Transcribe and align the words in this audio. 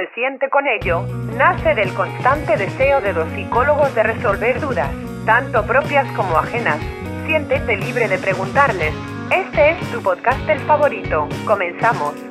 se 0.00 0.14
siente 0.14 0.48
con 0.48 0.66
ello 0.66 1.04
nace 1.36 1.74
del 1.74 1.92
constante 1.92 2.56
deseo 2.56 3.02
de 3.02 3.12
los 3.12 3.28
psicólogos 3.32 3.94
de 3.94 4.02
resolver 4.02 4.58
dudas, 4.58 4.90
tanto 5.26 5.62
propias 5.66 6.10
como 6.12 6.38
ajenas. 6.38 6.78
Siéntete 7.26 7.76
libre 7.76 8.08
de 8.08 8.16
preguntarles. 8.16 8.94
Este 9.30 9.72
es 9.72 9.92
tu 9.92 10.02
podcaster 10.02 10.58
favorito. 10.60 11.28
Comenzamos. 11.46 12.29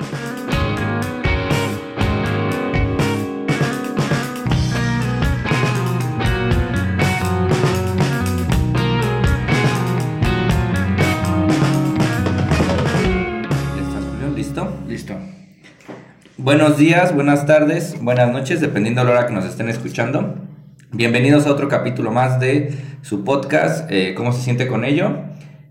Buenos 16.50 16.78
días, 16.78 17.14
buenas 17.14 17.46
tardes, 17.46 17.94
buenas 18.02 18.32
noches, 18.32 18.60
dependiendo 18.60 19.02
de 19.02 19.06
la 19.06 19.12
hora 19.12 19.26
que 19.28 19.32
nos 19.32 19.44
estén 19.44 19.68
escuchando. 19.68 20.34
Bienvenidos 20.90 21.46
a 21.46 21.52
otro 21.52 21.68
capítulo 21.68 22.10
más 22.10 22.40
de 22.40 22.74
su 23.02 23.22
podcast, 23.22 23.88
eh, 23.88 24.14
¿Cómo 24.16 24.32
se 24.32 24.42
siente 24.42 24.66
con 24.66 24.84
ello? 24.84 25.16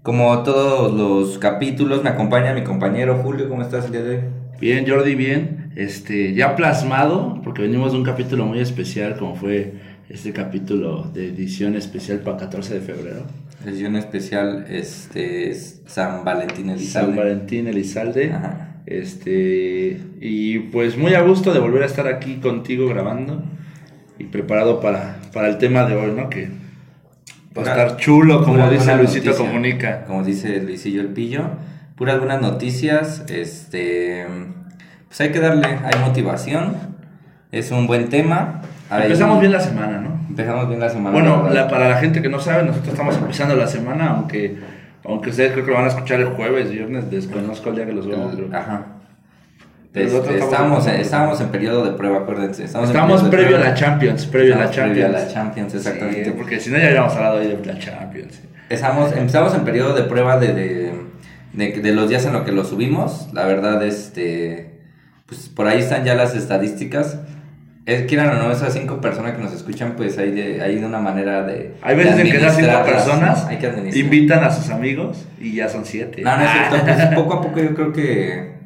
Como 0.04 0.42
todos 0.44 0.94
los 0.94 1.38
capítulos, 1.38 2.02
me 2.02 2.10
acompaña 2.10 2.54
mi 2.54 2.64
compañero 2.64 3.16
Julio, 3.22 3.50
¿cómo 3.50 3.62
estás 3.62 3.88
el 3.88 3.92
día 3.92 4.04
de 4.04 4.10
hoy? 4.16 4.24
Bien, 4.62 4.86
Jordi, 4.88 5.16
bien. 5.16 5.74
Este, 5.76 6.34
ya 6.34 6.56
plasmado, 6.56 7.42
porque 7.44 7.62
venimos 7.64 7.92
de 7.92 7.98
un 7.98 8.06
capítulo 8.06 8.46
muy 8.46 8.62
especial, 8.62 9.18
como 9.18 9.36
fue 9.36 9.74
este 10.08 10.32
capítulo 10.32 11.12
de 11.14 11.28
edición 11.28 11.76
especial 11.76 12.20
para 12.20 12.38
14 12.38 12.76
de 12.76 12.80
febrero. 12.80 13.24
Sesión 13.66 13.98
especial, 13.98 14.66
este, 14.70 15.50
es 15.50 15.82
San 15.88 16.24
Valentín 16.24 16.70
Elizalde. 16.70 17.08
San 17.08 17.18
Valentín 17.18 17.68
Elizalde. 17.68 18.32
Ajá. 18.32 18.69
Este, 18.86 20.00
y 20.20 20.60
pues 20.60 20.98
muy 20.98 21.14
a 21.14 21.22
gusto 21.22 21.54
de 21.54 21.60
volver 21.60 21.84
a 21.84 21.86
estar 21.86 22.08
aquí 22.08 22.36
contigo 22.38 22.88
grabando 22.88 23.44
y 24.18 24.26
preparado 24.26 24.80
para, 24.80 25.18
para 25.34 25.48
el 25.50 25.58
tema 25.58 25.86
de 25.86 25.96
hoy, 25.96 26.12
¿no? 26.16 26.30
Que 26.30 26.50
va 27.58 27.62
a 27.62 27.66
estar 27.66 27.98
chulo, 27.98 28.44
como 28.44 28.56
Pura 28.56 28.70
dice 28.70 28.96
Luisito 28.96 29.26
noticia, 29.28 29.46
Comunica. 29.48 30.06
Como 30.06 30.24
dice 30.24 30.62
Luisillo 30.62 31.02
el 31.02 31.10
Pillo. 31.10 31.44
Puras 31.96 32.18
buenas 32.20 32.42
noticias. 32.42 33.26
Este. 33.30 34.26
Pues 35.08 35.22
hay 35.22 35.32
que 35.32 35.40
darle. 35.40 35.68
Hay 35.68 36.00
motivación. 36.06 36.76
Es 37.52 37.72
un 37.72 37.88
buen 37.88 38.10
tema. 38.10 38.62
Hay- 38.90 39.04
Empezamos 39.04 39.40
bien 39.40 39.52
la 39.52 39.60
semana, 39.60 40.00
¿no? 40.00 40.20
Empezamos 40.30 40.68
bien 40.68 40.80
la 40.80 40.90
semana. 40.90 41.12
Bueno, 41.12 41.50
la- 41.52 41.68
para 41.68 41.90
la 41.90 41.98
gente 41.98 42.22
que 42.22 42.30
no 42.30 42.40
sabe, 42.40 42.64
nosotros 42.64 42.94
estamos 42.94 43.16
empezando 43.18 43.56
la 43.56 43.68
semana, 43.68 44.10
aunque 44.12 44.58
aunque 45.10 45.30
ustedes 45.32 45.52
creo 45.54 45.66
que 45.66 45.72
lo 45.72 45.78
van 45.78 45.86
a 45.86 45.90
escuchar 45.90 46.20
el 46.20 46.28
jueves, 46.30 46.72
viernes, 46.72 47.10
desconozco 47.12 47.70
el 47.70 47.76
día 47.76 47.86
que 47.86 47.94
los 47.94 48.06
pero- 48.08 48.50
Ajá. 48.56 48.86
Este, 49.92 50.04
nosotros 50.04 50.36
estamos- 50.36 50.88
estábamos, 50.88 51.42
en, 51.42 51.48
periodo 51.50 51.84
de 51.84 51.92
prueba, 51.98 52.20
acuérdense. 52.20 52.64
Estamos, 52.66 52.90
Estamos 52.90 53.24
previo 53.24 53.58
a 53.58 53.60
la 53.60 53.74
Champions, 53.74 54.26
previo 54.28 54.54
a 54.54 54.58
la 54.60 54.66
Estamos 54.66 54.88
previo 54.92 55.04
Champions. 55.04 55.24
a 55.24 55.28
la 55.28 55.34
Champions, 55.34 55.76
exactamente. 55.76 56.26
Sí, 56.26 56.32
porque 56.38 56.60
si 56.60 56.70
no 56.70 56.78
ya 56.78 56.88
habíamos 56.90 57.14
hablado 57.16 57.38
hoy 57.38 57.48
de 57.48 57.66
la 57.66 57.80
Champions. 57.80 58.40
Estamos, 58.70 59.12
empezamos 59.14 59.56
en 59.56 59.62
periodo 59.62 59.96
de 59.96 60.04
prueba 60.04 60.38
de, 60.38 60.54
de, 60.54 60.94
de- 61.54 61.82
de 61.82 61.92
los 61.92 62.08
días 62.08 62.24
en 62.26 62.34
los 62.34 62.44
que 62.44 62.52
lo 62.52 62.64
subimos. 62.64 63.30
La 63.34 63.46
verdad, 63.46 63.84
este, 63.84 64.80
pues 65.26 65.50
por 65.50 65.66
ahí 65.68 65.80
están 65.80 66.04
ya 66.06 66.14
las 66.14 66.36
estadísticas. 66.36 67.18
Es, 67.90 68.04
quieran 68.04 68.38
o 68.38 68.44
no, 68.44 68.52
esas 68.52 68.74
cinco 68.74 69.02
personas 69.02 69.34
que 69.34 69.42
nos 69.42 69.52
escuchan, 69.52 69.94
pues 69.98 70.18
hay 70.18 70.32
de, 70.32 70.62
hay 70.62 70.76
de 70.76 70.86
una 70.86 71.00
manera 71.00 71.44
de. 71.44 71.76
Hay 71.82 71.96
veces 71.96 72.18
de 72.18 72.22
en 72.22 72.32
que 72.32 72.38
esas 72.38 72.56
cinco 72.56 72.84
personas 72.86 73.48
invitan 73.96 74.44
a 74.44 74.52
sus 74.52 74.70
amigos 74.70 75.26
y 75.40 75.56
ya 75.56 75.70
son 75.70 75.86
siete. 75.86 76.22
No, 76.22 76.38
no 76.38 76.44
es 76.44 76.52
cierto. 76.52 76.76
Pues, 76.86 77.16
poco 77.16 77.34
a 77.34 77.42
poco 77.42 77.60
yo 77.60 77.74
creo 77.74 77.92
que 77.92 78.60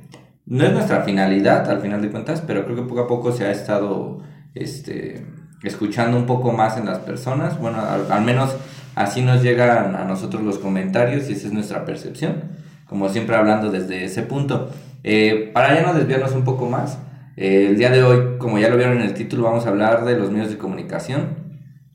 no 0.46 0.66
es 0.66 0.74
nuestra 0.74 1.02
finalidad, 1.04 1.70
al 1.70 1.82
final 1.82 2.02
de 2.02 2.10
cuentas, 2.10 2.44
pero 2.46 2.66
creo 2.66 2.76
que 2.76 2.82
poco 2.84 3.02
a 3.02 3.08
poco 3.08 3.32
se 3.32 3.46
ha 3.46 3.52
estado 3.52 4.22
este, 4.56 5.26
escuchando 5.64 6.18
un 6.18 6.26
poco 6.26 6.52
más 6.52 6.78
en 6.78 6.86
las 6.86 7.00
personas. 7.00 7.58
Bueno, 7.60 7.80
al, 7.80 8.12
al 8.12 8.22
menos 8.24 8.56
así 8.96 9.22
nos 9.22 9.42
llegan 9.42 9.96
a 9.96 10.04
nosotros 10.04 10.44
los 10.44 10.60
comentarios 10.60 11.30
y 11.30 11.34
esa 11.34 11.48
es 11.48 11.54
nuestra 11.54 11.86
percepción. 11.86 12.44
Como 12.88 13.08
siempre 13.10 13.36
hablando 13.36 13.72
desde 13.72 14.04
ese 14.04 14.24
punto. 14.24 14.70
Eh, 15.04 15.52
para 15.54 15.76
ya 15.76 15.82
no 15.82 15.94
desviarnos 15.94 16.32
un 16.32 16.44
poco 16.44 16.70
más, 16.70 16.98
eh, 17.36 17.68
el 17.70 17.78
día 17.78 17.90
de 17.90 18.04
hoy, 18.04 18.38
como 18.38 18.60
ya 18.60 18.70
lo 18.70 18.78
vieron 18.78 18.98
en 18.98 19.04
el 19.04 19.14
título, 19.14 19.44
vamos 19.44 19.66
a 19.66 19.70
hablar 19.70 20.06
de 20.06 20.18
los 20.18 20.32
medios 20.32 20.50
de 20.50 20.58
comunicación. 20.58 21.44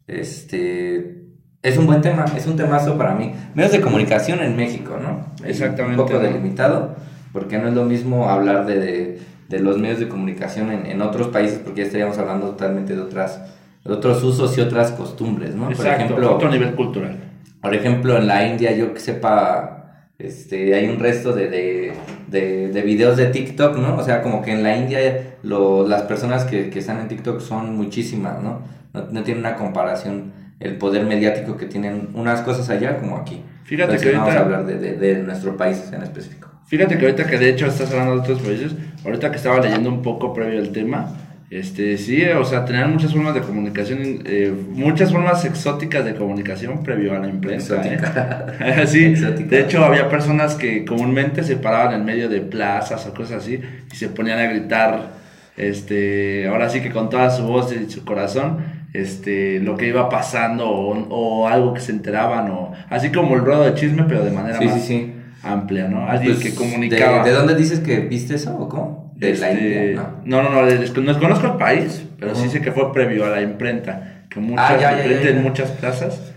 Este, 0.07 1.27
es 1.63 1.77
un 1.77 1.87
buen 1.87 2.01
tema, 2.01 2.25
es 2.37 2.47
un 2.47 2.57
temazo 2.57 2.97
para 2.97 3.15
mí. 3.15 3.33
Medios 3.55 3.73
de 3.73 3.81
comunicación 3.81 4.41
en 4.41 4.57
México, 4.57 4.99
¿no? 5.01 5.27
Exactamente, 5.47 6.01
Un 6.01 6.07
poco 6.07 6.19
delimitado, 6.19 6.97
porque 7.33 7.59
no 7.59 7.69
es 7.69 7.75
lo 7.75 7.85
mismo 7.85 8.29
hablar 8.31 8.67
de, 8.67 8.79
de, 8.79 9.19
de 9.49 9.59
los 9.61 9.79
medios 9.79 9.99
de 9.99 10.09
comunicación 10.09 10.71
en, 10.71 10.87
en 10.87 11.03
otros 11.03 11.29
países, 11.29 11.59
porque 11.59 11.81
ya 11.83 11.87
estaríamos 11.87 12.19
hablando 12.19 12.49
totalmente 12.51 12.95
de 12.95 13.01
otras 13.03 13.41
de 13.85 13.93
otros 13.93 14.23
usos 14.23 14.57
y 14.59 14.61
otras 14.61 14.91
costumbres, 14.93 15.55
¿no? 15.55 15.71
Exacto, 15.71 15.93
por 15.93 16.05
ejemplo, 16.05 16.35
otro 16.35 16.51
nivel 16.51 16.75
cultural. 16.75 17.17
por 17.63 17.75
ejemplo, 17.75 18.17
en 18.19 18.27
la 18.27 18.47
India, 18.47 18.73
yo 18.77 18.93
que 18.93 19.01
sepa, 19.01 19.78
este, 20.19 20.75
hay 20.75 20.89
un 20.89 20.99
resto 20.99 21.33
de, 21.33 21.49
de, 21.49 21.93
de, 22.27 22.69
de 22.69 22.83
videos 22.83 23.17
de 23.17 23.27
TikTok, 23.27 23.77
¿no? 23.79 23.97
O 23.97 24.03
sea, 24.03 24.21
como 24.23 24.43
que 24.43 24.51
en 24.53 24.65
la 24.65 24.77
India 24.77 25.37
lo- 25.43 25.87
las 25.87 26.03
personas 26.03 26.45
que, 26.45 26.71
que 26.71 26.81
están 26.81 26.99
en 26.99 27.07
TikTok 27.09 27.41
son 27.41 27.77
muchísimas, 27.77 28.43
¿no? 28.43 28.63
¿no? 28.93 29.07
no 29.13 29.23
tienen 29.23 29.45
una 29.45 29.55
comparación 29.55 30.33
el 30.59 30.77
poder 30.77 31.07
mediático 31.07 31.57
que 31.57 31.67
tienen 31.67 32.09
unas 32.15 32.41
cosas 32.41 32.69
allá 32.69 32.99
como 32.99 33.17
aquí. 33.17 33.45
Fíjate 33.63 33.93
Entonces, 33.93 34.11
que 34.11 34.17
vamos 34.17 34.35
ahorita- 34.35 34.41
a 34.43 34.45
hablar 34.61 34.67
de, 34.67 34.79
de, 34.79 34.97
de 35.15 35.23
nuestro 35.23 35.57
país 35.57 35.85
en 35.93 36.03
específico. 36.03 36.49
Fíjate 36.67 36.99
que 36.99 37.05
ahorita 37.07 37.25
que 37.27 37.39
de 37.39 37.51
hecho 37.51 37.67
estás 37.67 37.91
hablando 37.93 38.15
de 38.15 38.21
otros 38.21 38.41
países, 38.41 38.73
ahorita 39.05 39.31
que 39.31 39.37
estaba 39.37 39.61
leyendo 39.61 39.89
un 39.89 40.03
poco 40.03 40.35
previo 40.35 40.59
al 40.59 40.71
tema, 40.73 41.15
este 41.51 41.97
sí, 41.97 42.23
o 42.25 42.45
sea, 42.45 42.65
tenían 42.67 42.93
muchas 42.93 43.13
formas 43.13 43.33
de 43.35 43.41
comunicación, 43.41 44.01
eh, 44.27 44.53
muchas 44.73 45.11
formas 45.13 45.45
exóticas 45.47 46.05
de 46.05 46.15
comunicación 46.15 46.83
previo 46.83 47.15
a 47.15 47.19
la 47.21 47.29
imprenta. 47.29 47.81
¿eh? 47.87 48.85
sí, 48.87 49.05
Exótica. 49.07 49.49
de 49.49 49.61
hecho 49.63 49.83
había 49.85 50.11
personas 50.11 50.57
que 50.57 50.85
comúnmente 50.85 51.43
se 51.43 51.57
paraban 51.57 51.95
en 51.95 52.05
medio 52.05 52.29
de 52.29 52.43
plazas 52.43 53.07
o 53.07 53.15
cosas 53.15 53.43
así 53.45 53.61
y 53.91 53.97
se 53.97 54.09
ponían 54.11 54.39
a 54.41 54.47
gritar, 54.47 55.13
este, 55.57 56.47
ahora 56.49 56.69
sí 56.69 56.81
que 56.83 56.91
con 56.91 57.09
toda 57.09 57.31
su 57.31 57.45
voz 57.45 57.73
y 57.73 57.91
su 57.91 58.05
corazón, 58.05 58.59
este, 58.93 59.59
lo 59.61 59.77
que 59.77 59.89
iba 59.89 60.09
pasando 60.11 60.69
o, 60.69 60.99
o 61.09 61.49
algo 61.49 61.73
que 61.75 61.81
se 61.81 61.93
enteraban 61.93 62.51
o 62.51 62.73
así 62.91 63.11
como 63.11 63.37
el 63.37 63.41
ruedo 63.43 63.65
de 63.65 63.75
chisme 63.75 64.05
pero 64.07 64.23
de 64.25 64.31
manera 64.33 64.59
Sí, 64.59 64.65
más 64.67 64.75
sí, 64.75 64.81
sí. 64.87 65.13
amplia, 65.43 65.89
¿no? 65.89 66.07
Alguien 66.09 66.35
Pues, 66.35 66.45
que 66.45 66.55
comunicaba. 66.55 67.25
¿de, 67.25 67.31
de 67.31 67.37
dónde 67.37 67.55
dices 67.55 67.81
que 67.81 68.01
viste 68.01 68.35
eso 68.35 68.55
o 68.57 68.69
cómo? 68.69 69.08
De 69.19 69.35
la 69.37 69.51
Este, 69.51 69.65
India, 69.65 70.03
¿no? 70.25 70.43
no, 70.43 70.43
no, 70.51 70.51
no, 70.63 70.67
des- 70.67 70.97
no 70.97 71.19
conozco 71.19 71.47
el 71.49 71.57
país, 71.57 72.05
pero 72.19 72.35
sí 72.35 72.49
sé 72.49 72.61
que 72.61 72.71
fue 72.73 72.93
previo 72.93 73.27
a 73.27 73.31
la 73.31 73.43
imprenta, 73.43 74.25
que 74.31 74.39
muchas, 74.41 74.71
Ah, 74.71 74.77
ya, 74.81 74.91
ya, 74.93 74.99
imprenta 75.03 75.25
ya, 75.25 75.31
en 75.37 75.43
muchas 75.43 75.71
plazas. 75.73 76.33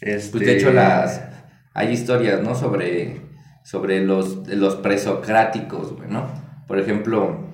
Este, 0.00 0.30
Pues 0.32 0.44
de 0.46 0.56
hecho 0.56 0.72
las 0.72 1.22
hay 1.72 1.92
historias, 1.92 2.42
¿no? 2.42 2.54
Sobre, 2.54 3.20
sobre 3.64 4.04
los, 4.04 4.46
los 4.48 4.76
presocráticos. 4.76 5.94
Por 6.66 6.78
ejemplo, 6.78 7.46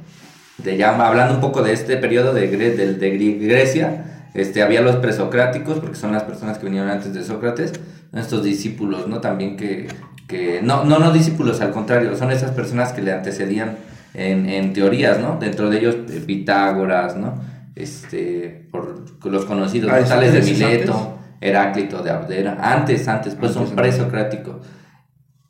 de 0.58 0.76
ya 0.76 0.94
hablando 1.06 1.34
un 1.34 1.40
poco 1.40 1.62
de 1.62 1.72
este 1.72 1.96
periodo 1.96 2.32
de, 2.34 2.48
de 2.48 3.18
Gre- 3.18 3.38
Grecia, 3.46 4.04
este, 4.34 4.62
había 4.62 4.80
los 4.80 4.96
presocráticos, 4.96 5.78
porque 5.78 5.96
son 5.96 6.12
las 6.12 6.24
personas 6.24 6.58
que 6.58 6.64
vinieron 6.66 6.90
antes 6.90 7.12
de 7.14 7.22
Sócrates, 7.22 7.72
estos 8.14 8.42
discípulos, 8.42 9.06
¿no? 9.06 9.20
También 9.20 9.56
que, 9.56 9.88
que 10.26 10.60
no, 10.62 10.84
no, 10.84 10.98
no 10.98 11.12
discípulos, 11.12 11.60
al 11.60 11.70
contrario, 11.70 12.16
son 12.16 12.30
esas 12.30 12.50
personas 12.52 12.92
que 12.92 13.02
le 13.02 13.12
antecedían 13.12 13.76
en, 14.14 14.48
en 14.48 14.72
teorías, 14.72 15.18
¿no? 15.18 15.38
Dentro 15.38 15.70
de 15.70 15.78
ellos 15.78 15.96
eh, 16.10 16.22
Pitágoras, 16.26 17.16
¿no? 17.16 17.40
Este, 17.74 18.68
por 18.70 19.04
los 19.24 19.44
conocidos, 19.44 19.90
¿no? 19.90 19.96
Tales 19.96 20.32
de 20.32 20.38
¿Aristóteles 20.38 20.48
es 20.48 20.58
Mileto. 20.58 21.18
Heráclito 21.40 22.02
de 22.02 22.10
Abdera. 22.10 22.56
Antes, 22.60 23.08
antes, 23.08 23.34
pues 23.34 23.52
son 23.52 23.62
Antes, 23.62 23.76
presocráticos. 23.76 24.64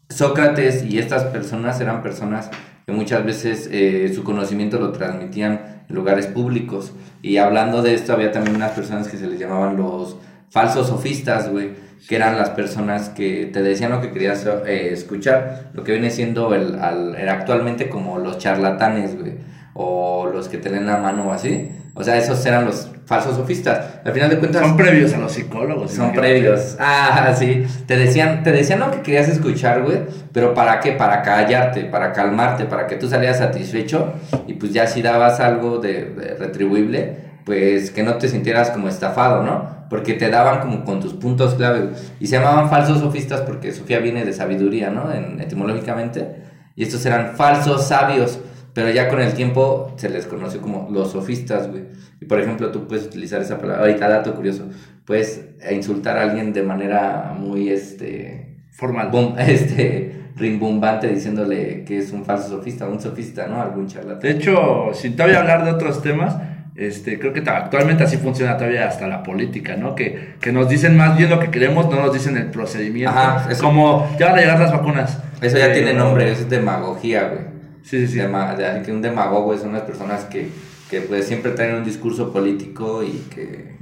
Sócrates 0.09 0.85
y 0.85 0.99
estas 0.99 1.25
personas 1.25 1.81
eran 1.81 2.03
personas 2.03 2.51
que 2.87 2.93
muchas 2.93 3.25
veces 3.25 3.69
eh, 3.71 4.11
su 4.15 4.25
conocimiento 4.25 4.79
lo 4.79 4.93
transmitían 4.93 5.85
en 5.89 5.95
lugares 5.95 6.27
públicos. 6.27 6.93
Y 7.21 7.37
hablando 7.37 7.83
de 7.83 7.95
esto, 7.95 8.13
había 8.13 8.33
también 8.33 8.57
unas 8.57 8.73
personas 8.73 9.09
que 9.09 9.17
se 9.17 9.27
les 9.27 9.39
llamaban 9.39 9.77
los 9.77 10.17
falsos 10.51 10.89
sofistas, 10.89 11.51
güey, 11.51 11.71
que 12.09 12.17
eran 12.17 12.37
las 12.37 12.51
personas 12.51 13.09
que 13.11 13.47
te 13.53 13.63
decían 13.63 13.91
lo 13.93 14.01
que 14.01 14.11
querías 14.11 14.45
eh, 14.67 14.91
escuchar, 14.93 15.71
lo 15.75 15.85
que 15.85 15.93
viene 15.93 16.11
siendo 16.11 16.55
el, 16.55 16.79
al- 16.81 17.15
era 17.15 17.35
actualmente 17.35 17.89
como 17.89 18.19
los 18.19 18.39
charlatanes, 18.39 19.19
güey, 19.19 19.35
o 19.75 20.27
los 20.33 20.49
que 20.49 20.59
te 20.59 20.71
leen 20.71 20.87
la 20.87 20.99
mano 20.99 21.29
o 21.29 21.33
así. 21.33 21.71
O 21.95 22.03
sea, 22.03 22.17
esos 22.17 22.45
eran 22.47 22.65
los 22.65 22.89
falsos 23.05 23.37
sofistas. 23.37 24.01
Al 24.05 24.13
final 24.13 24.31
de 24.31 24.39
cuentas, 24.39 24.63
Son 24.63 24.77
previos 24.79 25.13
a 25.13 25.19
los 25.19 25.33
psicólogos. 25.33 25.91
son 25.93 26.13
previos. 26.13 26.77
Ah, 26.81 27.35
sí. 27.39 27.65
Te 27.87 27.97
decían, 27.99 28.43
te 28.43 28.51
decían 28.51 28.81
lo 28.81 28.91
que 28.91 29.03
querías 29.03 29.29
escuchar, 29.29 29.83
güey. 29.83 29.99
Pero 30.33 30.55
¿para 30.55 30.81
qué? 30.81 30.93
Para 30.93 31.21
callarte, 31.21 31.85
para 31.85 32.13
calmarte, 32.13 32.65
para 32.65 32.87
que 32.87 32.97
tú 32.97 33.09
salieras 33.09 33.39
satisfecho. 33.39 34.15
Y 34.47 34.55
pues 34.55 34.73
ya 34.73 34.87
si 34.87 35.03
dabas 35.03 35.39
algo 35.41 35.79
de, 35.79 36.07
de 36.07 36.35
retribuible, 36.39 37.32
pues 37.45 37.91
que 37.91 38.03
no 38.03 38.17
te 38.17 38.29
sintieras 38.29 38.71
como 38.71 38.89
estafado, 38.89 39.43
¿no? 39.43 39.87
Porque 39.91 40.15
te 40.15 40.31
daban 40.31 40.61
como 40.61 40.85
con 40.85 41.01
tus 41.01 41.15
puntos 41.15 41.55
clave. 41.55 41.91
Y 42.21 42.27
se 42.27 42.37
llamaban 42.37 42.71
falsos 42.71 43.01
sofistas 43.01 43.43
porque 43.43 43.73
Sofía 43.73 43.99
viene 43.99 44.25
de 44.25 44.33
sabiduría, 44.33 44.91
¿no? 44.91 45.13
En, 45.13 45.41
etimológicamente. 45.41 46.43
Y 46.77 46.85
estos 46.85 47.05
eran 47.05 47.37
falsos 47.37 47.87
sabios. 47.87 48.39
pero 48.75 48.91
ya 48.91 49.09
con 49.09 49.21
el 49.21 49.35
tiempo 49.35 49.93
se 49.97 50.09
les 50.09 50.27
conoció 50.27 50.63
como 50.63 50.89
los 50.91 51.13
sofistas, 51.13 51.69
güey. 51.69 51.85
Y 52.21 52.25
por 52.25 52.41
ejemplo, 52.41 52.71
tú 52.71 52.87
puedes 52.87 53.05
utilizar 53.05 53.43
esa 53.43 53.59
palabra, 53.59 53.83
ahorita 53.83 54.09
dato 54.09 54.35
curioso, 54.35 54.69
puedes 55.05 55.45
insultar 55.71 56.17
a 56.17 56.23
alguien 56.23 56.53
de 56.53 56.63
manera 56.63 57.35
muy, 57.39 57.69
este... 57.69 58.57
Formal. 58.71 59.11
este, 59.39 60.23
rimbombante 60.37 61.09
diciéndole 61.09 61.85
que 61.85 61.99
es 61.99 62.13
un 62.13 62.25
falso 62.25 62.49
sofista, 62.49 62.87
un 62.87 63.01
sofista, 63.01 63.47
¿no? 63.47 63.61
Algún 63.61 63.87
charlatán. 63.87 64.21
De 64.21 64.31
hecho, 64.31 64.91
sin 64.95 65.15
todavía 65.15 65.41
hablar 65.41 65.65
de 65.65 65.73
otros 65.73 66.03
temas, 66.03 66.37
este, 66.75 67.19
creo 67.19 67.33
que 67.33 67.41
actualmente 67.49 68.05
así 68.05 68.17
funciona 68.17 68.57
todavía 68.57 68.89
hasta 68.89 69.07
la 69.07 69.23
política, 69.23 69.77
¿no? 69.77 69.95
Que, 69.95 70.35
que 70.41 70.53
nos 70.53 70.69
dicen 70.69 70.97
más 70.97 71.17
bien 71.17 71.29
lo 71.31 71.39
que 71.39 71.51
queremos, 71.51 71.89
no 71.91 72.01
nos 72.01 72.13
dicen 72.13 72.37
el 72.37 72.47
procedimiento. 72.51 73.11
Ajá, 73.17 73.51
eso- 73.51 73.63
Como, 73.63 74.09
ya 74.19 74.27
van 74.27 74.37
a 74.37 74.41
llegar 74.41 74.59
las 74.61 74.73
vacunas. 74.73 75.19
Eso 75.41 75.59
ya 75.59 75.67
Eh, 75.69 75.75
tiene 75.75 75.93
nombre, 75.95 76.31
eso 76.31 76.43
es 76.43 76.51
demagogía, 76.51 77.29
güey. 77.29 77.41
Sí, 77.83 78.07
sí, 78.07 78.13
sí. 78.15 78.19
Dema- 78.21 78.55
de- 78.57 78.83
que 78.83 78.93
un 78.93 79.03
demagogo 79.03 79.57
son 79.59 79.73
las 79.73 79.83
personas 79.83 80.25
que, 80.25 80.49
que 80.89 81.01
pues 81.01 81.27
siempre 81.27 81.51
traen 81.53 81.75
un 81.77 81.85
discurso 81.85 82.33
político 82.33 83.03
y 83.03 83.27
que 83.35 83.73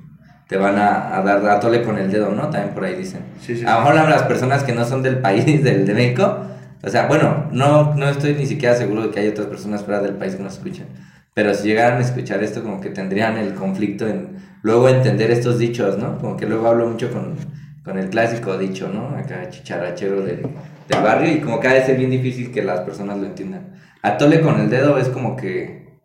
te 0.49 0.57
van 0.57 0.77
a, 0.79 1.17
a 1.17 1.23
dar 1.23 1.47
a 1.49 1.61
tole 1.61 1.83
con 1.83 1.97
el 1.99 2.11
dedo, 2.11 2.31
¿no? 2.31 2.49
También 2.49 2.75
por 2.75 2.85
ahí 2.85 2.97
dicen. 2.97 3.21
Sí, 3.41 3.57
sí, 3.57 3.65
a 3.65 3.75
lo 3.75 3.81
mejor 3.91 4.09
las 4.09 4.23
personas 4.25 4.65
que 4.65 4.73
no 4.73 4.85
son 4.85 5.03
del 5.03 5.19
país, 5.19 5.45
del 5.63 5.87
de 5.87 5.95
México, 5.95 6.39
o 6.83 6.89
sea, 6.89 7.07
bueno, 7.07 7.47
no, 7.53 7.95
no 7.95 8.09
estoy 8.09 8.35
ni 8.35 8.47
siquiera 8.47 8.75
seguro 8.75 9.03
de 9.03 9.11
que 9.11 9.21
hay 9.21 9.29
otras 9.29 9.47
personas 9.47 9.85
fuera 9.85 10.01
del 10.01 10.15
país 10.15 10.35
que 10.35 10.43
nos 10.43 10.55
escuchan, 10.55 10.87
pero 11.35 11.55
si 11.55 11.69
llegaran 11.69 11.99
a 11.99 12.03
escuchar 12.03 12.43
esto, 12.43 12.63
como 12.63 12.81
que 12.81 12.91
tendrían 12.91 13.37
el 13.37 13.55
conflicto 13.55 14.07
en 14.07 14.51
luego 14.63 14.89
entender 14.89 15.31
estos 15.31 15.59
dichos, 15.59 15.99
¿no? 15.99 16.19
Como 16.19 16.37
que 16.37 16.47
luego 16.47 16.69
hablo 16.69 16.89
mucho 16.89 17.11
con, 17.13 17.37
con 17.85 17.99
el 17.99 18.11
clásico 18.11 18.59
dicho, 18.59 18.89
¿no? 18.89 19.17
Acá 19.17 19.49
chicharachero 19.49 20.23
del, 20.23 20.43
del 20.89 21.03
barrio 21.03 21.33
y 21.33 21.41
como 21.41 21.61
que 21.61 21.69
ha 21.69 21.75
de 21.75 21.85
ser 21.85 21.97
bien 21.97 22.11
difícil 22.11 22.53
que 22.53 22.63
las 22.63 22.81
personas 22.81 23.19
lo 23.19 23.27
entiendan. 23.27 23.75
Atole 24.03 24.41
con 24.41 24.61
el 24.61 24.71
dedo 24.71 24.99
es 24.99 25.09
como 25.09 25.37
que, 25.37 25.99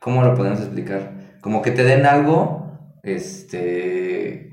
¿cómo 0.00 0.22
lo 0.22 0.34
podemos 0.34 0.60
explicar? 0.60 1.12
Como 1.40 1.62
que 1.62 1.70
te 1.70 1.84
den 1.84 2.06
algo, 2.06 2.98
este, 3.02 4.50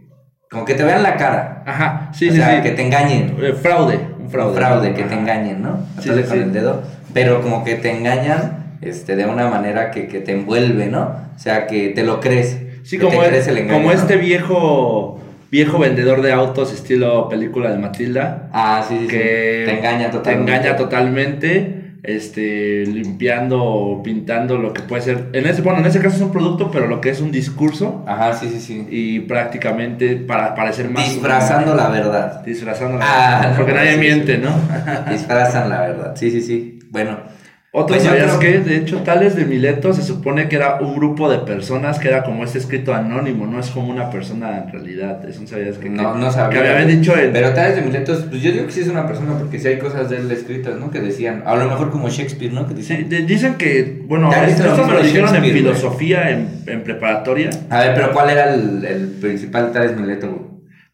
como 0.49 0.65
que 0.65 0.75
te 0.75 0.83
vean 0.83 1.03
la 1.03 1.15
cara. 1.15 1.63
Ajá, 1.65 2.11
sí, 2.13 2.29
o 2.29 2.31
sí, 2.31 2.37
sea, 2.37 2.57
sí. 2.57 2.61
que 2.63 2.71
te 2.71 2.85
engañen. 2.85 3.35
Eh, 3.39 3.53
fraude, 3.53 3.99
un 4.19 4.29
fraude. 4.29 4.51
Un 4.51 4.57
fraude, 4.57 4.93
que 4.93 5.03
te 5.03 5.13
engañen, 5.13 5.61
¿no? 5.61 5.85
Atole 5.97 6.23
sí, 6.23 6.29
con 6.29 6.37
sí. 6.37 6.43
el 6.43 6.53
dedo. 6.53 6.83
Pero 7.13 7.41
como 7.41 7.63
que 7.63 7.75
te 7.75 7.91
engañan 7.91 8.58
este, 8.81 9.15
de 9.15 9.25
una 9.25 9.47
manera 9.49 9.91
que, 9.91 10.07
que 10.07 10.19
te 10.19 10.31
envuelve, 10.33 10.87
¿no? 10.87 11.15
O 11.35 11.39
sea, 11.39 11.67
que 11.67 11.89
te 11.89 12.03
lo 12.03 12.19
crees. 12.19 12.57
Sí, 12.83 12.97
que 12.97 13.05
como, 13.05 13.21
te 13.21 13.27
crees 13.27 13.47
el 13.47 13.57
engaño, 13.57 13.73
como 13.77 13.93
¿no? 13.93 13.99
este 13.99 14.15
viejo 14.17 15.19
viejo 15.51 15.79
vendedor 15.79 16.21
de 16.21 16.31
autos 16.31 16.73
estilo 16.73 17.27
película 17.29 17.71
de 17.71 17.77
Matilda. 17.77 18.49
Ah, 18.53 18.85
sí, 18.87 18.95
sí, 18.95 19.01
sí. 19.01 19.07
que 19.07 19.63
Te 19.65 19.77
engaña 19.79 20.11
totalmente. 20.11 20.51
Te 20.51 20.57
engaña 20.57 20.75
totalmente, 20.75 21.93
este, 22.03 22.85
limpiando 22.85 23.63
o 23.63 24.03
pintando 24.03 24.57
lo 24.57 24.73
que 24.73 24.81
puede 24.81 25.01
ser. 25.01 25.29
En 25.33 25.45
ese, 25.47 25.61
bueno, 25.61 25.79
en 25.79 25.87
ese 25.87 25.99
caso 25.99 26.17
es 26.17 26.21
un 26.21 26.31
producto, 26.31 26.69
pero 26.71 26.87
lo 26.87 27.01
que 27.01 27.09
es 27.09 27.19
un 27.19 27.31
discurso 27.31 28.03
Ajá, 28.07 28.33
sí, 28.33 28.49
sí, 28.49 28.59
sí. 28.59 28.87
y 28.89 29.19
prácticamente 29.21 30.15
para 30.15 30.53
parecer 30.55 30.89
más. 30.89 31.09
Disfrazando 31.09 31.75
la 31.75 31.89
verdad. 31.89 32.43
Disfrazando 32.45 32.97
la 32.99 33.05
Ah, 33.05 33.47
no, 33.51 33.57
Porque 33.57 33.73
nadie 33.73 33.93
sí, 33.93 33.99
miente, 33.99 34.35
sí. 34.35 34.41
¿no? 34.43 35.11
Disfrazan 35.11 35.69
la 35.69 35.81
verdad. 35.81 36.15
Sí, 36.15 36.31
sí, 36.31 36.41
sí. 36.41 36.79
Bueno. 36.89 37.38
Otro 37.71 37.95
Pues 37.95 38.03
sabías 38.07 38.35
que, 38.37 38.61
de 38.61 38.77
hecho, 38.77 38.97
Tales 39.03 39.35
de 39.35 39.45
Mileto 39.45 39.93
se 39.93 40.01
supone 40.01 40.49
que 40.49 40.55
era 40.55 40.79
un 40.81 40.95
grupo 40.95 41.29
de 41.29 41.37
personas 41.37 41.99
que 41.99 42.07
era 42.07 42.23
como 42.23 42.43
este 42.43 42.57
escrito 42.57 42.95
anónimo, 42.95 43.45
no 43.45 43.59
es 43.59 43.69
como 43.69 43.91
una 43.91 44.09
persona 44.09 44.57
en 44.63 44.71
realidad. 44.71 45.23
Eso 45.29 45.41
no 45.41 45.47
sabías 45.47 45.77
que. 45.77 45.87
No, 45.87 46.13
que- 46.13 46.19
no 46.19 46.31
sabía. 46.31 46.63
Que 46.63 46.67
habían 46.67 46.87
dicho 46.87 47.15
en. 47.15 47.31
Pero 47.31 47.53
tal 47.53 47.67
vez 47.67 47.75
de 47.75 47.81
Miletos, 47.83 48.25
pues 48.27 48.41
yo 48.41 48.51
digo 48.51 48.65
que 48.65 48.71
sí 48.71 48.81
es 48.81 48.87
una 48.87 49.05
persona, 49.05 49.37
porque 49.37 49.59
sí 49.59 49.67
hay 49.67 49.77
cosas 49.77 50.09
de 50.09 50.17
él 50.17 50.31
escritas, 50.31 50.77
¿no? 50.79 50.89
Que 50.89 50.99
decían, 50.99 51.43
a 51.45 51.55
lo 51.55 51.65
mejor 51.69 51.91
como 51.91 52.09
Shakespeare, 52.09 52.51
¿no? 52.51 52.65
Que 52.67 52.73
Sí, 52.73 52.79
dicen. 52.79 53.09
de- 53.09 53.21
dicen 53.21 53.53
que, 53.53 54.01
bueno, 54.07 54.31
esto 54.33 54.63
me 54.87 54.93
lo 54.93 54.99
de 55.01 55.05
dijeron 55.05 55.35
en 55.35 55.43
filosofía 55.43 56.31
en, 56.31 56.49
en 56.65 56.83
preparatoria, 56.83 57.51
A 57.69 57.81
ver, 57.81 57.93
pero 57.93 58.13
¿cuál 58.13 58.31
era 58.31 58.51
el, 58.51 58.83
el 58.83 59.07
principal 59.21 59.71
Tales 59.71 59.95
Mileto, 59.95 60.27
güey? 60.27 60.48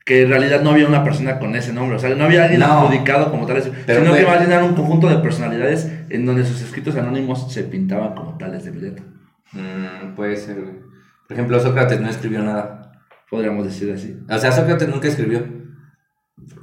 Que 0.06 0.22
en 0.22 0.30
realidad 0.30 0.62
no 0.62 0.69
había 0.72 0.88
una 0.88 1.04
persona 1.04 1.40
con 1.40 1.56
ese 1.56 1.74
nombre, 1.74 1.96
o 1.98 2.00
sea, 2.00 2.13
no 2.16 2.25
había 2.25 2.44
alguien 2.44 2.60
No. 2.62 2.68
adjudicado 2.68 3.31
como 3.31 3.46
tales, 3.48 3.72
Pero 3.88 4.02
sino 4.02 4.16
que 4.16 4.24
más 4.25 4.38
bien 4.40 4.52
era 4.52 4.63
un 4.63 4.75
conjunto 4.75 5.10
de 5.10 5.18
personalidades 5.18 5.92
en 6.10 6.25
donde 6.28 6.46
sus 6.46 6.62
escritos 6.62 6.96
anónimos 6.96 7.52
se 7.52 7.63
pintaban 7.63 8.13
como 8.13 8.38
tales 8.38 8.63
de 8.66 8.72
Mileto, 8.72 9.04
Mm, 9.54 10.16
puede 10.16 10.36
ser, 10.36 10.56
güey. 10.62 10.74
Por 11.28 11.34
ejemplo, 11.34 11.60
Sócrates 11.60 12.00
no 12.02 12.10
escribió 12.10 12.42
nada. 12.44 12.81
podríamos 13.30 13.66
decir 13.66 13.92
así. 13.92 14.18
O 14.30 14.38
sea, 14.38 14.52
Sócrates 14.52 14.88
nunca 14.88 15.07
escribió. 15.07 15.44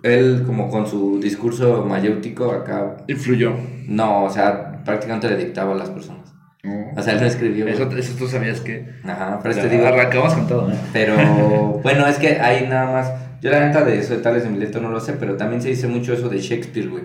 Él, 0.03 0.43
como 0.47 0.69
con 0.69 0.87
su 0.87 1.19
discurso 1.21 1.85
mayéutico 1.87 2.51
acá, 2.53 2.97
Influyó. 3.09 3.55
no, 3.89 4.25
o 4.25 4.31
sea, 4.31 4.83
prácticamente 4.85 5.29
le 5.29 5.37
dictaba 5.37 5.73
a 5.73 5.77
las 5.77 5.91
personas. 5.91 6.33
O 6.97 7.03
sea, 7.03 7.15
él 7.15 7.21
no 7.21 7.27
escribió. 7.27 7.67
eso 7.67 7.89
tú 8.19 8.29
sabías 8.29 8.61
que... 8.61 8.89
Ajá, 9.05 9.41
pero 9.43 9.55
te 9.55 9.69
digo. 9.69 9.87
Arrancamos 9.87 10.35
con 10.35 10.47
todo, 10.47 10.71
¿eh? 10.71 10.77
Pero 10.93 11.17
bueno, 11.83 12.07
es 12.07 12.19
que 12.19 12.41
hay 12.41 12.69
nada 12.69 12.93
más. 12.93 13.13
Yo 13.43 13.51
la 13.51 13.67
neta 13.67 13.85
de 13.85 13.99
eso 13.99 14.15
de 14.15 14.21
Tales 14.23 14.45
de 14.45 14.51
Mileto 14.51 14.81
no 14.81 14.89
lo 14.89 15.01
sé, 15.01 15.15
pero 15.15 15.37
también 15.37 15.61
se 15.61 15.69
dice 15.69 15.89
mucho 15.89 16.13
eso 16.13 16.29
de 16.29 16.39
Shakespeare, 16.39 16.89
güey. 16.89 17.03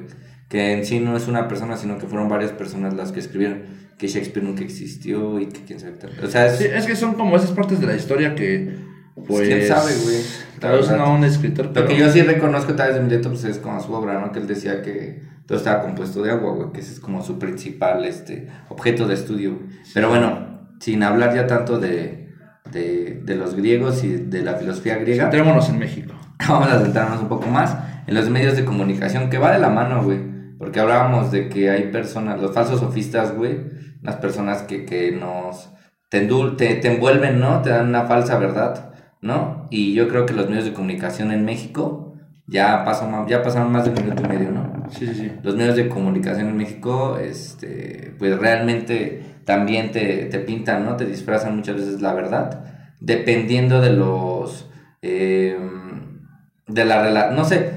Que 0.48 0.74
en 0.74 0.86
sí 0.86 1.00
no 1.00 1.18
es 1.18 1.28
una 1.28 1.48
persona, 1.48 1.76
sino 1.78 1.98
que 1.98 2.06
fueron 2.06 2.30
varias 2.30 2.52
personas 2.52 2.94
las 2.94 3.12
que 3.12 3.20
escribieron. 3.20 3.64
Que 3.98 4.08
Shakespeare 4.08 4.46
nunca 4.46 4.64
existió 4.64 5.40
y 5.40 5.48
que 5.48 5.64
quién 5.64 5.80
sabe 5.80 5.94
tal. 5.94 6.12
O 6.24 6.28
sea, 6.28 6.46
es, 6.46 6.60
Sí, 6.60 6.66
es 6.66 6.86
que 6.86 6.96
son 6.96 7.16
como 7.16 7.36
esas 7.36 7.50
partes 7.52 7.80
de 7.82 7.88
la 7.88 7.96
historia 7.96 8.36
que, 8.36 8.72
pues... 9.28 9.48
quién 9.48 9.68
sabe, 9.68 9.92
güey. 10.04 10.18
Traducen 10.60 10.92
verdad. 10.92 11.08
a 11.08 11.10
un 11.10 11.24
escritor, 11.24 11.72
pero... 11.74 11.88
Lo 11.88 11.92
que 11.92 11.98
yo 11.98 12.12
sí 12.12 12.22
reconozco 12.22 12.76
Tales 12.76 12.94
de 12.94 13.02
Mileto, 13.02 13.30
pues 13.30 13.44
es 13.44 13.58
como 13.58 13.82
su 13.82 13.92
obra, 13.94 14.22
¿no? 14.22 14.32
Que 14.32 14.38
él 14.38 14.46
decía 14.46 14.84
que 14.84 15.24
todo 15.48 15.58
estaba 15.58 15.82
compuesto 15.82 16.22
de 16.22 16.30
agua, 16.30 16.54
güey. 16.54 16.72
Que 16.72 16.82
ese 16.82 16.94
es 16.94 17.00
como 17.00 17.24
su 17.24 17.40
principal 17.40 18.06
este, 18.06 18.48
objeto 18.70 19.08
de 19.08 19.16
estudio. 19.16 19.56
güey. 19.56 19.70
Pero 19.92 20.10
bueno, 20.10 20.70
sin 20.80 21.02
hablar 21.02 21.34
ya 21.34 21.48
tanto 21.48 21.80
de, 21.80 22.30
de, 22.72 23.22
de 23.26 23.36
los 23.36 23.56
griegos 23.56 24.04
y 24.04 24.10
de 24.10 24.44
la 24.44 24.54
filosofía 24.54 24.98
griega. 24.98 25.24
Centrémonos 25.24 25.68
en 25.70 25.80
México. 25.80 26.14
Vamos 26.48 26.68
a 26.70 26.80
centrarnos 26.80 27.22
un 27.22 27.28
poco 27.30 27.48
más 27.48 27.76
en 28.06 28.14
los 28.16 28.30
medios 28.30 28.56
de 28.56 28.66
comunicación, 28.66 29.30
que 29.30 29.38
va 29.38 29.52
de 29.52 29.60
la 29.60 29.70
mano, 29.70 30.04
güey. 30.04 30.20
Porque 30.58 30.80
hablábamos 30.80 31.32
de 31.32 31.50
que 31.50 31.70
hay 31.70 31.92
personas, 31.92 32.42
los 32.42 32.54
falsos 32.54 32.80
sofistas, 32.80 33.36
güey, 33.36 33.60
unas 34.02 34.16
personas 34.18 34.64
que, 34.64 34.86
que 34.86 35.12
nos 35.12 35.70
te, 36.10 36.28
endul- 36.28 36.56
te, 36.58 36.76
te 36.76 36.94
envuelven, 36.96 37.40
¿no? 37.40 37.62
Te 37.62 37.70
dan 37.70 37.88
una 37.90 38.06
falsa 38.06 38.38
verdad, 38.38 38.94
¿no? 39.22 39.68
Y 39.70 39.94
yo 39.94 40.08
creo 40.08 40.26
que 40.26 40.34
los 40.34 40.50
medios 40.50 40.66
de 40.66 40.74
comunicación 40.74 41.32
en 41.32 41.46
México 41.46 42.16
ya, 42.48 42.84
pasan, 42.86 43.28
ya 43.28 43.44
pasaron 43.44 43.72
más 43.72 43.84
de 43.86 43.92
un 43.92 43.98
minuto 43.98 44.24
y 44.24 44.28
medio, 44.28 44.52
¿no? 44.52 44.86
Sí, 44.90 45.06
sí, 45.08 45.14
sí. 45.16 45.32
Los 45.44 45.56
medios 45.56 45.76
de 45.76 45.90
comunicación 45.90 46.48
en 46.48 46.58
México, 46.58 47.18
este, 47.20 48.16
pues 48.18 48.38
realmente 48.40 49.22
también 49.46 49.92
te, 49.92 50.26
te 50.26 50.40
pintan, 50.40 50.86
¿no? 50.86 50.96
Te 50.96 51.06
disfrazan 51.06 51.56
muchas 51.56 51.76
veces 51.76 52.02
la 52.02 52.14
verdad, 52.14 52.64
dependiendo 53.00 53.80
de 53.82 53.92
los, 53.92 54.70
eh, 55.02 55.58
de 56.68 56.86
la, 56.86 57.32
no 57.32 57.46
sé, 57.46 57.72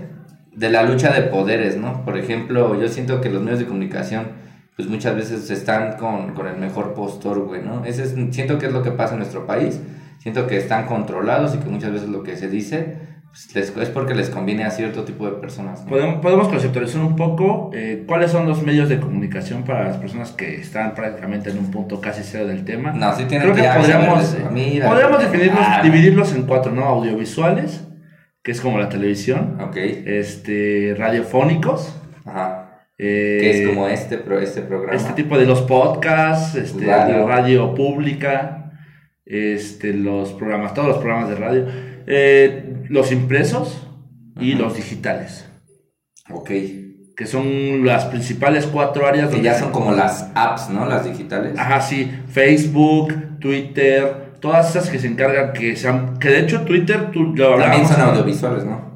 de 0.55 0.69
la 0.71 0.83
lucha 0.83 1.13
de 1.13 1.23
poderes, 1.23 1.77
¿no? 1.77 2.05
Por 2.05 2.19
ejemplo, 2.19 2.81
yo 2.81 2.89
siento 2.89 3.21
que 3.21 3.31
los 3.31 3.43
medios 3.43 3.61
de 3.61 3.67
comunicación, 3.67 4.29
pues 4.77 4.89
muchas 4.89 5.15
veces 5.15 5.51
están 5.51 5.97
con, 5.97 6.35
con 6.35 6.47
el 6.49 6.57
mejor 6.57 6.95
postor, 6.95 7.41
güey, 7.47 7.63
¿no? 7.63 7.85
Ese 7.85 8.03
es, 8.05 8.15
siento 8.35 8.59
que 8.59 8.67
es 8.67 8.73
lo 8.73 8.83
que 8.83 8.91
pasa 8.91 9.13
en 9.15 9.21
nuestro 9.21 9.47
país, 9.47 9.81
siento 10.19 10.47
que 10.47 10.57
están 10.57 10.87
controlados 10.87 11.55
y 11.55 11.59
que 11.59 11.69
muchas 11.69 11.93
veces 11.93 12.09
lo 12.09 12.23
que 12.23 12.37
se 12.37 12.49
dice 12.49 12.99
pues, 13.31 13.55
les- 13.55 13.77
es 13.77 13.89
porque 13.91 14.15
les 14.15 14.29
conviene 14.29 14.65
a 14.65 14.71
cierto 14.71 15.05
tipo 15.05 15.25
de 15.27 15.33
personas, 15.33 15.85
¿no? 15.85 15.91
Podemos, 15.91 16.17
podemos 16.21 16.49
conceptualizar 16.49 17.01
un 17.01 17.15
poco 17.15 17.71
eh, 17.73 18.03
cuáles 18.09 18.33
son 18.33 18.49
los 18.49 18.63
medios 18.65 18.89
de 18.89 18.99
comunicación 18.99 19.63
para 19.63 19.85
las 19.85 19.99
personas 19.99 20.33
que 20.33 20.57
están 20.57 20.95
prácticamente 20.95 21.51
en 21.51 21.59
un 21.59 21.71
punto 21.71 22.01
casi 22.01 22.23
cero 22.25 22.49
del 22.49 22.65
tema. 22.65 22.91
No, 22.93 23.15
sí 23.15 23.25
tienen 23.27 23.51
Creo 23.53 23.55
que 23.55 23.63
que 23.71 23.79
podríamos, 23.79 24.25
saber 24.27 24.45
de- 24.49 24.51
mira, 24.51 24.89
podríamos 24.89 25.19
mira. 25.19 25.31
definirlos, 25.31 25.65
Ah, 25.65 25.81
dividirlos 25.85 26.35
en 26.35 26.43
cuatro, 26.43 26.73
¿no? 26.73 26.85
Audiovisuales, 26.87 27.87
que 28.43 28.53
es 28.53 28.61
como 28.61 28.79
la 28.79 28.89
televisión, 28.89 29.59
Ok, 29.61 29.77
este, 29.77 30.95
radiofónicos, 30.97 31.95
ajá. 32.25 32.85
eh, 32.99 33.39
Que 33.41 33.63
es 33.63 33.69
como 33.69 33.87
este, 33.89 34.19
pro, 34.19 34.39
este 34.41 34.63
programa. 34.63 34.97
este 34.97 35.13
tipo 35.13 35.37
de 35.39 35.47
los 35.47 35.63
podcasts, 35.63 36.55
este, 36.55 36.87
Radio. 36.87 37.19
la 37.19 37.27
radio 37.27 37.75
pública, 37.75 38.73
este, 39.27 39.93
los 39.93 40.33
programas, 40.33 40.75
todos 40.75 40.89
los 40.89 40.99
programas 40.99 41.29
de 41.29 41.35
radio, 41.37 41.67
eh, 42.07 42.85
los 42.89 43.13
impresos 43.13 43.87
y 44.41 44.55
los 44.55 44.75
digitales, 44.77 45.47
Ok. 46.31 46.51
que 47.17 47.27
son 47.27 47.85
las 47.85 48.07
principales 48.07 48.67
cuatro 48.67 49.07
áreas 49.07 49.29
Que 49.29 49.43
ya 49.43 49.59
son 49.59 49.71
como 49.73 49.93
las 49.93 50.31
apps, 50.35 50.71
¿no? 50.71 50.87
Las 50.87 51.05
digitales. 51.05 51.59
Ajá, 51.59 51.83
sí, 51.83 52.11
Facebook, 52.29 53.39
Twitter, 53.39 54.30
todas 54.41 54.71
esas 54.71 54.89
que 54.89 54.99
se 54.99 55.07
encargan 55.07 55.53
que 55.53 55.77
sean, 55.77 56.19
que 56.19 56.29
de 56.29 56.41
hecho 56.41 56.63
Twitter, 56.63 57.11
tú 57.13 57.35
lo 57.35 57.57
También 57.57 57.87
son 57.87 58.01
audiovisuales, 58.01 58.65
¿no? 58.65 58.91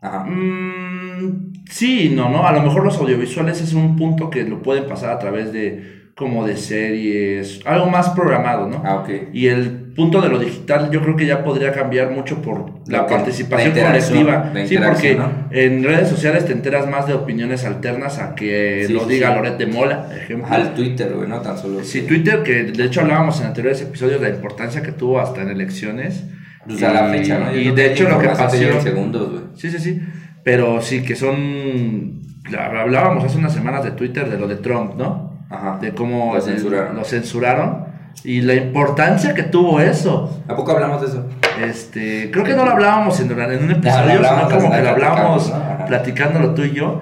Ajá. 0.00 0.24
Mm, 0.24 1.52
sí, 1.70 2.12
no, 2.14 2.28
no. 2.28 2.46
A 2.46 2.52
lo 2.52 2.62
mejor 2.62 2.84
los 2.84 2.98
audiovisuales 2.98 3.60
es 3.60 3.72
un 3.72 3.96
punto 3.96 4.30
que 4.30 4.44
lo 4.44 4.62
pueden 4.62 4.86
pasar 4.86 5.10
a 5.10 5.18
través 5.18 5.52
de 5.52 6.05
como 6.16 6.46
de 6.46 6.56
series, 6.56 7.60
algo 7.66 7.90
más 7.90 8.08
programado, 8.08 8.66
¿no? 8.66 8.82
Ah, 8.86 8.96
ok. 8.96 9.10
Y 9.34 9.48
el 9.48 9.92
punto 9.94 10.22
de 10.22 10.30
lo 10.30 10.38
digital 10.38 10.90
yo 10.90 11.02
creo 11.02 11.14
que 11.14 11.26
ya 11.26 11.44
podría 11.44 11.72
cambiar 11.72 12.10
mucho 12.10 12.40
por 12.40 12.72
la 12.88 13.06
participación 13.06 13.74
la 13.76 13.88
colectiva. 13.88 14.50
la 14.54 14.66
Sí, 14.66 14.78
porque 14.78 15.14
¿no? 15.14 15.30
en 15.50 15.84
redes 15.84 16.08
sociales 16.08 16.46
te 16.46 16.52
enteras 16.52 16.88
más 16.88 17.06
de 17.06 17.12
opiniones 17.12 17.66
alternas 17.66 18.18
a 18.18 18.34
que 18.34 18.84
Sí, 18.86 18.94
lo 18.94 19.00
sí, 19.00 19.10
diga 19.10 19.28
sí. 19.28 19.34
Loret 19.34 19.58
de 19.58 19.66
Mola, 19.66 20.08
ejemplo. 20.16 20.48
Al 20.50 20.72
Twitter, 20.72 21.12
güey, 21.14 21.28
no 21.28 21.42
tan 21.42 21.58
solo. 21.58 21.84
Sí, 21.84 22.02
Twitter, 22.02 22.42
que 22.42 22.64
de 22.64 22.84
hecho 22.84 23.02
hablábamos 23.02 23.38
en 23.42 23.48
anteriores 23.48 23.82
episodios 23.82 24.18
de 24.18 24.30
la 24.30 24.34
importancia 24.34 24.82
que 24.82 24.92
tuvo 24.92 25.20
hasta 25.20 25.42
en 25.42 25.50
elecciones. 25.50 26.24
Pues 26.64 26.82
a 26.82 26.94
la 26.94 27.10
fecha, 27.10 27.38
¿no? 27.38 27.52
Yo 27.52 27.60
Y 27.60 27.74
de 27.74 27.92
hecho 27.92 28.08
lo 28.08 28.18
que 28.18 28.28
pasó... 28.28 28.56
en 28.56 28.80
segundos, 28.80 29.32
güey. 29.32 29.42
Sí, 29.54 29.70
sí, 29.70 29.78
sí. 29.78 30.00
Pero 30.42 30.80
sí 30.80 31.02
que 31.02 31.14
son... 31.14 32.22
Hablábamos 32.58 33.22
hace 33.22 33.36
unas 33.36 33.52
semanas 33.52 33.84
de 33.84 33.90
Twitter 33.90 34.30
de 34.30 34.38
lo 34.38 34.48
de 34.48 34.56
Trump, 34.56 34.94
¿no? 34.96 35.25
Ajá. 35.50 35.78
De 35.80 35.92
cómo 35.94 36.34
Lo 36.34 36.40
censuraron. 36.40 36.96
lo 36.96 37.04
censuraron 37.04 37.86
y 38.24 38.40
la 38.40 38.54
importancia 38.54 39.34
que 39.34 39.42
tuvo 39.44 39.80
eso. 39.80 40.42
¿A 40.48 40.56
poco 40.56 40.72
hablamos 40.72 41.00
de 41.02 41.06
eso? 41.08 41.26
Este, 41.64 42.30
creo 42.30 42.44
que 42.44 42.54
no 42.54 42.64
lo 42.64 42.72
hablábamos 42.72 43.20
en, 43.20 43.30
en 43.30 43.64
un 43.64 43.70
episodio, 43.70 44.02
sino 44.02 44.12
hablábamos, 44.28 44.52
como 44.54 44.70
que 44.72 44.82
lo 44.82 44.94
platicamos, 44.94 45.50
¿no? 45.50 45.86
Platicándolo 45.86 46.54
tú 46.54 46.62
y 46.62 46.72
yo, 46.72 47.00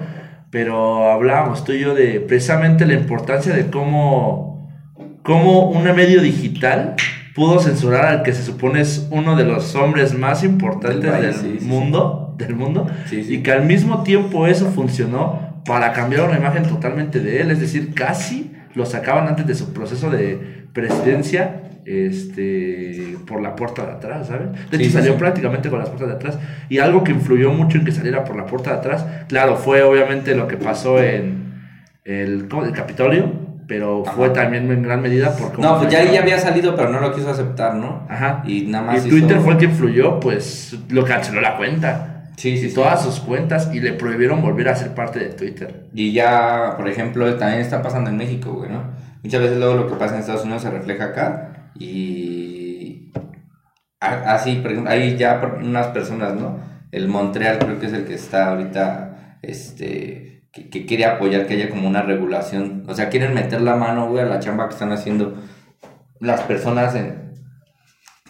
pero 0.49 1.11
hablábamos 1.11 1.63
tú 1.63 1.71
y 1.73 1.79
yo 1.79 1.93
de 1.95 2.19
precisamente 2.21 2.85
la 2.85 2.93
importancia 2.93 3.53
de 3.53 3.67
cómo, 3.69 4.69
cómo 5.23 5.69
un 5.69 5.83
medio 5.83 6.21
digital 6.21 6.95
pudo 7.33 7.59
censurar 7.59 8.05
al 8.05 8.23
que 8.23 8.33
se 8.33 8.43
supone 8.43 8.79
es 8.81 9.07
uno 9.11 9.35
de 9.35 9.43
los 9.45 9.75
hombres 9.75 10.13
más 10.17 10.43
importantes 10.43 11.01
Del 11.01 11.21
del, 11.21 11.31
país, 11.31 11.37
sí, 11.41 11.57
sí, 11.59 11.65
mundo, 11.65 12.33
del 12.37 12.55
mundo, 12.55 12.87
Sí, 13.07 13.23
sí. 13.23 13.35
y 13.35 13.43
que 13.43 13.51
al 13.51 13.65
mismo 13.65 14.03
tiempo 14.03 14.47
eso 14.47 14.67
funcionó 14.67 15.44
para 15.65 15.91
cambiar 15.93 16.27
una 16.29 16.37
imagen 16.37 16.63
totalmente 16.63 17.19
de 17.19 17.41
él, 17.41 17.51
es 17.51 17.59
decir, 17.59 17.93
casi 17.93 18.51
lo 18.75 18.85
sacaban 18.85 19.27
antes 19.27 19.47
de 19.47 19.55
su 19.55 19.73
proceso 19.73 20.09
de 20.09 20.65
presidencia 20.73 21.61
este 21.85 23.17
por 23.25 23.41
la 23.41 23.55
puerta 23.55 23.85
de 23.85 23.91
atrás, 23.93 24.27
¿sabes? 24.27 24.49
De 24.69 24.77
hecho 24.77 24.85
sí, 24.85 24.91
salió 24.91 25.13
sí. 25.13 25.19
prácticamente 25.19 25.69
con 25.69 25.79
las 25.79 25.89
puertas 25.89 26.09
de 26.09 26.15
atrás 26.15 26.39
y 26.69 26.79
algo 26.79 27.03
que 27.03 27.11
influyó 27.11 27.51
mucho 27.51 27.77
en 27.77 27.85
que 27.85 27.91
saliera 27.91 28.23
por 28.23 28.35
la 28.35 28.45
puerta 28.45 28.71
de 28.71 28.77
atrás, 28.77 29.05
claro, 29.27 29.55
fue 29.55 29.81
obviamente 29.83 30.35
lo 30.35 30.47
que 30.47 30.57
pasó 30.57 31.01
en 31.01 31.53
el, 32.03 32.47
¿cómo? 32.49 32.65
el 32.65 32.71
Capitolio, 32.71 33.31
pero 33.67 34.03
Ajá. 34.05 34.15
fue 34.15 34.29
también 34.29 34.69
en 34.71 34.83
gran 34.83 35.01
medida 35.01 35.35
por 35.35 35.51
cómo 35.53 35.67
No, 35.67 35.79
pues 35.79 35.91
ya 35.91 36.03
ya 36.03 36.21
había 36.21 36.37
salido, 36.39 36.75
pero 36.75 36.89
no 36.89 36.99
lo 36.99 37.13
quiso 37.13 37.29
aceptar, 37.31 37.75
¿no? 37.75 38.05
Ajá. 38.09 38.43
Y 38.45 38.63
nada 38.67 38.85
más 38.85 39.05
Y 39.05 39.09
Twitter 39.09 39.37
hizo- 39.37 39.41
fue 39.41 39.53
el 39.53 39.59
que 39.59 39.65
influyó, 39.65 40.19
pues 40.19 40.77
lo 40.89 41.03
canceló 41.05 41.41
la 41.41 41.57
cuenta. 41.57 42.14
Sí, 42.37 42.57
sí, 42.57 42.73
todas 42.73 43.03
sus 43.03 43.19
cuentas 43.19 43.69
y 43.73 43.79
le 43.79 43.93
prohibieron 43.93 44.41
volver 44.41 44.67
a 44.69 44.75
ser 44.75 44.93
parte 44.93 45.19
de 45.19 45.29
Twitter. 45.29 45.87
Y 45.93 46.11
ya, 46.11 46.73
por 46.75 46.89
ejemplo, 46.89 47.33
también 47.35 47.61
está 47.61 47.81
pasando 47.81 48.09
en 48.09 48.17
México, 48.17 48.53
güey, 48.53 48.69
¿no? 48.69 48.83
Muchas 49.23 49.41
veces 49.41 49.57
luego 49.57 49.75
lo 49.75 49.87
que 49.87 49.95
pasa 49.95 50.15
en 50.15 50.19
Estados 50.21 50.43
Unidos 50.43 50.63
se 50.63 50.71
refleja 50.71 51.05
acá 51.05 51.71
y... 51.79 53.11
Así, 53.99 54.57
por 54.57 54.71
ejemplo, 54.71 54.91
hay 54.91 55.17
ya 55.17 55.41
unas 55.63 55.87
personas, 55.87 56.35
¿no? 56.35 56.59
El 56.91 57.07
Montreal 57.07 57.57
creo 57.57 57.79
que 57.79 57.87
es 57.87 57.93
el 57.93 58.05
que 58.05 58.13
está 58.13 58.49
ahorita, 58.49 59.39
este, 59.41 60.47
que, 60.51 60.69
que 60.69 60.85
quiere 60.85 61.05
apoyar 61.05 61.47
que 61.47 61.55
haya 61.55 61.69
como 61.69 61.87
una 61.87 62.03
regulación. 62.03 62.83
O 62.87 62.93
sea, 62.93 63.09
quieren 63.09 63.33
meter 63.33 63.61
la 63.61 63.75
mano, 63.75 64.07
güey, 64.09 64.23
a 64.23 64.27
la 64.27 64.39
chamba 64.39 64.67
que 64.67 64.73
están 64.73 64.91
haciendo 64.91 65.41
las 66.19 66.41
personas 66.41 66.93
en 66.95 67.24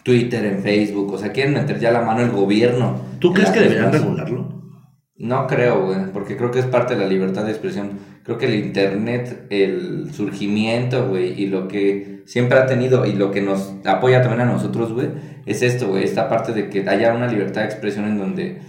Twitter, 0.06 0.44
en 0.44 0.62
Facebook. 0.62 1.12
O 1.12 1.18
sea, 1.18 1.32
quieren 1.32 1.54
meter 1.54 1.80
ya 1.80 1.90
la 1.90 2.00
mano 2.00 2.20
el 2.20 2.30
gobierno. 2.30 3.00
¿Tú 3.18 3.34
crees 3.34 3.50
que 3.50 3.58
deberían 3.58 3.92
regularlo? 3.92 4.56
no 5.18 5.46
creo, 5.46 5.86
güey, 5.86 6.12
porque 6.12 6.36
creo 6.36 6.50
que 6.50 6.58
es 6.58 6.66
parte 6.66 6.94
de 6.94 7.00
la 7.00 7.08
libertad 7.08 7.44
de 7.44 7.50
expresión. 7.50 7.98
Creo 8.22 8.38
que 8.38 8.46
el 8.46 8.54
Internet, 8.54 9.46
el 9.50 10.12
surgimiento, 10.12 11.08
güey, 11.08 11.40
y 11.40 11.46
lo 11.46 11.68
que 11.68 12.22
siempre 12.26 12.58
ha 12.58 12.66
tenido 12.66 13.06
y 13.06 13.14
lo 13.14 13.30
que 13.30 13.40
nos 13.40 13.72
apoya 13.84 14.20
también 14.20 14.42
a 14.42 14.52
nosotros, 14.52 14.92
güey, 14.92 15.08
es 15.46 15.62
esto, 15.62 15.88
güey, 15.88 16.04
esta 16.04 16.28
parte 16.28 16.52
de 16.52 16.68
que 16.68 16.88
haya 16.88 17.14
una 17.14 17.28
libertad 17.28 17.62
de 17.62 17.68
expresión 17.68 18.04
en 18.04 18.18
donde, 18.18 18.60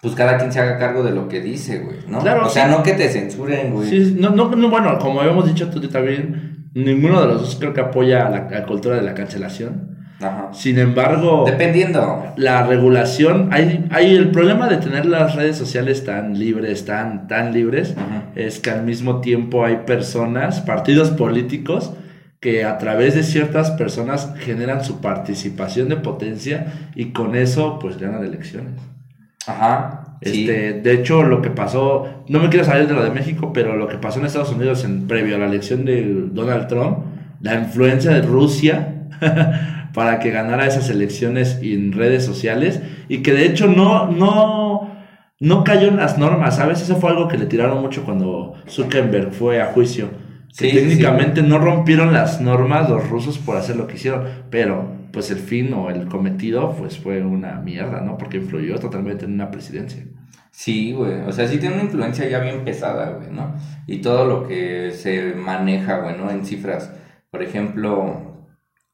pues 0.00 0.14
cada 0.14 0.38
quien 0.38 0.50
se 0.50 0.60
haga 0.60 0.78
cargo 0.78 1.02
de 1.02 1.10
lo 1.10 1.28
que 1.28 1.40
dice, 1.40 1.80
güey, 1.80 1.98
¿no? 2.08 2.20
Claro, 2.20 2.46
o 2.46 2.50
sea, 2.50 2.66
sí. 2.66 2.70
no 2.74 2.82
que 2.82 2.94
te 2.94 3.08
censuren, 3.08 3.72
güey. 3.74 3.88
Sí, 3.88 4.16
no, 4.18 4.30
no, 4.30 4.50
no, 4.50 4.70
bueno, 4.70 4.98
como 4.98 5.20
habíamos 5.20 5.46
dicho 5.46 5.68
tú 5.68 5.80
también, 5.88 6.70
ninguno 6.74 7.20
de 7.20 7.26
los 7.26 7.42
dos 7.42 7.56
creo 7.56 7.74
que 7.74 7.82
apoya 7.82 8.30
la, 8.30 8.48
la 8.48 8.66
cultura 8.66 8.96
de 8.96 9.02
la 9.02 9.14
cancelación. 9.14 9.89
Ajá. 10.20 10.50
Sin 10.52 10.78
embargo, 10.78 11.44
Dependiendo. 11.46 12.24
la 12.36 12.66
regulación, 12.66 13.48
hay, 13.52 13.86
hay 13.90 14.14
el 14.14 14.30
problema 14.30 14.68
de 14.68 14.76
tener 14.76 15.06
las 15.06 15.34
redes 15.34 15.56
sociales 15.56 16.04
tan 16.04 16.38
libres, 16.38 16.84
tan, 16.84 17.26
tan 17.26 17.52
libres, 17.52 17.92
Ujú. 17.96 18.22
es 18.40 18.60
que 18.60 18.70
al 18.70 18.82
mismo 18.84 19.20
tiempo 19.20 19.64
hay 19.64 19.78
personas, 19.86 20.60
partidos 20.60 21.10
políticos, 21.10 21.94
que 22.40 22.64
a 22.64 22.78
través 22.78 23.14
de 23.14 23.22
ciertas 23.22 23.70
personas 23.72 24.32
generan 24.40 24.82
su 24.84 25.00
participación 25.00 25.88
de 25.88 25.96
potencia 25.96 26.66
y 26.94 27.06
con 27.12 27.34
eso 27.36 27.78
pues 27.78 27.98
ganan 27.98 28.24
elecciones. 28.24 28.72
Ajá. 29.46 30.16
sí. 30.22 30.48
Este, 30.48 30.80
de 30.80 30.92
hecho, 30.92 31.22
lo 31.22 31.40
que 31.42 31.50
pasó, 31.50 32.24
no 32.28 32.40
me 32.40 32.48
quiero 32.50 32.64
salir 32.64 32.86
de 32.88 32.94
lo 32.94 33.02
de 33.02 33.10
México, 33.10 33.52
pero 33.54 33.76
lo 33.76 33.88
que 33.88 33.96
pasó 33.96 34.20
en 34.20 34.26
Estados 34.26 34.52
Unidos 34.52 34.84
en 34.84 35.06
previo 35.06 35.36
a 35.36 35.38
la 35.38 35.46
elección 35.46 35.84
de 35.84 36.28
Donald 36.32 36.66
Trump, 36.68 36.98
la 37.40 37.54
influencia 37.54 38.10
de 38.10 38.22
Rusia 38.22 38.96
para 39.94 40.18
que 40.18 40.30
ganara 40.30 40.66
esas 40.66 40.88
elecciones 40.90 41.58
en 41.62 41.92
redes 41.92 42.24
sociales 42.24 42.80
y 43.08 43.22
que 43.22 43.32
de 43.32 43.46
hecho 43.46 43.66
no, 43.66 44.10
no, 44.10 44.90
no 45.38 45.64
cayó 45.64 45.88
en 45.88 45.96
las 45.96 46.18
normas, 46.18 46.56
¿sabes? 46.56 46.80
Eso 46.80 46.96
fue 46.96 47.10
algo 47.10 47.28
que 47.28 47.38
le 47.38 47.46
tiraron 47.46 47.80
mucho 47.80 48.04
cuando 48.04 48.54
Zuckerberg 48.68 49.32
fue 49.32 49.60
a 49.60 49.66
juicio. 49.66 50.10
Que 50.56 50.64
Sí, 50.64 50.70
sí, 50.70 50.76
técnicamente 50.76 51.42
no 51.42 51.58
rompieron 51.58 52.12
las 52.12 52.40
normas 52.40 52.90
los 52.90 53.08
rusos 53.08 53.38
por 53.38 53.56
hacer 53.56 53.76
lo 53.76 53.86
que 53.86 53.94
hicieron, 53.94 54.24
pero 54.50 55.00
pues 55.12 55.30
el 55.30 55.38
fin 55.38 55.72
o 55.74 55.90
el 55.90 56.06
cometido 56.06 56.74
pues 56.76 56.98
fue 56.98 57.22
una 57.22 57.60
mierda, 57.60 58.00
¿no? 58.00 58.18
Porque 58.18 58.38
influyó 58.38 58.78
totalmente 58.78 59.24
en 59.24 59.34
una 59.34 59.50
presidencia. 59.50 60.04
Sí, 60.50 60.92
güey. 60.92 61.20
O 61.20 61.32
sea, 61.32 61.46
sí 61.46 61.58
tiene 61.58 61.76
una 61.76 61.84
influencia 61.84 62.28
ya 62.28 62.40
bien 62.40 62.64
pesada, 62.64 63.10
güey, 63.12 63.30
¿no? 63.30 63.54
Y 63.86 64.00
todo 64.00 64.26
lo 64.26 64.48
que 64.48 64.90
se 64.92 65.34
maneja, 65.34 65.98
güey, 65.98 66.16
¿no? 66.16 66.30
En 66.30 66.44
cifras. 66.44 66.92
Por 67.30 67.42
ejemplo, 67.42 68.29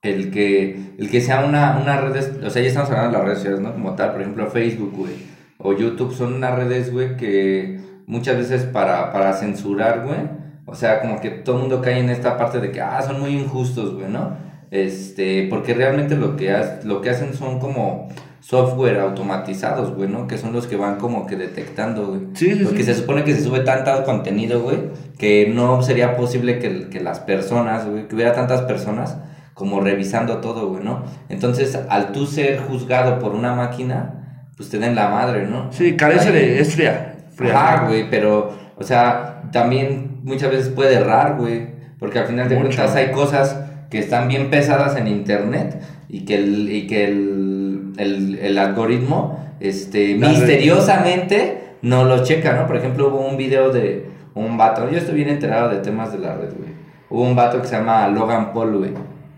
el 0.07 0.31
que, 0.31 0.79
el 0.99 1.11
que 1.11 1.21
sea 1.21 1.45
una, 1.45 1.79
una 1.83 2.01
red, 2.01 2.45
o 2.45 2.51
sea, 2.51 2.63
ya 2.63 2.69
estamos 2.69 2.91
hablando 2.91 3.13
de 3.13 3.19
las 3.19 3.25
redes 3.25 3.39
sociales, 3.39 3.61
¿no? 3.61 3.73
Como 3.73 3.95
tal, 3.95 4.13
por 4.13 4.21
ejemplo, 4.23 4.47
Facebook, 4.49 4.93
güey, 4.97 5.13
o 5.59 5.73
YouTube 5.73 6.15
son 6.15 6.35
unas 6.35 6.55
redes, 6.57 6.93
güey, 6.93 7.17
que 7.17 7.81
muchas 8.07 8.37
veces 8.37 8.63
para, 8.65 9.13
para 9.13 9.33
censurar, 9.35 10.05
güey, 10.07 10.21
o 10.67 10.75
sea, 10.75 11.01
como 11.01 11.21
que 11.21 11.31
todo 11.31 11.57
el 11.57 11.63
mundo 11.63 11.81
cae 11.83 11.99
en 12.01 12.11
esta 12.11 12.37
parte 12.37 12.61
de 12.61 12.71
que, 12.73 12.81
ah, 12.81 13.01
son 13.03 13.21
muy 13.21 13.31
injustos, 13.31 13.95
güey, 13.95 14.09
¿no? 14.11 14.37
Este, 14.71 15.47
porque 15.49 15.75
realmente 15.75 16.17
lo 16.17 16.37
que, 16.37 16.53
ha- 16.53 16.81
lo 16.85 17.01
que 17.01 17.11
hacen 17.11 17.35
son 17.35 17.59
como 17.61 18.09
software 18.41 18.99
automatizados, 19.01 19.95
güey, 19.95 20.09
¿no? 20.09 20.27
Que 20.27 20.39
son 20.39 20.53
los 20.53 20.67
que 20.67 20.77
van 20.77 20.97
como 20.99 21.27
que 21.27 21.37
detectando, 21.37 22.07
güey. 22.09 22.21
Sí, 22.35 22.53
sí, 22.55 22.65
Porque 22.65 22.79
sí. 22.85 22.85
se 22.85 22.95
supone 22.95 23.25
que 23.25 23.35
se 23.35 23.43
sube 23.43 23.61
tanto 23.61 24.05
contenido, 24.05 24.61
güey, 24.63 24.79
que 25.19 25.51
no 25.55 25.83
sería 25.83 26.17
posible 26.17 26.59
que, 26.59 26.89
que 26.89 27.01
las 27.01 27.21
personas, 27.21 27.89
güey, 27.89 28.07
que 28.09 28.15
hubiera 28.15 28.33
tantas 28.35 28.63
personas 28.63 29.17
como 29.57 29.81
revisando 29.81 30.37
todo, 30.39 30.69
güey, 30.69 30.85
¿no? 30.85 31.03
Entonces, 31.31 31.77
al 31.89 32.13
tú 32.13 32.27
ser 32.27 32.59
juzgado 32.61 33.19
por 33.19 33.35
una 33.35 33.55
máquina, 33.55 34.45
pues 34.55 34.69
te 34.69 34.79
den 34.79 34.95
la 34.95 35.09
madre, 35.09 35.47
¿no? 35.47 35.73
Sí, 35.73 35.97
carece 35.97 36.29
Ahí- 36.29 36.35
de... 36.35 36.61
es 36.61 36.75
fría. 36.75 37.17
fría. 37.35 37.53
Ajá, 37.59 37.87
güey, 37.87 38.11
pero, 38.11 38.53
o 38.77 38.83
sea, 38.85 39.43
también 39.53 40.21
muchas 40.25 40.51
veces 40.51 40.69
puede 40.69 40.95
errar, 40.97 41.37
güey, 41.39 41.69
porque 41.99 42.19
al 42.19 42.27
final 42.27 42.49
de 42.51 42.57
Mucho. 42.57 42.67
cuentas 42.77 42.95
hay 42.97 43.11
cosas 43.13 43.59
que 43.89 43.99
están 43.99 44.29
bien 44.29 44.51
pesadas 44.51 44.95
en 44.97 45.09
internet 45.09 45.81
y 46.09 46.27
que 46.27 46.35
el, 46.37 46.71
y 46.71 46.87
que 46.87 47.05
el, 47.07 47.93
el, 47.97 48.39
el 48.39 48.59
algoritmo, 48.59 49.55
este, 49.61 50.19
La 50.19 50.29
red. 50.29 50.37
misteriosamente 50.37 51.77
no 51.83 52.05
lo 52.05 52.23
checa, 52.25 52.53
¿no? 52.53 52.67
Por 52.67 52.77
ejemplo, 52.77 53.09
hubo 53.09 53.27
un 53.27 53.37
video 53.39 53.71
de 53.73 54.11
un 54.35 54.59
vato, 54.59 54.91
yo 54.91 54.99
estoy 54.99 55.15
bien 55.15 55.31
enterado 55.31 55.71
de 55.71 55.79
temas 55.79 56.13
de 56.13 56.19
la 56.19 56.35
red, 56.35 56.51
güey. 56.57 56.71
Hubo 57.09 57.23
un 57.23 57.35
vato 57.37 57.61
que 57.63 57.67
se 57.69 57.77
llama 57.77 58.07
Logan 58.09 58.53
Paul, 58.53 58.77
güey. 58.79 58.91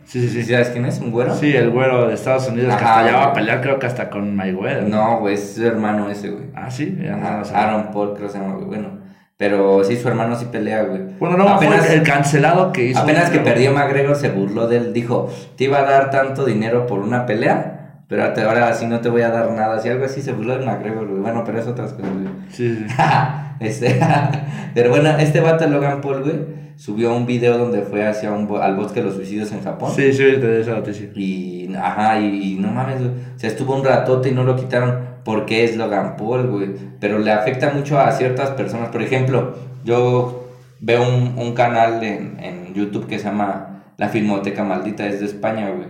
Sí, 0.08 0.26
sí, 0.26 0.42
¿Sí. 0.42 0.52
¿Sabes 0.52 0.70
quién 0.70 0.86
es? 0.86 1.00
¿Un 1.00 1.10
güero? 1.10 1.34
Sí, 1.34 1.54
el 1.54 1.68
güero 1.68 2.08
de 2.08 2.14
Estados 2.14 2.48
Unidos 2.48 2.74
que 2.76 2.82
Ajá, 2.82 3.00
hasta 3.00 3.10
ya 3.10 3.16
va 3.18 3.24
a 3.24 3.32
pelear, 3.34 3.60
creo 3.60 3.78
que 3.78 3.86
hasta 3.86 4.08
con 4.08 4.34
Mayweather. 4.34 4.84
No, 4.84 5.20
güey, 5.20 5.34
es 5.34 5.54
su 5.56 5.66
hermano 5.66 6.10
ese, 6.10 6.30
güey. 6.30 6.44
Ah, 6.54 6.70
sí, 6.70 6.98
ya 6.98 7.14
no. 7.14 7.42
Aaron 7.54 7.90
Paul, 7.92 8.14
creo 8.14 8.26
que 8.26 8.32
se 8.32 8.38
llama, 8.38 8.54
güey. 8.54 8.64
Bueno, 8.68 8.88
pero 9.36 9.84
sí, 9.84 9.96
su 9.96 10.08
hermano 10.08 10.34
sí 10.34 10.46
pelea, 10.50 10.84
güey. 10.84 11.02
Bueno, 11.20 11.36
no, 11.36 11.46
apenas, 11.46 11.84
fue 11.84 11.96
el 11.96 12.02
cancelado 12.04 12.72
que 12.72 12.86
hizo. 12.86 13.00
apenas 13.00 13.28
que 13.28 13.40
perdió 13.40 13.72
McGregor 13.72 14.16
se 14.16 14.30
burló 14.30 14.66
de 14.66 14.78
él. 14.78 14.92
Dijo, 14.94 15.30
te 15.56 15.64
iba 15.64 15.80
a 15.80 15.82
dar 15.82 16.10
tanto 16.10 16.46
dinero 16.46 16.86
por 16.86 17.00
una 17.00 17.26
pelea, 17.26 18.02
pero 18.08 18.24
ahora 18.24 18.72
sí 18.72 18.86
no 18.86 19.00
te 19.00 19.10
voy 19.10 19.20
a 19.20 19.28
dar 19.28 19.50
nada. 19.50 19.76
Así 19.76 19.90
algo 19.90 20.06
así 20.06 20.22
se 20.22 20.32
burló 20.32 20.58
de 20.58 20.64
McGregor, 20.64 21.06
güey. 21.06 21.20
Bueno, 21.20 21.44
pero 21.44 21.60
es 21.60 21.66
otras 21.66 21.92
cosas, 21.92 22.10
güey. 22.14 22.28
Sí, 22.50 22.78
sí. 22.78 22.94
este, 23.60 24.00
pero 24.74 24.88
bueno, 24.88 25.10
este 25.18 25.40
vato 25.40 25.66
Logan 25.66 26.00
Paul, 26.00 26.22
güey, 26.22 26.36
subió 26.78 27.14
un 27.14 27.26
video 27.26 27.58
donde 27.58 27.82
fue 27.82 28.06
hacia 28.06 28.30
un 28.30 28.49
al 28.62 28.76
bosque 28.76 29.00
de 29.00 29.06
los 29.06 29.16
suicidios 29.16 29.50
en 29.52 29.62
Japón. 29.62 29.92
Sí, 29.94 30.12
sí, 30.12 30.23
te 30.40 30.61
esa 30.61 30.75
noticia. 30.76 31.11
Y, 31.14 31.75
ajá, 31.75 32.20
y, 32.20 32.52
y 32.52 32.54
no 32.54 32.68
mames. 32.68 33.00
O 33.02 33.38
sea, 33.38 33.50
estuvo 33.50 33.75
un 33.76 33.85
ratote 33.85 34.28
y 34.28 34.32
no 34.32 34.44
lo 34.44 34.54
quitaron 34.56 35.18
porque 35.25 35.64
es 35.64 35.76
Logan 35.76 36.16
Paul, 36.16 36.47
güey. 36.49 36.70
Pero 37.00 37.18
le 37.18 37.32
afecta 37.32 37.70
mucho 37.75 37.99
a 37.99 38.12
ciertas 38.12 38.50
personas. 38.52 38.90
Por 38.90 39.02
ejemplo, 39.02 39.54
yo 39.85 40.49
veo 40.80 41.02
un, 41.02 41.37
un 41.37 41.52
canal 41.54 42.02
en, 42.04 42.38
en 42.40 42.73
YouTube 42.75 43.08
que 43.08 43.18
se 43.18 43.25
llama 43.25 43.82
La 43.97 44.08
Filmoteca 44.08 44.62
Maldita, 44.62 45.06
es 45.06 45.18
de 45.20 45.26
España, 45.26 45.70
güey. 45.70 45.88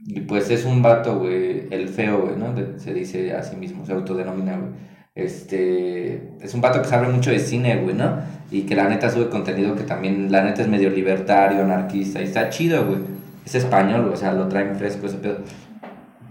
Y 0.00 0.20
pues 0.20 0.50
es 0.50 0.64
un 0.66 0.82
vato, 0.82 1.18
güey, 1.18 1.68
el 1.70 1.88
feo, 1.88 2.20
güey, 2.20 2.36
¿no? 2.36 2.52
De- 2.52 2.78
se 2.78 2.92
dice 2.94 3.32
a 3.34 3.42
sí 3.42 3.56
mismo, 3.56 3.84
se 3.86 3.92
autodenomina, 3.94 4.56
güey. 4.58 4.70
Este, 5.14 6.30
es 6.40 6.54
un 6.54 6.60
vato 6.60 6.80
que 6.80 6.88
sabe 6.88 7.08
mucho 7.08 7.30
de 7.30 7.38
cine, 7.40 7.76
güey, 7.82 7.94
¿no? 7.96 8.18
Y 8.50 8.62
que 8.62 8.74
la 8.74 8.88
neta 8.88 9.10
sube 9.10 9.28
contenido 9.28 9.74
que 9.76 9.82
también, 9.84 10.32
la 10.32 10.42
neta 10.42 10.62
es 10.62 10.68
medio 10.68 10.88
libertario, 10.90 11.62
anarquista, 11.62 12.20
y 12.20 12.24
está 12.24 12.48
chido, 12.48 12.86
güey. 12.86 12.98
Es 13.44 13.54
español, 13.54 14.02
güey, 14.02 14.14
o 14.14 14.16
sea, 14.16 14.32
lo 14.32 14.48
traen 14.48 14.76
fresco 14.76 15.06
ese 15.06 15.18
pedo. 15.18 15.38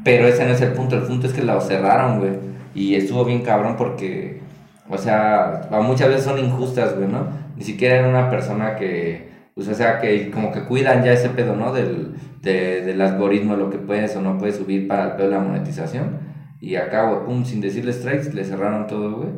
Pero 0.04 0.28
ese 0.28 0.46
no 0.46 0.52
es 0.54 0.62
el 0.62 0.74
punto, 0.74 0.96
el 0.96 1.04
punto 1.04 1.28
es 1.28 1.34
que 1.34 1.44
lo 1.44 1.60
cerraron, 1.62 2.20
güey. 2.20 2.32
Y 2.74 2.96
estuvo 2.96 3.26
bien 3.26 3.42
cabrón 3.42 3.76
porque, 3.78 4.42
o 4.90 4.98
sea, 4.98 5.68
muchas 5.84 6.10
veces 6.10 6.24
son 6.24 6.40
injustas, 6.40 6.96
güey, 6.96 7.08
¿no? 7.08 7.28
Ni 7.56 7.64
siquiera 7.64 7.98
era 7.98 8.08
una 8.10 8.30
persona 8.30 8.76
que, 8.76 9.30
pues, 9.56 9.68
o 9.68 9.74
sea, 9.74 10.00
que 10.00 10.30
como 10.32 10.52
que 10.52 10.64
cuidan 10.64 11.04
ya 11.04 11.12
ese 11.14 11.30
pedo, 11.30 11.56
¿no? 11.56 11.74
Del, 11.74 12.14
de- 12.42 12.82
del 12.82 13.02
algoritmo, 13.02 13.56
lo 13.56 13.70
que 13.70 13.78
puedes 13.80 14.16
o 14.16 14.22
no 14.22 14.38
puedes 14.38 14.56
subir 14.58 14.88
para 14.88 15.06
el 15.06 15.12
pedo 15.14 15.30
de 15.30 15.36
la 15.36 15.42
monetización. 15.42 16.20
Y 16.62 16.76
acá, 16.76 17.10
güey, 17.10 17.26
pum, 17.26 17.44
sin 17.46 17.62
decirle 17.62 17.94
strikes, 17.94 18.34
le 18.34 18.44
cerraron 18.44 18.88
todo, 18.88 19.12
güey. 19.18 19.30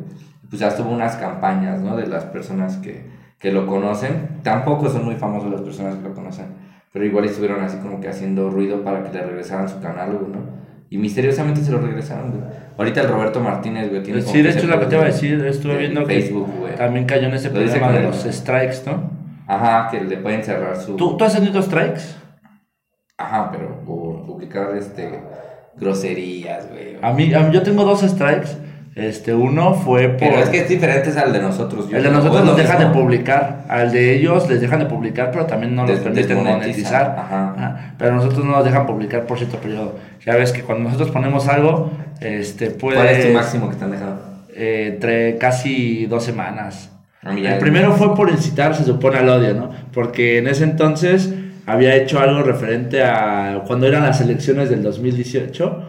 Pues 0.50 0.60
ya 0.60 0.68
estuvo 0.68 0.90
unas 0.90 1.16
campañas, 1.16 1.80
¿no? 1.80 1.96
De 1.96 2.06
las 2.06 2.24
personas 2.24 2.76
que, 2.78 3.06
que 3.38 3.52
lo 3.52 3.66
conocen. 3.66 4.40
Tampoco 4.42 4.88
son 4.90 5.04
muy 5.06 5.14
famosos 5.14 5.50
las 5.50 5.60
personas 5.62 5.94
que 5.96 6.02
lo 6.08 6.14
conocen. 6.14 6.46
Pero 6.92 7.04
igual 7.06 7.24
estuvieron 7.24 7.62
así 7.62 7.78
como 7.78 8.00
que 8.00 8.08
haciendo 8.08 8.50
ruido 8.50 8.82
para 8.82 9.04
que 9.04 9.16
le 9.16 9.22
regresaran 9.24 9.68
su 9.68 9.80
canal, 9.80 10.10
güey, 10.16 10.32
¿no? 10.32 10.60
Y 10.90 10.98
misteriosamente 10.98 11.60
se 11.60 11.70
lo 11.70 11.78
regresaron, 11.78 12.32
güey. 12.32 12.42
Ahorita 12.76 13.02
el 13.02 13.08
Roberto 13.08 13.38
Martínez, 13.40 13.88
güey, 13.90 14.02
tiene 14.02 14.20
Sí, 14.22 14.42
de 14.42 14.50
hecho 14.50 14.66
lo 14.66 14.80
que 14.80 14.86
te 14.86 14.94
iba 14.96 15.04
a 15.04 15.06
de- 15.06 15.12
decir. 15.12 15.44
Estuve 15.46 15.76
viendo 15.78 16.04
Facebook, 16.04 16.50
que 16.52 16.58
güey. 16.58 16.74
también 16.74 17.06
cayó 17.06 17.28
en 17.28 17.34
ese 17.34 17.48
Lo 17.50 17.60
dice 17.60 17.78
problema 17.78 17.96
de 18.00 18.06
los 18.08 18.26
el- 18.26 18.32
strikes, 18.32 18.78
¿no? 18.86 19.08
Ajá, 19.46 19.88
que 19.88 20.00
le 20.02 20.16
pueden 20.16 20.42
cerrar 20.42 20.76
su... 20.76 20.96
¿Tú, 20.96 21.16
¿Tú 21.16 21.24
has 21.24 21.32
tenido 21.34 21.62
strikes? 21.62 22.00
Ajá, 23.16 23.50
pero 23.52 23.84
por 23.84 24.26
publicar, 24.26 24.76
este, 24.76 25.20
groserías, 25.76 26.68
güey. 26.70 26.96
A 27.02 27.12
mí, 27.12 27.32
a 27.34 27.40
mí- 27.40 27.54
yo 27.54 27.62
tengo 27.62 27.84
dos 27.84 28.00
strikes. 28.00 28.48
Este, 29.00 29.32
uno 29.34 29.74
fue 29.74 30.08
por... 30.08 30.18
Pero 30.28 30.36
es 30.40 30.48
que 30.50 30.58
es 30.60 30.68
diferente 30.68 31.10
al 31.18 31.32
de 31.32 31.40
nosotros. 31.40 31.88
yo 31.88 31.96
El 31.96 32.02
de 32.02 32.10
nosotros 32.10 32.36
¿O 32.36 32.38
es 32.40 32.44
nos 32.44 32.56
dejan 32.56 32.78
de 32.80 32.86
publicar. 32.86 33.64
Al 33.68 33.90
de 33.92 34.14
ellos 34.14 34.48
les 34.48 34.60
dejan 34.60 34.80
de 34.80 34.86
publicar, 34.86 35.30
pero 35.32 35.46
también 35.46 35.74
no 35.74 35.86
los 35.86 36.00
permiten 36.00 36.36
monetizar. 36.44 37.16
ajá. 37.18 37.54
Ajá. 37.56 37.94
Pero 37.96 38.14
nosotros 38.16 38.44
no 38.44 38.52
nos 38.52 38.64
dejan 38.64 38.86
publicar 38.86 39.24
por 39.26 39.38
cierto 39.38 39.56
periodo. 39.58 39.96
Ya 40.26 40.36
ves 40.36 40.52
que 40.52 40.62
cuando 40.62 40.84
nosotros 40.84 41.10
ponemos 41.10 41.48
algo, 41.48 41.90
este, 42.20 42.70
puede... 42.70 42.96
¿Cuál 42.96 43.08
es 43.08 43.26
tu 43.26 43.32
máximo 43.32 43.70
que 43.70 43.76
te 43.76 43.84
han 43.84 43.90
dejado? 43.92 44.30
eh, 44.54 44.90
entre 44.94 45.38
casi 45.38 46.04
dos 46.06 46.22
semanas. 46.24 46.90
A 47.22 47.32
mí 47.32 47.42
ya- 47.42 47.54
El 47.54 47.58
primero 47.60 47.92
fue 47.92 48.14
por 48.14 48.28
incitar, 48.30 48.74
se 48.74 48.84
supone, 48.84 49.18
al 49.18 49.28
odio, 49.28 49.54
¿no? 49.54 49.70
Porque 49.94 50.38
en 50.38 50.48
ese 50.48 50.64
entonces 50.64 51.32
había 51.66 51.94
hecho 51.94 52.18
algo 52.20 52.42
referente 52.42 53.02
a 53.04 53.62
cuando 53.66 53.86
eran 53.86 54.02
las 54.02 54.20
elecciones 54.20 54.68
del 54.68 54.82
2018, 54.82 55.82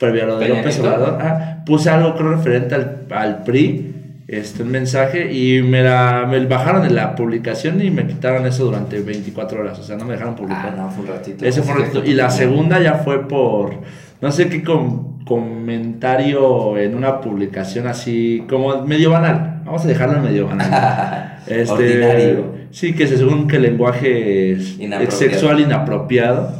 previo 0.00 0.24
a 0.24 0.26
lo 0.26 0.38
de 0.40 0.46
Peña 0.46 0.58
López 0.58 0.78
Nieto. 0.80 0.96
Obrador. 0.96 1.18
ah, 1.22 1.62
puse 1.64 1.90
algo, 1.90 2.16
creo, 2.16 2.30
referente 2.30 2.74
al, 2.74 3.02
al 3.10 3.42
PRI, 3.44 3.94
este, 4.26 4.62
un 4.64 4.70
mensaje, 4.70 5.32
y 5.32 5.62
me, 5.62 5.82
la, 5.82 6.26
me 6.28 6.44
bajaron 6.46 6.84
en 6.86 6.94
la 6.96 7.14
publicación 7.14 7.80
y 7.82 7.90
me 7.90 8.06
quitaron 8.06 8.46
eso 8.46 8.64
durante 8.64 8.98
24 9.00 9.60
horas. 9.60 9.78
O 9.78 9.82
sea, 9.82 9.96
no 9.96 10.04
me 10.04 10.14
dejaron 10.14 10.34
publicar. 10.36 10.72
Ah, 10.72 10.82
no, 10.82 10.90
fue 10.90 11.04
un 11.04 11.10
ratito. 11.10 11.44
Ese 11.44 11.62
fue 11.62 11.74
un 11.74 11.80
ratito. 11.82 12.02
Y 12.04 12.14
la 12.14 12.30
segunda 12.30 12.80
ya 12.80 12.94
fue 12.94 13.28
por, 13.28 13.74
no 14.20 14.32
sé 14.32 14.48
qué 14.48 14.62
com- 14.64 15.22
comentario 15.24 16.78
en 16.78 16.94
una 16.94 17.20
publicación 17.20 17.86
así, 17.86 18.44
como 18.48 18.84
medio 18.86 19.10
banal. 19.10 19.62
Vamos 19.64 19.84
a 19.84 19.88
dejarlo 19.88 20.16
en 20.18 20.24
medio 20.24 20.46
banal. 20.46 21.26
Este, 21.46 21.72
Ordinario. 21.72 22.44
Sí, 22.70 22.92
que 22.94 23.06
se 23.08 23.16
según 23.16 23.48
que 23.48 23.56
el 23.56 23.62
lenguaje 23.62 24.52
es 24.52 24.78
Inapropiado. 24.78 25.18
sexual 25.18 25.58
inapropiado. 25.60 26.52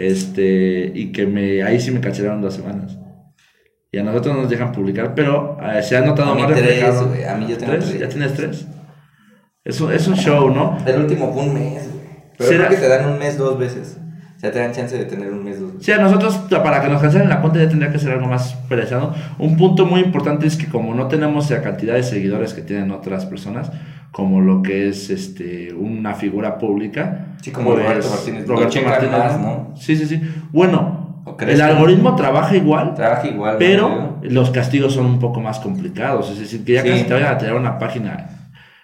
Este, 0.00 0.90
y 0.94 1.12
que 1.12 1.26
me, 1.26 1.62
ahí 1.62 1.78
sí 1.78 1.90
me 1.90 2.00
cancelaron 2.00 2.40
dos 2.40 2.54
semanas. 2.54 2.96
Y 3.92 3.98
a 3.98 4.02
nosotros 4.02 4.34
nos 4.34 4.48
dejan 4.48 4.72
publicar, 4.72 5.14
pero 5.14 5.58
eh, 5.62 5.82
se 5.82 5.96
ha 5.96 6.00
notado 6.00 6.32
A 6.32 6.34
mí 6.36 6.42
más 6.42 6.52
tres, 6.54 7.02
güey, 7.06 7.24
a 7.24 7.34
mí 7.34 7.46
yo 7.48 7.58
tengo 7.58 7.72
¿Tres? 7.72 7.84
tres. 7.86 8.00
¿Ya 8.00 8.08
tienes 8.08 8.34
tres? 8.34 8.66
Es 9.62 9.78
un, 9.80 9.92
es 9.92 10.08
un 10.08 10.14
show, 10.14 10.48
¿no? 10.48 10.78
El 10.86 11.02
último 11.02 11.32
fue 11.34 11.42
un 11.42 11.52
mes, 11.54 11.86
güey. 11.92 12.04
Pero 12.38 12.50
¿Será? 12.50 12.66
creo 12.68 12.80
que 12.80 12.86
te 12.86 12.88
dan 12.88 13.10
un 13.10 13.18
mes 13.18 13.36
dos 13.36 13.58
veces. 13.58 13.98
Sea, 14.40 14.50
te 14.50 14.58
dan 14.58 14.72
chance 14.72 14.96
de 14.96 15.04
tener 15.04 15.30
un 15.32 15.44
mes 15.44 15.60
dos. 15.60 15.72
Sí, 15.80 15.92
a 15.92 15.98
nosotros, 15.98 16.34
para 16.48 16.80
que 16.80 16.88
nos 16.88 17.02
cancelen 17.02 17.28
la 17.28 17.42
cuenta 17.42 17.58
ya 17.58 17.68
tendría 17.68 17.92
que 17.92 17.98
ser 17.98 18.12
algo 18.12 18.26
más 18.26 18.54
perezado. 18.70 19.14
Un 19.38 19.58
punto 19.58 19.84
muy 19.84 20.00
importante 20.00 20.46
es 20.46 20.56
que 20.56 20.66
como 20.66 20.94
no 20.94 21.08
tenemos 21.08 21.50
la 21.50 21.60
cantidad 21.60 21.92
de 21.94 22.02
seguidores 22.02 22.54
que 22.54 22.62
tienen 22.62 22.90
otras 22.90 23.26
personas, 23.26 23.70
como 24.12 24.40
lo 24.40 24.62
que 24.62 24.88
es 24.88 25.10
este 25.10 25.74
una 25.74 26.14
figura 26.14 26.56
pública. 26.56 27.26
pues, 27.32 27.42
Sí, 27.44 27.50
como 27.50 27.72
Roberto 27.76 28.08
Martínez. 28.08 28.48
Lo 28.48 28.54
Roberto 28.54 28.80
Martínez, 28.82 29.18
más, 29.18 29.38
¿no? 29.40 29.72
Sí, 29.76 29.94
sí, 29.94 30.06
sí. 30.06 30.20
Bueno, 30.52 31.22
¿O 31.26 31.36
crees 31.36 31.56
el 31.56 31.60
algoritmo 31.60 32.16
trabaja 32.16 32.56
igual, 32.56 32.94
Trabaja 32.94 33.28
igual. 33.28 33.52
¿no? 33.52 33.58
pero 33.58 34.18
los 34.22 34.50
castigos 34.50 34.94
son 34.94 35.04
un 35.04 35.18
poco 35.18 35.42
más 35.42 35.58
complicados. 35.60 36.30
Es 36.30 36.38
decir, 36.40 36.64
que 36.64 36.72
ya 36.72 36.82
Sí. 36.82 36.88
casi 36.88 37.04
te 37.04 37.12
vayan 37.12 37.34
a 37.34 37.36
tirar 37.38 37.56
una 37.56 37.78
página 37.78 38.26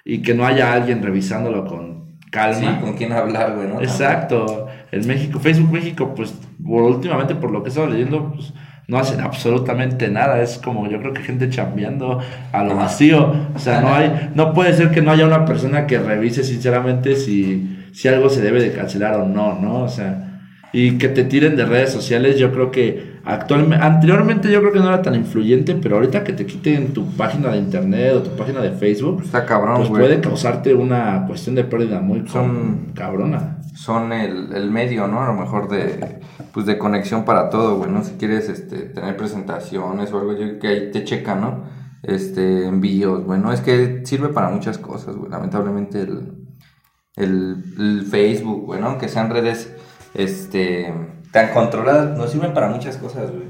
y 0.04 0.20
que 0.20 0.34
no 0.34 0.44
haya 0.44 0.74
alguien 0.74 1.02
revisándolo 1.02 1.64
con 1.64 2.18
calma. 2.30 2.58
Sí, 2.58 2.84
con 2.84 2.92
quién 2.92 3.12
hablar, 3.12 3.54
güey, 3.56 3.68
¿no? 3.68 3.80
Exacto. 3.80 4.66
En 4.96 5.06
México, 5.06 5.38
Facebook 5.38 5.72
México, 5.72 6.12
pues 6.14 6.34
por, 6.64 6.82
últimamente 6.82 7.34
por 7.34 7.50
lo 7.50 7.62
que 7.62 7.68
he 7.68 7.70
estado 7.70 7.88
leyendo, 7.88 8.32
pues 8.34 8.52
no 8.88 8.98
hacen 8.98 9.20
absolutamente 9.20 10.08
nada. 10.08 10.42
Es 10.42 10.58
como 10.58 10.88
yo 10.88 10.98
creo 11.00 11.12
que 11.12 11.22
gente 11.22 11.48
chambeando 11.50 12.20
a 12.52 12.64
lo 12.64 12.76
vacío. 12.76 13.34
O 13.54 13.58
sea, 13.58 13.80
no 13.80 13.94
hay, 13.94 14.30
no 14.34 14.52
puede 14.52 14.74
ser 14.74 14.90
que 14.90 15.02
no 15.02 15.10
haya 15.10 15.26
una 15.26 15.44
persona 15.44 15.86
que 15.86 15.98
revise 15.98 16.44
sinceramente 16.44 17.16
si, 17.16 17.78
si 17.92 18.08
algo 18.08 18.28
se 18.28 18.42
debe 18.42 18.60
de 18.60 18.72
cancelar 18.72 19.14
o 19.16 19.26
no, 19.26 19.58
¿no? 19.60 19.82
O 19.82 19.88
sea, 19.88 20.40
y 20.72 20.98
que 20.98 21.08
te 21.08 21.24
tiren 21.24 21.56
de 21.56 21.64
redes 21.64 21.90
sociales, 21.90 22.38
yo 22.38 22.52
creo 22.52 22.70
que 22.70 23.15
actualmente, 23.26 23.84
anteriormente 23.84 24.50
yo 24.50 24.60
creo 24.60 24.72
que 24.72 24.78
no 24.78 24.88
era 24.88 25.02
tan 25.02 25.14
influyente, 25.14 25.74
pero 25.74 25.96
ahorita 25.96 26.24
que 26.24 26.32
te 26.32 26.46
quiten 26.46 26.92
tu 26.94 27.06
página 27.16 27.50
de 27.50 27.58
internet 27.58 28.14
o 28.14 28.22
tu 28.22 28.30
página 28.36 28.60
de 28.60 28.70
Facebook, 28.70 29.22
Está 29.24 29.44
cabrón, 29.44 29.76
pues 29.78 29.88
güey. 29.88 30.02
puede 30.02 30.20
causarte 30.20 30.74
una 30.74 31.24
cuestión 31.26 31.54
de 31.56 31.64
pérdida 31.64 32.00
muy 32.00 32.26
Son- 32.28 32.92
cabrona. 32.94 33.58
Son 33.74 34.12
el, 34.12 34.52
el 34.54 34.70
medio, 34.70 35.06
¿no? 35.06 35.22
A 35.22 35.26
lo 35.26 35.34
mejor 35.34 35.68
de, 35.68 36.20
pues 36.52 36.64
de 36.64 36.78
conexión 36.78 37.24
para 37.26 37.50
todo, 37.50 37.76
güey, 37.76 37.90
¿no? 37.90 38.02
Si 38.02 38.12
quieres 38.12 38.48
este, 38.48 38.76
tener 38.78 39.16
presentaciones 39.16 40.10
o 40.12 40.18
algo, 40.18 40.32
yo 40.34 40.58
que 40.58 40.68
ahí 40.68 40.90
te 40.90 41.04
checan, 41.04 41.40
¿no? 41.42 41.64
Este, 42.02 42.66
envíos, 42.66 43.24
bueno, 43.26 43.52
es 43.52 43.60
que 43.60 44.02
sirve 44.06 44.28
para 44.28 44.48
muchas 44.48 44.78
cosas, 44.78 45.14
güey. 45.16 45.30
Lamentablemente 45.30 46.00
el, 46.02 46.32
el, 47.16 47.56
el 47.78 48.02
Facebook, 48.08 48.64
güey, 48.66 48.80
¿no? 48.80 48.86
Aunque 48.88 49.08
sean 49.08 49.28
redes, 49.30 49.74
este, 50.14 50.92
tan 51.36 51.52
controladas, 51.52 52.16
nos 52.16 52.30
sirven 52.30 52.54
para 52.54 52.68
muchas 52.68 52.96
cosas, 52.96 53.30
güey. 53.30 53.44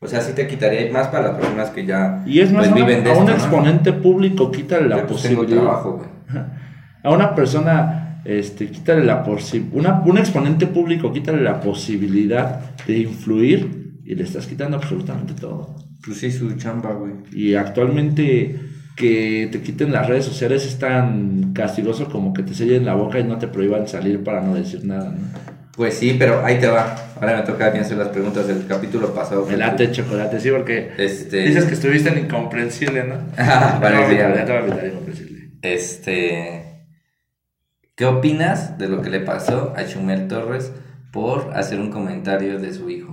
O 0.00 0.06
sea, 0.06 0.20
sí 0.20 0.34
te 0.34 0.46
quitaría 0.46 0.92
más 0.92 1.08
para 1.08 1.28
las 1.28 1.38
personas 1.38 1.70
que 1.70 1.86
ya 1.86 2.22
Y 2.26 2.40
es 2.40 2.52
más, 2.52 2.68
pues, 2.68 2.72
a, 2.72 2.84
viven 2.84 3.04
de 3.04 3.10
a 3.10 3.14
un 3.14 3.24
¿no? 3.24 3.32
exponente 3.32 3.92
público 3.94 4.50
quítale 4.50 4.86
la 4.86 5.06
pues, 5.06 5.22
posibilidad. 5.22 5.62
trabajo, 5.62 5.92
güey. 5.96 6.42
A 7.04 7.10
una 7.10 7.34
persona, 7.34 8.20
este, 8.24 8.68
quítale 8.68 9.04
la 9.04 9.24
posibilidad. 9.24 10.06
Un 10.06 10.18
exponente 10.18 10.66
público, 10.66 11.12
quítale 11.12 11.42
la 11.42 11.60
posibilidad 11.60 12.60
de 12.86 12.98
influir 12.98 14.00
y 14.04 14.14
le 14.14 14.22
estás 14.22 14.46
quitando 14.46 14.76
absolutamente 14.76 15.34
todo. 15.34 15.74
Pues 16.04 16.18
sí, 16.18 16.30
su 16.30 16.52
chamba, 16.56 16.92
güey. 16.92 17.14
Y 17.32 17.54
actualmente 17.54 18.60
que 18.94 19.48
te 19.50 19.62
quiten 19.62 19.90
las 19.90 20.06
redes 20.06 20.26
sociales 20.26 20.64
es 20.64 20.78
tan 20.78 21.52
castigoso 21.54 22.08
como 22.08 22.32
que 22.32 22.42
te 22.42 22.54
sellen 22.54 22.84
la 22.84 22.94
boca 22.94 23.18
y 23.18 23.24
no 23.24 23.38
te 23.38 23.48
prohíban 23.48 23.88
salir 23.88 24.22
para 24.22 24.42
no 24.42 24.54
decir 24.54 24.84
nada. 24.84 25.10
¿no? 25.10 25.51
Pues 25.76 25.94
sí, 25.94 26.16
pero 26.18 26.44
ahí 26.44 26.58
te 26.58 26.66
va. 26.66 26.96
Ahora 27.16 27.36
me 27.36 27.42
toca 27.42 27.68
a 27.68 27.70
mí 27.70 27.78
hacer 27.78 27.96
las 27.96 28.08
preguntas 28.08 28.46
del 28.46 28.66
capítulo 28.66 29.14
pasado. 29.14 29.48
El 29.48 29.62
ate 29.62 29.86
de 29.86 29.92
chocolate, 29.92 30.38
sí, 30.40 30.50
porque 30.50 30.92
Este. 30.98 31.38
dices 31.46 31.64
que 31.64 31.74
estuviste 31.74 32.10
en 32.10 32.18
incomprensible, 32.18 33.04
¿no? 33.04 33.14
Ah, 33.38 33.78
Ya 33.82 33.88
te 33.90 34.06
voy 34.06 34.16
ya 34.18 34.44
te 34.44 34.52
a 34.52 34.86
incomprensible. 34.86 35.50
Este. 35.62 36.86
¿Qué 37.94 38.04
opinas 38.06 38.78
de 38.78 38.88
lo 38.88 39.00
que 39.02 39.10
le 39.10 39.20
pasó 39.20 39.74
a 39.76 39.86
Chumel 39.86 40.26
Torres 40.28 40.72
por 41.12 41.52
hacer 41.54 41.78
un 41.78 41.90
comentario 41.90 42.58
de 42.58 42.72
su 42.72 42.90
hijo? 42.90 43.11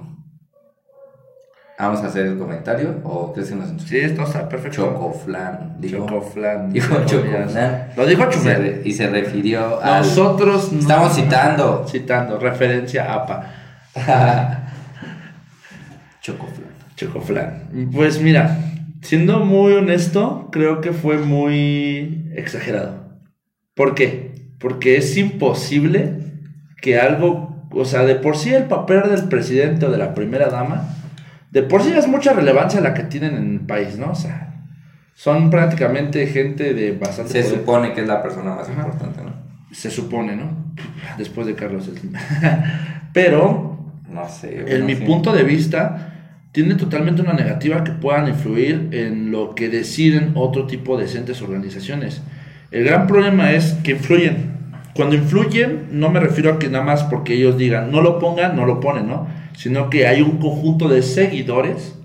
¿Vamos 1.79 2.01
a 2.03 2.07
hacer 2.07 2.25
el 2.25 2.37
comentario 2.37 2.99
o 3.05 3.31
crees 3.31 3.49
que 3.49 3.55
nos 3.55 3.81
Sí, 3.83 3.97
esto 3.97 4.23
está 4.23 4.49
perfecto. 4.49 4.75
Chocoflan? 4.83 5.77
Dijo. 5.79 6.05
Chocoflan. 6.05 6.73
Dijo 6.73 7.05
Chocoflan. 7.05 7.87
Lo 7.95 8.05
dijo 8.05 8.29
Chumel. 8.29 8.81
y 8.83 8.91
se 8.91 9.07
refirió 9.07 9.81
a. 9.81 9.99
Nosotros 9.99 10.73
no- 10.73 10.79
Estamos 10.81 11.15
citando. 11.15 11.85
Citando, 11.87 12.37
referencia 12.37 13.13
APA. 13.13 13.53
Chocoflan. 16.21 16.69
Chocoflan. 16.95 17.89
Pues 17.93 18.21
mira, 18.21 18.57
siendo 19.01 19.39
muy 19.45 19.71
honesto, 19.73 20.49
creo 20.51 20.81
que 20.81 20.91
fue 20.91 21.17
muy 21.17 22.29
exagerado. 22.35 23.21
¿Por 23.73 23.95
qué? 23.95 24.51
Porque 24.59 24.97
es 24.97 25.15
imposible 25.17 26.19
que 26.81 26.99
algo, 26.99 27.65
o 27.71 27.85
sea, 27.85 28.03
de 28.03 28.15
por 28.15 28.35
sí 28.35 28.53
el 28.53 28.63
papel 28.65 29.03
del 29.09 29.29
presidente 29.29 29.85
o 29.85 29.91
de 29.91 29.97
la 29.97 30.13
primera 30.13 30.49
dama, 30.49 30.95
de 31.51 31.63
por 31.63 31.81
sí 31.83 31.91
es 31.95 32.07
mucha 32.07 32.33
relevancia 32.33 32.79
la 32.81 32.93
que 32.93 33.03
tienen 33.03 33.35
en 33.35 33.53
el 33.53 33.59
país, 33.62 33.97
¿no? 33.97 34.12
O 34.12 34.15
sea, 34.15 34.45
Son 35.15 35.49
prácticamente 35.49 36.25
gente 36.27 36.73
de 36.73 36.91
bastante 36.93 37.31
Se 37.33 37.41
poder. 37.43 37.57
supone 37.59 37.93
que 37.93 38.01
es 38.01 38.07
la 38.07 38.21
persona 38.23 38.55
más 38.55 38.69
Ajá. 38.69 38.73
importante, 38.81 39.21
¿no? 39.23 39.33
Se 39.71 39.89
supone, 39.91 40.35
¿no? 40.35 40.51
Después 41.17 41.45
de 41.47 41.55
Carlos 41.55 41.85
Slim. 41.85 42.13
Pero 43.13 43.77
No 44.12 44.27
sé. 44.29 44.63
en 44.67 44.85
mi 44.85 44.95
sí. 44.95 45.03
punto 45.05 45.33
de 45.33 45.43
vista, 45.43 46.13
tiene 46.51 46.75
totalmente 46.75 47.21
una 47.21 47.33
negativa 47.33 47.83
que 47.83 47.91
puedan 47.91 48.27
influir 48.27 48.89
en 48.91 49.31
lo 49.31 49.55
que 49.55 49.69
deciden 49.69 50.31
otro 50.35 50.65
tipo 50.67 50.97
de 50.97 51.05
entes 51.17 51.41
organizaciones. 51.41 52.21
El 52.71 52.83
gran 52.85 53.07
problema 53.07 53.51
es 53.51 53.73
que 53.83 53.91
influyen. 53.91 54.57
Cuando 54.95 55.15
influyen, 55.15 55.88
no 55.91 56.09
me 56.09 56.19
refiero 56.19 56.53
a 56.53 56.59
que 56.59 56.69
nada 56.69 56.83
más 56.83 57.03
porque 57.03 57.33
ellos 57.33 57.57
digan 57.57 57.91
no 57.91 58.01
lo 58.01 58.19
pongan, 58.19 58.55
no 58.55 58.65
lo 58.65 58.79
ponen, 58.79 59.07
¿no? 59.07 59.27
Sino 59.61 59.89
que 59.89 60.07
hay 60.07 60.21
un 60.21 60.37
conjunto 60.39 60.87
de 60.87 61.01
seguidores 61.01 61.95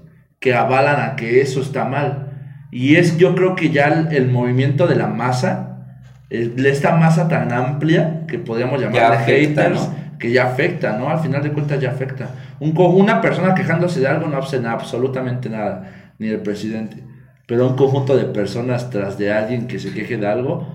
que 0.40 0.54
avalan 0.54 1.00
a 1.00 1.16
que 1.16 1.40
eso 1.40 1.60
está 1.60 1.84
mal. 1.84 2.32
Y 2.70 2.96
es, 2.96 3.16
yo 3.16 3.34
creo 3.36 3.54
que 3.54 3.70
ya 3.70 3.86
el, 3.88 4.08
el 4.12 4.28
movimiento 4.28 4.86
de 4.86 4.96
la 4.96 5.06
masa, 5.06 5.86
el- 6.30 6.64
esta 6.66 6.96
masa 6.96 7.28
tan 7.28 7.52
amplia 7.52 8.24
que 8.26 8.38
podríamos 8.38 8.80
llamarle 8.80 9.16
afecta, 9.16 9.62
haters, 9.62 9.80
¿no? 9.88 10.18
que 10.18 10.32
ya 10.32 10.46
afecta, 10.46 10.96
¿no? 10.98 11.08
Al 11.10 11.20
final 11.20 11.42
de 11.42 11.52
cuentas 11.52 11.80
ya 11.80 11.90
afecta. 11.90 12.30
Un, 12.60 12.74
una 12.76 13.20
persona 13.20 13.54
quejándose 13.54 14.00
de 14.00 14.08
algo 14.08 14.28
no 14.28 14.38
hace 14.38 14.58
nada, 14.60 14.74
absolutamente 14.74 15.48
nada, 15.48 15.84
ni 16.18 16.28
el 16.28 16.40
presidente. 16.40 17.04
Pero 17.46 17.68
un 17.68 17.76
conjunto 17.76 18.16
de 18.16 18.24
personas 18.24 18.90
tras 18.90 19.18
de 19.18 19.32
alguien 19.32 19.66
que 19.68 19.78
se 19.78 19.92
queje 19.92 20.16
de 20.16 20.26
algo, 20.26 20.66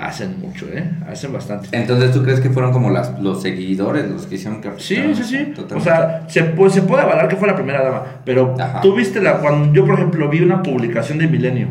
hacen 0.00 0.40
mucho, 0.40 0.66
¿eh? 0.72 0.88
Hacen 1.08 1.32
bastante. 1.32 1.68
Entonces, 1.72 2.12
¿tú 2.12 2.22
crees 2.22 2.40
que 2.40 2.50
fueron 2.50 2.72
como 2.72 2.90
las, 2.90 3.18
los 3.20 3.42
seguidores 3.42 4.08
los 4.08 4.26
que 4.26 4.36
hicieron 4.36 4.60
que 4.60 4.70
Sí, 4.78 4.96
sí, 5.14 5.24
sí. 5.24 5.38
Totalmente. 5.54 5.74
O 5.74 5.80
sea, 5.80 6.24
se, 6.28 6.54
pu- 6.54 6.68
se 6.70 6.82
puede 6.82 7.02
avalar 7.02 7.28
que 7.28 7.36
fue 7.36 7.48
la 7.48 7.54
primera 7.56 7.82
dama, 7.82 8.02
pero 8.24 8.54
Ajá. 8.58 8.80
tú 8.80 8.94
viste 8.94 9.20
la, 9.20 9.38
cuando 9.38 9.72
yo, 9.74 9.84
por 9.84 9.94
ejemplo, 9.96 10.28
vi 10.28 10.40
una 10.40 10.62
publicación 10.62 11.18
de 11.18 11.26
Milenio, 11.26 11.68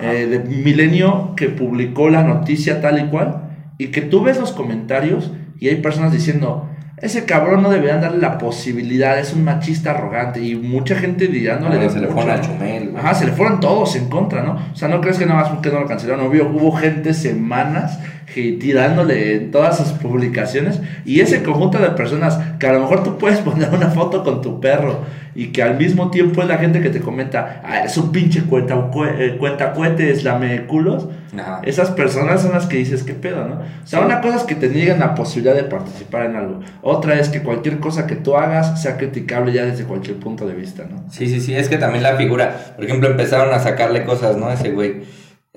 eh, 0.00 0.26
de 0.26 0.38
Milenio 0.40 1.34
que 1.36 1.48
publicó 1.48 2.10
la 2.10 2.22
noticia 2.22 2.80
tal 2.80 2.98
y 2.98 3.06
cual, 3.08 3.50
y 3.78 3.88
que 3.88 4.00
tú 4.02 4.22
ves 4.22 4.38
los 4.38 4.52
comentarios 4.52 5.32
y 5.58 5.68
hay 5.68 5.76
personas 5.76 6.12
diciendo, 6.12 6.68
ese 6.96 7.24
cabrón 7.24 7.62
no 7.62 7.70
deberían 7.70 8.00
darle 8.00 8.18
la 8.18 8.38
posibilidad, 8.38 9.18
es 9.18 9.32
un 9.32 9.44
machista 9.44 9.90
arrogante, 9.90 10.40
y 10.40 10.54
mucha 10.54 10.94
gente 10.94 11.26
dirándole 11.26 11.76
Ah, 11.76 11.80
de 11.80 11.90
se 11.90 12.00
le 12.00 12.06
fueron 12.06 12.30
a 12.30 12.36
¿no? 12.36 12.42
Chumel, 12.42 12.90
güey. 12.90 13.04
Ajá, 13.04 13.14
se 13.14 13.26
le 13.26 13.32
fueron 13.32 13.60
todos 13.60 13.96
en 13.96 14.08
contra, 14.08 14.42
¿no? 14.42 14.58
O 14.72 14.76
sea, 14.76 14.88
no 14.88 15.00
crees 15.00 15.18
que 15.18 15.26
nada 15.26 15.40
más 15.40 15.50
porque 15.50 15.70
no 15.70 15.80
lo 15.80 15.86
cancelaron, 15.86 16.26
obvio, 16.26 16.48
hubo 16.48 16.72
gente 16.72 17.12
semanas 17.12 17.98
tirándole 18.32 19.34
en 19.36 19.50
todas 19.50 19.76
sus 19.78 19.88
publicaciones 19.88 20.80
y 21.04 21.20
ese 21.20 21.42
conjunto 21.42 21.78
de 21.78 21.90
personas 21.90 22.38
que 22.58 22.66
a 22.66 22.72
lo 22.72 22.80
mejor 22.80 23.02
tú 23.02 23.18
puedes 23.18 23.38
poner 23.40 23.68
una 23.70 23.90
foto 23.90 24.22
con 24.24 24.40
tu 24.42 24.60
perro 24.60 25.00
y 25.36 25.48
que 25.48 25.62
al 25.64 25.76
mismo 25.76 26.10
tiempo 26.12 26.42
es 26.42 26.48
la 26.48 26.58
gente 26.58 26.80
que 26.80 26.90
te 26.90 27.00
comenta, 27.00 27.60
ah, 27.64 27.80
es 27.84 27.96
un 27.96 28.12
pinche 28.12 28.42
cuenta, 28.42 28.76
cue- 28.92 29.14
eh, 29.18 29.36
cuenta 29.36 29.72
cohetes, 29.72 30.22
lame 30.22 30.64
culos. 30.66 31.08
Ajá. 31.36 31.60
Esas 31.64 31.90
personas 31.90 32.42
son 32.42 32.52
las 32.52 32.66
que 32.66 32.76
dices, 32.76 33.02
¿qué 33.02 33.14
pedo, 33.14 33.44
no? 33.48 33.54
O 33.56 33.86
sea, 33.86 33.98
Sí. 33.98 34.04
una 34.04 34.20
cosa 34.20 34.36
es 34.36 34.42
que 34.44 34.54
te 34.54 34.68
niegan 34.68 35.00
la 35.00 35.16
posibilidad 35.16 35.56
de 35.56 35.64
participar 35.64 36.26
en 36.26 36.36
algo. 36.36 36.60
Otra 36.82 37.18
es 37.18 37.28
que 37.30 37.42
cualquier 37.42 37.80
cosa 37.80 38.06
que 38.06 38.14
tú 38.14 38.36
hagas 38.36 38.80
sea 38.80 38.96
criticable 38.96 39.52
ya 39.52 39.64
desde 39.64 39.82
cualquier 39.84 40.18
punto 40.18 40.46
de 40.46 40.54
vista, 40.54 40.84
¿no? 40.88 41.02
Sí, 41.10 41.26
sí, 41.26 41.40
sí, 41.40 41.52
es 41.56 41.68
que 41.68 41.78
también 41.78 42.04
la 42.04 42.14
figura, 42.14 42.54
por 42.76 42.84
ejemplo, 42.84 43.10
empezaron 43.10 43.52
a 43.52 43.58
sacarle 43.58 44.04
cosas, 44.04 44.36
¿no? 44.36 44.48
Ese 44.52 44.70
güey, 44.70 45.02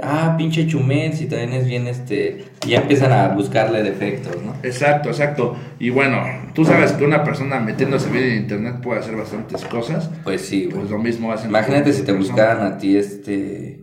ah, 0.01 0.35
pinche 0.37 0.67
Chumel, 0.67 1.13
si 1.13 1.25
también 1.25 1.53
es 1.53 1.65
bien 1.67 1.87
este, 1.87 2.45
y 2.65 2.69
ya 2.69 2.79
empiezan 2.81 3.11
a 3.11 3.29
buscarle 3.29 3.83
defectos, 3.83 4.41
¿no? 4.43 4.53
Exacto, 4.63 5.09
exacto. 5.09 5.55
Y 5.79 5.89
bueno, 5.89 6.21
tú 6.53 6.65
sabes 6.65 6.91
que 6.93 7.03
una 7.05 7.23
persona 7.23 7.59
metiéndose 7.59 8.09
bien 8.09 8.23
en 8.25 8.37
internet 8.43 8.75
puede 8.81 8.99
hacer 8.99 9.15
bastantes 9.15 9.63
cosas. 9.65 10.09
Pues 10.23 10.41
sí, 10.41 10.65
güey. 10.65 10.77
Pues 10.79 10.91
lo 10.91 10.97
mismo 10.99 11.31
hacen. 11.31 11.49
Imagínate 11.49 11.93
si 11.93 12.03
te 12.03 12.11
buscaran 12.13 12.65
a 12.65 12.77
ti, 12.77 12.97
este, 12.97 13.81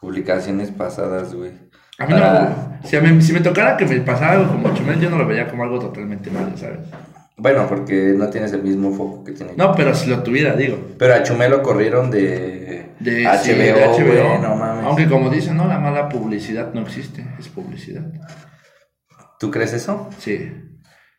publicaciones 0.00 0.70
pasadas, 0.70 1.34
güey. 1.34 1.52
A 1.98 2.06
mí 2.06 2.12
Para- 2.14 2.78
no. 2.82 2.88
Si, 2.88 2.96
a 2.96 3.00
mí- 3.02 3.20
si 3.20 3.32
me 3.34 3.40
tocara 3.40 3.76
que 3.76 3.84
me 3.84 4.00
pasara 4.00 4.32
algo 4.32 4.48
como 4.52 4.74
Chumel, 4.74 4.98
yo 5.00 5.10
no 5.10 5.18
lo 5.18 5.26
vería 5.26 5.48
como 5.48 5.64
algo 5.64 5.78
totalmente 5.78 6.30
malo, 6.30 6.56
¿sabes? 6.56 6.78
Bueno, 7.42 7.66
porque 7.68 8.12
no 8.16 8.28
tienes 8.28 8.52
el 8.52 8.62
mismo 8.62 8.92
foco 8.92 9.24
que 9.24 9.32
tiene. 9.32 9.52
No, 9.56 9.74
pero 9.74 9.94
si 9.94 10.10
lo 10.10 10.22
tuviera, 10.22 10.54
digo. 10.54 10.78
Pero 10.98 11.14
a 11.14 11.22
Chumel 11.22 11.50
lo 11.50 11.62
corrieron 11.62 12.10
de, 12.10 12.90
De 13.00 13.24
HBO, 13.24 13.94
sí, 13.94 14.02
de 14.02 14.08
güey, 14.10 14.38
no 14.42 14.56
mames. 14.56 14.84
Aunque 14.84 15.08
como 15.08 15.30
dicen, 15.30 15.56
no, 15.56 15.66
la 15.66 15.78
mala 15.78 16.08
publicidad 16.08 16.74
no 16.74 16.82
existe, 16.82 17.24
es 17.38 17.48
publicidad. 17.48 18.04
¿Tú 19.38 19.50
crees 19.50 19.72
eso? 19.72 20.10
Sí. 20.18 20.52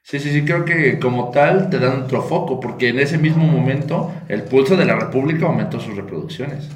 Sí, 0.03 0.19
sí, 0.19 0.31
sí, 0.31 0.43
creo 0.45 0.65
que 0.65 0.99
como 0.99 1.29
tal 1.31 1.69
te 1.69 1.79
dan 1.79 2.03
otro 2.03 2.21
foco, 2.21 2.59
porque 2.59 2.89
en 2.89 2.99
ese 2.99 3.17
mismo 3.17 3.45
momento 3.45 4.11
el 4.27 4.43
pulso 4.43 4.75
de 4.75 4.85
la 4.85 4.95
República 4.95 5.45
aumentó 5.45 5.79
sus 5.79 5.95
reproducciones. 5.95 6.69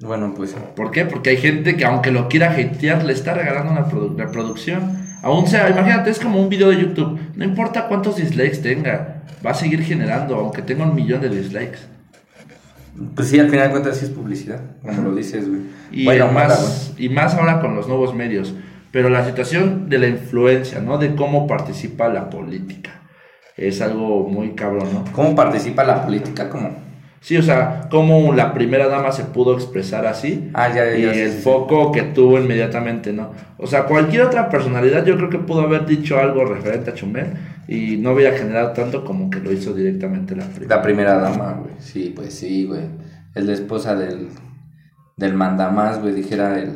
Bueno, 0.00 0.34
pues 0.36 0.54
¿Por 0.74 0.90
qué? 0.90 1.06
Porque 1.06 1.30
hay 1.30 1.36
gente 1.38 1.76
que 1.76 1.84
aunque 1.86 2.10
lo 2.10 2.28
quiera 2.28 2.50
hatear, 2.50 3.04
le 3.04 3.14
está 3.14 3.32
regalando 3.32 3.72
una 3.72 3.86
produ- 3.88 4.16
reproducción. 4.16 5.05
Aún 5.26 5.48
sea, 5.48 5.68
imagínate, 5.68 6.08
es 6.08 6.20
como 6.20 6.40
un 6.40 6.48
video 6.48 6.68
de 6.68 6.80
YouTube. 6.80 7.18
No 7.34 7.44
importa 7.44 7.88
cuántos 7.88 8.14
dislikes 8.14 8.58
tenga, 8.58 9.24
va 9.44 9.50
a 9.50 9.54
seguir 9.54 9.82
generando, 9.82 10.36
aunque 10.36 10.62
tenga 10.62 10.84
un 10.84 10.94
millón 10.94 11.20
de 11.20 11.28
dislikes. 11.28 11.80
Pues 13.16 13.26
sí, 13.26 13.40
al 13.40 13.50
final 13.50 13.66
de 13.66 13.70
cuentas 13.72 13.96
sí 13.96 14.04
es 14.04 14.12
publicidad, 14.12 14.60
como 14.82 15.02
lo 15.02 15.16
dices, 15.16 15.48
güey. 15.48 15.62
Y, 15.90 16.04
bueno, 16.04 16.30
más, 16.30 16.94
y 16.96 17.08
más 17.08 17.34
ahora 17.34 17.60
con 17.60 17.74
los 17.74 17.88
nuevos 17.88 18.14
medios. 18.14 18.54
Pero 18.92 19.08
la 19.08 19.26
situación 19.26 19.88
de 19.88 19.98
la 19.98 20.06
influencia, 20.06 20.78
¿no? 20.78 20.96
De 20.96 21.16
cómo 21.16 21.48
participa 21.48 22.06
la 22.06 22.30
política. 22.30 23.00
Es 23.56 23.80
algo 23.80 24.28
muy 24.28 24.54
cabrón, 24.54 24.90
¿no? 24.94 25.04
¿Cómo 25.10 25.34
participa 25.34 25.82
la 25.82 26.04
política? 26.04 26.48
¿Cómo? 26.48 26.85
Sí, 27.20 27.36
o 27.36 27.42
sea, 27.42 27.88
cómo 27.90 28.32
la 28.32 28.54
primera 28.54 28.86
dama 28.86 29.10
se 29.10 29.24
pudo 29.24 29.54
expresar 29.54 30.06
así. 30.06 30.50
Ah, 30.54 30.68
ya, 30.68 30.84
ya, 30.84 30.96
y 30.96 31.02
ya, 31.02 31.12
el 31.12 31.30
sí, 31.30 31.36
sí. 31.38 31.42
foco 31.42 31.90
que 31.90 32.02
tuvo 32.02 32.38
inmediatamente, 32.38 33.12
¿no? 33.12 33.32
O 33.58 33.66
sea, 33.66 33.84
cualquier 33.84 34.22
otra 34.22 34.48
personalidad 34.48 35.04
yo 35.04 35.16
creo 35.16 35.28
que 35.28 35.38
pudo 35.38 35.62
haber 35.62 35.86
dicho 35.86 36.18
algo 36.18 36.44
referente 36.44 36.90
a 36.90 36.94
Chumel 36.94 37.32
y 37.66 37.96
no 37.96 38.12
hubiera 38.12 38.36
generado 38.36 38.72
tanto 38.72 39.04
como 39.04 39.28
que 39.30 39.40
lo 39.40 39.52
hizo 39.52 39.74
directamente 39.74 40.36
la 40.36 40.44
primera. 40.44 40.76
La 40.76 40.82
primera 40.82 41.18
dama, 41.18 41.52
güey. 41.54 41.74
Sí, 41.80 42.12
pues 42.14 42.34
sí, 42.34 42.64
güey. 42.64 42.84
Es 43.34 43.44
la 43.44 43.54
esposa 43.54 43.96
del, 43.96 44.28
del 45.16 45.34
mandamás, 45.34 46.00
güey, 46.00 46.14
dijera 46.14 46.58
el... 46.58 46.72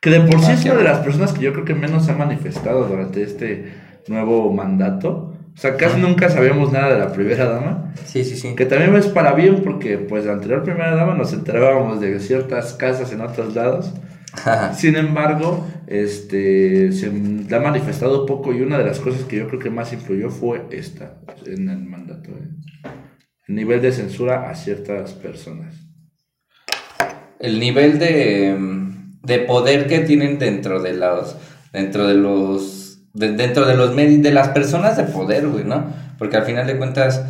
Que 0.00 0.10
de 0.10 0.20
por 0.20 0.40
sí 0.40 0.52
es 0.52 0.64
una 0.64 0.76
de 0.76 0.84
las 0.84 1.00
personas 1.00 1.32
que 1.32 1.42
yo 1.42 1.52
creo 1.52 1.66
que 1.66 1.74
menos 1.74 2.06
se 2.06 2.12
ha 2.12 2.16
manifestado 2.16 2.84
durante 2.86 3.22
este 3.22 3.70
nuevo 4.08 4.50
mandato. 4.52 5.29
O 5.60 5.62
sea, 5.62 5.76
casi 5.76 6.00
nunca 6.00 6.30
sabíamos 6.30 6.72
nada 6.72 6.94
de 6.94 6.98
la 6.98 7.12
primera 7.12 7.44
dama. 7.44 7.92
Sí, 8.06 8.24
sí, 8.24 8.34
sí. 8.34 8.54
Que 8.54 8.64
también 8.64 8.96
es 8.96 9.08
para 9.08 9.34
bien 9.34 9.62
porque 9.62 9.98
pues 9.98 10.24
la 10.24 10.32
anterior 10.32 10.62
primera 10.62 10.94
dama 10.94 11.14
nos 11.14 11.34
enterábamos 11.34 12.00
de 12.00 12.18
ciertas 12.18 12.72
casas 12.72 13.12
en 13.12 13.20
otros 13.20 13.54
lados. 13.54 13.92
Sin 14.74 14.96
embargo, 14.96 15.68
este, 15.86 16.92
se 16.92 17.08
ha 17.54 17.60
manifestado 17.60 18.24
poco 18.24 18.54
y 18.54 18.62
una 18.62 18.78
de 18.78 18.86
las 18.86 19.00
cosas 19.00 19.24
que 19.24 19.36
yo 19.36 19.48
creo 19.48 19.60
que 19.60 19.68
más 19.68 19.92
influyó 19.92 20.30
fue 20.30 20.62
esta 20.70 21.18
en 21.44 21.68
el 21.68 21.84
mandato. 21.84 22.30
¿eh? 22.30 22.90
El 23.46 23.54
nivel 23.54 23.82
de 23.82 23.92
censura 23.92 24.48
a 24.48 24.54
ciertas 24.54 25.12
personas. 25.12 25.74
el 27.38 27.60
nivel 27.60 27.98
de, 27.98 28.56
de 29.24 29.38
poder 29.40 29.88
que 29.88 29.98
tienen 30.00 30.38
dentro 30.38 30.80
de 30.80 30.94
los 30.94 31.36
dentro 31.70 32.06
de 32.08 32.14
los 32.14 32.89
de- 33.14 33.32
dentro 33.32 33.66
de 33.66 33.76
los 33.76 33.94
medios 33.94 34.22
de 34.22 34.32
las 34.32 34.48
personas 34.48 34.96
de 34.96 35.04
poder 35.04 35.48
güey 35.48 35.64
no 35.64 35.84
porque 36.18 36.36
al 36.36 36.44
final 36.44 36.66
de 36.66 36.76
cuentas 36.78 37.22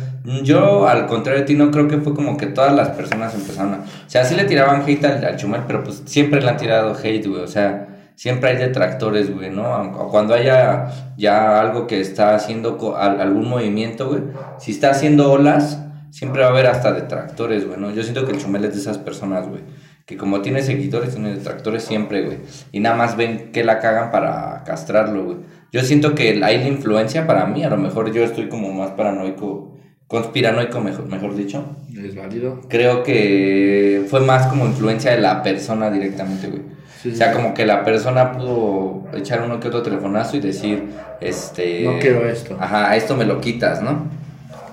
yo 0.43 0.87
al 0.87 1.07
contrario 1.07 1.41
de 1.41 1.45
ti 1.47 1.55
no 1.55 1.71
creo 1.71 1.87
que 1.87 1.97
fue 1.97 2.13
como 2.13 2.37
que 2.37 2.45
todas 2.47 2.73
las 2.73 2.89
personas 2.89 3.33
empezaron 3.33 3.73
a 3.73 3.77
o 3.77 4.09
sea 4.09 4.23
sí 4.25 4.35
le 4.35 4.43
tiraban 4.45 4.83
hate 4.87 5.05
al, 5.05 5.35
Chumel 5.37 5.61
pero 5.67 5.83
pues 5.83 6.03
siempre 6.05 6.41
le 6.41 6.49
han 6.49 6.57
tirado 6.57 6.93
hate 6.95 7.25
güey 7.27 7.41
o 7.41 7.47
sea 7.47 7.87
siempre 8.15 8.51
hay 8.51 8.57
detractores 8.57 9.33
güey 9.33 9.49
no 9.49 9.65
Aunque- 9.65 9.99
cuando 10.11 10.33
haya 10.35 10.91
ya 11.17 11.59
algo 11.59 11.87
que 11.87 11.99
está 12.01 12.35
haciendo 12.35 12.95
algún 12.97 13.49
movimiento 13.49 14.07
güey 14.09 14.21
si 14.59 14.71
está 14.71 14.91
haciendo 14.91 15.31
olas 15.31 15.79
siempre 16.11 16.41
va 16.41 16.47
a 16.49 16.51
haber 16.51 16.67
hasta 16.67 16.91
detractores 16.91 17.65
güey 17.65 17.79
no 17.79 17.89
yo 17.91 18.03
siento 18.03 18.25
que 18.25 18.33
el 18.33 18.37
Chumel 18.37 18.65
es 18.65 18.73
de 18.75 18.81
esas 18.81 18.97
personas 18.99 19.47
güey 19.47 19.61
que 20.05 20.17
como 20.17 20.41
tiene 20.41 20.61
seguidores, 20.61 21.11
tiene 21.13 21.33
detractores 21.35 21.83
siempre, 21.83 22.23
güey. 22.23 22.39
Y 22.73 22.81
nada 22.81 22.95
más 22.97 23.15
ven 23.15 23.51
que 23.53 23.63
la 23.63 23.79
cagan 23.79 24.11
para 24.11 24.63
castrarlo, 24.65 25.23
güey. 25.23 25.37
Yo 25.71 25.81
siento 25.83 26.15
que 26.15 26.29
hay 26.43 26.59
la 26.59 26.67
influencia 26.67 27.25
para 27.25 27.45
mí, 27.45 27.63
a 27.63 27.69
lo 27.69 27.77
mejor 27.77 28.11
yo 28.11 28.23
estoy 28.23 28.49
como 28.49 28.73
más 28.73 28.91
paranoico, 28.91 29.77
conspiranoico, 30.07 30.81
mejor, 30.81 31.07
mejor 31.07 31.33
dicho. 31.33 31.63
¿Es 31.97 32.13
válido? 32.13 32.59
Creo 32.67 33.03
que 33.03 34.05
fue 34.09 34.19
más 34.19 34.47
como 34.47 34.65
influencia 34.65 35.11
de 35.11 35.21
la 35.21 35.41
persona 35.41 35.89
directamente, 35.89 36.47
güey. 36.47 36.63
Sí, 37.01 37.11
o 37.13 37.15
sea, 37.15 37.29
sí. 37.29 37.33
como 37.35 37.53
que 37.53 37.65
la 37.65 37.85
persona 37.85 38.33
pudo 38.33 39.05
echar 39.13 39.41
uno 39.43 39.61
que 39.61 39.69
otro 39.69 39.81
telefonazo 39.81 40.35
y 40.35 40.41
decir, 40.41 40.89
este... 41.21 41.83
No 41.85 41.99
quiero 41.99 42.27
esto. 42.27 42.57
Ajá, 42.59 42.93
esto 42.97 43.15
me 43.15 43.23
lo 43.23 43.39
quitas, 43.39 43.81
¿no? 43.81 44.07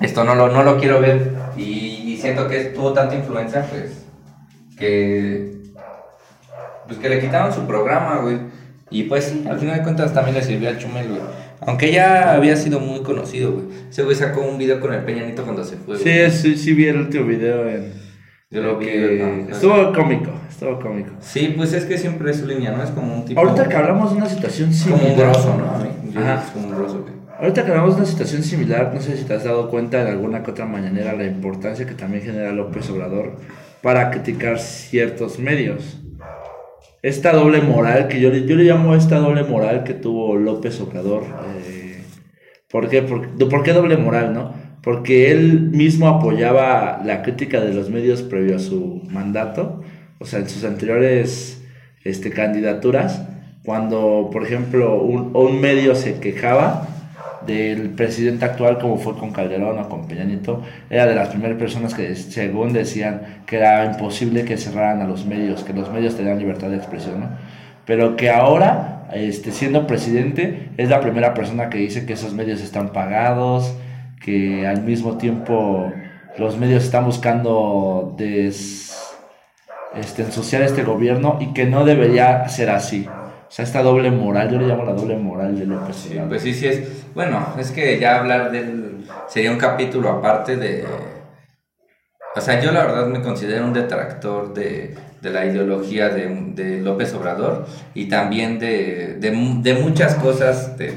Esto 0.00 0.24
no 0.24 0.34
lo, 0.34 0.48
no 0.48 0.64
lo 0.64 0.78
quiero 0.78 1.00
ver. 1.00 1.32
Y, 1.56 1.62
y 2.12 2.18
siento 2.20 2.48
que 2.48 2.64
tuvo 2.64 2.92
tanta 2.92 3.14
influencia, 3.14 3.64
pues, 3.70 4.04
que... 4.76 5.58
Pues 6.88 6.98
que 6.98 7.08
le 7.08 7.20
quitaron 7.20 7.52
su 7.52 7.66
programa, 7.66 8.16
güey. 8.16 8.38
Y 8.90 9.04
pues 9.04 9.34
al 9.48 9.58
final 9.58 9.76
de 9.78 9.82
cuentas 9.82 10.12
también 10.14 10.36
le 10.36 10.42
sirvió 10.42 10.68
al 10.68 10.78
Chumel, 10.78 11.08
güey. 11.08 11.20
Aunque 11.60 11.90
ya 11.92 12.32
había 12.34 12.56
sido 12.56 12.80
muy 12.80 13.02
conocido, 13.02 13.52
güey. 13.52 13.66
Ese 13.90 14.02
güey 14.02 14.16
sacó 14.16 14.40
un 14.42 14.58
video 14.58 14.80
con 14.80 14.94
el 14.94 15.00
Peñanito 15.04 15.42
cuando 15.44 15.64
se 15.64 15.76
fue, 15.76 15.96
Sí, 15.98 16.04
güey. 16.04 16.30
sí, 16.30 16.56
sí 16.56 16.72
vi 16.72 16.86
el 16.86 16.98
último 16.98 17.26
video 17.26 17.68
en, 17.68 17.92
Yo 18.50 18.62
lo. 18.62 18.78
Que 18.78 19.44
¿no? 19.48 19.54
Estuvo 19.54 19.92
cómico, 19.92 20.30
estuvo 20.48 20.78
cómico. 20.80 21.10
Sí, 21.20 21.52
pues 21.56 21.72
es 21.72 21.84
que 21.84 21.98
siempre 21.98 22.30
es 22.30 22.38
su 22.38 22.46
línea, 22.46 22.70
¿no? 22.72 22.82
Es 22.82 22.90
como 22.90 23.12
un 23.14 23.24
tipo. 23.24 23.40
Ahorita 23.40 23.68
que 23.68 23.76
hablamos 23.76 24.12
de 24.12 24.16
una 24.18 24.28
situación 24.28 24.70
Como 24.84 24.94
un 24.94 25.00
similar. 25.02 25.30
grosso, 25.30 25.56
¿no? 25.58 25.70
A 25.74 25.78
mí. 25.78 25.88
Yo 26.12 26.20
Ajá. 26.20 26.42
Es 26.46 26.50
como 26.52 26.68
un 26.68 26.76
grosso, 26.76 27.02
güey. 27.02 27.14
Ahorita 27.40 27.64
que 27.64 27.70
hablamos 27.70 27.94
de 27.96 28.00
una 28.02 28.10
situación 28.10 28.42
similar, 28.42 28.90
no 28.94 29.00
sé 29.00 29.16
si 29.16 29.24
te 29.24 29.34
has 29.34 29.44
dado 29.44 29.68
cuenta 29.70 30.00
en 30.00 30.08
alguna 30.08 30.42
que 30.42 30.50
otra 30.50 30.64
mañanera 30.64 31.12
la 31.12 31.24
importancia 31.24 31.86
que 31.86 31.94
también 31.94 32.24
genera 32.24 32.50
López 32.52 32.88
Obrador 32.90 33.36
para 33.82 34.10
criticar 34.10 34.58
ciertos 34.58 35.38
medios. 35.38 35.98
Esta 37.02 37.32
doble 37.32 37.60
moral 37.60 38.08
que 38.08 38.20
yo, 38.20 38.30
le- 38.30 38.46
yo 38.46 38.56
le 38.56 38.64
llamo 38.64 38.94
esta 38.94 39.18
doble 39.18 39.44
moral 39.44 39.84
que 39.84 39.94
tuvo 39.94 40.36
López 40.36 40.80
Obrador. 40.80 41.22
eh, 41.66 42.02
¿Por 42.70 42.88
qué? 42.88 43.02
Por, 43.02 43.28
¿Por 43.48 43.62
qué 43.62 43.72
doble 43.72 43.96
moral, 43.96 44.34
no? 44.34 44.52
Porque 44.82 45.30
él 45.30 45.60
mismo 45.72 46.08
apoyaba 46.08 47.00
la 47.04 47.22
crítica 47.22 47.60
de 47.60 47.72
los 47.72 47.88
medios 47.90 48.22
previo 48.22 48.56
a 48.56 48.58
su 48.58 49.02
mandato, 49.10 49.82
o 50.18 50.24
sea, 50.26 50.40
en 50.40 50.48
sus 50.48 50.64
anteriores 50.64 51.62
este, 52.04 52.30
candidaturas, 52.30 53.22
cuando, 53.64 54.28
por 54.32 54.44
ejemplo, 54.44 55.00
un, 55.02 55.30
un 55.36 55.60
medio 55.60 55.94
se 55.94 56.20
quejaba 56.20 56.88
del 57.46 57.90
presidente 57.90 58.44
actual, 58.44 58.78
como 58.78 58.98
fue 58.98 59.16
con 59.16 59.32
Calderón 59.32 59.78
o 59.78 59.88
con 59.88 60.06
Peña 60.06 60.24
Nieto, 60.24 60.62
era 60.90 61.06
de 61.06 61.14
las 61.14 61.28
primeras 61.28 61.58
personas 61.58 61.94
que, 61.94 62.14
según 62.16 62.72
decían, 62.72 63.42
que 63.46 63.56
era 63.56 63.84
imposible 63.84 64.44
que 64.44 64.56
cerraran 64.56 65.00
a 65.02 65.06
los 65.06 65.24
medios, 65.24 65.64
que 65.64 65.72
los 65.72 65.90
medios 65.90 66.16
tenían 66.16 66.38
libertad 66.38 66.68
de 66.68 66.76
expresión, 66.76 67.20
¿no? 67.20 67.28
Pero 67.86 68.16
que 68.16 68.28
ahora, 68.30 69.06
este, 69.14 69.50
siendo 69.50 69.86
presidente, 69.86 70.70
es 70.76 70.90
la 70.90 71.00
primera 71.00 71.32
persona 71.32 71.70
que 71.70 71.78
dice 71.78 72.04
que 72.04 72.12
esos 72.12 72.34
medios 72.34 72.60
están 72.60 72.90
pagados, 72.92 73.74
que 74.22 74.66
al 74.66 74.82
mismo 74.82 75.16
tiempo 75.16 75.90
los 76.36 76.58
medios 76.58 76.84
están 76.84 77.06
buscando 77.06 78.14
des, 78.18 78.94
este, 79.94 80.22
ensuciar 80.22 80.62
este 80.62 80.82
gobierno 80.82 81.38
y 81.40 81.54
que 81.54 81.64
no 81.64 81.84
debería 81.84 82.46
ser 82.48 82.70
así. 82.70 83.08
O 83.48 83.50
sea, 83.50 83.64
esta 83.64 83.82
doble 83.82 84.10
moral, 84.10 84.50
yo 84.50 84.58
le 84.58 84.66
llamo 84.66 84.84
la 84.84 84.92
doble 84.92 85.16
moral 85.16 85.58
de 85.58 85.64
López 85.66 85.96
Sí, 85.96 86.08
Obrador. 86.10 86.28
pues 86.28 86.42
sí, 86.42 86.52
sí 86.54 86.66
es. 86.66 87.14
Bueno, 87.14 87.46
es 87.58 87.70
que 87.70 87.98
ya 87.98 88.18
hablar 88.18 88.50
del. 88.50 89.04
Sería 89.26 89.50
un 89.50 89.58
capítulo 89.58 90.10
aparte 90.10 90.56
de. 90.56 90.84
O 92.36 92.40
sea, 92.40 92.60
yo 92.60 92.70
la 92.72 92.84
verdad 92.84 93.06
me 93.06 93.20
considero 93.22 93.64
un 93.64 93.72
detractor 93.72 94.54
de, 94.54 94.94
de 95.20 95.30
la 95.30 95.44
ideología 95.46 96.08
de, 96.10 96.28
de 96.54 96.80
López 96.80 97.12
Obrador 97.14 97.66
y 97.94 98.06
también 98.08 98.58
de, 98.58 99.16
de, 99.18 99.30
mu- 99.32 99.62
de 99.62 99.74
muchas 99.74 100.14
cosas 100.16 100.76
de, 100.78 100.92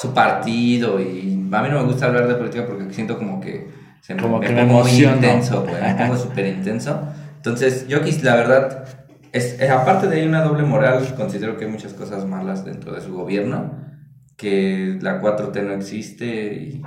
su 0.00 0.12
partido. 0.14 1.00
Y 1.00 1.48
a 1.52 1.62
mí 1.62 1.68
no 1.68 1.80
me 1.80 1.84
gusta 1.84 2.06
hablar 2.06 2.26
de 2.26 2.34
política 2.34 2.66
porque 2.66 2.92
siento 2.92 3.18
como 3.18 3.40
que 3.40 3.68
se 4.00 4.14
me, 4.14 4.22
Como 4.22 4.38
me 4.38 4.46
que 4.46 4.52
me 4.52 4.64
pongo 4.64 4.80
muy 4.82 4.90
intenso, 5.04 5.62
güey. 5.62 5.80
Me 5.82 5.94
pongo 5.94 6.16
súper 6.24 6.46
intenso. 6.46 6.98
Entonces, 7.36 7.86
yo 7.86 8.00
la 8.22 8.34
verdad, 8.36 8.84
es, 9.32 9.60
es- 9.60 9.70
aparte 9.70 10.06
de 10.08 10.26
una 10.26 10.42
doble 10.42 10.62
moral, 10.62 11.02
considero 11.16 11.56
que 11.56 11.64
hay 11.66 11.70
muchas 11.70 11.92
cosas 11.94 12.24
malas 12.26 12.64
dentro 12.64 12.92
de 12.92 13.00
su 13.00 13.12
gobierno, 13.14 13.74
que 14.36 14.98
la 15.00 15.20
4T 15.20 15.62
no 15.64 15.72
existe 15.72 16.26
y, 16.54 16.82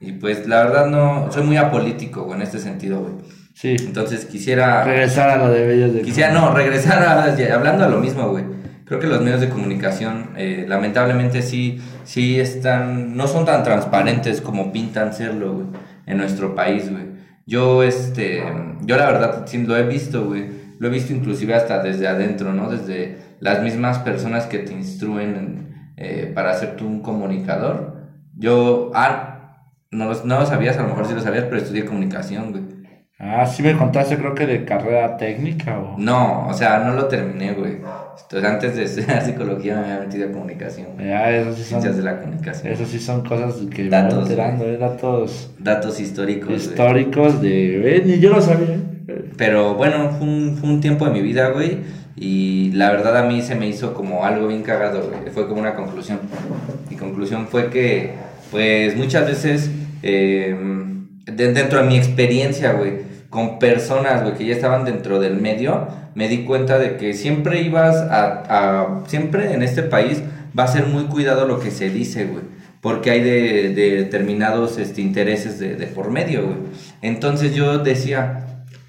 y 0.00 0.12
pues 0.12 0.46
la 0.48 0.64
verdad 0.64 0.86
no, 0.86 1.30
soy 1.30 1.42
muy 1.42 1.56
apolítico 1.56 2.24
güey, 2.24 2.36
en 2.36 2.42
este 2.42 2.58
sentido, 2.58 3.00
güey. 3.00 3.14
Sí, 3.54 3.74
Entonces 3.80 4.24
quisiera, 4.24 4.84
regresar 4.84 5.30
a 5.30 5.36
lo 5.36 5.50
de 5.50 5.66
medios 5.66 5.92
de 5.92 6.02
quisiera 6.02 6.32
no, 6.32 6.54
regresar 6.54 7.02
a, 7.02 7.24
hablando 7.54 7.84
a 7.84 7.88
lo 7.88 7.98
mismo, 7.98 8.28
güey. 8.30 8.44
Creo 8.84 9.00
que 9.00 9.06
los 9.08 9.20
medios 9.20 9.40
de 9.40 9.48
comunicación, 9.50 10.30
eh, 10.36 10.64
lamentablemente 10.66 11.42
sí, 11.42 11.78
sí 12.04 12.40
están, 12.40 13.16
no 13.16 13.26
son 13.26 13.44
tan 13.44 13.62
transparentes 13.64 14.40
como 14.40 14.72
pintan 14.72 15.12
serlo, 15.12 15.52
güey, 15.54 15.66
en 16.06 16.16
nuestro 16.16 16.54
país, 16.54 16.90
güey. 16.90 17.02
Yo, 17.46 17.82
este, 17.82 18.42
yo 18.82 18.96
la 18.96 19.06
verdad 19.10 19.42
sí 19.46 19.58
lo 19.66 19.76
he 19.76 19.82
visto, 19.82 20.24
güey. 20.24 20.46
Lo 20.78 20.88
he 20.88 20.90
visto 20.90 21.12
inclusive 21.12 21.54
hasta 21.54 21.82
desde 21.82 22.06
adentro, 22.08 22.52
¿no? 22.52 22.70
Desde 22.70 23.18
las 23.40 23.62
mismas 23.62 23.98
personas 24.00 24.46
que 24.46 24.58
te 24.58 24.72
instruyen 24.72 25.92
eh, 25.96 26.30
para 26.34 26.54
ser 26.54 26.76
tú 26.76 26.86
un 26.86 27.00
comunicador. 27.02 27.96
Yo, 28.36 28.90
ah, 28.94 29.64
no 29.90 30.12
no 30.24 30.38
lo 30.40 30.46
sabías, 30.46 30.76
a 30.78 30.82
lo 30.82 30.88
mejor 30.88 31.06
sí 31.06 31.14
lo 31.14 31.20
sabías, 31.20 31.44
pero 31.44 31.56
estudié 31.56 31.84
comunicación, 31.84 32.52
güey. 32.52 32.62
Ah, 33.20 33.44
sí 33.46 33.64
me 33.64 33.76
contaste, 33.76 34.16
creo 34.16 34.32
que 34.32 34.46
de 34.46 34.64
carrera 34.64 35.16
técnica 35.16 35.76
o... 35.80 35.98
No, 35.98 36.46
o 36.46 36.54
sea, 36.54 36.78
no 36.80 36.94
lo 36.94 37.08
terminé, 37.08 37.52
güey. 37.54 37.78
Entonces, 38.22 38.44
antes 38.48 38.76
de 38.76 38.84
estudiar 38.84 39.22
psicología 39.26 39.74
me 39.80 39.80
había 39.92 40.00
metido 40.06 40.28
a 40.28 40.32
comunicación, 40.32 40.94
güey. 40.94 41.08
Ya, 41.08 41.30
eso 41.30 41.52
sí 41.52 41.64
Ciencias 41.64 41.96
de 41.96 42.02
son, 42.02 42.10
la 42.12 42.20
comunicación. 42.20 42.72
eso 42.72 42.84
sí 42.86 43.00
son 43.00 43.24
cosas 43.24 43.56
que 43.74 43.82
me 43.84 43.88
Datos, 43.88 44.14
van 44.14 44.22
enterando, 44.22 44.64
eh, 44.66 44.76
datos 44.78 45.52
Datos 45.58 45.98
históricos, 45.98 46.60
güey. 46.62 46.78
históricos 46.78 47.40
de... 47.40 47.96
eh, 47.96 48.02
ni 48.06 48.20
yo 48.20 48.30
lo 48.30 48.40
sabía. 48.40 48.78
Pero 49.38 49.74
bueno, 49.74 50.10
fue 50.18 50.26
un, 50.26 50.56
fue 50.60 50.68
un 50.68 50.80
tiempo 50.82 51.06
de 51.06 51.12
mi 51.12 51.22
vida, 51.22 51.48
güey. 51.48 51.78
Y 52.16 52.72
la 52.72 52.90
verdad 52.90 53.16
a 53.16 53.22
mí 53.22 53.40
se 53.40 53.54
me 53.54 53.66
hizo 53.68 53.94
como 53.94 54.24
algo 54.26 54.48
bien 54.48 54.62
cagado, 54.62 55.08
güey. 55.08 55.30
Fue 55.32 55.48
como 55.48 55.60
una 55.60 55.74
conclusión. 55.74 56.18
Mi 56.90 56.96
conclusión 56.96 57.46
fue 57.48 57.70
que, 57.70 58.12
pues 58.50 58.96
muchas 58.96 59.26
veces, 59.26 59.70
de- 60.02 61.52
dentro 61.52 61.80
de 61.80 61.86
mi 61.88 61.96
experiencia, 61.96 62.72
güey, 62.72 63.06
con 63.30 63.58
personas, 63.58 64.22
güey, 64.22 64.34
que 64.34 64.46
ya 64.46 64.54
estaban 64.54 64.84
dentro 64.84 65.20
del 65.20 65.36
medio, 65.36 65.86
me 66.14 66.28
di 66.28 66.38
cuenta 66.44 66.78
de 66.78 66.96
que 66.96 67.12
siempre 67.14 67.60
ibas 67.62 67.94
a, 68.10 69.02
siempre 69.06 69.52
en 69.52 69.62
este 69.62 69.82
país 69.82 70.22
va 70.58 70.64
a 70.64 70.68
ser 70.68 70.86
muy 70.86 71.04
cuidado 71.04 71.46
lo 71.46 71.60
que 71.60 71.70
se 71.70 71.90
dice, 71.90 72.24
güey. 72.24 72.42
Porque 72.80 73.10
hay 73.10 73.22
de 73.22 73.74
determinados 73.74 74.78
este, 74.78 75.00
intereses 75.02 75.58
de, 75.60 75.76
de 75.76 75.86
por 75.86 76.10
medio, 76.10 76.44
güey. 76.46 76.56
Entonces 77.02 77.54
yo 77.54 77.78
decía, 77.78 78.46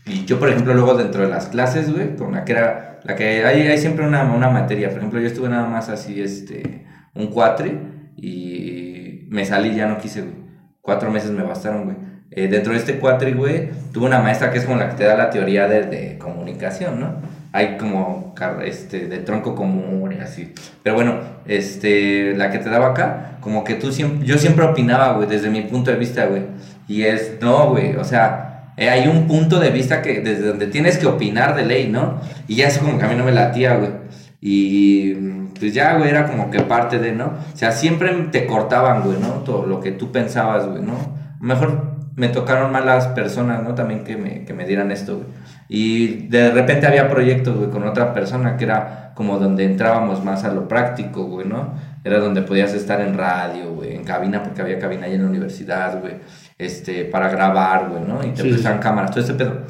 y 0.10 0.26
yo, 0.26 0.40
por 0.40 0.50
ejemplo, 0.50 0.74
luego 0.74 0.96
dentro 0.96 1.22
de 1.22 1.30
las 1.30 1.48
clases, 1.48 1.94
güey, 1.94 2.16
con 2.16 2.34
la 2.34 2.44
que 2.44 2.54
era, 2.54 3.00
la 3.04 3.16
que 3.16 3.46
hay, 3.46 3.68
hay 3.68 3.78
siempre 3.78 4.06
una, 4.06 4.24
una 4.24 4.50
materia. 4.50 4.90
Por 4.90 4.98
ejemplo, 4.98 5.20
yo 5.20 5.28
estuve 5.28 5.50
nada 5.50 5.68
más 5.68 5.90
así, 5.90 6.20
este, 6.20 6.86
un 7.14 7.28
cuatri 7.28 7.78
y 8.18 9.28
me 9.30 9.46
salí, 9.46 9.76
ya 9.76 9.88
no 9.88 10.00
quise, 10.00 10.22
güey. 10.22 10.34
Cuatro 10.82 11.12
meses 11.12 11.30
me 11.30 11.44
bastaron, 11.44 11.86
güey. 11.86 11.98
Eh, 12.32 12.48
dentro 12.48 12.74
de 12.74 12.80
este 12.80 12.98
cuatri, 12.98 13.34
güey, 13.34 13.70
tuve 13.92 14.08
una 14.08 14.20
maestra 14.20 14.52
que 14.52 14.58
es 14.58 14.66
como 14.66 14.78
la 14.78 14.90
que 14.90 14.96
te 14.96 15.04
da 15.04 15.16
la 15.16 15.30
teoría 15.30 15.68
de, 15.68 15.84
de 15.84 16.18
comunicación, 16.18 17.00
¿no? 17.00 17.16
Hay 17.52 17.78
como, 17.78 18.36
este, 18.64 19.08
de 19.08 19.20
tronco 19.20 19.56
común 19.56 20.14
y 20.14 20.22
así. 20.22 20.54
Pero 20.84 20.96
bueno, 20.96 21.20
este, 21.46 22.36
la 22.36 22.50
que 22.50 22.60
te 22.60 22.70
daba 22.70 22.88
acá, 22.90 23.38
como 23.42 23.64
que 23.64 23.76
tú 23.76 23.92
siempre, 23.92 24.28
yo 24.28 24.38
siempre 24.38 24.66
opinaba, 24.66 25.14
güey, 25.14 25.28
desde 25.28 25.50
mi 25.50 25.62
punto 25.62 25.92
de 25.92 25.98
vista, 25.98 26.26
güey. 26.26 26.44
Y 26.88 27.04
es, 27.04 27.38
no, 27.42 27.72
güey, 27.72 27.96
o 27.96 28.04
sea, 28.04 28.49
eh, 28.80 28.90
hay 28.90 29.08
un 29.10 29.28
punto 29.28 29.60
de 29.60 29.72
vista 29.72 30.02
que 30.02 30.22
desde 30.22 30.48
donde 30.48 30.68
tienes 30.68 30.98
que 30.98 31.06
opinar 31.06 31.54
de 31.54 31.66
ley, 31.66 31.90
¿no? 31.90 32.22
Y 32.48 32.56
ya 32.56 32.68
eso 32.68 32.80
como 32.80 32.98
que 32.98 33.04
a 33.04 33.10
mí 33.10 33.16
no 33.16 33.26
me 33.26 33.34
latía, 33.34 33.76
güey. 33.76 33.92
Y 34.40 35.14
pues 35.60 35.74
ya, 35.74 35.98
güey, 35.98 36.10
era 36.10 36.28
como 36.28 36.50
que 36.50 36.62
parte 36.62 36.98
de, 36.98 37.12
¿no? 37.12 37.34
O 37.54 37.58
sea, 37.58 37.74
siempre 37.74 38.10
te 38.32 38.46
cortaban, 38.48 39.04
güey, 39.04 39.20
¿no? 39.20 39.44
Todo 39.44 39.66
lo 39.66 39.82
que 39.82 39.92
tú 39.92 40.14
pensabas, 40.14 40.66
güey, 40.66 40.82
¿no? 40.82 40.94
Mejor 41.42 41.98
me 42.16 42.30
tocaron 42.30 42.72
malas 42.72 43.08
personas, 43.08 43.62
¿no? 43.64 43.76
También 43.76 44.06
que 44.06 44.16
me, 44.16 44.46
que 44.46 44.54
me 44.54 44.66
dieran 44.66 44.92
esto, 44.92 45.18
güey. 45.18 45.28
Y 45.68 46.28
de 46.30 46.50
repente 46.52 46.88
había 46.88 47.10
proyectos, 47.10 47.58
güey, 47.58 47.70
con 47.70 47.84
otra 47.86 48.14
persona 48.14 48.56
que 48.56 48.64
era 48.64 49.12
como 49.14 49.38
donde 49.38 49.66
entrábamos 49.66 50.24
más 50.24 50.46
a 50.46 50.54
lo 50.54 50.70
práctico, 50.70 51.26
güey, 51.26 51.46
¿no? 51.46 51.74
Era 52.06 52.20
donde 52.20 52.42
podías 52.42 52.74
estar 52.74 53.02
en 53.02 53.18
radio, 53.18 53.74
güey, 53.74 53.94
en 53.94 54.06
cabina, 54.06 54.42
porque 54.42 54.62
había 54.62 54.80
cabina 54.80 55.06
ahí 55.06 55.16
en 55.16 55.24
la 55.24 55.28
universidad, 55.28 56.00
güey, 56.00 56.14
este, 56.60 57.06
para 57.06 57.30
grabar, 57.30 57.90
güey, 57.90 58.04
¿no? 58.04 58.24
Y 58.24 58.32
te 58.32 58.44
Sí, 58.44 58.50
prestaban 58.50 58.80
cámaras, 58.80 59.12
todo 59.12 59.24
ese 59.24 59.34
pedo. 59.34 59.62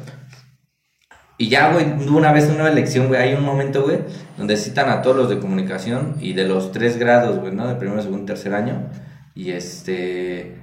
Y 1.38 1.48
ya, 1.48 1.72
güey, 1.72 1.86
una 2.08 2.32
vez 2.32 2.50
una 2.50 2.68
elección, 2.68 3.08
güey, 3.08 3.22
hay 3.22 3.32
un 3.32 3.44
momento, 3.44 3.84
güey, 3.84 4.00
donde 4.36 4.58
citan 4.58 4.90
a 4.90 5.00
todos 5.00 5.16
los 5.16 5.30
de 5.30 5.38
comunicación 5.38 6.16
y 6.20 6.34
de 6.34 6.46
los 6.46 6.72
tres 6.72 6.98
grados, 6.98 7.38
güey, 7.38 7.54
¿no? 7.54 7.66
De 7.66 7.76
primero, 7.76 8.02
segundo, 8.02 8.26
tercer 8.26 8.52
año. 8.52 8.90
Y 9.34 9.52
este... 9.52 10.58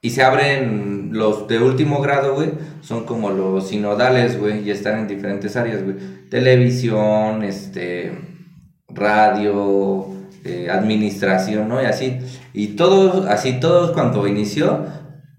Y 0.00 0.10
se 0.10 0.22
abren 0.22 1.10
los 1.12 1.46
de 1.46 1.60
último 1.60 2.00
grado, 2.02 2.34
güey, 2.34 2.50
son 2.80 3.04
como 3.04 3.30
los 3.30 3.68
sinodales, 3.68 4.38
güey, 4.38 4.66
y 4.66 4.70
están 4.70 4.98
en 4.98 5.08
diferentes 5.08 5.56
áreas, 5.56 5.82
güey. 5.82 5.96
Televisión, 6.28 7.42
este, 7.42 8.18
radio, 8.88 10.08
eh, 10.44 10.68
administración, 10.70 11.68
¿no? 11.68 11.80
Y 11.80 11.86
así. 11.86 12.18
Y 12.52 12.68
todos, 12.76 13.26
así 13.26 13.60
todos 13.60 13.92
cuando 13.92 14.26
inició, 14.26 14.84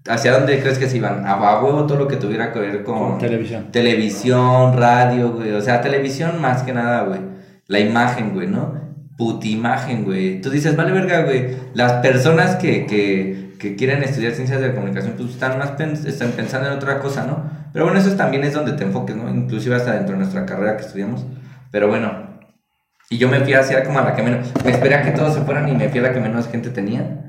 ¿hacia 0.08 0.32
dónde 0.32 0.60
crees 0.60 0.78
que 0.78 0.88
se 0.88 0.96
iban? 0.96 1.26
A, 1.26 1.60
huevo 1.60 1.86
todo 1.86 1.98
lo 1.98 2.08
que 2.08 2.16
tuviera 2.16 2.52
que 2.52 2.58
ver 2.58 2.82
con... 2.82 2.98
Con 3.12 3.18
televisión. 3.18 3.70
Televisión, 3.72 4.76
radio, 4.76 5.32
güey. 5.32 5.52
O 5.52 5.60
sea, 5.60 5.80
televisión 5.80 6.40
más 6.40 6.62
que 6.62 6.72
nada, 6.72 7.02
güey. 7.02 7.20
La 7.68 7.78
imagen, 7.80 8.32
güey, 8.34 8.46
¿no? 8.46 8.74
Putimagen, 9.16 10.04
güey. 10.04 10.40
Tú 10.40 10.50
dices, 10.50 10.76
vale 10.76 10.92
verga, 10.92 11.22
güey. 11.22 11.56
Las 11.74 11.92
personas 11.94 12.56
que, 12.56 12.86
que, 12.86 13.54
que 13.58 13.74
quieren 13.76 14.02
estudiar 14.02 14.32
ciencias 14.32 14.60
de 14.60 14.68
la 14.68 14.74
comunicación, 14.74 15.14
pues 15.16 15.30
están 15.30 15.58
más 15.58 15.76
pens- 15.76 16.06
están 16.06 16.32
pensando 16.32 16.68
en 16.68 16.74
otra 16.74 16.98
cosa, 17.00 17.24
¿no? 17.26 17.44
Pero 17.72 17.86
bueno, 17.86 17.98
eso 17.98 18.14
también 18.16 18.44
es 18.44 18.54
donde 18.54 18.72
te 18.72 18.84
enfoques, 18.84 19.16
¿no? 19.16 19.28
Inclusive 19.28 19.74
hasta 19.76 19.92
dentro 19.94 20.12
de 20.12 20.18
nuestra 20.18 20.46
carrera 20.46 20.76
que 20.76 20.84
estudiamos. 20.84 21.24
Pero 21.70 21.88
bueno. 21.88 22.26
Y 23.08 23.18
yo 23.18 23.28
me 23.28 23.40
fui 23.40 23.54
hacia 23.54 23.84
como 23.84 24.00
a 24.00 24.02
la 24.02 24.14
que 24.14 24.22
menos... 24.22 24.48
Me 24.64 24.72
esperé 24.72 24.96
a 24.96 25.02
que 25.02 25.12
todos 25.12 25.34
se 25.34 25.40
fueran 25.42 25.68
y 25.68 25.72
me 25.72 25.88
fui 25.88 26.00
a 26.00 26.02
la 26.02 26.12
que 26.12 26.20
menos 26.20 26.48
gente 26.48 26.70
tenía. 26.70 27.25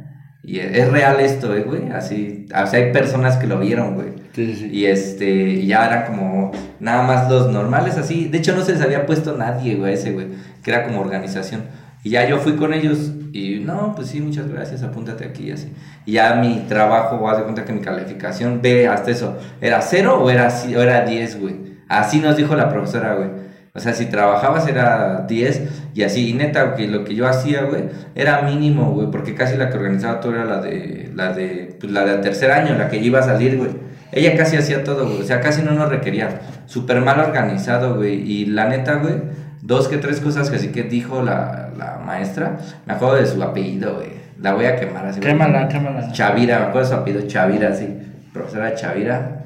Y 0.48 0.60
es, 0.60 0.90
real 0.90 1.20
esto, 1.20 1.54
eh, 1.54 1.64
güey. 1.64 1.92
Así, 1.92 2.48
o 2.50 2.68
sea, 2.68 2.80
hay 2.80 2.94
personas 2.94 3.36
que 3.36 3.48
lo 3.48 3.60
vieron, 3.60 3.96
güey. 3.96 4.14
Sí, 4.34 4.56
sí. 4.56 4.70
Y 4.72 4.86
este, 4.86 5.30
y 5.30 5.68
ya 5.68 5.86
era 5.86 6.06
como 6.06 6.52
nada 6.80 7.04
más 7.04 7.30
los 7.30 7.52
normales 7.52 7.98
así. 7.98 8.30
De 8.30 8.38
hecho, 8.38 8.56
no 8.56 8.64
se 8.64 8.72
les 8.72 8.82
había 8.82 9.06
puesto 9.06 9.36
nadie, 9.36 9.76
güey, 9.76 9.96
ese, 9.96 10.14
güey. 10.14 10.28
Que 10.64 10.72
era 10.72 10.86
como 10.86 11.02
organización. 11.02 11.64
Y 12.02 12.12
ya 12.12 12.26
yo 12.30 12.38
fui 12.38 12.56
con 12.56 12.74
ellos 12.74 13.12
y 13.34 13.60
no, 13.60 13.94
pues 13.94 14.08
sí, 14.08 14.22
muchas 14.22 14.48
gracias, 14.48 14.84
apúntate 14.84 15.26
aquí 15.26 15.50
y 15.50 15.52
así. 15.52 15.74
Y 16.06 16.14
ya 16.14 16.36
mi 16.36 16.66
trabajo, 16.70 17.30
haz 17.30 17.40
de 17.40 17.44
cuenta 17.44 17.66
que 17.66 17.74
mi 17.74 17.82
calificación, 17.82 18.62
ve 18.62 18.88
hasta 18.88 19.12
eso, 19.12 19.38
¿era 19.60 19.82
cero 19.82 20.18
o 20.24 20.30
era, 20.30 20.48
o 20.48 20.82
era 20.82 21.04
10, 21.04 21.42
güey? 21.42 21.56
Así 21.90 22.22
nos 22.22 22.38
dijo 22.38 22.56
la 22.56 22.70
profesora, 22.70 23.16
güey. 23.16 23.30
O 23.74 23.80
sea, 23.80 23.94
si 23.94 24.06
trabajabas 24.08 24.68
era 24.68 25.26
10 25.28 25.87
y 25.98 26.04
así. 26.04 26.30
Y 26.30 26.34
neta, 26.34 26.76
que 26.76 26.88
lo 26.88 27.04
que 27.04 27.16
yo 27.16 27.28
hacía, 27.28 27.64
güey, 27.64 27.86
era 28.14 28.44
mínimo, 28.44 28.92
güey, 28.92 29.10
porque 29.10 29.34
casi 29.34 29.58
la 29.58 29.72
que 29.72 29.78
organizaba 29.78 30.20
todo 30.20 30.36
era 30.36 30.46
la 30.46 30.62
de, 30.62 31.12
la 31.16 31.34
de, 31.34 31.76
pues 31.80 31.92
la 31.92 32.06
de 32.06 32.18
tercer 32.20 32.52
año, 32.52 32.78
la 32.78 32.88
que 32.88 32.98
iba 32.98 33.18
a 33.18 33.24
salir, 33.24 33.58
güey. 33.58 33.72
Ella 34.12 34.38
casi 34.38 34.58
hacía 34.58 34.84
todo, 34.84 35.08
güey. 35.08 35.22
O 35.22 35.24
sea, 35.24 35.42
casi 35.42 35.64
no 35.64 35.72
nos 35.72 35.90
requería. 35.90 36.40
Súper 36.68 37.02
mal 37.02 37.20
organizado, 37.20 37.96
güey. 37.96 38.14
Y 38.14 38.46
la 38.46 38.70
neta, 38.70 38.98
güey, 38.98 39.16
dos 39.64 39.88
que 39.88 39.98
tres 39.98 40.20
cosas 40.20 40.52
que 40.52 40.58
así 40.58 40.68
que 40.68 40.84
dijo 40.84 41.24
la, 41.24 41.72
la 41.76 41.98
maestra. 42.06 42.60
Me 42.86 42.94
acuerdo 42.94 43.16
de 43.16 43.26
su 43.26 43.42
apellido, 43.42 43.96
güey. 43.96 44.10
La 44.40 44.54
voy 44.54 44.66
a 44.66 44.76
quemar 44.76 45.08
así. 45.08 45.20
Quémala, 45.20 45.68
quémala. 45.68 46.12
Chavira, 46.12 46.60
me 46.60 46.66
acuerdo 46.66 46.90
de 46.90 46.96
su 46.96 47.02
apellido, 47.02 47.28
Chavira, 47.28 47.74
sí. 47.74 47.88
Profesora 48.32 48.76
Chavira. 48.76 49.46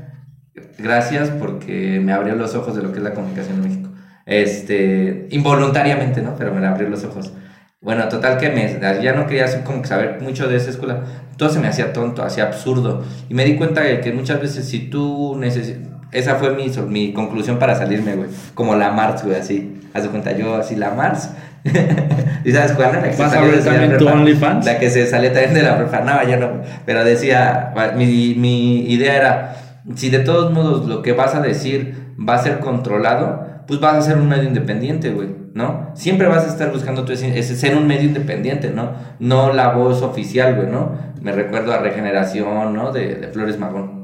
Gracias 0.77 1.29
porque 1.29 2.01
me 2.03 2.11
abrió 2.11 2.35
los 2.35 2.55
ojos 2.55 2.75
de 2.75 2.83
lo 2.83 2.91
que 2.91 2.97
es 2.97 3.03
la 3.05 3.13
comunicación 3.13 3.55
en 3.55 3.63
México. 3.63 3.80
Este, 4.25 5.27
involuntariamente, 5.31 6.21
¿no? 6.21 6.35
Pero 6.37 6.53
me 6.53 6.65
abrió 6.65 6.89
los 6.89 7.03
ojos. 7.03 7.33
Bueno, 7.81 8.07
total 8.09 8.37
que 8.37 8.49
me, 8.49 8.79
ya 9.01 9.13
no 9.13 9.25
quería 9.25 9.45
así 9.45 9.57
como 9.63 9.81
que 9.81 9.87
saber 9.87 10.19
mucho 10.21 10.47
de 10.47 10.57
esa 10.57 10.69
escuela. 10.69 11.01
Todo 11.35 11.49
se 11.49 11.59
me 11.59 11.67
hacía 11.67 11.93
tonto, 11.93 12.23
hacía 12.23 12.43
absurdo. 12.43 13.03
Y 13.27 13.33
me 13.33 13.43
di 13.43 13.55
cuenta 13.55 13.81
de 13.81 14.01
que 14.01 14.13
muchas 14.13 14.39
veces 14.39 14.67
si 14.67 14.89
tú 14.89 15.35
necesitas... 15.39 15.89
Esa 16.11 16.35
fue 16.35 16.53
mi, 16.53 16.69
mi 16.89 17.13
conclusión 17.13 17.57
para 17.57 17.73
salirme, 17.75 18.15
güey. 18.15 18.29
Como 18.53 18.75
la 18.75 18.91
Mars, 18.91 19.23
güey, 19.23 19.37
así. 19.37 19.81
Haz 19.93 20.03
de 20.03 20.09
cuenta, 20.09 20.33
yo 20.33 20.55
así, 20.55 20.75
la 20.75 20.91
Mars. 20.91 21.31
¿Y 22.43 22.51
sabes 22.51 22.73
cuál? 22.73 22.91
La 22.91 23.03
que 23.03 23.13
se 23.13 23.23
¿Vas 23.23 23.33
a 23.33 23.41
la 23.41 23.63
también 23.63 23.91
tu 23.91 24.05
prepa. 24.05 24.13
OnlyFans? 24.13 24.65
La 24.65 24.77
que 24.77 24.89
se 24.89 25.05
también 25.05 25.53
de 25.53 25.63
la 25.63 25.77
prepa. 25.77 26.01
No, 26.01 26.29
yo 26.29 26.37
no. 26.37 26.61
Pero 26.85 27.03
decía, 27.03 27.73
mi, 27.95 28.35
mi 28.35 28.91
idea 28.91 29.15
era, 29.15 29.55
si 29.95 30.09
de 30.09 30.19
todos 30.19 30.51
modos 30.51 30.87
lo 30.87 31.01
que 31.01 31.13
vas 31.13 31.33
a 31.33 31.41
decir 31.41 31.95
va 32.17 32.35
a 32.35 32.43
ser 32.43 32.59
controlado, 32.59 33.50
pues 33.67 33.79
vas 33.79 33.95
a 33.95 34.01
ser 34.01 34.17
un 34.17 34.27
medio 34.27 34.43
independiente, 34.43 35.11
güey, 35.11 35.29
¿no? 35.53 35.91
Siempre 35.95 36.27
vas 36.27 36.45
a 36.45 36.47
estar 36.47 36.71
buscando 36.71 37.05
tu 37.05 37.11
ese, 37.11 37.43
ser 37.43 37.75
un 37.75 37.87
medio 37.87 38.03
independiente, 38.03 38.69
¿no? 38.69 38.93
No 39.19 39.53
la 39.53 39.73
voz 39.73 40.01
oficial, 40.01 40.55
güey, 40.55 40.67
¿no? 40.67 41.13
Me 41.21 41.31
recuerdo 41.31 41.73
a 41.73 41.77
Regeneración, 41.77 42.73
¿no? 42.73 42.91
De, 42.91 43.15
de 43.15 43.27
Flores 43.27 43.59
Magón. 43.59 44.01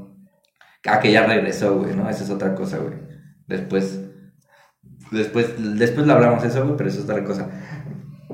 Ah, 0.85 0.99
que 0.99 1.11
ya 1.11 1.25
regresó, 1.25 1.79
güey, 1.79 1.95
¿no? 1.95 2.09
Esa 2.09 2.23
es 2.23 2.29
otra 2.29 2.55
cosa, 2.55 2.77
güey. 2.77 2.95
Después, 3.47 4.01
después, 5.11 5.53
después 5.77 6.07
lo 6.07 6.13
hablamos 6.13 6.43
eso, 6.43 6.63
güey, 6.63 6.77
pero 6.77 6.89
eso 6.89 6.99
es 6.99 7.05
otra 7.05 7.23
cosa. 7.23 7.49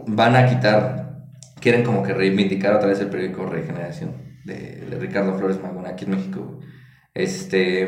Van 0.08 0.36
a 0.36 0.48
quitar, 0.48 1.26
quieren 1.60 1.84
como 1.84 2.04
que 2.04 2.14
reivindicar 2.14 2.76
otra 2.76 2.90
vez 2.90 3.00
el 3.00 3.08
periódico 3.08 3.46
Regeneración 3.46 4.12
de, 4.46 4.86
de 4.90 5.00
Ricardo 5.00 5.38
Flores 5.38 5.62
Magón 5.62 5.88
aquí 5.88 6.06
en 6.06 6.12
México, 6.12 6.42
güey. 6.42 6.68
Este, 7.14 7.88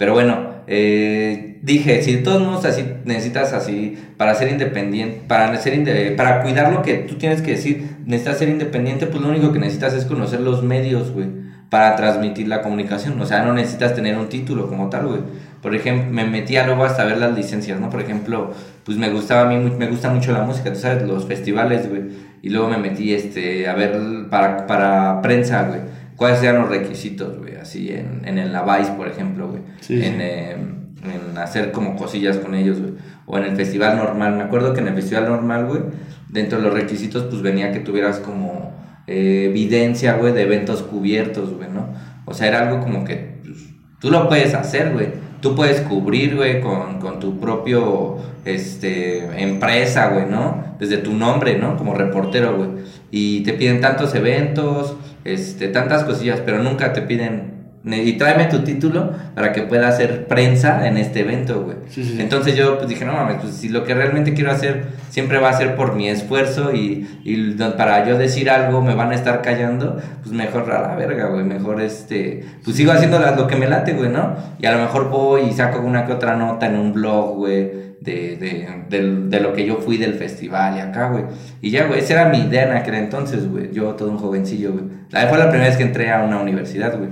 pero 0.00 0.14
bueno, 0.14 0.62
eh, 0.66 1.58
dije, 1.62 2.02
si 2.02 2.16
de 2.16 2.22
todos 2.22 2.40
modos 2.40 2.64
así 2.64 2.82
necesitas 3.04 3.52
así, 3.52 3.98
para 4.16 4.34
ser 4.34 4.48
independiente, 4.50 5.20
para, 5.28 5.54
ser 5.58 5.74
inde- 5.74 6.16
para 6.16 6.40
cuidar 6.42 6.72
lo 6.72 6.80
que 6.80 6.94
tú 6.94 7.16
tienes 7.16 7.42
que 7.42 7.50
decir, 7.52 7.96
necesitas 8.06 8.38
ser 8.38 8.48
independiente, 8.48 9.06
pues 9.06 9.22
lo 9.22 9.28
único 9.28 9.52
que 9.52 9.58
necesitas 9.58 9.92
es 9.92 10.06
conocer 10.06 10.40
los 10.40 10.62
medios, 10.62 11.10
güey, 11.12 11.26
para 11.68 11.96
transmitir 11.96 12.48
la 12.48 12.62
comunicación. 12.62 13.20
O 13.20 13.26
sea, 13.26 13.42
no 13.44 13.52
necesitas 13.52 13.94
tener 13.94 14.16
un 14.16 14.30
título 14.30 14.68
como 14.68 14.88
tal, 14.88 15.06
güey. 15.06 15.20
Por 15.60 15.74
ejemplo, 15.74 16.10
me 16.10 16.24
metía 16.24 16.64
luego 16.64 16.84
hasta 16.84 17.04
ver 17.04 17.18
las 17.18 17.34
licencias, 17.36 17.78
¿no? 17.78 17.90
Por 17.90 18.00
ejemplo, 18.00 18.52
pues 18.84 18.96
me 18.96 19.10
gustaba 19.10 19.42
a 19.42 19.52
mí, 19.52 19.56
me 19.78 19.86
gusta 19.86 20.08
mucho 20.10 20.32
la 20.32 20.42
música, 20.44 20.72
tú 20.72 20.78
sabes, 20.80 21.02
los 21.06 21.26
festivales, 21.26 21.88
güey. 21.90 22.02
Y 22.42 22.48
luego 22.48 22.68
me 22.68 22.78
metí 22.78 23.12
este, 23.12 23.68
a 23.68 23.74
ver 23.74 23.98
para, 24.30 24.66
para 24.66 25.20
prensa, 25.22 25.64
güey. 25.64 25.80
¿Cuáles 26.16 26.42
eran 26.42 26.62
los 26.62 26.70
requisitos, 26.70 27.38
güey? 27.38 27.49
Así 27.70 27.88
en, 27.92 28.22
en 28.24 28.38
el 28.38 28.48
Vice, 28.50 28.92
por 28.96 29.06
ejemplo, 29.06 29.48
güey. 29.48 29.62
Sí, 29.80 29.94
en, 30.02 30.14
sí. 30.14 30.18
eh, 30.20 30.56
en 31.04 31.38
hacer 31.38 31.70
como 31.70 31.94
cosillas 31.94 32.38
con 32.38 32.54
ellos, 32.56 32.80
güey. 32.80 32.94
O 33.26 33.38
en 33.38 33.44
el 33.44 33.54
festival 33.56 33.96
normal. 33.96 34.34
Me 34.36 34.42
acuerdo 34.42 34.74
que 34.74 34.80
en 34.80 34.88
el 34.88 34.94
festival 34.94 35.26
normal, 35.28 35.66
güey, 35.66 35.82
dentro 36.28 36.58
de 36.58 36.64
los 36.64 36.74
requisitos, 36.74 37.24
pues 37.30 37.42
venía 37.42 37.70
que 37.70 37.78
tuvieras 37.78 38.18
como 38.18 38.72
eh, 39.06 39.46
evidencia, 39.50 40.14
güey, 40.14 40.32
de 40.32 40.42
eventos 40.42 40.82
cubiertos, 40.82 41.54
güey, 41.54 41.70
¿no? 41.70 41.86
O 42.24 42.34
sea, 42.34 42.48
era 42.48 42.68
algo 42.68 42.80
como 42.80 43.04
que 43.04 43.38
pues, 43.44 43.58
tú 44.00 44.10
lo 44.10 44.28
puedes 44.28 44.52
hacer, 44.54 44.92
güey. 44.92 45.08
Tú 45.40 45.54
puedes 45.54 45.80
cubrir, 45.82 46.34
güey, 46.36 46.60
con, 46.60 46.98
con 46.98 47.18
tu 47.20 47.38
propio, 47.40 48.18
este, 48.44 49.24
empresa, 49.42 50.08
güey, 50.08 50.26
¿no? 50.26 50.74
Desde 50.80 50.98
tu 50.98 51.12
nombre, 51.14 51.56
¿no? 51.56 51.76
Como 51.76 51.94
reportero, 51.94 52.56
güey. 52.56 52.68
Y 53.10 53.40
te 53.42 53.52
piden 53.54 53.80
tantos 53.80 54.14
eventos, 54.14 54.96
este, 55.24 55.68
tantas 55.68 56.04
cosillas, 56.04 56.40
pero 56.44 56.62
nunca 56.62 56.92
te 56.92 57.02
piden, 57.02 57.59
"Ne- 57.59 57.59
y 57.82 58.12
tráeme 58.18 58.44
tu 58.44 58.58
título 58.58 59.10
para 59.34 59.52
que 59.52 59.62
pueda 59.62 59.88
hacer 59.88 60.26
prensa 60.26 60.86
en 60.86 60.98
este 60.98 61.20
evento, 61.20 61.62
güey. 61.62 61.78
Sí, 61.88 62.04
sí, 62.04 62.10
sí. 62.16 62.20
Entonces 62.20 62.54
yo 62.54 62.76
pues 62.76 62.88
dije, 62.88 63.06
no 63.06 63.14
mames, 63.14 63.36
pues 63.40 63.54
si 63.54 63.70
lo 63.70 63.84
que 63.84 63.94
realmente 63.94 64.34
quiero 64.34 64.50
hacer 64.50 64.84
siempre 65.08 65.38
va 65.38 65.48
a 65.48 65.54
ser 65.54 65.76
por 65.76 65.94
mi 65.94 66.08
esfuerzo 66.08 66.74
y, 66.74 67.08
y 67.24 67.52
para 67.78 68.06
yo 68.06 68.18
decir 68.18 68.50
algo 68.50 68.82
me 68.82 68.94
van 68.94 69.12
a 69.12 69.14
estar 69.14 69.40
callando, 69.40 69.96
pues 70.22 70.32
mejor 70.34 70.70
a 70.70 70.82
la 70.82 70.94
verga, 70.94 71.28
güey, 71.28 71.42
mejor 71.44 71.80
este, 71.80 72.44
pues 72.62 72.76
sigo 72.76 72.92
haciendo 72.92 73.18
lo 73.18 73.46
que 73.46 73.56
me 73.56 73.66
late, 73.66 73.94
güey, 73.94 74.10
¿no? 74.10 74.36
Y 74.60 74.66
a 74.66 74.72
lo 74.72 74.78
mejor 74.78 75.08
voy 75.08 75.42
y 75.48 75.52
saco 75.54 75.80
una 75.80 76.04
que 76.04 76.12
otra 76.12 76.36
nota 76.36 76.66
en 76.66 76.76
un 76.76 76.92
blog, 76.92 77.36
güey. 77.36 77.90
De, 78.00 78.38
de, 78.38 78.66
del- 78.88 79.28
de 79.28 79.40
lo 79.40 79.52
que 79.52 79.66
yo 79.66 79.76
fui 79.76 79.98
del 79.98 80.14
festival 80.14 80.74
y 80.78 80.80
acá, 80.80 81.10
güey. 81.10 81.24
Y 81.60 81.70
ya, 81.70 81.84
güey, 81.86 82.00
esa 82.00 82.14
era 82.14 82.28
mi 82.30 82.38
idea 82.38 82.62
en 82.70 82.74
aquel 82.74 82.94
entonces, 82.94 83.46
güey. 83.46 83.72
Yo 83.74 83.90
todo 83.94 84.10
un 84.10 84.16
jovencillo, 84.16 84.72
güey. 84.72 84.84
La 85.10 85.26
fue 85.26 85.36
la 85.36 85.50
primera 85.50 85.68
vez 85.68 85.76
que 85.76 85.82
entré 85.82 86.10
a 86.10 86.22
una 86.22 86.40
universidad, 86.40 86.96
güey. 86.96 87.10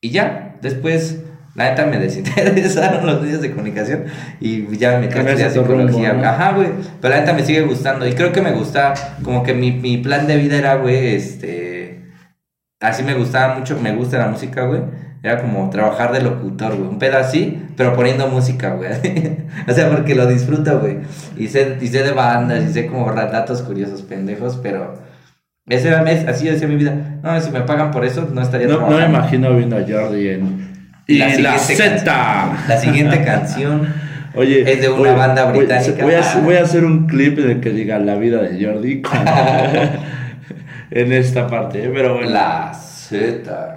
Y 0.00 0.10
ya, 0.10 0.56
después, 0.62 1.22
la 1.58 1.70
neta 1.70 1.86
me 1.86 1.98
desinteresaron 1.98 3.04
los 3.06 3.20
medios 3.20 3.42
de 3.42 3.50
comunicación 3.50 4.04
y 4.38 4.76
ya 4.76 4.92
me 4.92 5.08
metí 5.08 5.18
a 5.18 5.22
rumbo, 5.22 5.50
psicología. 5.50 6.12
¿no? 6.12 6.28
Ajá, 6.28 6.52
güey. 6.52 6.68
Pero 7.00 7.14
la 7.14 7.20
neta 7.20 7.32
me 7.32 7.44
sigue 7.44 7.62
gustando 7.62 8.06
y 8.06 8.12
creo 8.12 8.32
que 8.32 8.40
me 8.40 8.52
gusta, 8.52 8.94
como 9.24 9.42
que 9.42 9.54
mi, 9.54 9.72
mi 9.72 9.98
plan 9.98 10.28
de 10.28 10.36
vida 10.36 10.56
era, 10.56 10.76
güey, 10.76 11.16
este. 11.16 12.04
Así 12.80 13.02
me 13.02 13.14
gustaba 13.14 13.56
mucho, 13.56 13.76
me 13.80 13.92
gusta 13.92 14.18
la 14.18 14.28
música, 14.28 14.66
güey. 14.66 14.82
Era 15.20 15.42
como 15.42 15.68
trabajar 15.68 16.12
de 16.12 16.22
locutor, 16.22 16.76
güey. 16.76 16.88
Un 16.88 17.00
pedo 17.00 17.18
así, 17.18 17.60
pero 17.76 17.92
poniendo 17.96 18.28
música, 18.28 18.74
güey. 18.74 18.92
o 19.68 19.72
sea, 19.72 19.90
porque 19.90 20.14
lo 20.14 20.28
disfruto, 20.28 20.78
güey. 20.78 20.98
Y 21.36 21.48
sé, 21.48 21.76
y 21.80 21.88
sé 21.88 22.04
de 22.04 22.12
bandas, 22.12 22.62
y 22.62 22.72
sé 22.72 22.86
como 22.86 23.12
datos 23.12 23.62
curiosos, 23.62 24.02
pendejos, 24.02 24.60
pero. 24.62 25.07
Ese 25.68 25.88
era, 25.88 26.02
es- 26.10 26.26
así 26.26 26.46
decía 26.48 26.66
mi 26.68 26.76
vida. 26.76 26.94
No, 27.22 27.40
si 27.40 27.50
me 27.50 27.60
pagan 27.62 27.90
por 27.90 28.04
eso, 28.04 28.28
no 28.32 28.40
estaría 28.42 28.66
No, 28.68 28.88
no 28.88 28.96
me 28.98 29.04
imagino 29.06 29.54
viendo 29.54 29.76
a 29.76 29.80
Jordi 29.80 30.28
en. 30.28 30.68
Y 31.06 31.18
la 31.18 31.58
Z. 31.58 32.04
La 32.68 32.76
siguiente 32.78 33.22
canción. 33.24 33.86
Oye, 34.34 34.70
Es 34.70 34.80
de 34.82 34.88
una 34.90 35.12
banda 35.12 35.46
voy- 35.46 35.58
británica. 35.60 36.02
Voy 36.04 36.14
a, 36.14 36.20
hacer- 36.20 36.42
voy 36.42 36.54
a 36.56 36.62
hacer 36.62 36.84
un 36.84 37.06
clip 37.06 37.38
en 37.38 37.50
el 37.50 37.60
que 37.60 37.70
diga 37.70 37.98
la 37.98 38.14
vida 38.16 38.40
de 38.42 38.64
Jordi 38.64 39.02
con- 39.02 39.18
en 40.90 41.12
esta 41.12 41.46
parte, 41.46 41.84
¿eh? 41.84 41.90
pero 41.94 42.14
bueno. 42.14 42.30
La 42.30 42.72
Z. 42.74 43.74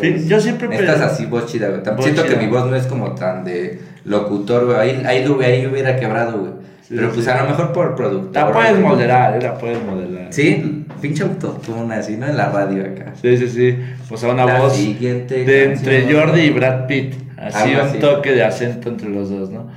Pues, 0.00 0.26
yo 0.28 0.40
siempre 0.40 0.68
pe- 0.68 0.88
así 0.88 1.26
voz 1.26 1.46
chida, 1.46 1.68
güey. 1.68 1.80
Siento 2.02 2.22
que 2.24 2.30
chida. 2.30 2.40
mi 2.42 2.48
voz 2.48 2.66
no 2.68 2.74
es 2.74 2.86
como 2.86 3.14
tan 3.14 3.44
de 3.44 3.78
locutor, 4.04 4.66
güey. 4.66 4.76
Ahí, 4.78 5.02
ahí, 5.06 5.24
ahí 5.44 5.66
hubiera 5.66 5.96
quebrado, 5.96 6.38
güey. 6.38 6.52
Sí, 6.82 6.94
Pero 6.96 7.08
sí. 7.08 7.14
pues 7.16 7.28
a 7.28 7.42
lo 7.42 7.48
mejor 7.50 7.72
por 7.72 7.94
productor. 7.94 8.34
La 8.46 8.52
puedes 8.52 8.72
güey. 8.72 8.82
modelar, 8.82 9.36
¿eh? 9.36 9.42
La 9.42 9.56
puedes 9.58 9.82
modelar. 9.84 10.26
Sí, 10.30 10.75
pinche 11.00 11.22
autotune 11.22 11.94
así, 11.94 12.16
¿no? 12.16 12.26
En 12.26 12.36
la 12.36 12.50
radio 12.50 12.82
acá. 12.84 13.12
Sí, 13.20 13.36
sí, 13.36 13.48
sí. 13.48 13.78
O 14.10 14.16
sea, 14.16 14.30
una 14.32 14.44
La 14.44 14.60
voz 14.60 14.74
siguiente 14.76 15.44
de 15.44 15.66
canción. 15.66 15.94
entre 15.94 16.14
Jordi 16.14 16.40
y 16.40 16.50
Brad 16.50 16.86
Pitt. 16.86 17.14
Así 17.38 17.74
un 17.74 17.80
así. 17.80 17.98
toque 17.98 18.32
de 18.32 18.44
acento 18.44 18.88
entre 18.88 19.08
los 19.08 19.30
dos, 19.30 19.50
¿no? 19.50 19.70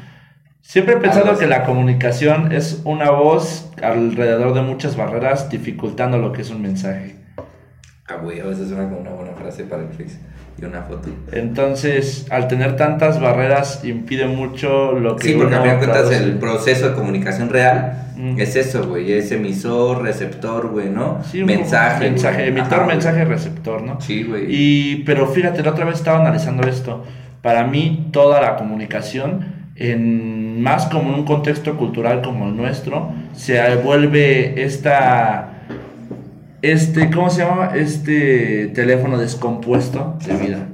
Siempre 0.62 0.95
he 0.95 0.98
pensado 0.98 1.38
que 1.38 1.48
la 1.48 1.63
comunicación 1.63 2.52
es 2.52 2.82
una 2.84 3.10
voz 3.10 3.72
alrededor 3.82 4.54
de 4.54 4.62
muchas 4.62 4.95
barreras, 4.95 5.50
dificultando 5.50 6.17
lo 6.19 6.32
que 6.32 6.41
es 6.43 6.52
un 6.52 6.62
mensaje. 6.62 7.15
Ah, 8.08 8.17
güey, 8.22 8.39
a 8.39 8.45
veces 8.45 8.69
suena 8.69 8.84
como 8.84 9.02
una 9.02 9.12
buena 9.12 9.34
frase 9.34 9.63
para 9.63 9.82
el 9.84 9.89
Face 9.89 10.19
y 10.62 10.65
una 10.65 10.82
foto. 10.84 11.10
Entonces, 11.32 12.26
al 12.30 12.48
tener 12.48 12.76
tantas 12.76 13.19
barreras, 13.22 13.84
impide 13.84 14.26
mucho 14.28 14.93
lo 14.93 15.15
que 15.15 15.30
Sí, 15.30 15.34
porque 15.38 15.56
a 15.56 15.62
fin 15.62 15.72
de 15.72 15.78
cuentas 15.78 16.12
el 16.12 16.34
proceso 16.34 16.89
de 16.89 16.95
comunicación 16.95 17.50
real 17.50 18.06
Mm. 18.19 18.38
es 18.38 18.58
eso, 18.58 18.86
güey. 18.86 19.14
Es 19.14 19.32
emisor, 19.32 20.01
receptor, 20.01 20.68
güey, 20.68 20.89
¿no? 20.89 21.20
Sí, 21.24 21.41
mensaje. 21.43 22.10
mensaje, 22.10 22.47
emitor, 22.47 22.80
Ajá, 22.80 22.86
mensaje, 22.86 23.24
receptor, 23.24 23.82
¿no? 23.82 24.01
Sí, 24.01 24.24
güey. 24.24 24.43
Y, 24.49 25.03
pero 25.05 25.26
fíjate, 25.28 25.64
la 25.64 25.72
otra 25.72 25.86
vez 25.86 25.95
estaba 25.95 26.20
analizando 26.20 26.68
esto. 26.68 27.05
Para 27.41 27.64
mí, 27.64 28.10
toda 28.12 28.41
la 28.41 28.57
comunicación, 28.57 29.45
en 29.78 30.62
más 30.62 30.88
como 30.88 31.14
en 31.14 31.20
un 31.20 31.26
contexto 31.26 31.78
cultural 31.78 32.22
como 32.22 32.49
el 32.49 32.57
nuestro, 32.57 33.14
se 33.34 33.76
vuelve 33.78 34.66
esta 34.66 35.59
este, 36.62 37.10
¿cómo 37.10 37.30
se 37.30 37.43
llama? 37.43 37.72
Este 37.76 38.68
teléfono 38.68 39.18
descompuesto 39.18 40.18
de 40.26 40.36
vida. 40.36 40.68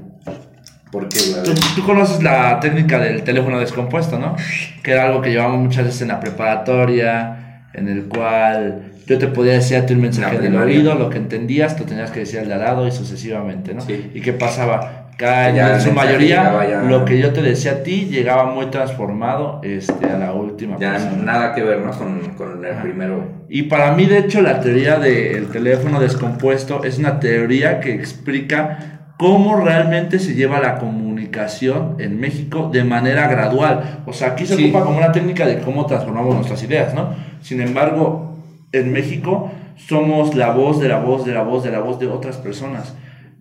¿Por 0.92 1.10
qué, 1.10 1.20
güey? 1.30 1.56
Tú, 1.76 1.84
conoces 1.86 2.24
la 2.24 2.60
técnica 2.60 3.00
del 3.00 3.24
teléfono 3.24 3.60
descompuesto, 3.60 4.18
¿no? 4.18 4.36
Que 4.82 4.92
era 4.92 5.06
algo 5.08 5.22
que 5.22 5.32
llevamos 5.32 5.60
muchas 5.60 5.86
veces 5.86 6.02
en 6.04 6.10
la 6.10 6.20
preparatoria, 6.20 7.68
en 7.74 7.88
el 7.88 8.06
cual 8.06 8.94
yo 9.06 9.18
te 9.18 9.28
podía 9.28 9.54
decir 9.54 9.78
a 9.78 9.86
ti 9.86 9.94
un 9.94 10.02
mensaje 10.02 10.40
del 10.40 10.56
oído, 10.56 10.96
lo 10.96 11.10
que 11.10 11.18
entendías, 11.18 11.76
tú 11.76 11.84
tenías 11.84 12.12
que 12.12 12.22
decir 12.22 12.40
al 12.40 12.48
de 12.48 12.54
al 12.54 12.60
lado 12.62 12.88
y 12.88 12.92
sucesivamente, 12.92 13.74
¿no? 13.74 13.82
Sí. 13.82 14.12
¿Y 14.14 14.22
qué 14.22 14.34
pasaba? 14.34 15.05
Cada, 15.18 15.50
Ya 15.52 15.76
en 15.76 15.82
su 15.82 15.92
mayoría, 15.94 16.68
ya- 16.70 16.82
lo 16.82 17.06
que 17.06 17.18
yo 17.20 17.32
te 17.32 17.42
decía 17.42 17.72
a 17.72 17.84
ti 17.84 18.08
llegaba 18.12 18.46
muy 18.52 18.66
transformado 18.66 19.62
este, 19.64 20.10
a 20.10 20.18
la 20.18 20.34
última 20.34 20.78
Ya 20.78 20.92
persona. 20.94 21.24
nada 21.24 21.54
que 21.56 21.64
ver, 21.64 21.80
¿no? 21.80 21.92
Con, 21.92 22.20
con 22.38 22.66
el 22.66 22.72
Ajá. 22.74 22.82
primero. 22.82 23.24
Y 23.48 23.64
para 23.64 23.94
mí, 23.94 24.06
de 24.08 24.18
hecho, 24.20 24.42
la 24.42 24.60
teoría 24.60 24.98
del 25.00 25.48
teléfono 25.48 26.02
descompuesto 26.02 26.84
es 26.84 27.00
una 27.00 27.20
teoría 27.22 27.80
que 27.80 27.94
explica 27.94 29.08
cómo 29.18 29.56
realmente 29.62 30.20
se 30.20 30.34
lleva 30.36 30.60
la 30.60 30.76
comunicación 30.80 31.96
en 32.00 32.20
México 32.20 32.70
de 32.74 32.84
manera 32.84 33.28
gradual. 33.30 34.02
O 34.06 34.12
sea, 34.12 34.30
aquí 34.30 34.46
se 34.46 34.58
Sí. 34.58 34.66
ocupa 34.66 34.84
como 34.84 34.98
una 34.98 35.14
técnica 35.14 35.46
de 35.48 35.60
cómo 35.60 35.86
transformamos 35.86 36.36
nuestras 36.36 36.62
ideas, 36.64 36.94
¿no? 36.94 37.12
Sin 37.42 37.62
embargo, 37.62 38.36
en 38.74 38.92
México 38.92 39.50
somos 39.78 40.36
la 40.36 40.50
voz 40.52 40.82
de 40.82 40.90
la 40.90 41.00
voz 41.00 41.26
de 41.26 41.34
la 41.34 41.44
voz 41.44 41.64
de 41.64 41.72
la 41.72 41.80
voz 41.80 42.00
de 42.00 42.08
otras 42.08 42.36
personas. 42.38 42.96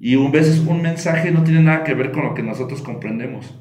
Y 0.05 0.16
un 0.16 0.30
veces 0.30 0.59
un 0.59 0.82
mensaje 0.82 1.30
no 1.30 1.44
tiene 1.44 1.62
nada 1.62 1.82
que 1.82 1.94
ver 1.94 2.12
con 2.12 2.24
lo 2.24 2.34
que 2.34 2.42
nosotros 2.42 2.82
comprendemos. 2.82 3.59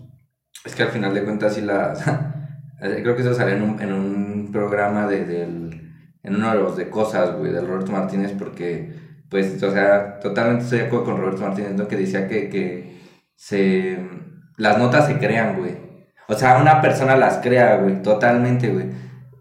Es 0.65 0.75
que 0.75 0.83
al 0.83 0.89
final 0.89 1.13
de 1.13 1.23
cuentas 1.23 1.55
sí 1.55 1.61
la... 1.61 1.93
eh, 2.81 2.99
Creo 3.01 3.15
que 3.15 3.21
eso 3.21 3.33
salió 3.33 3.55
en 3.55 3.61
un, 3.61 3.81
en 3.81 3.93
un 3.93 4.49
programa 4.51 5.07
de, 5.07 5.23
del... 5.23 5.93
En 6.21 6.35
uno 6.35 6.51
de 6.51 6.59
los 6.59 6.75
de 6.75 6.89
cosas, 6.89 7.37
güey, 7.37 7.53
del 7.53 7.65
Roberto 7.65 7.93
Martínez, 7.93 8.33
porque, 8.37 8.93
pues, 9.29 9.63
o 9.63 9.71
sea, 9.71 10.19
totalmente 10.19 10.65
estoy 10.65 10.79
de 10.79 10.85
acuerdo 10.87 11.05
con 11.05 11.17
Roberto 11.17 11.43
Martínez, 11.43 11.75
¿no? 11.75 11.87
Que 11.87 11.95
decía 11.95 12.27
que, 12.27 12.49
que 12.49 12.99
se... 13.37 14.05
Las 14.57 14.77
notas 14.77 15.07
se 15.07 15.19
crean, 15.19 15.57
güey. 15.57 15.77
O 16.27 16.33
sea, 16.33 16.61
una 16.61 16.81
persona 16.81 17.15
las 17.15 17.37
crea, 17.37 17.77
güey, 17.77 18.01
totalmente, 18.01 18.67
güey. 18.67 18.87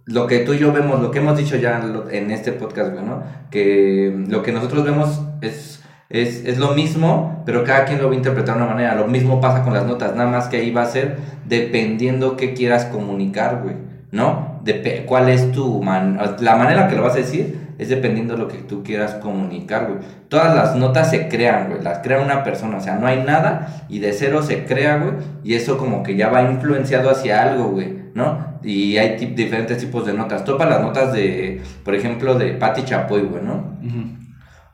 Lo 0.04 0.28
que 0.28 0.38
tú 0.38 0.54
y 0.54 0.58
yo 0.58 0.72
vemos, 0.72 1.00
lo 1.00 1.10
que 1.10 1.18
hemos 1.18 1.36
dicho 1.36 1.56
ya 1.56 1.82
en 2.12 2.30
este 2.30 2.52
podcast, 2.52 2.92
güey, 2.92 3.04
¿no? 3.04 3.24
Que 3.50 4.24
lo 4.28 4.44
que 4.44 4.52
nosotros 4.52 4.84
vemos 4.84 5.20
es, 5.40 5.81
es, 6.12 6.44
es 6.44 6.58
lo 6.58 6.72
mismo, 6.74 7.42
pero 7.46 7.64
cada 7.64 7.84
quien 7.86 7.98
lo 8.00 8.06
va 8.08 8.12
a 8.12 8.16
interpretar 8.16 8.56
de 8.56 8.62
una 8.62 8.70
manera. 8.72 8.94
Lo 8.94 9.06
mismo 9.08 9.40
pasa 9.40 9.62
con 9.62 9.72
las 9.74 9.86
notas, 9.86 10.14
nada 10.14 10.30
más 10.30 10.46
que 10.48 10.58
ahí 10.58 10.70
va 10.70 10.82
a 10.82 10.86
ser 10.86 11.16
dependiendo 11.46 12.36
qué 12.36 12.54
quieras 12.54 12.84
comunicar, 12.86 13.60
güey, 13.62 13.76
¿no? 14.10 14.60
Depe- 14.64 15.04
¿Cuál 15.06 15.28
es 15.28 15.50
tu 15.52 15.82
man 15.82 16.18
La 16.40 16.56
manera 16.56 16.86
que 16.88 16.94
lo 16.96 17.02
vas 17.02 17.14
a 17.14 17.18
decir 17.18 17.58
es 17.78 17.88
dependiendo 17.88 18.34
de 18.34 18.40
lo 18.40 18.48
que 18.48 18.58
tú 18.58 18.82
quieras 18.84 19.14
comunicar, 19.14 19.86
güey. 19.86 19.98
Todas 20.28 20.54
las 20.54 20.76
notas 20.76 21.10
se 21.10 21.28
crean, 21.28 21.68
güey, 21.70 21.82
las 21.82 21.98
crea 21.98 22.20
una 22.20 22.44
persona, 22.44 22.76
o 22.76 22.80
sea, 22.80 22.96
no 22.96 23.06
hay 23.06 23.22
nada 23.24 23.84
y 23.88 23.98
de 23.98 24.12
cero 24.12 24.42
se 24.42 24.64
crea, 24.64 24.98
güey, 24.98 25.14
y 25.42 25.54
eso 25.54 25.78
como 25.78 26.02
que 26.02 26.14
ya 26.16 26.28
va 26.28 26.42
influenciado 26.42 27.10
hacia 27.10 27.42
algo, 27.42 27.70
güey, 27.70 27.92
¿no? 28.14 28.52
Y 28.62 28.98
hay 28.98 29.16
diferentes 29.34 29.78
tipos 29.78 30.06
de 30.06 30.12
notas. 30.12 30.44
Topa 30.44 30.66
las 30.66 30.80
notas 30.80 31.12
de, 31.12 31.60
por 31.84 31.94
ejemplo, 31.96 32.36
de 32.36 32.52
Patti 32.52 32.82
Chapoy, 32.84 33.22
güey, 33.22 33.42
¿no? 33.42 33.78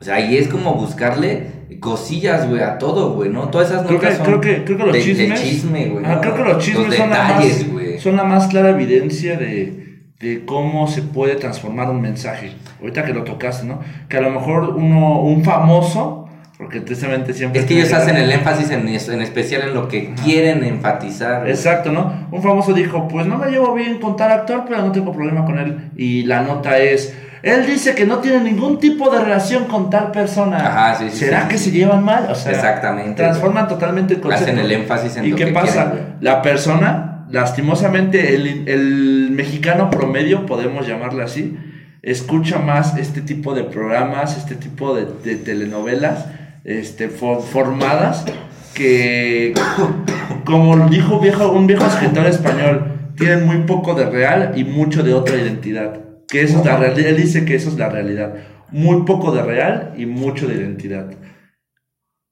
O 0.01 0.03
sea, 0.05 0.15
ahí 0.15 0.37
es 0.37 0.47
como 0.47 0.75
buscarle 0.75 1.59
cosillas, 1.79 2.47
güey, 2.49 2.61
a 2.61 2.77
todo, 2.77 3.13
güey, 3.13 3.29
¿no? 3.29 3.49
Todas 3.49 3.69
esas 3.71 3.85
Creo 3.85 3.99
que, 3.99 4.05
notas 4.07 4.17
son 4.17 4.25
creo, 4.27 4.41
que, 4.41 4.63
creo 4.65 4.77
que 4.77 4.83
los 4.83 4.93
de- 4.93 4.99
de 4.99 5.05
chismes. 5.05 5.41
chisme, 5.41 5.85
güey. 5.87 6.05
Ah, 6.05 6.15
¿no? 6.15 6.21
creo 6.21 6.35
que 6.35 6.43
los 6.43 6.57
chismes 6.63 6.87
Los 6.87 6.95
son, 6.95 7.09
la 7.09 7.27
detalles, 7.27 7.63
más, 7.63 7.71
güey. 7.73 7.99
son 7.99 8.15
la 8.15 8.23
más 8.23 8.47
clara 8.47 8.69
evidencia 8.69 9.37
de, 9.37 10.01
de 10.19 10.45
cómo 10.45 10.87
se 10.87 11.01
puede 11.01 11.35
transformar 11.35 11.89
un 11.89 12.01
mensaje. 12.01 12.51
Ahorita 12.81 13.05
que 13.05 13.13
lo 13.13 13.23
tocaste, 13.23 13.65
¿no? 13.67 13.79
Que 14.09 14.17
a 14.17 14.21
lo 14.21 14.29
mejor 14.31 14.69
uno, 14.75 15.21
un 15.21 15.43
famoso, 15.43 16.27
porque 16.57 16.81
tristemente 16.81 17.33
siempre. 17.33 17.61
Es 17.61 17.65
que 17.67 17.75
ellos 17.75 17.93
hacen 17.93 18.17
el 18.17 18.29
énfasis 18.31 18.69
en, 18.71 18.87
eso, 18.89 19.11
en 19.13 19.21
especial 19.21 19.61
en 19.63 19.73
lo 19.73 19.87
que 19.87 20.13
quieren 20.25 20.63
enfatizar. 20.63 21.41
güey. 21.41 21.51
Exacto, 21.51 21.91
¿no? 21.91 22.27
Un 22.31 22.41
famoso 22.41 22.73
dijo, 22.73 23.07
pues 23.07 23.25
no 23.27 23.37
me 23.37 23.49
llevo 23.51 23.73
bien 23.73 23.99
con 23.99 24.17
tal 24.17 24.31
actor, 24.31 24.63
pero 24.67 24.81
no 24.81 24.91
tengo 24.91 25.11
problema 25.13 25.45
con 25.45 25.57
él. 25.59 25.91
Y 25.95 26.23
la 26.23 26.41
nota 26.41 26.77
es, 26.79 27.15
él 27.43 27.65
dice 27.65 27.95
que 27.95 28.05
no 28.05 28.17
tiene 28.19 28.41
ningún 28.41 28.79
tipo 28.79 29.09
de 29.09 29.19
relación 29.23 29.65
con 29.65 29.89
tal 29.89 30.11
persona. 30.11 30.57
Ajá, 30.57 30.95
sí, 30.99 31.09
sí, 31.09 31.17
¿Será 31.19 31.43
sí, 31.43 31.47
que 31.49 31.57
se 31.57 31.71
llevan 31.71 32.03
mal? 32.03 32.27
O 32.29 32.35
sea, 32.35 32.51
Exactamente, 32.51 33.15
Transforman 33.23 33.67
totalmente 33.67 34.15
el 34.15 34.19
concepto. 34.21 34.45
Hacen 34.51 34.59
el 34.59 34.71
énfasis 34.71 35.15
en 35.17 35.25
¿Y 35.25 35.29
lo 35.31 35.35
qué 35.37 35.45
que 35.45 35.51
pasa? 35.53 35.91
quieren, 35.91 36.07
la 36.21 36.41
persona, 36.41 37.25
lastimosamente, 37.29 38.35
el, 38.35 38.67
el 38.67 39.29
mexicano 39.31 39.89
promedio, 39.89 40.45
podemos 40.45 40.87
llamarle 40.87 41.23
así, 41.23 41.57
escucha 42.01 42.59
más 42.59 42.97
este 42.97 43.21
tipo 43.21 43.53
de 43.53 43.63
programas, 43.63 44.37
este 44.37 44.55
tipo 44.55 44.95
de, 44.95 45.05
de 45.23 45.35
telenovelas 45.35 46.25
este, 46.63 47.07
for- 47.09 47.41
formadas 47.41 48.25
que, 48.73 49.53
como 50.45 50.87
dijo 50.89 51.19
viejo, 51.19 51.51
un 51.51 51.67
viejo 51.67 51.85
escritor 51.85 52.25
español, 52.25 53.11
tienen 53.17 53.45
muy 53.45 53.57
poco 53.63 53.93
de 53.95 54.05
real 54.09 54.53
y 54.55 54.63
mucho 54.63 55.03
de 55.03 55.13
otra 55.13 55.35
identidad. 55.35 55.99
Que 56.29 56.43
eso 56.43 56.59
es 56.59 56.65
la 56.65 56.77
realidad. 56.77 57.09
Él 57.09 57.17
dice 57.17 57.45
que 57.45 57.55
eso 57.55 57.69
es 57.69 57.77
la 57.77 57.89
realidad. 57.89 58.35
Muy 58.71 59.03
poco 59.03 59.31
de 59.31 59.41
real 59.41 59.93
y 59.97 60.05
mucho 60.05 60.47
de 60.47 60.55
identidad. 60.55 61.11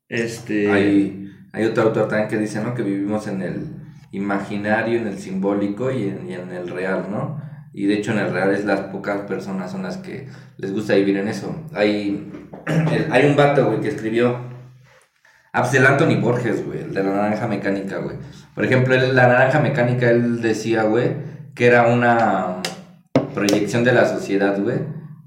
Este. 0.08 0.72
Hay, 0.72 1.32
hay 1.52 1.66
otro 1.66 1.84
autor 1.84 2.08
también 2.08 2.30
que 2.30 2.38
dice, 2.38 2.62
¿no? 2.62 2.76
Que 2.76 2.84
vivimos 2.84 3.28
en 3.28 3.42
el 3.42 3.68
imaginario, 4.12 5.00
en 5.00 5.08
el 5.08 5.18
simbólico 5.18 5.92
y 5.92 6.04
en, 6.04 6.32
en 6.32 6.52
el 6.52 6.70
real, 6.70 7.08
¿no? 7.10 7.42
Y 7.74 7.86
de 7.88 7.96
hecho 7.96 8.12
en 8.12 8.20
el 8.20 8.32
real 8.32 8.54
es 8.54 8.66
las 8.66 8.80
pocas 8.82 9.22
personas 9.22 9.72
son 9.72 9.84
las 9.84 9.98
que 9.98 10.28
les 10.58 10.74
gusta 10.74 10.96
vivir 10.96 11.18
en 11.18 11.28
eso. 11.28 11.66
Hay, 11.74 12.32
hay 13.12 13.26
un 13.26 13.36
vato, 13.36 13.68
güey, 13.68 13.82
que 13.82 13.90
escribió 13.90 14.40
Absel 15.54 15.86
Anthony 15.86 16.20
Borges, 16.22 16.66
güey, 16.66 16.82
el 16.82 16.94
de 16.94 17.04
la 17.04 17.12
naranja 17.12 17.48
mecánica, 17.48 17.98
güey. 17.98 18.18
Por 18.56 18.66
ejemplo, 18.66 18.96
la 18.96 19.28
naranja 19.28 19.60
mecánica, 19.60 20.10
él 20.10 20.42
decía, 20.42 20.84
güey, 20.84 21.16
que 21.54 21.68
era 21.68 21.88
una 21.88 22.62
proyección 23.38 23.84
de 23.84 23.94
la 23.94 24.06
sociedad, 24.06 24.58
güey, 24.62 24.78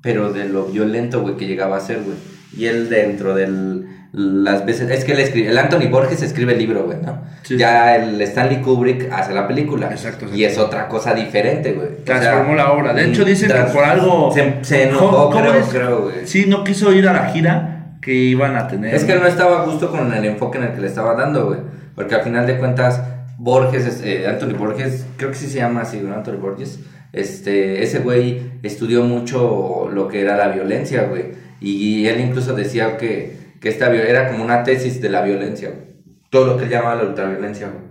pero 0.03 0.33
de 0.33 0.49
lo 0.49 0.67
violento, 0.67 1.21
güey, 1.23 1.37
que 1.37 1.47
llegaba 1.47 1.77
a 1.77 1.81
ser, 1.81 1.99
güey. 2.03 2.17
Y 2.57 2.67
él 2.67 2.89
dentro 2.91 3.35
del 3.35 3.87
las 4.13 4.67
veces 4.67 4.91
es 4.91 5.05
que 5.05 5.13
él 5.13 5.21
escribe, 5.21 5.51
el 5.51 5.57
Anthony 5.59 5.89
Borges 5.89 6.21
escribe 6.21 6.55
el 6.55 6.59
libro, 6.59 6.83
güey, 6.83 6.99
¿no? 7.01 7.23
Sí. 7.43 7.57
Ya 7.57 7.95
el 7.95 8.21
Stanley 8.23 8.61
Kubrick 8.61 9.09
hace 9.13 9.33
la 9.33 9.47
película. 9.47 9.89
Exacto, 9.89 10.27
Y 10.35 10.43
es 10.43 10.59
otra 10.59 10.89
cosa 10.89 11.15
diferente, 11.15 11.73
güey. 11.75 11.87
O 12.03 12.07
sea, 12.07 12.19
Transformó 12.21 12.57
la 12.57 12.73
obra. 12.73 12.93
De 12.93 13.05
hecho, 13.05 13.25
dicen 13.25 13.49
que 13.53 13.73
por 13.73 13.85
algo. 13.85 14.33
se, 14.35 14.55
se 14.63 14.89
enojó, 14.89 15.11
¿Cómo- 15.11 15.31
cómo 15.31 15.41
creo, 15.43 15.55
es? 15.55 15.67
creo, 15.69 16.03
güey. 16.03 16.15
Sí, 16.27 16.47
no 16.49 16.65
quiso 16.65 16.93
ir 16.93 17.07
a 17.09 17.13
la 17.13 17.27
gira 17.29 17.95
que 18.03 18.13
iban 18.13 18.57
a 18.57 18.67
tener. 18.67 18.93
Es 18.97 19.05
que 19.05 19.15
no 19.15 19.27
estaba 19.29 19.63
a 19.63 19.65
gusto 19.65 19.93
con 19.93 20.13
el 20.13 20.25
enfoque 20.25 20.59
en 20.59 20.65
el 20.65 20.73
que 20.73 20.81
le 20.81 20.89
estaba 20.89 21.15
dando, 21.15 21.47
güey. 21.47 21.61
Porque 21.95 22.17
al 22.17 22.23
final 22.23 22.49
de 22.49 22.59
cuentas, 22.59 23.01
Borges, 23.39 23.87
es- 23.87 24.03
eh, 24.03 24.27
Anthony 24.27 24.57
Borges, 24.59 25.07
creo 25.19 25.31
que 25.31 25.37
sí 25.37 25.47
se 25.47 25.59
llama 25.59 25.83
así, 25.83 26.01
¿no? 26.01 26.15
Anthony 26.15 26.39
Borges. 26.41 26.81
Este, 27.13 27.83
ese 27.83 28.01
güey 28.01 28.41
estudió 28.63 29.03
mucho 29.03 29.89
lo 29.93 30.09
que 30.09 30.21
era 30.21 30.37
la 30.37 30.49
violencia, 30.49 31.05
güey. 31.05 31.33
Y 31.61 32.07
él 32.07 32.21
incluso 32.21 32.55
decía 32.55 32.97
que, 32.97 33.37
que 33.61 33.69
esta 33.69 33.93
era 33.93 34.29
como 34.29 34.45
una 34.45 34.63
tesis 34.63 35.01
de 35.01 35.11
la 35.11 35.23
violencia. 35.23 35.73
Todo 36.31 36.47
lo 36.47 36.57
que 36.57 36.65
él 36.65 36.71
llamaba 36.71 37.03
la 37.03 37.09
ultraviolencia, 37.09 37.69
güey. 37.69 37.91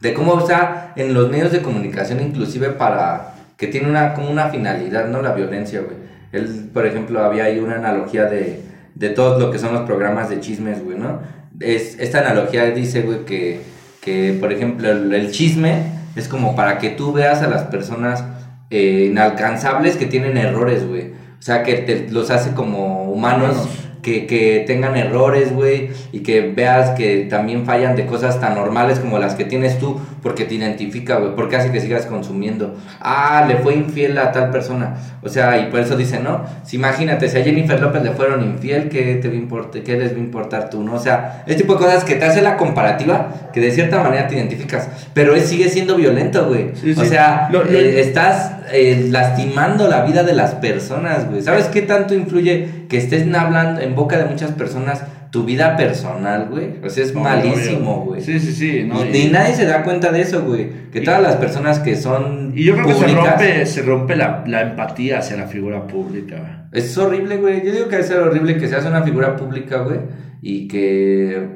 De 0.00 0.14
cómo 0.14 0.38
está 0.38 0.92
en 0.96 1.14
los 1.14 1.30
medios 1.30 1.52
de 1.52 1.62
comunicación, 1.62 2.20
inclusive 2.20 2.70
para 2.70 3.34
que 3.56 3.66
tiene 3.66 3.88
una, 3.88 4.14
como 4.14 4.30
una 4.30 4.48
finalidad, 4.48 5.08
¿no? 5.08 5.22
La 5.22 5.32
violencia, 5.32 5.80
güey. 5.80 5.96
Él, 6.30 6.70
por 6.72 6.86
ejemplo, 6.86 7.24
había 7.24 7.44
ahí 7.44 7.58
una 7.58 7.76
analogía 7.76 8.26
de, 8.26 8.60
de 8.94 9.08
todo 9.10 9.38
lo 9.40 9.50
que 9.50 9.58
son 9.58 9.72
los 9.72 9.82
programas 9.82 10.28
de 10.28 10.40
chismes, 10.40 10.84
güey, 10.84 10.98
¿no? 10.98 11.20
Es, 11.58 11.98
esta 11.98 12.20
analogía 12.20 12.70
dice, 12.70 13.02
güey, 13.02 13.24
que, 13.24 13.60
que, 14.00 14.36
por 14.38 14.52
ejemplo, 14.52 14.90
el, 14.90 15.12
el 15.12 15.32
chisme 15.32 15.97
es 16.18 16.28
como 16.28 16.56
para 16.56 16.78
que 16.78 16.90
tú 16.90 17.12
veas 17.12 17.42
a 17.42 17.48
las 17.48 17.64
personas 17.64 18.24
eh, 18.70 19.08
inalcanzables 19.10 19.96
que 19.96 20.06
tienen 20.06 20.36
errores, 20.36 20.86
güey. 20.86 21.12
O 21.38 21.42
sea, 21.42 21.62
que 21.62 21.74
te, 21.74 22.08
los 22.10 22.30
hace 22.30 22.52
como 22.52 23.04
humanos 23.04 23.56
Humanos. 23.56 23.87
Que, 24.02 24.26
que 24.26 24.64
tengan 24.66 24.96
errores, 24.96 25.52
güey, 25.52 25.90
y 26.12 26.20
que 26.20 26.40
veas 26.40 26.90
que 26.90 27.26
también 27.28 27.64
fallan 27.64 27.96
de 27.96 28.06
cosas 28.06 28.40
tan 28.40 28.54
normales 28.54 28.98
como 28.98 29.18
las 29.18 29.34
que 29.34 29.44
tienes 29.44 29.78
tú, 29.78 30.00
porque 30.22 30.44
te 30.44 30.54
identifica, 30.54 31.16
güey, 31.16 31.34
porque 31.34 31.56
hace 31.56 31.70
que 31.70 31.80
sigas 31.80 32.06
consumiendo. 32.06 32.76
Ah, 33.00 33.44
le 33.46 33.56
fue 33.56 33.74
infiel 33.74 34.18
a 34.18 34.32
tal 34.32 34.50
persona. 34.50 34.96
O 35.22 35.28
sea, 35.28 35.58
y 35.58 35.70
por 35.70 35.80
eso 35.80 35.96
dice, 35.96 36.20
¿no? 36.20 36.44
Si 36.64 36.76
imagínate, 36.76 37.28
si 37.28 37.38
a 37.38 37.44
Jennifer 37.44 37.80
López 37.80 38.02
le 38.02 38.12
fueron 38.12 38.42
infiel, 38.42 38.88
¿qué, 38.88 39.16
te 39.16 39.28
importar, 39.28 39.82
¿qué 39.82 39.96
les 39.96 40.12
va 40.12 40.16
a 40.16 40.20
importar 40.20 40.70
tú, 40.70 40.82
no? 40.82 40.94
O 40.94 40.98
sea, 40.98 41.42
este 41.46 41.62
tipo 41.62 41.74
de 41.74 41.80
cosas 41.80 42.04
que 42.04 42.14
te 42.14 42.24
hace 42.24 42.42
la 42.42 42.56
comparativa, 42.56 43.50
que 43.52 43.60
de 43.60 43.70
cierta 43.70 44.02
manera 44.02 44.26
te 44.28 44.36
identificas, 44.36 44.88
pero 45.14 45.34
él 45.34 45.42
sigue 45.42 45.68
siendo 45.68 45.96
violento, 45.96 46.46
güey. 46.46 46.70
Sí, 46.74 46.94
O 46.96 47.04
sea, 47.04 47.48
eh, 47.68 48.00
estás 48.00 48.52
eh, 48.72 49.08
lastimando 49.10 49.88
la 49.88 50.04
vida 50.04 50.22
de 50.22 50.34
las 50.34 50.54
personas, 50.54 51.28
güey. 51.28 51.42
¿Sabes 51.42 51.66
qué 51.66 51.82
tanto 51.82 52.14
influye 52.14 52.77
que 52.88 52.96
estés 52.96 53.32
hablando 53.34 53.80
en 53.80 53.94
boca 53.94 54.18
de 54.18 54.24
muchas 54.24 54.52
personas 54.52 55.04
tu 55.30 55.44
vida 55.44 55.76
personal, 55.76 56.48
güey. 56.50 56.76
O 56.82 56.88
sea, 56.88 57.04
es 57.04 57.10
Obvio, 57.10 57.20
malísimo, 57.22 58.04
güey. 58.06 58.22
Sí, 58.22 58.40
sí, 58.40 58.52
sí. 58.52 58.84
¿no? 58.84 59.04
y, 59.04 59.16
y 59.16 59.30
nadie 59.30 59.54
se 59.54 59.66
da 59.66 59.82
cuenta 59.82 60.10
de 60.10 60.22
eso, 60.22 60.42
güey. 60.42 60.70
Que 60.90 61.00
Y- 61.00 61.04
todas 61.04 61.20
las 61.20 61.36
personas 61.36 61.80
que 61.80 61.96
son 61.96 62.52
y 62.54 62.64
yo 62.64 62.74
creo 62.74 62.86
que 62.86 62.94
se 62.94 63.06
rompe, 63.08 63.66
se 63.66 63.82
rompe 63.82 64.16
la, 64.16 64.42
la 64.46 64.62
empatía 64.62 65.18
hacia 65.18 65.36
la 65.36 65.46
figura 65.46 65.86
pública. 65.86 66.36
güey. 66.36 66.82
Es 66.82 66.96
horrible, 66.96 67.36
güey. 67.36 67.64
Yo 67.64 67.72
digo 67.72 67.88
que 67.88 67.98
es 67.98 68.10
horrible 68.10 68.56
que 68.56 68.68
seas 68.68 68.86
una 68.86 69.02
figura 69.02 69.36
pública, 69.36 69.78
güey. 69.82 70.00
Y 70.40 70.66
que 70.68 71.46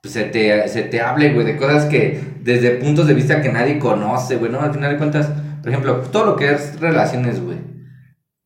pues, 0.00 0.14
se, 0.14 0.24
te, 0.24 0.66
se 0.68 0.82
te 0.82 1.00
hable, 1.02 1.34
güey, 1.34 1.44
de 1.44 1.56
cosas 1.56 1.84
que 1.84 2.18
desde 2.42 2.70
puntos 2.72 3.06
de 3.06 3.14
vista 3.14 3.42
que 3.42 3.52
nadie 3.52 3.78
conoce, 3.78 4.36
güey, 4.36 4.50
¿no? 4.50 4.60
Al 4.60 4.72
final 4.72 4.90
de 4.92 4.96
cuentas, 4.98 5.28
por 5.60 5.68
ejemplo, 5.70 5.96
todo 6.10 6.24
lo 6.24 6.36
que 6.36 6.50
es 6.50 6.80
relaciones, 6.80 7.40
güey. 7.42 7.58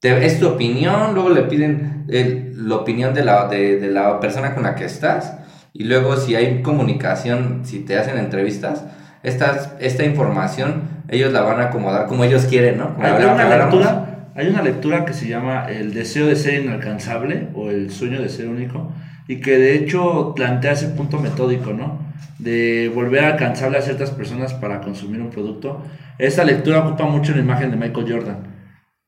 Te- 0.07 0.27
es 0.27 0.39
tu 0.41 0.47
opinión, 0.49 1.15
luego 1.15 1.31
le 1.31 1.43
piden 1.43 2.05
el- 2.09 2.69
la 2.69 2.77
opinión 2.77 3.13
de 3.15 3.25
la, 3.25 3.49
de, 3.49 3.79
de 3.79 3.89
la 3.91 4.21
persona 4.21 4.55
con 4.55 4.63
la 4.63 4.75
que 4.75 4.85
estás. 4.85 5.35
Y 5.73 5.85
luego 5.85 6.17
si 6.17 6.35
hay 6.35 6.63
comunicación, 6.63 7.61
si 7.65 7.81
te 7.81 7.99
hacen 7.99 8.19
entrevistas, 8.19 8.85
estas, 9.23 9.73
esta 9.81 10.05
información 10.05 10.83
ellos 11.09 11.33
la 11.33 11.43
van 11.43 11.61
a 11.61 11.65
acomodar 11.65 12.07
como 12.07 12.25
ellos 12.25 12.45
quieren, 12.47 12.79
¿no? 12.79 12.95
Hay, 13.01 13.13
una 13.35 13.45
lectura, 13.65 14.31
hay 14.35 14.49
una 14.49 14.63
lectura 14.63 15.05
que 15.05 15.13
se 15.13 15.29
llama 15.29 15.67
El 15.69 15.93
deseo 15.95 16.27
de 16.27 16.37
ser 16.37 16.63
inalcanzable 16.65 17.49
o 17.55 17.71
El 17.71 17.91
sueño 17.91 18.21
de 18.23 18.29
ser 18.29 18.49
único 18.49 18.93
y 19.29 19.41
que 19.41 19.59
de 19.59 19.75
hecho 19.75 20.33
plantea 20.35 20.73
ese 20.73 20.89
punto 20.89 21.19
metódico, 21.19 21.73
¿no? 21.73 21.99
De 22.39 22.91
volver 22.95 23.25
alcanzable 23.25 23.79
a 23.79 23.83
ciertas 23.83 24.11
personas 24.11 24.55
para 24.55 24.81
consumir 24.81 25.21
un 25.21 25.31
producto. 25.31 25.83
Esta 26.19 26.45
lectura 26.45 26.81
ocupa 26.81 27.05
mucho 27.07 27.33
la 27.35 27.41
imagen 27.41 27.71
de 27.71 27.77
Michael 27.77 28.07
Jordan, 28.13 28.37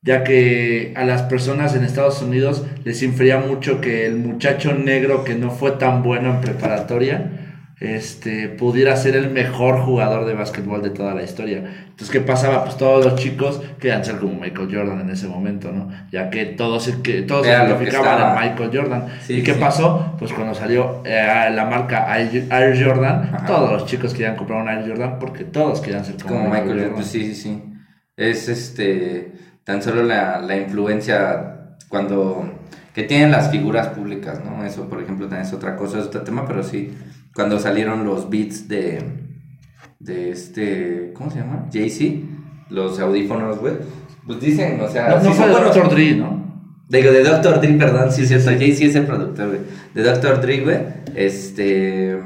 ya 0.01 0.23
que 0.23 0.93
a 0.95 1.03
las 1.03 1.23
personas 1.23 1.75
en 1.75 1.83
Estados 1.83 2.21
Unidos 2.21 2.65
les 2.83 3.03
infería 3.03 3.37
mucho 3.39 3.81
que 3.81 4.05
el 4.05 4.15
muchacho 4.15 4.73
negro 4.73 5.23
que 5.23 5.35
no 5.35 5.51
fue 5.51 5.71
tan 5.71 6.03
bueno 6.03 6.29
en 6.35 6.41
preparatoria 6.41 7.31
este, 7.79 8.49
pudiera 8.49 8.95
ser 8.97 9.15
el 9.15 9.29
mejor 9.29 9.79
jugador 9.79 10.25
de 10.25 10.33
básquetbol 10.33 10.81
de 10.81 10.89
toda 10.89 11.13
la 11.13 11.23
historia. 11.23 11.59
Entonces, 11.85 12.09
¿qué 12.09 12.19
pasaba? 12.19 12.65
Pues 12.65 12.75
todos 12.77 13.05
los 13.05 13.15
chicos 13.15 13.61
querían 13.79 14.03
ser 14.03 14.17
como 14.17 14.33
Michael 14.33 14.67
Jordan 14.69 14.99
en 14.99 15.09
ese 15.09 15.27
momento, 15.27 15.71
¿no? 15.71 15.89
Ya 16.11 16.29
que 16.29 16.45
todos 16.45 16.83
se, 16.83 17.01
que, 17.01 17.21
todos 17.21 17.45
se 17.45 17.53
estaba. 17.53 18.37
a 18.37 18.41
Michael 18.41 18.69
Jordan. 18.73 19.05
Sí, 19.21 19.35
¿Y 19.35 19.43
qué 19.43 19.53
sí. 19.53 19.59
pasó? 19.61 20.15
Pues 20.19 20.33
cuando 20.33 20.53
salió 20.53 21.01
eh, 21.05 21.49
la 21.53 21.65
marca 21.65 22.17
Air 22.19 22.83
Jordan, 22.83 23.29
Ajá. 23.33 23.45
todos 23.45 23.71
los 23.71 23.85
chicos 23.85 24.13
querían 24.13 24.35
comprar 24.35 24.61
un 24.61 24.67
Air 24.67 24.85
Jordan 24.85 25.17
porque 25.17 25.45
todos 25.45 25.79
querían 25.79 26.03
ser 26.03 26.15
como, 26.21 26.35
Como 26.35 26.49
Michael, 26.49 26.63
Michael 26.65 26.79
Jordan, 26.79 26.89
Jordan. 26.89 26.95
pues 26.95 27.07
sí, 27.07 27.33
sí, 27.33 27.35
sí. 27.35 27.63
Es 28.17 28.49
este, 28.49 29.31
tan 29.69 29.83
solo 29.83 30.01
la, 30.01 30.39
la 30.41 30.57
influencia 30.57 31.75
cuando, 31.89 32.43
que 32.91 33.03
tienen 33.03 33.29
las 33.29 33.51
figuras 33.51 33.89
públicas, 33.89 34.41
¿no? 34.43 34.65
Eso, 34.65 34.89
por 34.89 34.99
ejemplo, 34.99 35.27
también 35.27 35.45
es 35.45 35.53
otra 35.53 35.75
cosa, 35.75 35.99
es 35.99 36.05
otro 36.07 36.23
tema, 36.23 36.47
pero 36.47 36.63
sí, 36.63 36.91
cuando 37.35 37.59
salieron 37.59 38.03
los 38.03 38.31
beats 38.31 38.67
de, 38.67 39.03
de 39.99 40.31
este, 40.31 41.13
¿cómo 41.13 41.29
se 41.29 41.41
llama? 41.41 41.69
Jay-Z, 41.71 42.25
los 42.71 42.99
audífonos, 42.99 43.59
güey, 43.59 43.75
pues 44.25 44.39
dicen, 44.39 44.81
o 44.81 44.87
sea, 44.87 45.07
No, 45.09 45.15
no 45.17 45.21
sí 45.21 45.37
fue 45.37 45.53
son 45.53 45.63
de. 45.63 45.69
Dr. 45.69 45.89
Dre, 45.91 46.15
¿no? 46.15 46.65
Digo, 46.89 47.11
de 47.11 47.23
Dr. 47.23 47.61
Dre, 47.61 47.73
perdón, 47.73 48.11
sí, 48.11 48.25
cierto. 48.25 48.49
Jay-Z 48.49 48.85
es 48.85 48.95
el 48.95 49.05
productor, 49.05 49.49
güey. 49.49 49.59
De 49.93 50.01
Dr. 50.01 50.41
Dre, 50.41 50.61
güey. 50.61 50.77
Este. 51.13 52.19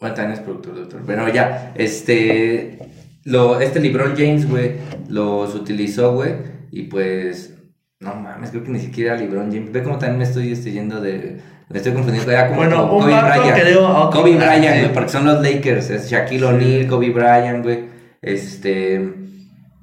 Bueno, 0.00 0.14
también 0.14 0.38
es 0.38 0.40
productor, 0.40 0.74
doctor. 0.74 1.02
Pero 1.06 1.28
ya, 1.28 1.74
este. 1.76 2.78
Lo, 3.24 3.60
este 3.60 3.80
LeBron 3.80 4.14
James, 4.16 4.48
güey, 4.48 4.72
los 5.08 5.54
utilizó, 5.54 6.14
güey. 6.14 6.34
Y 6.70 6.84
pues. 6.84 7.54
No 8.00 8.14
mames, 8.16 8.50
creo 8.50 8.64
que 8.64 8.70
ni 8.70 8.80
siquiera 8.80 9.16
LeBron 9.16 9.52
James. 9.52 9.70
Ve 9.70 9.82
cómo 9.82 9.96
también 9.98 10.18
me 10.18 10.24
estoy 10.24 10.52
este, 10.52 10.72
yendo 10.72 11.00
de. 11.00 11.40
Me 11.68 11.76
estoy 11.78 11.92
confundiendo. 11.92 12.30
Era 12.30 12.48
como 12.48 12.58
Bueno, 12.60 12.88
como 12.88 13.04
un 13.04 13.10
vato 13.10 13.42
que 13.54 13.64
dio 13.64 13.86
a 13.86 14.08
otro- 14.08 14.20
Kobe 14.22 14.36
Bryant, 14.36 14.64
sí. 14.74 14.80
güey, 14.80 14.92
porque 14.92 15.08
son 15.10 15.24
los 15.24 15.40
Lakers. 15.40 15.90
Es 15.90 16.10
Shaquille 16.10 16.44
O'Neal, 16.44 16.86
Kobe 16.88 17.10
Bryant, 17.10 17.62
güey. 17.62 17.84
Este 18.20 19.14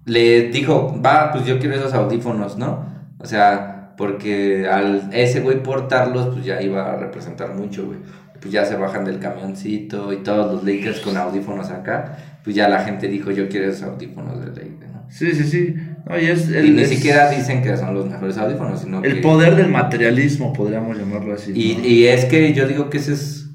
le 0.06 0.50
dijo, 0.50 1.00
va, 1.04 1.32
pues 1.32 1.46
yo 1.46 1.60
quiero 1.60 1.76
esos 1.76 1.94
audífonos, 1.94 2.58
¿no? 2.58 2.86
O 3.20 3.26
sea, 3.26 3.94
porque 3.98 4.68
al 4.68 5.10
ese 5.14 5.42
güey 5.42 5.62
portarlos, 5.62 6.28
pues 6.34 6.46
ya 6.46 6.62
iba 6.62 6.92
a 6.92 6.96
representar 6.98 7.54
mucho, 7.54 7.86
güey. 7.86 8.00
Pues 8.42 8.52
ya 8.52 8.66
se 8.66 8.76
bajan 8.76 9.06
del 9.06 9.20
camioncito 9.20 10.12
y 10.14 10.18
todos 10.18 10.52
los 10.54 10.64
Lakers 10.64 11.02
con 11.02 11.16
audífonos 11.18 11.70
acá. 11.70 12.39
Pues 12.50 12.56
ya 12.56 12.68
la 12.68 12.84
gente 12.84 13.08
dijo, 13.08 13.30
yo 13.30 13.48
quiero 13.48 13.70
esos 13.70 13.84
audífonos 13.84 14.40
de 14.40 14.48
Lakers, 14.48 14.92
¿no? 14.92 15.06
Sí, 15.08 15.34
sí, 15.34 15.44
sí. 15.44 15.76
No, 16.04 16.20
y 16.20 16.26
es, 16.26 16.50
y 16.50 16.72
ni 16.72 16.82
es 16.82 16.90
siquiera 16.90 17.30
dicen 17.30 17.62
que 17.62 17.78
son 17.78 17.94
los 17.94 18.10
mejores 18.10 18.40
audífonos, 18.40 18.82
sino 18.82 19.04
el 19.04 19.18
que... 19.18 19.22
poder 19.22 19.56
del 19.56 19.70
materialismo, 19.70 20.52
podríamos 20.52 20.98
llamarlo 20.98 21.36
así. 21.36 21.52
Y, 21.54 21.76
¿no? 21.76 21.86
y 21.86 22.08
es 22.08 22.26
que 22.26 22.52
yo 22.54 22.68
digo 22.68 22.90
que 22.90 22.98
ese 22.98 23.14
es. 23.14 23.52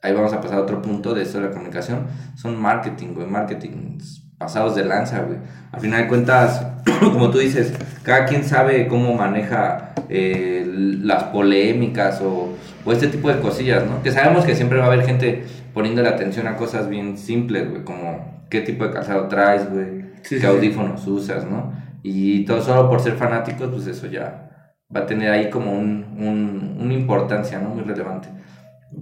Ahí 0.00 0.14
vamos 0.14 0.32
a 0.32 0.40
pasar 0.40 0.58
a 0.58 0.62
otro 0.62 0.80
punto 0.80 1.12
de 1.12 1.24
esto 1.24 1.40
de 1.40 1.46
la 1.46 1.50
comunicación. 1.50 2.06
Son 2.36 2.56
marketing, 2.56 3.14
güey. 3.14 3.26
Marketing 3.26 3.98
pasados 4.38 4.76
de 4.76 4.84
lanza, 4.84 5.22
güey. 5.22 5.38
Al 5.72 5.80
final 5.80 6.02
de 6.02 6.06
cuentas, 6.06 6.64
como 7.00 7.32
tú 7.32 7.38
dices, 7.38 7.72
cada 8.04 8.26
quien 8.26 8.44
sabe 8.44 8.86
cómo 8.86 9.12
maneja 9.14 9.92
eh, 10.08 10.64
las 11.02 11.24
polémicas 11.24 12.20
o, 12.20 12.54
o 12.84 12.92
este 12.92 13.08
tipo 13.08 13.28
de 13.28 13.40
cosillas, 13.40 13.84
¿no? 13.84 14.04
Que 14.04 14.12
sabemos 14.12 14.44
que 14.44 14.54
siempre 14.54 14.78
va 14.78 14.84
a 14.84 14.86
haber 14.86 15.04
gente 15.04 15.42
poniéndole 15.74 16.10
atención 16.10 16.46
a 16.46 16.56
cosas 16.56 16.88
bien 16.88 17.18
simples, 17.18 17.68
güey. 17.68 17.82
Como 17.82 18.35
qué 18.50 18.60
tipo 18.62 18.84
de 18.86 18.92
calzado 18.92 19.28
traes, 19.28 19.70
güey. 19.70 20.06
Sí, 20.22 20.38
qué 20.38 20.46
sí, 20.46 20.46
audífonos 20.46 21.06
usas, 21.06 21.44
¿no? 21.46 21.72
Y 22.02 22.44
todo 22.44 22.60
solo 22.62 22.88
por 22.88 23.00
ser 23.00 23.14
fanáticos, 23.14 23.68
pues 23.70 23.86
eso 23.86 24.06
ya 24.06 24.50
va 24.94 25.00
a 25.00 25.06
tener 25.06 25.30
ahí 25.30 25.50
como 25.50 25.72
un, 25.72 26.16
un- 26.18 26.76
una 26.80 26.94
importancia, 26.94 27.58
¿no? 27.58 27.70
Muy 27.70 27.82
relevante. 27.84 28.28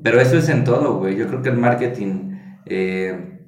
Pero 0.02 0.20
eso 0.20 0.38
es 0.38 0.48
en 0.48 0.64
todo, 0.64 0.98
güey. 0.98 1.16
Yo 1.16 1.26
creo 1.28 1.42
que 1.42 1.50
el 1.50 1.56
marketing, 1.58 2.36
eh, 2.66 3.40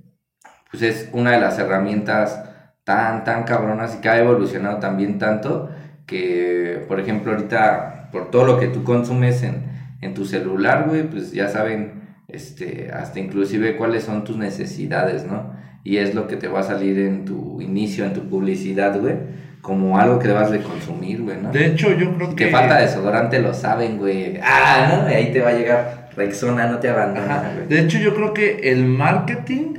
pues 0.70 0.82
es 0.82 1.08
una 1.12 1.32
de 1.32 1.40
las 1.40 1.58
herramientas 1.58 2.42
tan, 2.84 3.24
tan 3.24 3.44
cabronas 3.44 3.96
y 3.96 4.00
que 4.00 4.08
ha 4.08 4.18
evolucionado 4.18 4.78
también 4.78 5.18
tanto 5.18 5.70
que, 6.06 6.84
por 6.88 7.00
ejemplo, 7.00 7.32
ahorita, 7.32 8.10
por 8.12 8.30
todo 8.30 8.44
lo 8.44 8.58
que 8.60 8.68
tú 8.68 8.84
consumes 8.84 9.42
en, 9.42 9.64
en 10.00 10.14
tu 10.14 10.24
celular, 10.24 10.86
güey, 10.88 11.08
pues 11.08 11.32
ya 11.32 11.48
saben, 11.48 12.16
este, 12.28 12.90
hasta 12.92 13.18
inclusive 13.20 13.76
cuáles 13.76 14.04
son 14.04 14.24
tus 14.24 14.36
necesidades, 14.36 15.24
¿no? 15.26 15.54
Y 15.86 15.98
es 15.98 16.14
lo 16.16 16.26
que 16.26 16.36
te 16.36 16.48
va 16.48 16.60
a 16.60 16.62
salir 16.64 16.98
en 16.98 17.24
tu 17.24 17.60
inicio, 17.60 18.04
en 18.04 18.12
tu 18.12 18.22
publicidad, 18.28 18.98
güey, 19.00 19.14
como 19.60 19.98
algo 19.98 20.18
que 20.18 20.26
debas 20.28 20.50
de 20.50 20.60
consumir, 20.60 21.22
güey, 21.22 21.36
¿no? 21.40 21.52
De 21.52 21.66
hecho, 21.66 21.92
yo 21.94 22.12
creo 22.16 22.30
Si 22.30 22.36
que... 22.36 22.44
te 22.46 22.50
falta 22.50 22.78
desodorante, 22.78 23.38
lo 23.40 23.54
saben, 23.54 23.98
güey. 23.98 24.38
Ah, 24.42 25.02
¿no? 25.04 25.10
Y 25.10 25.14
ahí 25.14 25.32
te 25.32 25.40
va 25.40 25.50
a 25.50 25.52
llegar 25.54 26.10
Rexona, 26.16 26.66
no 26.66 26.78
te 26.78 26.88
abandona, 26.88 27.36
Ajá. 27.40 27.52
güey. 27.54 27.68
De 27.68 27.80
hecho, 27.80 27.98
yo 27.98 28.14
creo 28.16 28.34
que 28.34 28.70
el 28.72 28.84
marketing, 28.86 29.74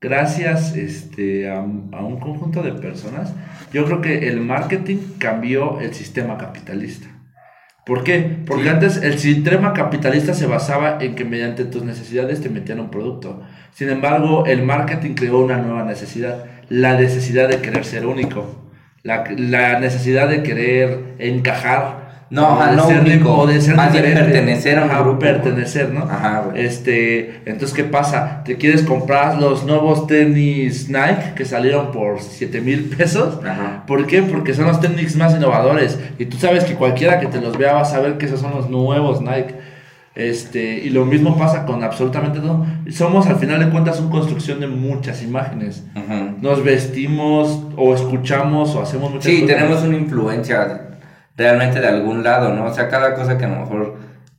gracias 0.00 0.74
este, 0.76 1.50
a, 1.50 1.58
a 1.58 2.04
un 2.04 2.18
conjunto 2.20 2.62
de 2.62 2.72
personas, 2.72 3.34
yo 3.72 3.84
creo 3.84 4.00
que 4.00 4.28
el 4.28 4.40
marketing 4.40 4.96
cambió 5.18 5.78
el 5.80 5.92
sistema 5.94 6.38
capitalista. 6.38 7.06
¿Por 7.86 8.04
qué? 8.04 8.38
Porque 8.46 8.64
Sí. 8.64 8.68
antes 8.68 8.96
el 9.02 9.18
sistema 9.18 9.72
capitalista 9.72 10.32
se 10.34 10.46
basaba 10.46 10.98
en 11.00 11.14
que 11.14 11.24
mediante 11.24 11.64
tus 11.64 11.82
necesidades 11.82 12.40
te 12.40 12.48
metían 12.48 12.78
un 12.80 12.90
producto. 12.90 13.42
Sin 13.74 13.88
embargo, 13.88 14.44
el 14.46 14.62
marketing 14.62 15.14
creó 15.14 15.40
una 15.40 15.56
nueva 15.58 15.84
necesidad, 15.84 16.44
la 16.68 16.98
necesidad 16.98 17.48
de 17.48 17.60
querer 17.60 17.84
ser 17.84 18.06
único, 18.06 18.60
la, 19.02 19.24
la 19.36 19.80
necesidad 19.80 20.28
de 20.28 20.42
querer 20.42 21.14
encajar. 21.18 22.10
No, 22.30 22.64
no 22.74 22.86
ser, 22.86 23.00
único, 23.00 23.36
o 23.36 23.44
de 23.44 23.60
ser 23.60 23.74
más 23.74 23.92
bien 23.92 24.04
pertenecer 24.14 24.78
a 24.78 24.84
un 24.84 24.90
grupo, 24.90 25.18
pertenecer, 25.18 25.88
¿no? 25.88 26.04
Ajá, 26.04 26.44
güey. 26.46 26.64
Este, 26.64 27.40
entonces, 27.44 27.72
¿qué 27.74 27.82
pasa? 27.82 28.42
¿Te 28.44 28.56
quieres 28.56 28.82
comprar 28.82 29.40
los 29.40 29.64
nuevos 29.64 30.06
tenis 30.06 30.88
Nike 30.88 31.34
que 31.34 31.44
salieron 31.44 31.90
por 31.90 32.20
7 32.20 32.60
mil 32.60 32.84
pesos? 32.96 33.40
Ajá. 33.44 33.82
¿Por 33.84 34.06
qué? 34.06 34.22
Porque 34.22 34.54
son 34.54 34.66
los 34.66 34.80
tenis 34.80 35.16
más 35.16 35.34
innovadores. 35.34 35.98
Y 36.20 36.26
tú 36.26 36.36
sabes 36.36 36.62
que 36.62 36.74
cualquiera 36.74 37.18
que 37.18 37.26
te 37.26 37.40
los 37.40 37.58
vea 37.58 37.72
va 37.72 37.80
a 37.80 37.84
saber 37.84 38.16
que 38.16 38.26
esos 38.26 38.40
son 38.40 38.52
los 38.52 38.70
nuevos 38.70 39.20
Nike. 39.20 39.56
Este, 40.20 40.78
y 40.84 40.90
lo 40.90 41.06
mismo 41.06 41.38
pasa 41.38 41.64
con 41.64 41.82
absolutamente 41.82 42.40
todo. 42.40 42.66
Somos 42.90 43.26
al 43.26 43.36
final 43.36 43.58
de 43.64 43.70
cuentas 43.70 44.00
una 44.00 44.10
construcción 44.10 44.60
de 44.60 44.66
muchas 44.66 45.22
imágenes. 45.22 45.84
Ujú. 45.96 46.36
Nos 46.42 46.62
vestimos 46.62 47.62
o 47.76 47.94
escuchamos 47.94 48.74
o 48.74 48.82
hacemos 48.82 49.10
muchas 49.10 49.24
Sí, 49.32 49.40
cosas. 49.42 49.56
tenemos 49.56 49.82
una 49.82 49.96
influencia 49.96 50.98
realmente 51.36 51.80
de 51.80 51.88
algún 51.88 52.22
lado, 52.22 52.54
¿no? 52.54 52.66
O 52.66 52.74
sea, 52.74 52.88
cada 52.88 53.14
cosa 53.14 53.38
que 53.38 53.46
a 53.46 53.48
lo 53.48 53.60
mejor 53.60 53.96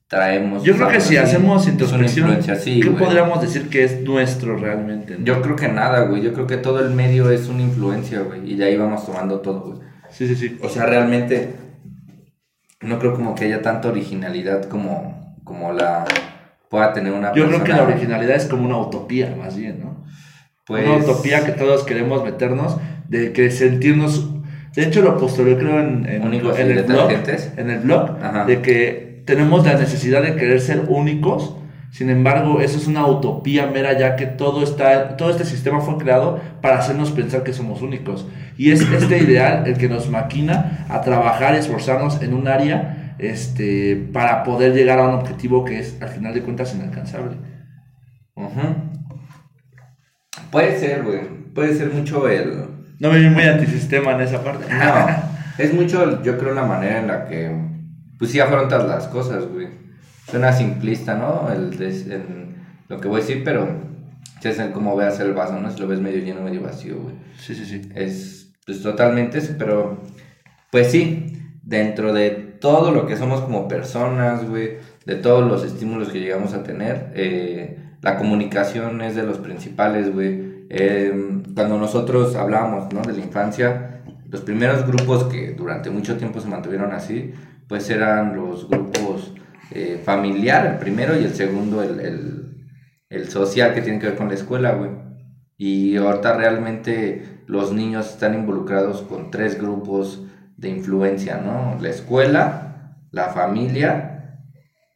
traemos. 0.07 0.61
Yo 0.63 0.75
creo 0.75 0.89
que 0.89 0.99
si 1.01 1.17
hacemos 1.17 1.67
introspección, 1.67 2.38
sí, 2.59 2.79
¿qué 2.82 2.89
güey. 2.89 3.03
podríamos 3.03 3.41
decir 3.41 3.69
que 3.69 3.84
es 3.84 4.01
nuestro 4.01 4.57
realmente? 4.57 5.17
no? 5.17 5.25
Yo 5.25 5.41
creo 5.41 5.55
que 5.55 5.67
nada, 5.67 6.01
güey. 6.01 6.21
Yo 6.21 6.34
creo 6.34 6.45
que 6.45 6.57
todo 6.57 6.79
el 6.86 6.93
medio 6.93 7.32
es 7.32 7.47
una 7.47 7.63
influencia, 7.63 8.19
güey. 8.21 8.51
Y 8.51 8.55
de 8.55 8.65
ahí 8.65 8.77
vamos 8.77 9.05
tomando 9.05 9.39
todo, 9.39 9.61
güey. 9.61 9.79
Sí, 10.11 10.27
sí, 10.27 10.36
sí. 10.36 10.59
O 10.61 10.69
sea, 10.69 10.86
realmente 10.86 11.55
no 12.82 12.99
creo 12.99 13.13
como 13.15 13.34
que 13.36 13.45
haya 13.45 13.61
tanta 13.61 13.88
originalidad 13.89 14.65
como, 14.65 15.20
como 15.43 15.71
la 15.73 16.05
pueda 16.69 16.93
tener 16.93 17.13
una 17.13 17.33
Yo 17.33 17.47
creo 17.47 17.63
que 17.63 17.73
la 17.73 17.83
originalidad 17.83 18.35
es 18.35 18.45
como 18.45 18.65
una 18.65 18.77
utopía, 18.77 19.35
más 19.37 19.55
bien, 19.55 19.81
¿no? 19.81 20.05
Pues, 20.65 20.87
Una 20.87 20.97
utopía 20.97 21.45
que 21.45 21.51
todos 21.51 21.83
queremos 21.83 22.23
meternos, 22.23 22.77
de 23.07 23.33
que 23.33 23.51
sentirnos... 23.51 24.29
De 24.73 24.83
hecho, 24.83 25.01
lo 25.01 25.17
postulé 25.17 25.57
creo 25.57 25.81
en, 25.81 26.05
en, 26.05 26.23
Únicos 26.23 26.57
en 26.57 26.69
y 26.69 26.71
el 26.71 26.83
blog, 26.83 27.11
en 27.11 27.69
el 27.69 27.79
blog 27.79 28.17
Ajá. 28.23 28.45
de 28.45 28.61
que 28.61 29.23
tenemos 29.25 29.65
la 29.65 29.73
necesidad 29.73 30.21
de 30.21 30.35
querer 30.35 30.61
ser 30.61 30.85
únicos. 30.87 31.57
Sin 31.91 32.09
embargo, 32.09 32.61
eso 32.61 32.77
es 32.77 32.87
una 32.87 33.05
utopía 33.05 33.67
mera 33.67 33.97
ya 33.99 34.15
que 34.15 34.25
todo, 34.25 34.63
está, 34.63 35.17
todo 35.17 35.29
este 35.29 35.43
sistema 35.43 35.81
fue 35.81 35.97
creado 35.97 36.39
para 36.61 36.79
hacernos 36.79 37.11
pensar 37.11 37.43
que 37.43 37.51
somos 37.51 37.81
únicos. 37.81 38.25
Y 38.55 38.71
es 38.71 38.79
este 38.79 39.17
ideal 39.17 39.63
el 39.67 39.77
que 39.77 39.89
nos 39.89 40.09
maquina 40.09 40.85
a 40.87 41.01
trabajar, 41.01 41.53
esforzarnos 41.55 42.21
en 42.21 42.33
un 42.33 42.47
área 42.47 43.01
este, 43.22 43.95
para 44.13 44.43
poder 44.43 44.74
llegar 44.74 44.99
a 44.99 45.07
un 45.07 45.15
objetivo 45.15 45.63
que 45.65 45.80
es 45.80 46.01
al 46.01 46.09
final 46.09 46.34
de 46.34 46.41
cuentas 46.41 46.74
inalcanzable. 46.76 47.38
Puede 50.51 50.80
ser, 50.80 51.03
güey. 51.03 51.22
Puede 51.53 51.74
ser 51.76 51.91
mucho 51.93 52.28
el. 52.28 52.65
No 52.99 53.11
me 53.11 53.19
vi 53.19 53.30
muy 53.30 53.43
antisistema 53.43 54.13
en 54.13 54.22
esa 54.22 54.43
parte. 54.43 54.65
No, 54.74 55.07
es 55.57 55.74
mucho, 55.74 56.22
yo 56.24 56.38
creo, 56.38 56.53
la 56.53 56.65
manera 56.65 56.99
en 56.99 57.07
la 57.07 57.26
que, 57.28 57.51
pues 58.19 58.32
sí 58.32 58.39
afrontas 58.39 58.86
las 58.88 59.07
cosas, 59.07 59.45
güey. 59.47 59.67
Suena 60.30 60.53
simplista, 60.53 61.15
¿no? 61.15 61.51
El, 61.51 61.78
des- 61.78 62.07
el- 62.07 62.55
lo 62.88 62.99
que 62.99 63.07
voy 63.07 63.19
a 63.22 63.24
decir, 63.26 63.41
pero 63.43 63.67
es 64.43 64.59
el 64.59 64.72
cómo 64.72 64.95
veas 64.95 65.19
el 65.19 65.34
vaso, 65.34 65.59
¿no? 65.59 65.72
Si 65.72 65.80
lo 65.80 65.88
ves 65.88 65.99
medio 65.99 66.19
lleno, 66.24 66.41
medio 66.41 66.61
vacío, 66.61 66.99
güey. 67.01 67.15
Sí, 67.38 67.55
sí, 67.55 67.65
sí. 67.65 67.82
Es, 67.95 68.53
pues 68.65 68.82
totalmente 68.84 69.39
eso, 69.39 69.55
pero, 69.57 70.01
pues 70.72 70.91
sí, 70.91 71.38
dentro 71.63 72.13
de 72.13 72.51
todo 72.62 72.91
lo 72.91 73.05
que 73.05 73.18
somos 73.18 73.41
como 73.41 73.68
personas, 73.68 74.47
güey, 74.47 74.78
de 75.05 75.16
todos 75.16 75.45
los 75.45 75.66
estímulos 75.66 76.09
que 76.09 76.22
llegamos 76.22 76.53
a 76.53 76.64
tener, 76.64 77.12
eh, 77.16 77.78
la 78.01 78.18
comunicación 78.18 79.01
es 79.01 79.16
de 79.16 79.24
los 79.24 79.39
principales, 79.39 80.14
güey. 80.14 80.66
Eh, 80.70 81.41
cuando 81.53 81.78
nosotros 81.78 82.36
hablábamos, 82.36 82.93
¿no? 82.93 83.01
De 83.01 83.14
la 83.14 83.20
infancia, 83.20 84.03
los 84.30 84.41
primeros 84.41 84.88
grupos 84.88 85.26
que 85.26 85.53
durante 85.53 85.89
mucho 85.89 86.16
tiempo 86.18 86.39
se 86.39 86.47
mantuvieron 86.47 86.93
así, 86.93 87.34
pues 87.68 87.89
eran 87.89 88.36
los 88.36 88.70
grupos 88.70 89.34
eh, 89.72 90.01
familiar, 90.03 90.66
el 90.66 90.78
primero, 90.78 91.20
y 91.20 91.26
el 91.26 91.34
segundo, 91.34 91.84
el, 91.84 91.99
el, 91.99 92.68
el 93.09 93.30
social 93.30 93.74
que 93.74 93.82
tiene 93.82 93.99
que 93.99 94.07
ver 94.07 94.16
con 94.16 94.30
la 94.30 94.36
escuela, 94.36 94.74
güey. 94.74 94.91
Y 95.57 95.97
ahorita 95.97 96.38
realmente 96.38 97.43
los 97.47 97.74
niños 97.74 98.09
están 98.09 98.34
involucrados 98.34 99.01
con 99.01 99.30
tres 99.30 99.59
grupos 99.59 100.24
de 100.62 100.70
influencia, 100.70 101.38
¿no? 101.38 101.78
La 101.82 101.89
escuela, 101.89 102.95
la 103.09 103.30
familia 103.30 104.38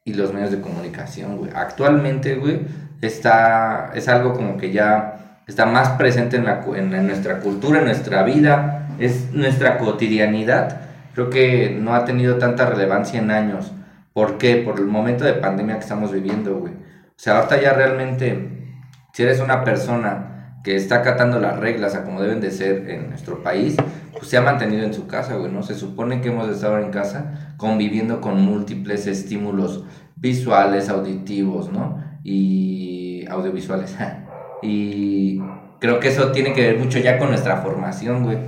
y 0.05 0.13
los 0.13 0.31
medios 0.31 0.51
de 0.51 0.61
comunicación, 0.61 1.37
güey. 1.37 1.51
Actualmente, 1.53 2.35
güey, 2.35 2.61
está, 3.01 3.91
es 3.95 4.07
algo 4.07 4.33
como 4.33 4.57
que 4.57 4.71
ya 4.71 5.41
está 5.47 5.65
más 5.65 5.89
presente 5.89 6.37
en, 6.37 6.45
la, 6.45 6.63
en, 6.75 6.93
en 6.93 7.07
nuestra 7.07 7.39
cultura, 7.39 7.79
en 7.79 7.85
nuestra 7.85 8.23
vida, 8.23 8.87
es 8.99 9.31
nuestra 9.33 9.79
cotidianidad. 9.79 10.81
Creo 11.15 11.31
que 11.31 11.75
no 11.79 11.95
ha 11.95 12.05
tenido 12.05 12.37
tanta 12.37 12.67
relevancia 12.67 13.19
en 13.19 13.31
años. 13.31 13.73
¿Por 14.13 14.37
qué? 14.37 14.57
Por 14.57 14.79
el 14.79 14.85
momento 14.85 15.25
de 15.25 15.33
pandemia 15.33 15.75
que 15.75 15.81
estamos 15.81 16.11
viviendo, 16.11 16.57
güey. 16.57 16.73
O 16.73 17.17
sea, 17.17 17.37
ahorita 17.37 17.59
ya 17.59 17.73
realmente, 17.73 18.77
si 19.13 19.23
eres 19.23 19.39
una 19.39 19.63
persona 19.63 20.34
que 20.65 20.75
está 20.75 20.95
acatando 20.95 21.39
las 21.39 21.59
reglas 21.59 21.93
a 21.93 22.03
como 22.03 22.23
deben 22.23 22.41
de 22.41 22.49
ser 22.49 22.89
en 22.89 23.09
nuestro 23.09 23.43
país, 23.43 23.75
pues 24.13 24.27
se 24.27 24.35
ha 24.35 24.41
mantenido 24.41 24.83
en 24.83 24.95
su 24.95 25.05
casa, 25.05 25.35
güey, 25.35 25.51
¿no? 25.51 25.61
Se 25.61 25.75
supone 25.75 26.21
que 26.21 26.29
hemos 26.29 26.49
estado 26.49 26.79
en 26.79 26.89
casa 26.89 27.53
conviviendo 27.55 28.19
con 28.19 28.41
múltiples 28.41 29.05
estímulos 29.05 29.83
visuales, 30.15 30.89
auditivos, 30.89 31.71
¿no? 31.71 32.03
Y 32.23 33.27
audiovisuales. 33.29 33.95
y 34.63 35.39
creo 35.79 35.99
que 35.99 36.07
eso 36.07 36.31
tiene 36.31 36.53
que 36.53 36.71
ver 36.71 36.79
mucho 36.79 36.97
ya 36.97 37.19
con 37.19 37.29
nuestra 37.29 37.57
formación, 37.57 38.23
güey. 38.23 38.39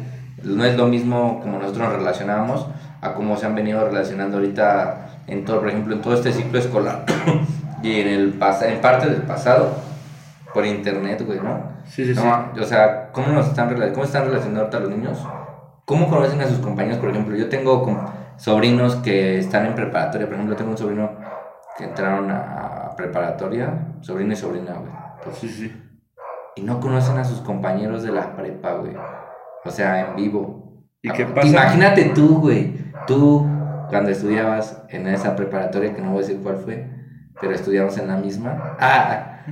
No 0.42 0.66
es 0.66 0.76
lo 0.76 0.88
mismo 0.88 1.40
como 1.40 1.60
nosotros 1.60 1.88
nos 1.88 1.98
relacionábamos 1.98 2.66
a 3.00 3.14
cómo 3.14 3.38
se 3.38 3.46
han 3.46 3.54
venido 3.54 3.86
relacionando 3.88 4.38
ahorita 4.38 5.22
en 5.28 5.46
todo, 5.46 5.60
por 5.60 5.70
ejemplo, 5.70 5.94
en 5.94 6.02
todo 6.02 6.16
este 6.16 6.34
ciclo 6.34 6.58
escolar 6.58 7.06
y 7.84 8.02
en 8.02 8.08
el 8.08 8.40
en 8.64 8.82
parte 8.82 9.08
del 9.08 9.22
pasado 9.22 9.78
por 10.52 10.66
internet, 10.66 11.22
güey, 11.24 11.40
¿no? 11.40 11.77
Sí, 11.88 12.06
sí, 12.06 12.16
sí. 12.16 12.22
O 12.60 12.64
sea, 12.64 13.12
¿cómo 13.12 13.28
nos 13.28 13.48
están, 13.48 13.70
cómo 13.94 14.04
están 14.04 14.26
relacionando 14.26 14.62
ahorita 14.62 14.80
los 14.80 14.90
niños? 14.90 15.28
¿Cómo 15.86 16.10
conocen 16.10 16.42
a 16.42 16.48
sus 16.48 16.60
compañeros? 16.60 17.00
Por 17.00 17.10
ejemplo, 17.10 17.36
yo 17.36 17.50
tengo 17.50 17.86
sobrinos 18.38 18.96
que 18.98 19.40
están 19.40 19.66
en 19.66 19.76
preparatoria. 19.76 20.28
Por 20.28 20.36
ejemplo, 20.36 20.56
tengo 20.56 20.72
un 20.72 20.78
sobrino 20.78 21.12
que 21.78 21.86
entraron 21.86 22.30
a 22.32 22.94
preparatoria, 22.98 23.96
sobrino 24.02 24.34
y 24.34 24.36
sobrina, 24.36 24.74
güey. 24.74 24.92
Sí, 25.34 25.48
sí. 25.48 25.84
Y 26.56 26.64
no 26.64 26.80
conocen 26.80 27.18
a 27.18 27.24
sus 27.24 27.40
compañeros 27.42 28.04
de 28.04 28.12
la 28.12 28.36
prepa, 28.36 28.74
güey. 28.74 28.96
O 29.64 29.70
sea, 29.70 30.10
en 30.10 30.16
vivo. 30.16 30.84
¿Y 31.02 31.12
qué 31.12 31.26
pasa? 31.26 31.48
Imagínate 31.48 32.06
tú, 32.16 32.42
güey. 32.42 32.92
Tú, 33.06 33.48
cuando 33.90 34.10
estudiabas 34.10 34.84
en 34.90 35.08
esa 35.08 35.36
preparatoria, 35.36 35.94
que 35.94 36.02
no 36.02 36.10
voy 36.10 36.24
a 36.24 36.28
decir 36.28 36.42
cuál 36.42 36.58
fue, 36.58 36.90
pero 37.40 37.54
estudiamos 37.54 37.98
en 37.98 38.08
la 38.08 38.18
misma. 38.18 38.76
Ah, 38.80 39.44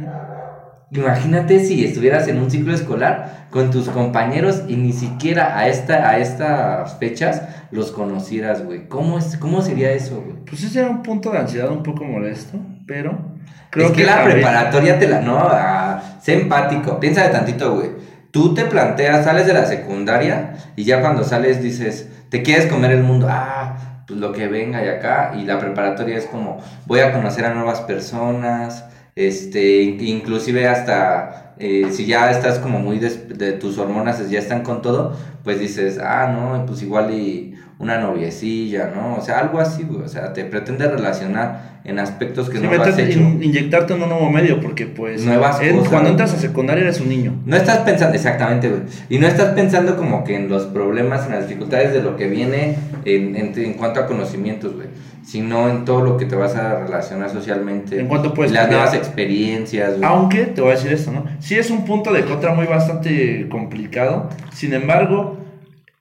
imagínate 0.91 1.59
si 1.65 1.83
estuvieras 1.85 2.27
en 2.27 2.37
un 2.39 2.49
ciclo 2.51 2.73
escolar 2.73 3.47
con 3.49 3.71
tus 3.71 3.89
compañeros 3.89 4.63
y 4.67 4.75
ni 4.75 4.93
siquiera 4.93 5.57
a, 5.57 5.67
esta, 5.67 6.09
a 6.09 6.19
estas 6.19 6.97
fechas 6.99 7.41
los 7.71 7.91
conocieras, 7.91 8.63
güey. 8.63 8.87
¿Cómo, 8.87 9.17
es, 9.17 9.37
¿Cómo 9.37 9.61
sería 9.61 9.91
eso, 9.91 10.21
güey? 10.21 10.37
Pues 10.45 10.63
ese 10.63 10.79
era 10.79 10.89
un 10.89 11.03
punto 11.03 11.31
de 11.31 11.39
ansiedad 11.39 11.69
un 11.71 11.83
poco 11.83 12.03
molesto, 12.03 12.59
pero 12.85 13.35
creo 13.71 13.87
es 13.87 13.91
que, 13.93 14.03
la 14.05 14.17
también- 14.17 14.37
preparatoria 14.37 14.99
te 14.99 15.07
la. 15.07 15.21
No, 15.21 15.37
ah, 15.39 16.01
sé 16.21 16.33
empático. 16.41 16.99
Piensa 16.99 17.23
de 17.23 17.29
tantito, 17.29 17.75
güey. 17.75 17.89
Tú 18.31 18.53
te 18.53 18.65
planteas, 18.65 19.23
sales 19.25 19.47
de 19.47 19.53
la 19.53 19.65
secundaria 19.65 20.55
y 20.75 20.83
ya 20.83 20.99
cuando 20.99 21.23
sales 21.23 21.63
dices, 21.63 22.09
te 22.29 22.43
quieres 22.43 22.65
comer 22.67 22.91
el 22.91 23.01
mundo. 23.03 23.27
Ah, 23.29 24.03
pues 24.07 24.19
lo 24.19 24.33
que 24.33 24.47
venga 24.47 24.83
y 24.83 24.89
acá. 24.89 25.33
Y 25.37 25.45
la 25.45 25.57
preparatoria 25.57 26.17
es 26.17 26.25
como, 26.25 26.57
voy 26.85 26.99
a 26.99 27.13
conocer 27.13 27.45
a 27.45 27.53
nuevas 27.53 27.79
personas. 27.81 28.85
Este, 29.15 29.81
in- 29.81 30.01
inclusive 30.05 30.67
hasta 30.67 31.53
eh, 31.57 31.87
si 31.91 32.05
ya 32.05 32.29
estás 32.31 32.59
como 32.59 32.79
muy 32.79 32.99
des- 32.99 33.29
de 33.37 33.53
tus 33.53 33.77
hormonas 33.77 34.29
ya 34.29 34.39
están 34.39 34.61
con 34.63 34.81
todo, 34.81 35.15
pues 35.41 35.57
dices, 35.57 35.99
ah, 36.03 36.27
no, 36.33 36.65
pues 36.65 36.81
igual 36.83 37.13
y 37.13 37.53
una 37.79 37.97
noviecilla, 37.99 38.91
¿no? 38.93 39.15
O 39.15 39.21
sea, 39.21 39.39
algo 39.39 39.59
así, 39.59 39.83
güey. 39.83 40.01
O 40.03 40.07
sea, 40.09 40.33
te 40.33 40.43
pretende 40.43 40.85
relacionar 40.89 41.79
en 41.85 41.99
aspectos 41.99 42.49
que 42.49 42.57
Sí, 42.57 42.63
no 42.65 42.73
lo 42.73 42.83
has 42.83 42.97
hecho. 42.97 43.19
in- 43.19 43.41
inyectarte 43.41 43.93
en 43.93 44.03
un 44.03 44.09
nuevo 44.09 44.29
medio, 44.29 44.59
porque 44.59 44.85
pues 44.85 45.23
Nuevas 45.23 45.61
en- 45.61 45.77
cosas. 45.77 45.89
cuando 45.91 46.09
entras 46.09 46.33
a 46.33 46.37
secundaria 46.37 46.83
eres 46.83 46.99
un 46.99 47.07
niño. 47.07 47.41
No 47.45 47.55
estás 47.55 47.77
pensando, 47.79 48.15
exactamente, 48.15 48.67
güey. 48.67 48.81
Y 49.09 49.19
no 49.19 49.27
estás 49.27 49.53
pensando 49.53 49.95
como 49.95 50.25
que 50.25 50.35
en 50.35 50.49
los 50.49 50.63
problemas, 50.65 51.25
en 51.25 51.31
las 51.35 51.47
dificultades 51.47 51.93
de 51.93 52.01
lo 52.01 52.17
que 52.17 52.27
viene 52.27 52.75
en, 53.05 53.37
en, 53.37 53.57
en 53.57 53.73
cuanto 53.75 54.01
a 54.01 54.07
conocimientos, 54.07 54.73
güey. 54.75 54.87
Sino 55.25 55.69
en 55.69 55.85
todo 55.85 56.01
lo 56.01 56.17
que 56.17 56.25
te 56.25 56.35
vas 56.35 56.55
a 56.55 56.79
relacionar 56.79 57.29
socialmente. 57.31 57.99
En 57.99 58.07
cuanto 58.07 58.33
puedes 58.33 58.51
Las 58.51 58.69
nuevas 58.69 58.93
experiencias, 58.93 59.97
güey. 59.97 60.03
Aunque 60.03 60.45
te 60.45 60.61
voy 60.61 60.71
a 60.71 60.75
decir 60.75 60.93
esto, 60.93 61.11
¿no? 61.11 61.25
Sí 61.39 61.55
es 61.55 61.71
un 61.71 61.83
punto 61.83 62.13
de 62.13 62.23
contra 62.25 62.53
muy 62.53 62.67
bastante 62.67 63.49
complicado. 63.49 64.29
Sin 64.53 64.73
embargo, 64.73 65.39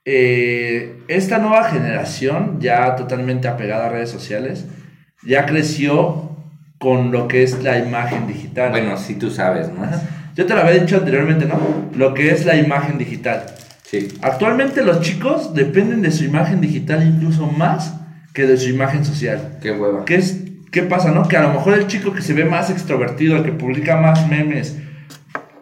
eh, 0.05 0.99
esta 1.07 1.39
nueva 1.39 1.63
generación, 1.63 2.59
ya 2.59 2.95
totalmente 2.95 3.47
apegada 3.47 3.87
a 3.87 3.89
redes 3.89 4.11
sociales, 4.11 4.65
ya 5.25 5.47
creció 5.47 6.29
con 6.77 7.11
lo 7.11 7.27
que 7.27 7.41
es 7.41 7.63
la 7.63 7.79
imagen 7.79 8.27
digital. 8.27 8.69
Bueno, 8.69 8.97
sí 8.97 9.15
tú 9.15 9.31
sabes, 9.31 9.69
¿no? 9.69 9.81
Yo 10.35 10.45
te 10.45 10.53
lo 10.53 10.61
había 10.61 10.79
dicho 10.79 10.97
anteriormente, 10.97 11.45
¿no? 11.45 11.59
Lo 11.95 12.13
que 12.13 12.29
es 12.29 12.45
la 12.45 12.55
imagen 12.55 12.99
digital. 12.99 13.45
Sí. 13.83 14.09
Actualmente 14.21 14.83
los 14.83 15.01
chicos 15.01 15.53
dependen 15.55 16.01
de 16.01 16.11
su 16.11 16.23
imagen 16.23 16.61
digital 16.61 17.05
incluso 17.07 17.47
más 17.47 17.95
que 18.35 18.45
de 18.45 18.57
su 18.57 18.69
imagen 18.69 19.05
social. 19.05 19.57
Qué 19.61 19.71
hueva. 19.71 20.03
¿Qué, 20.05 20.15
es, 20.15 20.43
¿Qué 20.69 20.83
pasa, 20.83 21.09
no? 21.11 21.27
Que 21.27 21.37
a 21.37 21.41
lo 21.41 21.53
mejor 21.53 21.73
el 21.73 21.87
chico 21.87 22.13
que 22.13 22.21
se 22.21 22.33
ve 22.33 22.43
más 22.43 22.69
extrovertido, 22.69 23.37
el 23.37 23.43
que 23.43 23.53
publica 23.53 23.95
más 23.95 24.27
memes, 24.27 24.77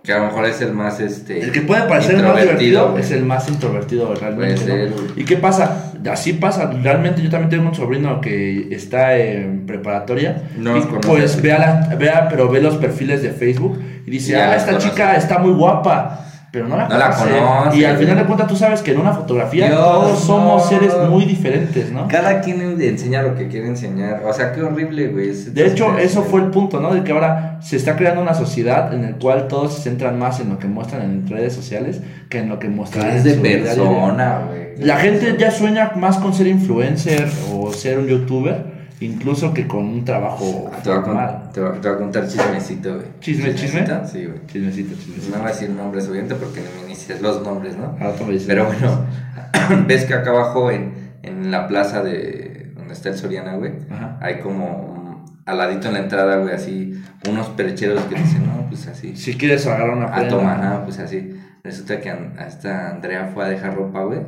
Que 0.03 0.11
a 0.11 0.17
lo 0.17 0.26
mejor 0.26 0.45
es 0.45 0.59
el 0.59 0.74
más, 0.74 0.99
este... 0.99 1.39
el 1.39 1.51
que 1.51 1.61
puede 1.61 1.84
parecer 1.84 2.15
el 2.15 2.24
más 2.24 2.36
divertido 2.36 2.91
güey. 2.91 3.03
es 3.03 3.11
el 3.11 3.24
más 3.24 3.47
introvertido 3.47 4.13
realmente. 4.15 4.63
Puede 4.63 4.89
¿no? 4.89 4.97
ser. 4.97 5.05
¿Y 5.15 5.24
qué 5.24 5.38
pasa? 5.38 5.93
Así 6.11 6.34
pasa. 6.34 6.71
Realmente 6.82 7.21
yo 7.21 7.30
también 7.30 7.51
tengo 7.51 7.69
un 7.69 7.76
sobrino 7.76 8.19
que 8.19 8.74
está 8.74 9.15
en 9.17 9.67
preparatoria. 9.67 10.41
No 10.57 10.76
y 10.76 10.82
pues 10.82 11.39
vea, 11.43 11.59
la, 11.59 11.95
vea, 11.95 12.28
pero 12.28 12.49
ve 12.49 12.59
los 12.59 12.78
perfiles 12.78 13.21
de 13.21 13.30
Facebook 13.30 13.80
y 14.07 14.09
dice, 14.09 14.32
Ya 14.32 14.51
ah, 14.51 14.55
esta 14.55 14.80
chica 14.80 15.15
está 15.15 15.38
muy 15.38 15.53
guapa. 15.53 16.26
Pero 16.54 16.68
no 16.68 16.78
la 16.78 16.88
No 16.88 16.97
la 16.99 17.10
conoce. 17.10 17.39
conoce, 17.39 17.78
Y 17.80 17.84
al 17.84 17.97
final 17.97 18.16
de 18.16 18.26
cuentas 18.26 18.47
tú 18.47 18.56
sabes 18.56 18.84
que 18.84 18.91
en 18.91 18.99
una 18.99 19.12
fotografía 19.12 19.70
Dios, 19.70 19.80
todos 19.80 20.20
somos 20.20 20.62
no. 20.64 20.70
seres 20.70 20.93
muy 21.10 21.26
diferentes, 21.26 21.91
¿no? 21.91 22.08
Cada 22.08 22.41
quien 22.41 22.62
enseña 22.80 23.24
lo 23.24 23.34
que 23.34 23.47
quiere 23.47 23.66
enseñar. 23.70 24.22
O 24.24 24.32
sea, 24.32 24.51
qué 24.51 24.62
horrible, 24.62 25.08
güey. 25.08 25.30
Es- 25.30 25.51
De 25.51 25.66
hecho, 25.66 25.97
es- 25.97 26.12
eso 26.12 26.22
fue 26.22 26.41
el 26.41 26.51
punto, 26.51 26.80
¿no? 26.80 26.93
De 26.93 27.04
que 27.04 27.12
ahora 27.12 27.58
se 27.60 27.76
está 27.76 27.95
creando 27.95 28.22
una 28.22 28.36
sociedad 28.36 28.93
en 28.93 29.01
la 29.01 29.12
cual 29.14 29.47
todos 29.47 29.74
se 29.74 29.82
centran 29.82 30.20
más 30.20 30.39
en 30.41 30.49
lo 30.49 30.60
que 30.60 30.68
muestran 30.68 31.01
en 31.01 31.28
redes 31.28 31.54
sociales 31.54 32.01
que 32.30 32.38
en 32.38 32.49
lo 32.49 32.60
que 32.60 32.70
muestran 32.70 33.08
Es 33.10 33.16
en 33.18 33.24
de 33.24 33.34
vida 33.34 33.41
diaria. 33.64 33.64
persona, 33.84 34.41
güey. 34.47 34.64
La 34.78 34.97
gente 34.97 35.36
ya 35.39 35.49
sueña 35.49 35.93
más 35.95 36.18
con 36.18 36.36
ser 36.36 36.45
influencer 36.45 37.30
o 37.51 37.74
ser 37.74 37.97
un 37.97 38.06
youtuber, 38.06 38.72
incluso 39.06 39.54
que 39.54 39.68
con 39.68 39.86
un 39.86 40.06
trabajo 40.06 40.72
Te 40.84 40.89
voy, 40.89 40.99
a 40.99 41.01
formal. 41.01 41.41
con- 41.43 41.51
te 41.54 41.62
voy 41.62 41.70
a- 41.70 41.82
te 41.82 41.88
voy 41.89 41.95
a 41.95 41.99
contar 41.99 42.28
chismecito, 42.28 42.95
güey. 42.95 43.08
¿Chisme, 43.20 43.56
chisme? 43.56 43.86
Sí, 44.06 44.26
güey. 44.26 44.45
Chismecito, 44.47 44.95
chismecito. 44.95 45.30
No 45.36 45.38
voy 45.43 45.45
a 45.47 45.54
decir 45.54 45.70
nombres, 45.70 46.08
obviamente, 46.08 46.36
porque 46.36 46.62
no 46.62 46.68
me 46.80 46.86
inicias 46.88 47.22
los 47.22 47.41
nombres, 47.43 47.78
¿no? 47.78 47.95
Ahora 47.99 48.16
tú 48.16 48.26
me 48.26 48.32
dices. 48.34 48.47
Pero 48.47 48.66
bueno, 48.66 49.06
ves 49.88 50.06
que 50.06 50.14
acá 50.14 50.30
abajo 50.32 50.72
en, 50.72 50.93
en 51.24 51.51
la 51.51 51.68
plaza 51.68 52.01
de 52.04 52.72
donde 52.76 52.93
está 52.93 53.10
el 53.10 53.18
Soriana, 53.18 53.56
güey, 53.56 53.74
Ajá. 53.89 54.18
hay 54.22 54.39
como 54.39 55.26
al 55.45 55.58
ladito 55.58 55.88
en 55.89 55.93
la 55.95 55.99
entrada, 55.99 56.38
güey, 56.38 56.54
así, 56.54 56.93
unos 57.30 57.49
percheros 57.49 58.01
que 58.04 58.16
dicen, 58.16 58.45
no, 58.47 58.68
pues 58.70 58.88
así. 58.88 59.16
Si 59.18 59.36
quieres 59.36 59.66
agarrar 59.68 59.89
una 59.97 60.06
A 60.06 60.16
prenda. 60.16 60.30
tomar, 60.30 60.62
ajá, 60.62 60.84
pues 60.86 60.99
así. 60.99 61.36
Resulta 61.64 61.99
que 62.01 62.14
esta 62.47 62.89
Andrea 62.89 63.32
fue 63.34 63.45
a 63.45 63.49
dejar 63.49 63.76
ropa, 63.76 64.04
güey. 64.04 64.20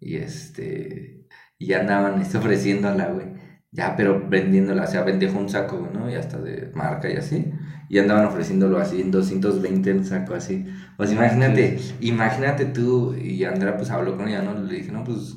Y 0.00 0.16
este. 0.16 1.24
Y 1.58 1.72
andaban 1.72 2.20
ofreciéndola, 2.22 3.06
güey. 3.06 3.26
Ya, 3.70 3.94
pero 3.96 4.28
vendiéndola. 4.28 4.84
O 4.84 4.86
sea, 4.86 5.02
dejó 5.04 5.38
un 5.38 5.48
saco, 5.48 5.88
¿no? 5.92 6.10
Y 6.10 6.14
hasta 6.14 6.38
de 6.38 6.70
marca 6.74 7.10
y 7.10 7.16
así. 7.16 7.52
Y 7.88 7.98
andaban 7.98 8.26
ofreciéndolo 8.26 8.78
así 8.78 9.00
en 9.00 9.10
220 9.10 9.90
el 9.90 10.04
saco, 10.06 10.34
así. 10.34 10.66
Pues 10.96 11.12
imagínate, 11.12 11.78
imagínate 12.00 12.66
tú. 12.66 13.14
Y 13.14 13.44
Andrea, 13.44 13.76
pues 13.76 13.90
habló 13.90 14.16
con 14.16 14.28
ella, 14.28 14.42
¿no? 14.42 14.54
Le 14.54 14.74
dije, 14.76 14.92
no, 14.92 15.04
pues. 15.04 15.36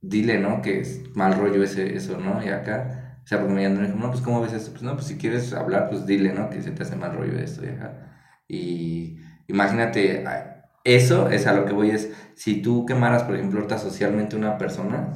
Dile, 0.00 0.38
¿no? 0.40 0.62
Que 0.62 0.80
es 0.80 1.02
mal 1.14 1.34
rollo 1.38 1.62
ese, 1.62 1.96
eso, 1.96 2.18
¿no? 2.18 2.44
Y 2.44 2.48
acá. 2.48 3.18
O 3.24 3.26
sea, 3.26 3.38
porque 3.38 3.54
me 3.54 3.68
dijo, 3.68 3.96
no, 3.96 4.10
pues, 4.10 4.20
¿cómo 4.22 4.40
ves 4.40 4.52
esto? 4.52 4.72
Pues, 4.72 4.82
no, 4.82 4.94
pues, 4.94 5.06
si 5.06 5.16
quieres 5.16 5.52
hablar, 5.52 5.88
pues, 5.90 6.06
dile, 6.06 6.32
¿no? 6.34 6.50
Que 6.50 6.60
se 6.62 6.72
te 6.72 6.82
hace 6.82 6.96
mal 6.96 7.14
rollo 7.14 7.38
esto 7.38 7.64
y 7.64 7.68
acá. 7.68 8.12
Y 8.48 9.18
imagínate, 9.46 10.24
eso 10.84 11.30
es 11.30 11.46
a 11.46 11.52
lo 11.54 11.64
que 11.64 11.72
voy, 11.72 11.90
es 11.90 12.12
si 12.34 12.60
tú 12.60 12.84
quemaras, 12.86 13.22
por 13.22 13.36
ejemplo, 13.36 13.60
ahorita 13.60 13.78
socialmente 13.78 14.36
una 14.36 14.58
persona, 14.58 15.12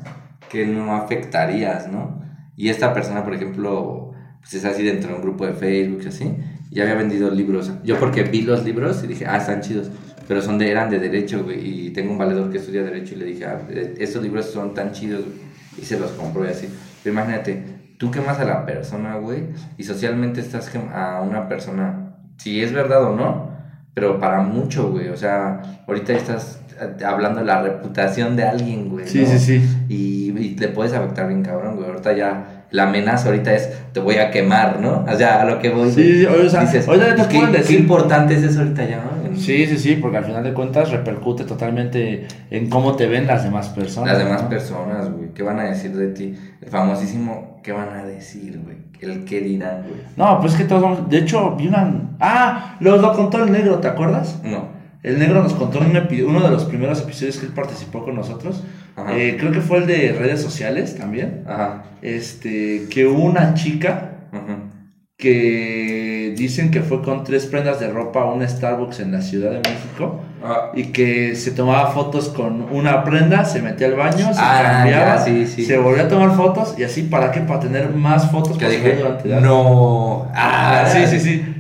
que 0.51 0.67
no 0.67 0.95
afectarías, 0.95 1.89
¿no? 1.89 2.23
Y 2.57 2.69
esta 2.69 2.95
persona, 2.95 3.25
por 3.25 3.35
ejemplo, 3.35 4.13
pues 4.41 4.55
es 4.55 4.65
así 4.65 4.83
dentro 4.83 5.11
de 5.11 5.17
un 5.17 5.23
grupo 5.23 5.47
de 5.47 5.53
Facebook 5.53 6.03
y 6.05 6.09
así, 6.09 6.37
y 6.71 6.81
había 6.81 6.95
vendido 6.95 7.31
libros. 7.31 7.71
Yo 7.85 7.99
porque 7.99 8.23
vi 8.23 8.43
los 8.43 8.65
libros 8.65 9.03
y 9.05 9.09
dije, 9.09 9.27
ah, 9.27 9.37
están 9.37 9.61
chidos, 9.61 9.91
pero 10.27 10.43
son 10.43 10.59
de, 10.59 10.71
eran 10.71 10.91
de 10.91 10.99
derecho, 10.99 11.45
güey, 11.45 11.87
y 11.87 11.91
tengo 11.91 12.13
un 12.13 12.19
valedor 12.19 12.51
que 12.51 12.59
estudia 12.59 12.83
derecho 12.83 13.15
y 13.15 13.19
le 13.19 13.25
dije, 13.27 13.45
ah, 13.45 13.61
eh, 13.69 13.95
estos 13.99 14.23
libros 14.23 14.47
son 14.47 14.75
tan 14.75 14.93
chidos, 14.93 15.25
güey, 15.25 15.39
y 15.79 15.85
se 15.85 15.99
los 15.99 16.11
compró 16.13 16.45
y 16.45 16.49
así. 16.49 16.69
Pero 17.03 17.15
imagínate, 17.15 17.63
tú 17.99 18.11
quemas 18.11 18.39
a 18.39 18.45
la 18.45 18.65
persona, 18.65 19.17
güey, 19.17 19.45
y 19.77 19.85
socialmente 19.85 20.41
estás 20.41 20.71
a 20.95 21.23
una 21.23 21.49
persona, 21.49 22.17
si 22.39 22.63
es 22.63 22.73
verdad 22.73 23.05
o 23.05 23.17
no, 23.17 23.51
pero 23.95 24.21
para 24.21 24.43
mucho, 24.43 24.91
güey, 24.91 25.09
o 25.09 25.17
sea, 25.17 25.83
ahorita 25.87 26.13
estás 26.13 26.61
hablando 27.05 27.41
de 27.41 27.47
la 27.47 27.63
reputación 27.63 28.37
de 28.37 28.45
alguien, 28.45 28.89
güey. 28.89 29.07
Sí, 29.07 29.21
¿no? 29.21 29.27
sí, 29.27 29.39
sí. 29.39 29.63
Y, 29.89 30.39
y 30.39 30.57
le 30.57 30.69
puedes 30.69 30.93
afectar 30.93 31.29
bien 31.29 31.43
cabrón, 31.43 31.77
güey. 31.77 31.89
Ahorita 31.89 32.13
ya 32.13 32.57
la 32.71 32.85
amenaza 32.85 33.29
ahorita 33.29 33.55
es 33.55 33.71
te 33.93 34.01
voy 34.01 34.17
a 34.17 34.31
quemar, 34.31 34.81
¿no? 34.81 35.05
O 35.09 35.17
sea, 35.17 35.43
a 35.43 35.45
lo 35.45 35.59
que 35.59 35.71
voy. 35.71 35.91
Sí, 35.91 36.21
sí, 36.21 36.27
o 36.27 36.49
sea, 36.49 36.63
Dices, 36.63 36.87
te 36.87 36.93
pues, 36.93 37.67
¿qué, 37.67 37.75
importante 37.75 38.35
es 38.35 38.43
eso 38.43 38.61
ahorita 38.61 38.85
ya, 38.89 38.97
¿no? 38.97 39.37
Sí, 39.37 39.67
sí, 39.67 39.79
sí, 39.79 39.97
porque 39.97 40.17
al 40.17 40.25
final 40.25 40.43
de 40.43 40.53
cuentas 40.53 40.91
repercute 40.91 41.45
totalmente 41.45 42.27
en 42.51 42.71
cómo 42.71 42.97
te 42.97 43.07
ven 43.07 43.27
las 43.27 43.45
demás 43.45 43.69
personas. 43.69 44.11
Las 44.11 44.19
demás 44.19 44.43
¿no? 44.45 44.49
personas, 44.49 45.11
güey. 45.11 45.29
¿Qué 45.35 45.43
van 45.43 45.61
a 45.61 45.65
decir 45.65 45.95
de 45.95 46.09
ti? 46.09 46.35
El 46.61 46.69
famosísimo, 46.69 47.61
¿qué 47.63 47.73
van 47.73 47.91
a 47.91 48.05
decir, 48.05 48.61
güey? 48.65 48.79
El 49.01 49.25
qué 49.25 49.41
dirán, 49.41 49.83
güey. 49.83 50.01
No, 50.17 50.41
pues 50.41 50.55
es 50.55 50.59
que 50.59 50.65
todos 50.65 50.83
vamos. 50.83 51.09
De 51.09 51.19
hecho, 51.19 51.55
vi 51.57 51.69
una. 51.69 52.11
Ah, 52.19 52.77
lo, 52.81 52.97
lo 52.97 53.13
contó 53.13 53.45
el 53.45 53.53
negro, 53.53 53.79
¿te 53.79 53.89
acuerdas? 53.89 54.41
No. 54.43 54.76
El 55.07 55.19
negro 55.21 55.43
nos 55.43 55.55
contó 55.55 55.79
en 55.83 55.91
uno 56.27 56.41
de 56.43 56.51
los 56.51 56.65
primeros 56.65 57.01
episodios 57.01 57.39
que 57.39 57.47
él 57.47 57.53
participó 57.53 58.05
con 58.05 58.17
nosotros. 58.17 58.63
Eh, 59.11 59.37
creo 59.39 59.53
que 59.53 59.61
fue 59.61 59.79
el 59.79 59.87
de 59.87 60.13
redes 60.19 60.43
sociales 60.43 60.97
también. 60.99 61.45
Ajá. 61.47 61.85
Este, 62.03 62.87
que 62.91 63.07
hubo 63.07 63.23
una 63.23 63.55
chica 63.55 64.13
que 65.19 66.35
dicen 66.37 66.71
que 66.71 66.83
fue 66.83 67.03
con 67.03 67.25
tres 67.25 67.47
prendas 67.47 67.81
de 67.81 67.89
ropa 67.89 68.23
a 68.23 68.25
un 68.27 68.47
Starbucks 68.47 69.01
en 69.01 69.13
la 69.13 69.23
Ciudad 69.23 69.51
de 69.51 69.59
México 69.59 70.21
Ah, 70.45 70.71
y 70.75 70.85
que 70.93 71.35
se 71.35 71.53
tomaba 71.53 71.91
fotos 71.93 72.29
con 72.29 72.63
una 72.71 73.03
prenda, 73.03 73.45
se 73.45 73.63
metía 73.63 73.87
al 73.87 73.95
baño, 73.95 74.33
se 74.35 74.41
Ah, 74.41 74.61
cambiaba, 74.81 75.17
ya, 75.17 75.25
sí, 75.25 75.47
sí. 75.47 75.65
se 75.65 75.79
volvía 75.79 76.03
a 76.05 76.09
tomar 76.09 76.37
fotos 76.37 76.75
y 76.79 76.85
así 76.85 77.03
para 77.05 77.33
qué, 77.33 77.41
para 77.41 77.61
tener 77.61 77.91
más 77.95 78.31
fotos 78.31 78.59
que 78.59 78.69
dije, 78.69 78.97
durante 78.97 79.29
la- 79.29 79.41
no. 79.41 80.31
Ah, 80.35 80.85
sí, 80.93 81.07
sí, 81.07 81.19
sí. 81.19 81.56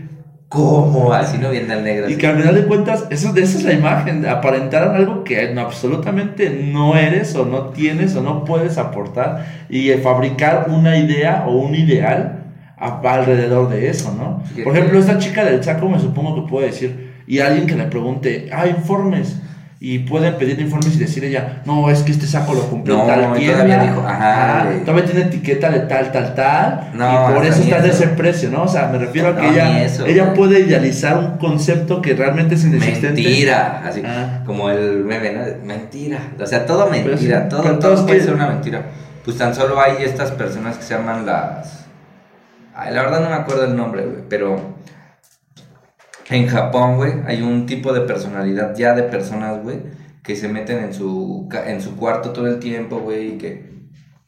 ¿Cómo? 0.49 1.13
Así 1.13 1.39
no 1.39 1.51
viene 1.51 1.75
el 1.75 1.83
negro. 1.83 2.09
Y 2.09 2.13
así. 2.13 2.21
que 2.21 2.27
al 2.29 2.37
final 2.39 2.55
de 2.55 2.67
cuentas, 2.67 3.07
eso, 3.11 3.31
esa 3.37 3.59
es 3.59 3.65
la 3.65 3.73
imagen, 3.73 4.25
aparentar 4.27 4.95
algo 4.95 5.25
que 5.25 5.53
no- 5.53 5.63
absolutamente 5.63 6.51
no 6.51 6.97
eres 6.97 7.35
o 7.35 7.45
no 7.45 7.71
tienes 7.71 8.15
o 8.15 8.23
no 8.23 8.45
puedes 8.45 8.79
aportar 8.79 9.45
y 9.69 9.91
eh, 9.91 9.99
fabricar 9.99 10.67
una 10.71 10.97
idea 10.99 11.45
o 11.49 11.57
un 11.57 11.75
ideal 11.75 12.45
a- 12.79 13.01
alrededor 13.15 13.69
de 13.71 13.89
eso, 13.89 14.15
¿no? 14.17 14.45
Por 14.63 14.77
ejemplo, 14.77 15.01
esta 15.01 15.19
chica 15.19 15.45
del 15.45 15.65
saco 15.65 15.89
me 15.89 15.99
supongo 15.99 16.37
que 16.37 16.49
puede 16.49 16.67
decir, 16.69 17.13
y 17.27 17.41
alguien 17.41 17.67
que 17.67 17.75
le 17.75 17.85
pregunte, 17.85 18.49
ah, 18.53 18.69
informes, 18.69 19.41
y 19.79 19.99
pueden 20.01 20.37
pedir 20.37 20.59
informes 20.59 20.95
y 20.97 20.99
decir 20.99 21.23
ella, 21.25 21.61
no, 21.67 21.91
es 21.91 22.03
que 22.03 22.11
este 22.11 22.27
saco 22.27 22.55
lo 22.55 22.63
compré 22.71 22.95
No, 22.95 23.03
en 23.03 23.07
tal 23.09 23.35
tienda, 23.35 23.53
todavía 23.65 23.83
dijo, 23.83 24.05
ajá, 24.07 24.61
ah, 24.63 24.67
todavía 24.87 25.05
tiene 25.05 25.21
etiqueta 25.23 25.69
de 25.71 25.81
tal, 25.81 26.13
tal, 26.13 26.35
tal, 26.35 26.91
No, 26.95 27.05
y 27.31 27.35
por 27.35 27.45
eso 27.45 27.61
está 27.63 27.81
de 27.83 27.91
ese 27.91 28.09
precio, 28.09 28.51
¿no? 28.51 28.63
O 28.63 28.69
sea, 28.69 28.87
me 28.89 28.97
refiero 28.97 29.29
a 29.29 29.37
que 29.37 29.47
ella, 29.49 29.83
eso, 29.85 30.07
ella 30.07 30.33
puede 30.33 30.61
idealizar 30.61 31.19
un 31.19 31.37
concepto 31.37 32.01
que 32.01 32.15
realmente 32.15 32.55
es 32.55 32.65
inexistente. 32.65 33.21
Mentira, 33.23 33.83
así 33.87 34.03
Ah. 34.03 34.43
como 34.47 34.71
el 34.71 35.05
meme, 35.05 35.33
¿no? 35.33 35.41
Mentira, 35.67 36.21
o 36.41 36.47
sea, 36.47 36.65
todo 36.65 36.89
mentira, 36.89 37.17
Pero 37.21 37.43
sí, 37.43 37.49
todo, 37.51 37.63
pero 37.63 37.79
todo 37.79 38.07
puede 38.07 38.21
ser 38.23 38.33
una 38.33 38.47
mentira. 38.47 38.83
Pues 39.27 39.37
tan 39.37 39.55
solo 39.55 39.79
hay 39.79 39.97
estas 40.05 40.31
personas 40.31 40.79
que 40.79 40.85
se 40.85 40.95
llaman 40.95 41.27
las... 41.27 41.85
Ay, 42.75 42.95
la 42.95 43.03
verdad 43.03 43.21
no 43.21 43.29
me 43.29 43.35
acuerdo 43.35 43.65
el 43.65 43.77
nombre, 43.77 44.07
güey, 44.07 44.23
pero 46.29 46.41
en 46.41 46.49
Japón, 46.49 46.97
güey, 46.97 47.13
hay 47.27 47.43
un 47.43 47.67
tipo 47.67 47.93
de 47.93 48.01
personalidad 48.03 48.75
ya 48.77 48.95
de 48.95 49.05
personas, 49.05 49.63
güey, 49.63 49.81
que 50.23 50.35
se 50.35 50.49
meten 50.49 50.79
en 50.83 50.93
su, 50.95 51.49
en 51.67 51.81
su 51.81 51.97
cuarto 51.97 52.33
todo 52.33 52.47
el 52.49 52.59
tiempo, 52.59 52.99
güey, 52.99 53.35
y 53.35 53.39
que 53.39 53.71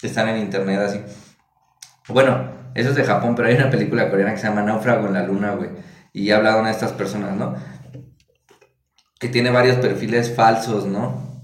están 0.03 0.29
en 0.29 0.39
internet 0.39 0.79
así. 0.81 1.01
Bueno, 2.09 2.51
eso 2.75 2.91
es 2.91 2.95
de 2.97 3.05
Japón, 3.05 3.35
pero 3.35 3.49
hay 3.49 3.57
una 3.57 3.71
película 3.71 4.09
coreana 4.09 4.33
que 4.33 4.39
se 4.39 4.47
llama 4.47 4.63
Náufrago 4.63 5.09
en 5.09 5.15
la 5.15 5.25
Luna, 5.25 5.55
güey. 5.55 5.71
Y 6.13 6.31
habla 6.31 6.55
de 6.55 6.61
una 6.61 6.69
de 6.69 6.75
estas 6.75 6.93
personas, 6.93 7.37
¿no? 7.37 7.57
Que 9.19 9.29
tiene 9.29 9.51
varios 9.51 9.77
perfiles 9.77 10.33
falsos, 10.35 10.87
¿no? 10.87 11.43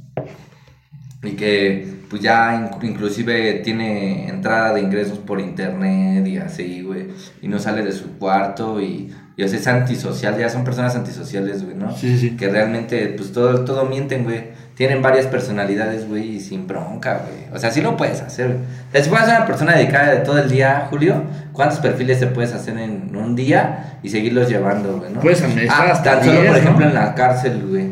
Y 1.22 1.32
que 1.32 1.92
pues 2.08 2.22
ya 2.22 2.54
in- 2.54 2.88
inclusive 2.88 3.54
tiene 3.64 4.28
entrada 4.28 4.72
de 4.72 4.82
ingresos 4.82 5.18
por 5.18 5.40
internet 5.40 6.26
y 6.26 6.36
así, 6.38 6.82
güey. 6.82 7.08
Y 7.42 7.48
no 7.48 7.58
sale 7.58 7.82
de 7.82 7.92
su 7.92 8.18
cuarto 8.18 8.80
y, 8.80 9.12
y 9.36 9.42
o 9.42 9.48
sea, 9.48 9.58
es 9.58 9.66
antisocial, 9.66 10.38
ya 10.38 10.48
son 10.48 10.62
personas 10.62 10.94
antisociales, 10.94 11.64
güey, 11.64 11.76
¿no? 11.76 11.94
Sí, 11.96 12.18
sí. 12.18 12.36
Que 12.36 12.48
realmente, 12.48 13.14
pues 13.16 13.32
todo, 13.32 13.64
todo 13.64 13.84
mienten, 13.84 14.22
güey. 14.22 14.52
Tienen 14.76 15.02
varias 15.02 15.26
personalidades, 15.26 16.08
güey, 16.08 16.36
y 16.36 16.40
sin 16.40 16.68
bronca, 16.68 17.22
güey. 17.26 17.52
O 17.52 17.58
sea, 17.58 17.72
sí 17.72 17.80
lo 17.80 17.96
puedes 17.96 18.20
hacer, 18.20 18.46
güey. 18.46 18.58
O 18.58 18.92
sea, 18.92 19.02
si 19.02 19.08
fueras 19.08 19.28
una 19.28 19.44
persona 19.44 19.74
dedicada 19.74 20.12
de 20.12 20.18
todo 20.18 20.38
el 20.38 20.48
día, 20.48 20.86
Julio, 20.88 21.22
¿cuántos 21.52 21.80
perfiles 21.80 22.20
te 22.20 22.28
puedes 22.28 22.52
hacer 22.52 22.78
en 22.78 23.14
un 23.16 23.34
día 23.34 23.98
y 24.04 24.10
seguirlos 24.10 24.48
llevando, 24.48 24.98
güey, 24.98 25.12
no? 25.12 25.20
Puedes 25.20 25.42
ah, 25.68 25.88
hasta 25.90 26.20
tan 26.20 26.24
solo, 26.24 26.40
10, 26.40 26.44
por 26.44 26.52
¿no? 26.52 26.58
ejemplo, 26.58 26.86
en 26.86 26.94
la 26.94 27.14
cárcel, 27.14 27.66
güey. 27.68 27.88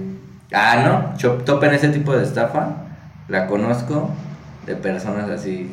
Ah, 0.53 0.83
¿no? 0.85 1.19
Yo 1.19 1.33
topen 1.39 1.75
ese 1.75 1.89
tipo 1.89 2.17
de 2.17 2.23
estafa. 2.23 2.77
La 3.29 3.47
conozco 3.47 4.11
de 4.67 4.77
personas 4.77 5.29
así, 5.29 5.71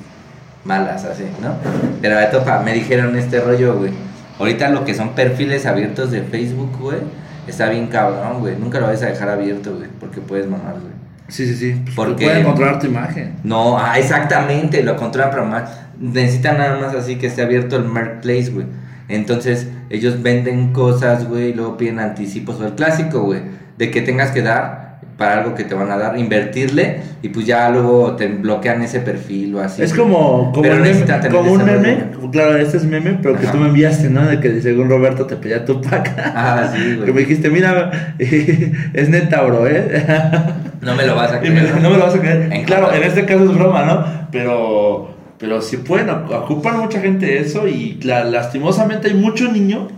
malas, 0.64 1.06
así, 1.06 1.26
¿no? 1.42 1.54
Pero 2.02 2.16
topa, 2.32 2.60
me 2.62 2.74
dijeron 2.74 3.16
este 3.16 3.40
rollo, 3.40 3.78
güey. 3.78 4.09
Ahorita 4.40 4.70
lo 4.70 4.86
que 4.86 4.94
son 4.94 5.10
perfiles 5.10 5.66
abiertos 5.66 6.12
de 6.12 6.22
Facebook, 6.22 6.72
güey, 6.80 7.00
está 7.48 7.70
bien 7.70 7.88
cabrón, 7.88 8.40
güey. 8.40 8.56
Nunca 8.58 8.80
lo 8.80 8.88
vas 8.88 9.04
a 9.04 9.08
dejar 9.08 9.30
abierto, 9.30 9.76
güey, 9.76 9.90
porque 10.00 10.22
puedes 10.22 10.48
mamar, 10.48 10.74
güey. 10.74 10.94
Sí, 11.28 11.46
sí, 11.46 11.56
sí. 11.56 11.82
Pues, 11.84 11.96
Porque- 11.96 12.26
Pueden 12.26 12.44
controlar 12.44 12.80
tu 12.80 12.88
imagen. 12.88 13.36
No, 13.44 13.78
ah, 13.78 14.00
exactamente, 14.00 14.82
lo 14.82 14.96
controlan 14.96 15.30
pero 15.30 15.46
más. 15.46 15.70
Necesitan 16.00 16.58
nada 16.58 16.80
más 16.80 16.96
así 16.96 17.18
que 17.18 17.28
esté 17.28 17.44
abierto 17.44 17.76
el 17.76 17.84
marketplace, 17.84 18.50
güey. 18.50 18.66
Entonces, 19.10 19.68
ellos 19.90 20.22
venden 20.24 20.72
cosas, 20.74 21.28
güey, 21.28 21.50
y 21.50 21.54
luego 21.54 21.78
piden 21.78 22.00
anticipos 22.00 22.60
o 22.60 22.66
el 22.66 22.74
clásico, 22.74 23.22
güey, 23.22 23.42
de 23.78 23.92
que 23.92 24.02
tengas 24.02 24.32
que 24.32 24.42
dar 24.42 24.89
para 25.20 25.42
algo 25.42 25.54
que 25.54 25.66
te 25.66 25.76
van 25.76 25.92
a 25.92 25.98
dar, 25.98 26.18
invertirle 26.18 27.02
y 27.22 27.30
pues 27.30 27.46
ya 27.46 27.70
luego 27.70 28.16
te 28.16 28.28
bloquean 28.28 28.82
ese 28.82 29.02
perfil 29.02 29.54
o 29.56 29.60
así. 29.62 29.82
es 29.84 29.94
güey. 29.96 30.02
como, 30.08 30.52
como, 30.54 30.64
meme- 30.68 31.50
un 31.52 31.66
meme, 31.66 31.98
claro, 32.32 32.56
este 32.58 32.78
es 32.78 32.86
meme, 32.86 33.20
pero 33.22 33.38
que 33.38 33.46
tú 33.48 33.58
me 33.58 33.68
enviaste, 33.68 34.10
¿no? 34.10 34.26
De 34.26 34.40
que 34.40 34.62
según 34.62 34.90
Roberto 34.90 35.26
te 35.26 35.36
pedía 35.36 35.66
tu 35.66 35.82
pack. 35.82 36.16
Ah, 36.18 36.72
sí, 36.74 36.80
Que 37.06 37.06
me 37.08 37.12
güey. 37.12 37.26
dijiste, 37.26 37.50
mira, 37.50 38.16
es 38.20 39.10
neta, 39.10 39.42
bro, 39.44 39.68
¿eh? 39.68 40.06
No 40.82 40.96
me 40.96 41.06
lo 41.06 41.16
vas 41.16 41.32
a 41.34 41.42
me- 41.42 41.50
creer. 41.50 41.82
no 41.82 41.90
me 41.90 41.98
lo 41.98 42.06
vas 42.06 42.16
a 42.16 42.20
creer. 42.20 42.54
En 42.54 42.64
claro, 42.64 42.94
en 42.94 43.04
este 43.04 43.26
caso 43.26 43.44
es 43.44 43.54
broma, 43.54 43.84
¿no? 43.84 44.06
Pero, 44.32 45.14
pero 45.38 45.62
sí 45.62 45.76
pueden, 45.78 46.08
oc- 46.08 46.32
ocupan 46.34 46.80
mucha 46.80 47.02
gente 47.02 47.40
eso 47.40 47.68
y 47.68 48.00
la- 48.04 48.24
lastimosamente 48.24 49.10
hay 49.10 49.14
mucho 49.16 49.52
niño 49.52 49.90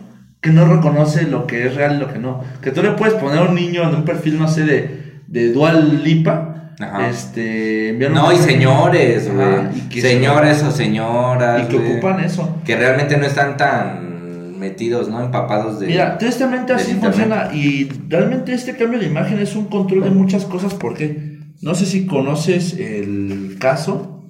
que 0.41 0.49
no 0.49 0.65
reconoce 0.65 1.27
lo 1.27 1.45
que 1.45 1.67
es 1.67 1.75
real 1.75 1.97
y 1.97 1.99
lo 1.99 2.11
que 2.11 2.17
no. 2.17 2.43
Que 2.63 2.71
tú 2.71 2.81
le 2.81 2.89
puedes 2.93 3.13
poner 3.13 3.37
a 3.37 3.43
un 3.43 3.53
niño 3.53 3.83
en 3.87 3.93
un 3.93 4.05
perfil, 4.05 4.39
no 4.39 4.47
sé, 4.47 4.63
de, 4.63 5.00
de 5.31 5.53
Dual 5.53 6.03
Lipa, 6.03 6.73
Ajá. 6.77 7.09
este, 7.09 7.95
No, 8.11 8.33
y 8.33 8.37
señores, 8.37 9.33
güey. 9.33 10.01
Señores 10.01 10.61
o 10.63 10.71
señoras. 10.71 11.63
y 11.63 11.67
que 11.67 11.77
ocupan 11.77 12.19
eso. 12.19 12.57
Que 12.65 12.75
realmente 12.75 13.15
no 13.15 13.25
están 13.25 13.55
tan 13.55 14.59
metidos, 14.59 15.07
¿no? 15.07 15.23
Empapados 15.23 15.79
de. 15.79 15.87
Mira, 15.87 16.17
tristemente 16.17 16.73
así 16.73 16.93
funciona 16.95 17.49
y 17.53 17.89
realmente 18.09 18.53
este 18.53 18.75
cambio 18.75 18.99
de 18.99 19.07
imagen 19.07 19.39
es 19.39 19.55
un 19.55 19.65
control 19.65 20.03
de 20.03 20.09
muchas 20.09 20.43
cosas 20.43 20.73
porque 20.73 21.39
no 21.61 21.75
sé 21.75 21.85
si 21.85 22.05
conoces 22.05 22.73
el 22.73 23.55
caso 23.59 24.25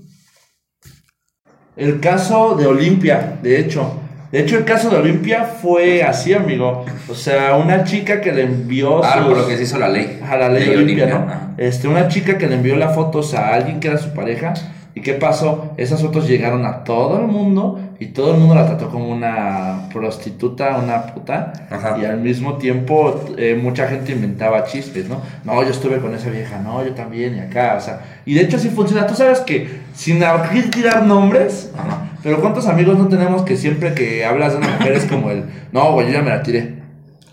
El 1.76 1.99
caso 1.99 2.56
de 2.56 2.68
Olimpia, 2.68 3.39
de 3.41 3.60
hecho. 3.60 3.97
De 4.32 4.40
hecho, 4.40 4.58
el 4.58 4.64
caso 4.64 4.90
de 4.90 4.96
Olimpia 4.98 5.44
fue 5.44 6.04
así, 6.04 6.34
amigo. 6.34 6.86
O 7.10 7.16
sea, 7.16 7.56
una 7.58 7.84
chica 7.84 8.22
que 8.22 8.32
le 8.32 8.44
envió. 8.44 9.04
Ah, 9.04 9.26
por 9.28 9.38
lo 9.38 9.48
que 9.48 9.58
se 9.58 9.64
hizo 9.64 9.78
la 9.78 9.90
ley. 9.90 10.20
a 10.24 10.38
la 10.38 10.48
ley 10.48 10.68
Ley 10.68 10.76
Olimpia, 10.76 11.04
Olimpia, 11.06 11.20
¿no? 11.20 11.32
ajá. 11.32 11.42
Este, 11.58 11.90
una 11.90 12.08
chica 12.08 12.38
que 12.38 12.48
le 12.48 12.56
envió 12.56 12.78
las 12.78 12.96
fotos 12.96 13.34
a 13.34 13.54
alguien 13.54 13.82
que 13.82 13.90
era 13.90 13.98
su 13.98 14.14
pareja. 14.14 14.54
¿Y 14.94 15.02
qué 15.02 15.14
pasó? 15.14 15.74
Esas 15.78 16.02
fotos 16.02 16.28
llegaron 16.28 16.66
a 16.66 16.84
todo 16.84 17.18
el 17.20 17.28
mundo 17.28 17.80
y 18.00 18.08
todo 18.08 18.34
el 18.34 18.39
mundo 18.39 18.56
la 18.56 18.66
trató 18.66 18.89
como 18.89 19.10
una 19.10 19.88
prostituta, 19.94 20.78
una 20.78 21.08
puta. 21.08 21.54
Ajá. 21.70 21.98
Y 22.02 22.04
al 22.04 22.20
mismo 22.20 22.58
tiempo 22.58 23.24
eh, 23.38 23.58
mucha 23.62 23.88
gente 23.88 24.12
inventaba 24.12 24.66
chistes, 24.66 25.08
¿no? 25.08 25.22
No, 25.46 25.64
yo 25.64 25.70
estuve 25.70 26.00
con 26.00 26.14
esa 26.14 26.30
vieja, 26.30 26.60
no, 26.60 26.84
yo 26.84 26.94
también, 26.94 27.38
y 27.38 27.39
acá, 27.39 27.76
o 27.78 27.82
sea. 27.82 28.02
Y 28.26 28.34
de 28.34 28.42
hecho 28.42 28.58
así 28.58 28.70
funciona. 28.70 29.08
Tú 29.08 29.16
sabes 29.16 29.39
que 29.39 29.80
sin 29.96 30.22
aquí 30.24 30.62
tirar 30.64 31.04
nombres, 31.04 31.72
Ajá. 31.78 32.10
pero 32.22 32.42
¿cuántos 32.42 32.68
amigos 32.68 32.98
no 32.98 33.08
tenemos 33.08 33.44
que 33.44 33.56
siempre 33.56 33.94
que 33.94 34.26
hablas 34.26 34.52
de 34.52 34.58
una 34.58 34.68
mujer 34.68 34.92
es 34.92 35.06
como 35.06 35.32
el, 35.32 35.46
no, 35.72 35.94
güey, 35.94 36.08
yo 36.08 36.14
ya 36.14 36.22
me 36.22 36.32
la 36.32 36.44
tiré? 36.44 36.82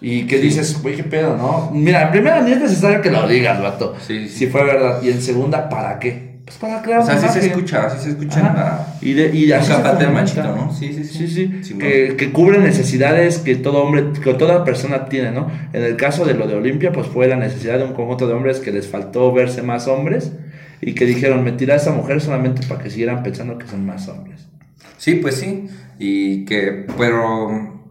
Y 0.01 0.29
que 0.29 0.39
dices, 0.39 0.81
güey, 0.81 0.95
qué 0.95 1.03
pedo, 1.03 1.37
¿no? 1.37 1.73
Mira, 1.73 2.03
en 2.03 2.11
primera 2.13 2.41
ni 2.41 2.53
es 2.53 2.61
necesario 2.61 3.01
que 3.01 3.11
lo 3.11 3.27
digas, 3.27 3.61
vato. 3.61 3.97
Sí, 4.07 4.29
sí. 4.29 4.37
Si 4.37 4.47
fue 4.47 4.63
verdad. 4.63 5.03
Y 5.03 5.11
en 5.11 5.21
segunda, 5.21 5.69
¿para 5.69 5.99
qué? 5.99 6.28
Pues 6.49 6.57
para 6.57 6.81
crear 6.81 7.01
O 7.01 7.05
sea, 7.05 7.19
una 7.19 7.27
así 7.29 7.41
se 7.41 7.47
escucha, 7.49 7.87
así 7.89 8.05
se 8.05 8.11
escucha 8.13 8.41
Ajá. 8.41 8.95
Y, 9.03 9.13
de, 9.13 9.37
y 9.37 9.53
así 9.53 9.71
Un 9.71 9.77
se 9.77 9.83
fomenta. 9.83 10.11
machito, 10.11 10.57
¿no? 10.57 10.73
Sí, 10.73 10.95
sí, 10.95 11.05
sí. 11.05 11.29
Sí, 11.29 11.61
sí. 11.63 11.75
Que, 11.75 12.17
que 12.17 12.33
cubre 12.33 12.59
necesidades 12.59 13.39
que 13.41 13.55
todo 13.57 13.83
hombre, 13.83 14.13
que 14.25 14.33
toda 14.33 14.65
persona 14.65 15.05
tiene, 15.11 15.31
¿no? 15.31 15.51
En 15.75 15.83
el 15.83 15.97
caso 15.97 16.25
de 16.25 16.33
lo 16.33 16.47
de 16.49 16.55
Olimpia, 16.55 16.91
pues 16.91 17.07
fue 17.07 17.29
la 17.29 17.37
necesidad 17.37 17.77
de 17.77 17.85
un 17.85 17.93
conjunto 17.93 18.27
de 18.27 18.33
hombres 18.33 18.61
que 18.61 18.73
les 18.73 18.89
faltó 18.89 19.31
verse 19.31 19.61
más 19.61 19.89
hombres 19.89 20.33
y 20.81 20.95
que 20.95 21.05
dijeron, 21.05 21.45
me 21.45 21.53
tiré 21.53 21.75
a 21.75 21.77
esa 21.77 21.93
mujer 21.93 22.23
solamente 22.23 22.67
para 22.67 22.83
que 22.83 22.89
siguieran 22.89 23.23
pensando 23.23 23.59
que 23.59 23.67
son 23.67 23.85
más 23.85 24.09
hombres. 24.09 24.49
Sí, 24.97 25.17
pues 25.17 25.35
sí. 25.35 25.69
Y 25.99 26.47
que, 26.47 26.87
pero 26.97 27.83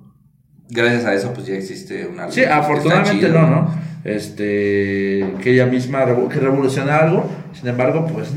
gracias 0.70 1.06
a 1.06 1.14
eso, 1.14 1.32
pues 1.32 1.46
ya 1.46 1.54
existe 1.54 2.08
una 2.08 2.32
Sí, 2.32 2.44
afortunadamente 2.44 3.28
chido, 3.28 3.40
no, 3.40 3.48
¿no? 3.48 3.87
Este, 4.04 5.34
que 5.42 5.52
ella 5.52 5.66
misma 5.66 6.06
que 6.06 6.40
revoluciona 6.40 6.98
algo, 6.98 7.30
sin 7.54 7.68
embargo, 7.68 8.08
pues, 8.08 8.32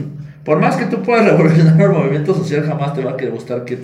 por 0.44 0.58
más 0.58 0.76
que 0.76 0.86
tú 0.86 1.02
puedas 1.02 1.24
revolucionar 1.30 1.80
el 1.80 1.90
movimiento 1.90 2.34
social, 2.34 2.64
jamás 2.66 2.94
te 2.94 3.04
va 3.04 3.12
a 3.12 3.26
gustar 3.30 3.64
que 3.64 3.78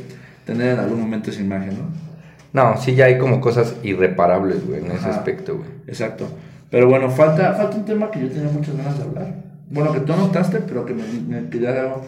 tener 0.44 0.74
en 0.74 0.80
algún 0.80 1.00
momento 1.00 1.30
esa 1.30 1.40
imagen, 1.40 1.78
¿no? 1.78 2.06
No, 2.52 2.76
sí, 2.78 2.94
ya 2.94 3.04
hay 3.04 3.18
como 3.18 3.40
cosas 3.40 3.76
irreparables, 3.82 4.66
güey, 4.66 4.80
en 4.80 4.90
ese 4.90 5.08
aspecto, 5.08 5.58
güey. 5.58 5.68
Exacto. 5.86 6.26
Pero 6.70 6.88
bueno, 6.88 7.10
falta, 7.10 7.52
falta 7.52 7.76
un 7.76 7.84
tema 7.84 8.10
que 8.10 8.20
yo 8.20 8.28
tenía 8.28 8.50
muchas 8.50 8.76
ganas 8.76 8.96
de 8.96 9.04
hablar. 9.04 9.34
Bueno, 9.68 9.92
que 9.92 10.00
tú 10.00 10.12
anotaste, 10.12 10.60
pero 10.60 10.86
que 10.86 10.94
me, 10.94 11.02
me, 11.28 11.48
quedó, 11.50 12.02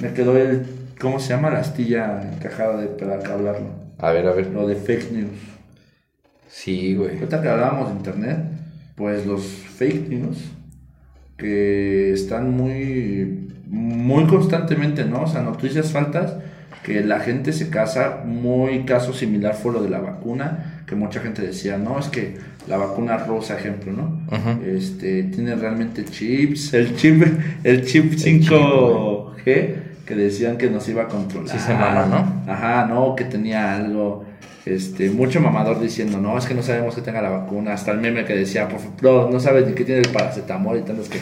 me 0.00 0.12
quedó 0.12 0.36
el, 0.36 0.66
¿cómo 1.00 1.18
se 1.18 1.30
llama? 1.30 1.50
La 1.50 1.60
astilla 1.60 2.22
encajada 2.32 2.76
de, 2.76 2.88
para 2.88 3.14
hablarlo. 3.32 3.70
A 3.98 4.10
ver, 4.10 4.26
a 4.26 4.32
ver. 4.32 4.48
Lo 4.48 4.66
de 4.66 4.76
fake 4.76 5.12
news. 5.12 5.38
Sí, 6.48 6.94
güey. 6.94 7.14
Ahorita 7.14 7.40
que 7.40 7.48
hablábamos 7.48 7.88
de 7.90 7.96
internet, 7.96 8.38
pues 8.96 9.26
los 9.26 9.42
fake 9.44 10.08
news 10.08 10.38
que 11.36 12.12
están 12.12 12.56
muy, 12.56 13.50
muy 13.66 14.24
constantemente, 14.24 15.04
¿no? 15.04 15.22
O 15.22 15.26
sea, 15.26 15.42
noticias 15.42 15.92
faltas, 15.92 16.34
que 16.82 17.02
la 17.02 17.20
gente 17.20 17.52
se 17.52 17.68
casa, 17.68 18.22
muy 18.24 18.84
caso 18.84 19.12
similar 19.12 19.54
fue 19.54 19.72
lo 19.72 19.82
de 19.82 19.90
la 19.90 19.98
vacuna, 19.98 20.82
que 20.86 20.94
mucha 20.94 21.20
gente 21.20 21.42
decía, 21.42 21.78
no, 21.78 21.98
es 21.98 22.06
que 22.08 22.36
la 22.68 22.76
vacuna 22.76 23.18
rosa, 23.18 23.58
ejemplo, 23.58 23.92
¿no? 23.92 24.20
Este, 24.64 25.24
tiene 25.24 25.54
realmente 25.56 26.04
chips, 26.04 26.74
el 26.74 26.96
chip, 26.96 27.22
el 27.64 27.84
chip 27.84 28.12
5G, 28.12 29.74
que 30.06 30.14
decían 30.14 30.56
que 30.56 30.70
nos 30.70 30.88
iba 30.88 31.02
a 31.02 31.08
controlar. 31.08 31.48
Sí 31.48 31.58
se 31.58 31.74
mama, 31.74 32.06
¿no? 32.06 32.52
Ajá, 32.52 32.86
no, 32.86 33.16
que 33.16 33.24
tenía 33.24 33.76
algo. 33.76 34.24
Este, 34.66 35.10
mucho 35.10 35.40
mamador 35.40 35.78
diciendo, 35.80 36.18
no, 36.18 36.36
es 36.36 36.44
que 36.44 36.52
no 36.52 36.60
sabemos 36.60 36.96
que 36.96 37.00
tenga 37.00 37.22
la 37.22 37.30
vacuna. 37.30 37.72
Hasta 37.72 37.92
el 37.92 37.98
meme 37.98 38.24
que 38.24 38.34
decía, 38.34 38.68
por 38.68 38.80
favor, 38.80 39.32
no 39.32 39.38
sabes 39.38 39.64
ni 39.64 39.74
qué 39.74 39.84
tiene 39.84 40.00
el 40.00 40.08
paracetamol 40.08 40.78
y 40.78 40.82
tantos 40.82 41.08
que 41.08 41.20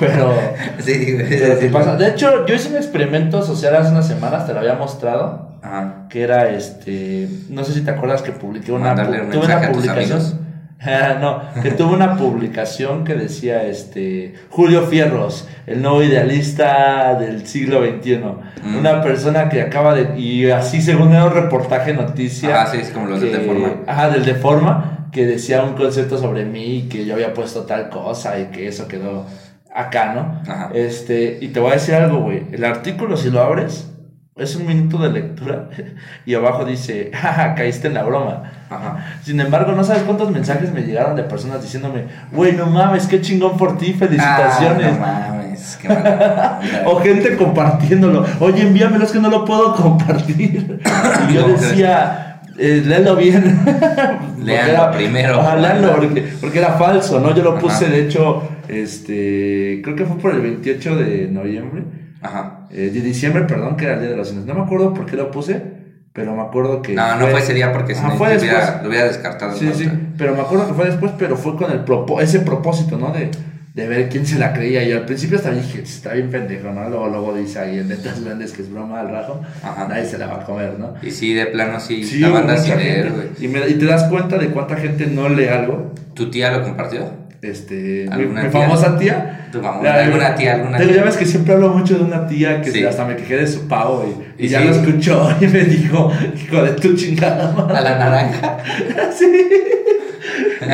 Pero, 0.00 0.34
Sí, 0.80 1.16
pero 1.28 1.58
¿qué 1.60 1.68
pasa? 1.68 1.94
De 1.94 2.08
hecho, 2.08 2.44
yo 2.46 2.54
hice 2.56 2.70
un 2.70 2.76
experimento 2.76 3.40
social 3.40 3.76
hace 3.76 3.92
unas 3.92 4.08
semanas, 4.08 4.48
te 4.48 4.52
lo 4.52 4.58
había 4.58 4.74
mostrado, 4.74 5.52
Ajá. 5.62 6.06
que 6.10 6.22
era 6.22 6.50
este, 6.50 7.28
no 7.50 7.62
sé 7.62 7.72
si 7.72 7.82
te 7.82 7.92
acuerdas 7.92 8.22
que 8.22 8.32
publiqué 8.32 8.72
una, 8.72 8.96
tuve 8.96 9.44
una 9.46 9.70
publicación. 9.70 10.49
no, 11.20 11.42
que 11.62 11.72
tuve 11.72 11.94
una 11.94 12.16
publicación 12.16 13.04
que 13.04 13.14
decía 13.14 13.64
este 13.64 14.34
Julio 14.48 14.86
Fierros, 14.86 15.46
el 15.66 15.82
nuevo 15.82 16.02
idealista 16.02 17.14
del 17.18 17.46
siglo 17.46 17.82
XXI. 17.84 18.18
Mm. 18.62 18.76
Una 18.76 19.02
persona 19.02 19.48
que 19.50 19.60
acaba 19.60 19.94
de. 19.94 20.18
Y 20.18 20.50
así, 20.50 20.80
según 20.80 21.12
era 21.12 21.26
un 21.26 21.34
reportaje 21.34 21.92
noticia. 21.92 22.62
Ajá, 22.62 22.72
sí, 22.72 22.78
es 22.78 22.90
como 22.90 23.06
los 23.06 23.20
de 23.20 23.30
que- 23.30 23.38
Deforma. 23.38 23.68
Ajá, 23.86 24.08
del 24.10 24.24
Deforma, 24.24 25.08
que 25.12 25.26
decía 25.26 25.62
un 25.62 25.74
concepto 25.74 26.16
sobre 26.16 26.46
mí 26.46 26.76
y 26.78 26.82
que 26.88 27.04
yo 27.04 27.14
había 27.14 27.34
puesto 27.34 27.64
tal 27.64 27.90
cosa 27.90 28.38
y 28.38 28.46
que 28.46 28.66
eso 28.68 28.88
quedó 28.88 29.26
acá, 29.74 30.14
¿no? 30.14 30.40
Ajá. 30.50 30.70
Este, 30.72 31.38
y 31.42 31.48
te 31.48 31.60
voy 31.60 31.72
a 31.72 31.74
decir 31.74 31.94
algo, 31.94 32.20
güey. 32.20 32.46
El 32.52 32.64
artículo, 32.64 33.18
si 33.18 33.30
lo 33.30 33.42
abres, 33.42 33.92
es 34.36 34.56
un 34.56 34.66
minuto 34.66 34.96
de 34.96 35.10
lectura 35.10 35.68
y 36.24 36.34
abajo 36.34 36.64
dice, 36.64 37.10
jaja, 37.12 37.54
caíste 37.54 37.88
en 37.88 37.94
la 37.94 38.02
broma. 38.02 38.52
Ajá. 38.70 39.18
Sin 39.24 39.40
embargo, 39.40 39.72
no 39.72 39.82
sabes 39.82 40.04
cuántos 40.04 40.30
mensajes 40.30 40.72
me 40.72 40.82
llegaron 40.82 41.16
de 41.16 41.24
personas 41.24 41.60
diciéndome, 41.60 42.04
güey, 42.32 42.52
no 42.52 42.66
mames, 42.66 43.06
qué 43.06 43.20
chingón 43.20 43.56
por 43.56 43.76
ti, 43.76 43.92
felicitaciones. 43.92 44.96
Ah, 45.02 45.30
no 45.30 45.36
mames, 45.38 45.78
qué 45.82 45.88
mala. 45.88 46.60
O 46.86 47.00
gente 47.00 47.36
compartiéndolo. 47.36 48.24
Oye, 48.38 48.62
envíamelo, 48.62 49.04
es 49.04 49.10
que 49.10 49.18
no 49.18 49.28
lo 49.28 49.44
puedo 49.44 49.74
compartir. 49.74 50.80
Y 51.28 51.32
yo 51.34 51.48
decía, 51.60 52.40
eh, 52.56 52.82
léelo 52.86 53.16
bien. 53.16 53.58
Léanlo 54.44 54.90
primero. 54.92 55.40
Ajá, 55.40 55.56
léanlo, 55.56 55.96
porque, 55.96 56.28
porque 56.40 56.58
era 56.60 56.72
falso, 56.74 57.18
¿no? 57.20 57.34
Yo 57.34 57.42
lo 57.42 57.58
puse, 57.58 57.86
Ajá. 57.86 57.94
de 57.94 58.06
hecho, 58.06 58.42
este, 58.68 59.80
creo 59.82 59.96
que 59.96 60.04
fue 60.04 60.16
por 60.18 60.34
el 60.34 60.40
28 60.42 60.96
de 60.96 61.28
noviembre. 61.28 61.82
Ajá. 62.22 62.66
eh, 62.70 62.90
de 62.92 63.00
diciembre, 63.00 63.44
perdón, 63.44 63.76
que 63.76 63.86
era 63.86 63.94
el 63.94 64.00
Día 64.00 64.10
de 64.10 64.16
los 64.16 64.28
Inocentes. 64.30 64.54
No 64.54 64.60
me 64.60 64.66
acuerdo 64.66 64.92
por 64.94 65.06
qué 65.06 65.16
lo 65.16 65.30
puse, 65.30 65.79
pero 66.12 66.34
me 66.34 66.42
acuerdo 66.42 66.82
que... 66.82 66.94
No, 66.94 67.16
no 67.16 67.26
fue 67.28 67.40
ese 67.40 67.54
día 67.54 67.72
porque 67.72 67.94
si 67.94 68.02
no, 68.02 68.10
fue 68.12 68.36
hubiera, 68.36 68.80
lo 68.82 68.88
hubiera 68.88 69.06
descartado. 69.06 69.56
Sí, 69.56 69.70
sí, 69.74 69.88
pero 70.18 70.34
me 70.34 70.40
acuerdo 70.42 70.66
que 70.68 70.74
fue 70.74 70.86
después, 70.86 71.12
pero 71.18 71.36
fue 71.36 71.56
con 71.56 71.70
el 71.70 71.84
propo- 71.84 72.20
ese 72.20 72.40
propósito, 72.40 72.96
¿no? 72.96 73.12
De, 73.12 73.30
de 73.74 73.86
ver 73.86 74.08
quién 74.08 74.26
se 74.26 74.36
la 74.38 74.52
creía. 74.52 74.82
Y 74.82 74.90
al 74.92 75.04
principio 75.04 75.36
hasta 75.38 75.50
dije, 75.52 75.82
está 75.82 76.12
bien 76.14 76.28
pendejo, 76.30 76.70
¿no? 76.72 76.88
Luego, 76.90 77.08
luego 77.08 77.34
dice 77.34 77.60
ahí 77.60 77.78
en 77.78 77.88
letras 77.88 78.24
grandes 78.24 78.52
que 78.52 78.62
es 78.62 78.72
broma 78.72 79.00
al 79.00 79.10
rajo. 79.10 79.40
Ajá. 79.62 79.86
Nadie 79.88 80.04
se 80.04 80.18
la 80.18 80.26
va 80.26 80.42
a 80.42 80.44
comer, 80.44 80.76
¿no? 80.78 80.94
Y 81.00 81.12
sí, 81.12 81.32
de 81.34 81.46
plano 81.46 81.78
sí, 81.78 82.02
Sí, 82.02 82.18
la 82.18 82.30
banda 82.30 82.56
sin 82.56 82.76
leer, 82.76 83.12
güey. 83.12 83.28
Y, 83.38 83.46
me- 83.48 83.68
y 83.68 83.74
te 83.74 83.86
das 83.86 84.04
cuenta 84.04 84.36
de 84.38 84.48
cuánta 84.48 84.76
gente 84.76 85.06
no 85.06 85.28
lee 85.28 85.46
algo. 85.46 85.92
¿Tu 86.14 86.28
tía 86.30 86.50
lo 86.50 86.64
compartió? 86.64 87.19
Este, 87.42 88.06
mi, 88.16 88.50
famosa 88.50 88.98
tía. 88.98 89.48
Tu 89.50 89.60
famosa- 89.62 89.82
Ya, 89.84 90.04
alguna 90.04 90.34
tía, 90.34 90.54
alguna 90.56 90.78
tía. 90.78 90.92
Ya 90.96 91.04
ves 91.04 91.16
que 91.16 91.24
siempre 91.24 91.54
hablo 91.54 91.70
mucho 91.70 91.96
de 91.96 92.04
una 92.04 92.26
tía 92.26 92.60
que 92.60 92.70
Sí. 92.70 92.84
hasta 92.84 93.06
me 93.06 93.16
quejé 93.16 93.36
de 93.38 93.46
su 93.46 93.66
pavo 93.66 94.04
y, 94.38 94.42
y 94.42 94.46
Y 94.46 94.48
ya 94.50 94.60
sí. 94.60 94.68
lo 94.68 94.74
escuchó 94.74 95.30
y 95.40 95.46
me 95.46 95.60
dijo, 95.64 96.12
hijo 96.36 96.62
de 96.62 96.70
tu 96.72 96.94
chingada 96.94 97.52
madre. 97.52 97.78
A 97.78 97.80
la 97.80 97.98
naranja. 97.98 98.58
Sí. 99.18 99.26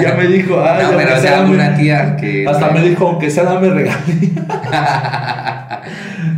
Ya 0.02 0.14
me 0.14 0.26
dijo, 0.26 0.60
ah, 0.60 0.80
No, 0.82 0.96
pero 0.96 1.20
sea, 1.20 1.40
alguna 1.42 1.76
tía 1.76 2.16
que. 2.16 2.44
Hasta 2.46 2.70
me 2.70 2.80
dijo, 2.82 3.06
aunque 3.06 3.30
sea, 3.30 3.44
dame 3.44 3.70
regalía. 3.70 3.92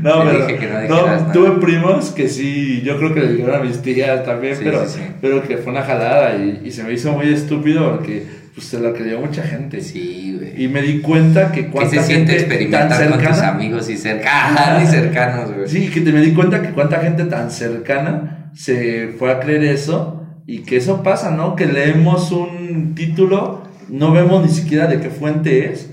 No, 0.03 0.23
pero 0.25 0.47
dije 0.47 0.59
que 0.59 0.67
no 0.69 0.81
dijeras 0.81 1.33
tuve 1.33 1.51
primos 1.61 2.11
que 2.11 2.29
sí, 2.29 2.83
yo 2.85 2.99
creo 2.99 3.13
que 3.15 3.21
le 3.21 3.33
dijeron 3.33 3.57
a 3.61 3.65
mis 3.65 3.83
tías 3.83 4.25
también, 4.25 4.55
Sí, 4.55 4.61
pero, 4.63 4.85
pero 5.21 5.43
que 5.43 5.57
fue 5.57 5.73
una 5.73 5.83
jalada 5.83 6.37
y, 6.37 6.61
y 6.65 6.71
se 6.71 6.85
me 6.85 6.93
hizo 6.93 7.13
muy 7.13 7.33
estúpido 7.33 7.97
porque 7.97 8.25
pues, 8.59 8.67
se 8.71 8.81
lo 8.81 8.93
creyó 8.93 9.21
mucha 9.21 9.43
gente. 9.43 9.81
Sí, 9.81 10.37
güey. 10.39 10.65
Y 10.65 10.69
me 10.69 10.83
di 10.83 11.01
cuenta 11.01 11.53
que 11.53 11.67
¿Qué 11.67 11.71
cuánta 11.71 11.97
se 11.97 12.03
siente 12.03 12.33
gente 12.33 12.33
tan 12.33 12.41
experimentar 12.63 13.11
con 13.11 13.19
tus 13.19 13.27
cercana. 13.29 13.49
amigos 13.49 13.91
y 13.91 13.97
cercanos 13.97 14.83
y 14.83 14.87
cercanos, 14.87 15.55
güey? 15.55 15.69
Sí, 15.69 15.89
que 15.91 16.01
te 16.01 16.13
me 16.13 16.21
di 16.21 16.33
cuenta 16.33 16.61
que 16.63 16.71
cuánta 16.71 17.01
gente 17.01 17.25
tan 17.25 17.51
cercana 17.51 18.51
se 18.55 19.15
fue 19.19 19.31
a 19.33 19.41
creer 19.41 19.65
eso 19.65 20.27
y 20.47 20.61
que 20.61 20.77
eso 20.79 21.03
pasa, 21.03 21.31
¿no? 21.31 21.55
Que 21.57 21.67
leemos 21.67 22.33
un 22.33 22.95
título, 22.95 23.63
no 23.89 24.13
vemos 24.13 24.43
ni 24.43 24.49
siquiera 24.51 24.87
de 24.87 25.01
qué 25.01 25.11
fuente 25.11 25.73
es 25.73 25.91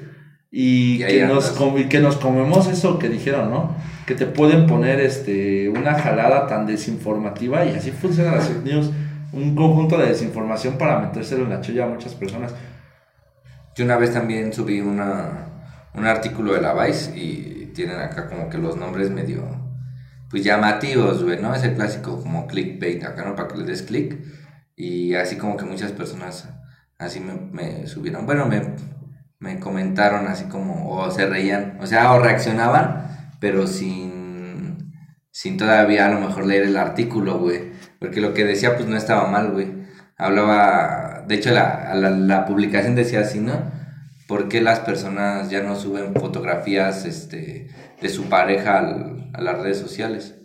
y, 0.51 0.95
Y 1.03 1.05
que, 1.05 1.25
nos, 1.25 1.49
com- 1.51 1.77
y 1.77 1.83
que 1.85 1.99
nos 1.99 2.15
comemos 2.15 2.67
eso 2.67 2.97
que 2.97 3.09
dijeron, 3.09 3.51
¿no? 3.51 3.75
Que 4.05 4.15
te 4.15 4.25
pueden 4.25 4.67
poner 4.67 4.99
este, 5.01 5.67
una 5.69 5.95
jalada 5.99 6.47
tan 6.47 6.65
desinformativa 6.65 7.65
y 7.65 7.75
así 7.75 7.91
funciona 7.91 8.35
las 8.35 8.49
news, 8.63 8.89
un 9.35 9.53
conjunto 9.53 9.97
de 9.97 10.07
desinformación 10.07 10.77
para 10.77 10.99
metérselo 10.99 11.43
en 11.43 11.49
la 11.49 11.61
chulla 11.61 11.83
a 11.83 11.89
muchas 11.89 12.15
personas. 12.15 12.53
Yo 13.75 13.83
una 13.83 13.97
vez 13.97 14.13
también 14.13 14.53
subí 14.53 14.79
una, 14.79 15.47
un 15.93 16.05
artículo 16.05 16.53
de 16.53 16.61
la 16.61 16.73
Vice 16.73 17.15
y 17.17 17.71
tienen 17.75 17.99
acá 17.99 18.27
como 18.27 18.49
que 18.49 18.57
los 18.57 18.77
nombres 18.77 19.11
medio, 19.11 19.43
pues 20.29 20.43
llamativos, 20.43 21.23
güey, 21.23 21.41
¿no? 21.41 21.53
Es 21.53 21.63
el 21.63 21.75
clásico 21.75 22.21
como 22.21 22.47
clickbait 22.47 23.03
acá, 23.03 23.25
¿no? 23.25 23.35
Para 23.35 23.49
que 23.49 23.57
le 23.57 23.65
des 23.65 23.81
click. 23.81 24.17
Y 24.77 25.15
así 25.15 25.37
como 25.37 25.57
que 25.57 25.65
muchas 25.65 25.91
personas 25.91 26.49
así 26.97 27.19
me, 27.19 27.33
me 27.33 27.87
subieron, 27.87 28.25
bueno, 28.25 28.45
me, 28.45 28.61
me 29.39 29.59
comentaron 29.59 30.27
así 30.27 30.45
como, 30.45 30.89
o 30.89 31.11
se 31.11 31.25
reían, 31.25 31.77
o 31.81 31.87
sea, 31.87 32.13
o 32.13 32.19
reaccionaban, 32.19 33.31
pero 33.41 33.67
sin, 33.67 34.24
sin 35.37 35.57
todavía 35.57 36.05
a 36.05 36.09
lo 36.13 36.21
mejor 36.21 36.45
leer 36.45 36.63
el 36.63 36.77
artículo, 36.77 37.39
güey. 37.39 37.73
Porque 37.99 38.21
lo 38.21 38.33
que 38.33 38.45
decía, 38.45 38.77
pues 38.77 38.87
no 38.87 38.95
estaba 38.95 39.27
mal, 39.27 39.51
güey. 39.51 39.67
Hablaba, 40.17 41.25
de 41.27 41.35
hecho, 41.35 41.51
la, 41.51 41.93
la, 41.93 42.09
la 42.09 42.45
publicación 42.45 42.95
decía 42.95 43.19
así, 43.19 43.39
¿no? 43.41 43.69
¿Por 44.29 44.47
qué 44.47 44.61
las 44.61 44.79
personas 44.79 45.49
ya 45.49 45.61
no 45.61 45.75
suben 45.75 46.13
fotografías 46.15 47.03
este, 47.03 47.67
de 48.01 48.09
su 48.09 48.29
pareja 48.29 48.79
al- 48.79 49.29
a 49.33 49.41
las 49.41 49.59
redes 49.59 49.77
sociales? 49.77 50.35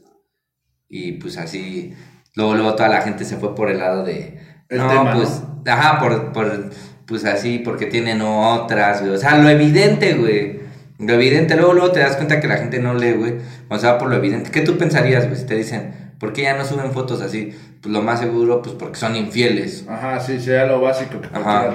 Y 0.88 1.12
pues 1.12 1.38
así, 1.38 1.94
luego, 2.34 2.54
luego 2.56 2.74
toda 2.74 2.88
la 2.88 3.02
gente 3.02 3.24
se 3.24 3.36
fue 3.36 3.54
por 3.54 3.70
el 3.70 3.78
lado 3.78 4.02
de... 4.02 4.40
El 4.68 4.78
no, 4.78 4.88
tema, 4.88 5.14
pues, 5.14 5.42
ajá, 5.66 6.00
por, 6.00 6.32
por, 6.32 6.70
pues 7.06 7.24
así, 7.24 7.60
porque 7.60 7.86
tienen 7.86 8.22
otras, 8.22 9.02
güey. 9.02 9.12
O 9.14 9.18
sea, 9.18 9.38
lo 9.38 9.48
evidente, 9.48 10.14
güey. 10.14 10.59
Lo 11.00 11.14
evidente, 11.14 11.56
luego, 11.56 11.72
luego 11.72 11.92
te 11.92 12.00
das 12.00 12.16
cuenta 12.16 12.40
que 12.40 12.46
la 12.48 12.58
gente 12.58 12.78
no 12.78 12.94
lee, 12.94 13.12
güey. 13.12 13.34
O 13.68 13.78
sea, 13.78 13.96
por 13.98 14.08
lo 14.10 14.16
evidente. 14.16 14.50
¿Qué 14.50 14.60
tú 14.60 14.76
pensarías, 14.76 15.24
güey, 15.26 15.36
si 15.38 15.46
te 15.46 15.54
dicen, 15.56 16.12
¿por 16.18 16.32
qué 16.32 16.42
ya 16.42 16.56
no 16.56 16.64
suben 16.64 16.92
fotos 16.92 17.20
así? 17.22 17.54
Pues 17.80 17.92
lo 17.92 18.02
más 18.02 18.20
seguro, 18.20 18.60
pues 18.60 18.74
porque 18.74 18.96
son 18.98 19.16
infieles. 19.16 19.86
Ajá, 19.88 20.20
sí, 20.20 20.38
sería 20.38 20.66
lo 20.66 20.80
básico 20.82 21.20
que 21.20 21.28
Ajá. 21.32 21.74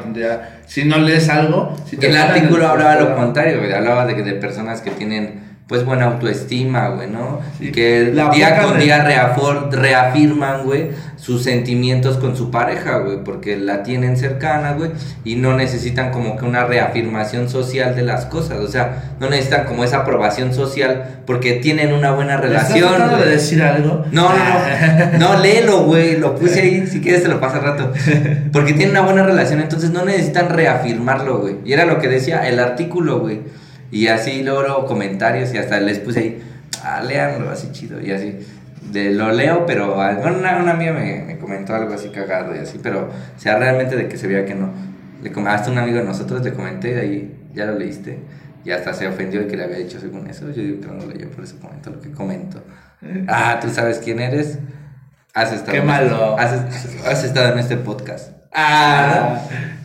Si 0.67 0.85
no 0.85 0.99
lees 0.99 1.27
algo, 1.29 1.75
si 1.89 1.95
el 1.95 2.01
ponen 2.01 2.17
artículo 2.17 2.65
el- 2.65 2.69
hablaba 2.69 2.95
lo 2.99 3.15
contrario, 3.15 3.57
güey. 3.57 3.73
Hablaba 3.73 4.05
de, 4.05 4.21
de 4.21 4.33
personas 4.33 4.81
que 4.81 4.91
tienen, 4.91 5.44
pues, 5.67 5.85
buena 5.85 6.05
autoestima, 6.05 6.89
güey, 6.89 7.09
¿no? 7.09 7.39
Sí. 7.57 7.69
Y 7.69 7.71
que 7.71 8.11
La 8.13 8.29
día 8.29 8.61
con 8.61 8.79
día 8.79 9.03
reafirman, 9.71 10.63
güey, 10.63 10.91
sus 11.15 11.43
sentimientos 11.43 12.17
con 12.17 12.35
su 12.35 12.51
pareja, 12.51 12.99
güey, 12.99 13.23
porque 13.23 13.57
la 13.57 13.83
tienen 13.83 14.17
cercana, 14.17 14.73
güey, 14.73 14.91
y 15.23 15.35
no 15.35 15.55
necesitan 15.55 16.11
como 16.11 16.37
que 16.37 16.45
una 16.45 16.65
reafirmación 16.65 17.49
social 17.49 17.95
de 17.95 18.03
las 18.03 18.25
cosas, 18.25 18.59
o 18.59 18.67
sea, 18.67 19.15
no 19.19 19.29
necesitan 19.29 19.65
como 19.65 19.83
esa 19.83 19.97
aprobación 19.97 20.53
social 20.53 21.21
porque 21.25 21.53
tienen 21.53 21.93
una 21.93 22.11
buena 22.11 22.37
¿Me 22.37 22.47
estás 22.47 22.69
relación. 22.69 22.95
tratando 22.95 23.25
de 23.25 23.31
decir 23.31 23.61
algo? 23.63 24.05
No, 24.11 24.29
no, 24.29 24.37
no. 24.37 25.17
No, 25.19 25.41
léelo, 25.41 25.85
güey. 25.85 26.17
Lo 26.17 26.35
puse 26.35 26.61
ahí. 26.61 26.87
Si 26.87 27.01
quieres, 27.01 27.23
te 27.23 27.29
lo 27.29 27.39
pasa 27.39 27.59
rato. 27.59 27.91
Porque 28.51 28.73
tienen 28.73 28.91
una 28.91 29.01
buena 29.01 29.23
relación, 29.23 29.59
entonces 29.61 29.91
no 29.91 30.05
necesitan 30.05 30.49
reafirmarlo, 30.49 31.39
güey. 31.39 31.55
Y 31.65 31.73
era 31.73 31.85
lo 31.85 31.99
que 31.99 32.07
decía 32.07 32.47
el 32.47 32.59
artículo, 32.59 33.19
güey. 33.19 33.41
Y 33.95 34.09
así 34.09 34.43
luego 34.43 34.85
comentarios 34.85 35.53
y 35.53 35.57
hasta 35.57 35.79
les 35.79 35.99
puse 35.99 36.19
ahí. 36.19 36.43
Ah, 36.83 37.01
léanlo, 37.01 37.49
así 37.49 37.71
chido. 37.71 38.01
Y 38.01 38.11
así. 38.11 38.39
De, 38.91 39.11
lo 39.11 39.31
leo, 39.31 39.65
pero 39.65 40.01
ah, 40.01 40.17
bueno, 40.21 40.39
una, 40.39 40.57
una 40.57 40.73
amiga 40.73 40.91
me, 40.91 41.23
me 41.23 41.37
comentó 41.37 41.73
algo 41.73 41.93
así 41.93 42.09
cagado 42.09 42.53
y 42.53 42.59
así, 42.59 42.77
pero 42.83 43.09
o 43.09 43.39
sea, 43.39 43.57
realmente 43.57 43.95
de 43.95 44.09
que 44.09 44.17
se 44.17 44.27
veía 44.27 44.45
que 44.45 44.53
no. 44.53 44.69
Le 45.23 45.31
hasta 45.47 45.71
un 45.71 45.77
amigo 45.77 45.99
de 45.99 46.03
nosotros 46.03 46.43
le 46.43 46.53
comenté 46.53 46.99
ahí, 46.99 47.47
ya 47.53 47.65
lo 47.67 47.79
leíste, 47.79 48.19
y 48.65 48.71
hasta 48.71 48.93
se 48.93 49.07
ofendió 49.07 49.39
de 49.39 49.47
que 49.47 49.55
le 49.55 49.63
había 49.63 49.77
dicho 49.77 49.97
según 49.97 50.29
eso. 50.29 50.51
Yo 50.51 50.61
digo 50.61 50.81
que 50.81 50.87
no 50.87 50.95
lo 50.95 51.07
leyó, 51.07 51.31
por 51.31 51.45
eso 51.45 51.57
comento 51.61 51.89
lo 51.89 52.01
que 52.01 52.11
comento. 52.11 52.61
Ah, 53.29 53.59
tú 53.61 53.69
sabes 53.69 53.99
quién 53.99 54.19
eres. 54.19 54.59
Has 55.33 55.53
estado 55.53 55.71
Qué 55.71 55.77
en 55.77 55.85
malo. 55.85 56.37
Este, 56.37 56.43
has, 56.43 57.07
has 57.07 57.23
estado 57.23 57.53
en 57.53 57.59
este 57.59 57.77
podcast. 57.77 58.33
Ah, 58.53 59.39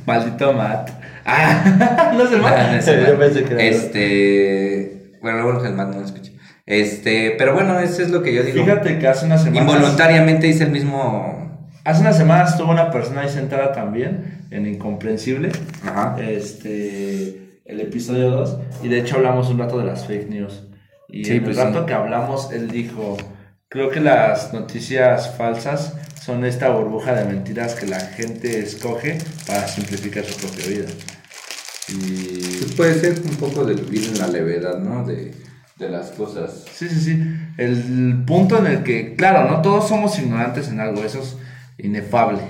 maldito 0.04 0.52
Matt. 0.52 0.99
Ah, 1.32 2.12
no 2.16 2.24
es 2.24 2.32
el. 2.32 2.44
Ah, 2.44 2.68
no 2.72 2.78
es 2.78 2.88
el 2.88 3.06
Yo 3.06 3.18
pensé 3.18 3.44
que 3.44 3.54
era 3.54 3.62
Este. 3.62 5.18
Bueno, 5.22 5.44
bueno, 5.44 5.64
el 5.64 5.74
Matt 5.74 5.90
no 5.90 6.00
lo 6.00 6.04
escuché. 6.04 6.32
Este, 6.66 7.34
pero 7.36 7.54
bueno, 7.54 7.78
eso 7.80 8.02
es 8.02 8.10
lo 8.10 8.22
que 8.22 8.32
yo 8.34 8.42
digo. 8.42 8.62
Fíjate 8.64 8.98
que 8.98 9.06
hace 9.08 9.26
unas 9.26 9.42
semanas. 9.42 9.62
Involuntariamente 9.74 10.46
hice 10.48 10.64
el 10.64 10.70
mismo. 10.70 11.68
Hace 11.84 12.00
unas 12.02 12.16
semanas 12.16 12.50
estuvo 12.52 12.70
una 12.70 12.90
persona 12.90 13.22
ahí 13.22 13.28
sentada 13.28 13.72
también, 13.72 14.46
en 14.50 14.66
Incomprensible. 14.66 15.50
Ajá. 15.84 16.16
Este. 16.20 17.60
El 17.64 17.80
episodio 17.80 18.30
2. 18.30 18.58
Y 18.82 18.88
de 18.88 18.98
hecho 18.98 19.16
hablamos 19.16 19.48
un 19.48 19.58
rato 19.58 19.78
de 19.78 19.84
las 19.84 20.06
fake 20.06 20.28
news. 20.28 20.64
Y 21.08 21.24
Sí, 21.24 21.32
en 21.36 21.44
pues 21.44 21.56
el 21.58 21.64
rato 21.64 21.80
sí. 21.80 21.86
que 21.86 21.94
hablamos, 21.94 22.52
él 22.52 22.68
dijo. 22.70 23.16
Creo 23.68 23.90
que 23.90 24.00
las 24.00 24.52
noticias 24.52 25.34
falsas 25.36 25.94
son 26.24 26.44
esta 26.44 26.68
burbuja 26.70 27.14
de 27.14 27.24
mentiras 27.24 27.74
que 27.76 27.86
la 27.86 28.00
gente 28.00 28.58
escoge 28.58 29.18
para 29.46 29.66
simplificar 29.68 30.24
su 30.24 30.36
propia 30.36 30.66
vida. 30.66 30.88
Y 31.92 32.64
puede 32.76 32.94
ser 33.00 33.20
un 33.24 33.36
poco 33.36 33.64
de 33.64 33.74
vivir 33.74 34.04
en 34.12 34.18
la 34.18 34.28
levedad, 34.28 34.78
¿no? 34.78 35.04
De, 35.04 35.34
de 35.76 35.88
las 35.88 36.10
cosas. 36.12 36.64
Sí, 36.72 36.88
sí, 36.88 37.00
sí. 37.00 37.22
El 37.58 38.24
punto 38.26 38.58
en 38.58 38.66
el 38.66 38.82
que, 38.82 39.14
claro, 39.16 39.50
no 39.50 39.60
todos 39.62 39.88
somos 39.88 40.18
ignorantes 40.18 40.68
en 40.68 40.80
algo, 40.80 41.02
eso 41.02 41.20
es 41.20 41.36
inefable. 41.78 42.40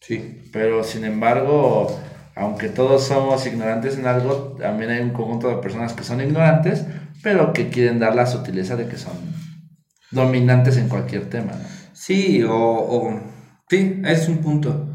Sí. 0.00 0.48
Pero 0.52 0.82
sin 0.84 1.04
embargo, 1.04 2.00
aunque 2.34 2.68
todos 2.68 3.04
somos 3.04 3.46
ignorantes 3.46 3.96
en 3.98 4.06
algo, 4.06 4.56
también 4.60 4.90
hay 4.90 5.00
un 5.00 5.10
conjunto 5.10 5.48
de 5.48 5.56
personas 5.56 5.92
que 5.92 6.04
son 6.04 6.20
ignorantes, 6.20 6.84
pero 7.22 7.52
que 7.52 7.68
quieren 7.68 7.98
dar 8.00 8.14
la 8.16 8.26
sutileza 8.26 8.76
de 8.76 8.88
que 8.88 8.96
son 8.96 9.12
dominantes 10.10 10.76
en 10.76 10.88
cualquier 10.88 11.28
tema. 11.30 11.52
¿no? 11.52 11.64
Sí, 11.92 12.42
o, 12.42 12.52
o- 12.54 13.20
sí, 13.68 14.02
es 14.04 14.28
un 14.28 14.38
punto. 14.38 14.88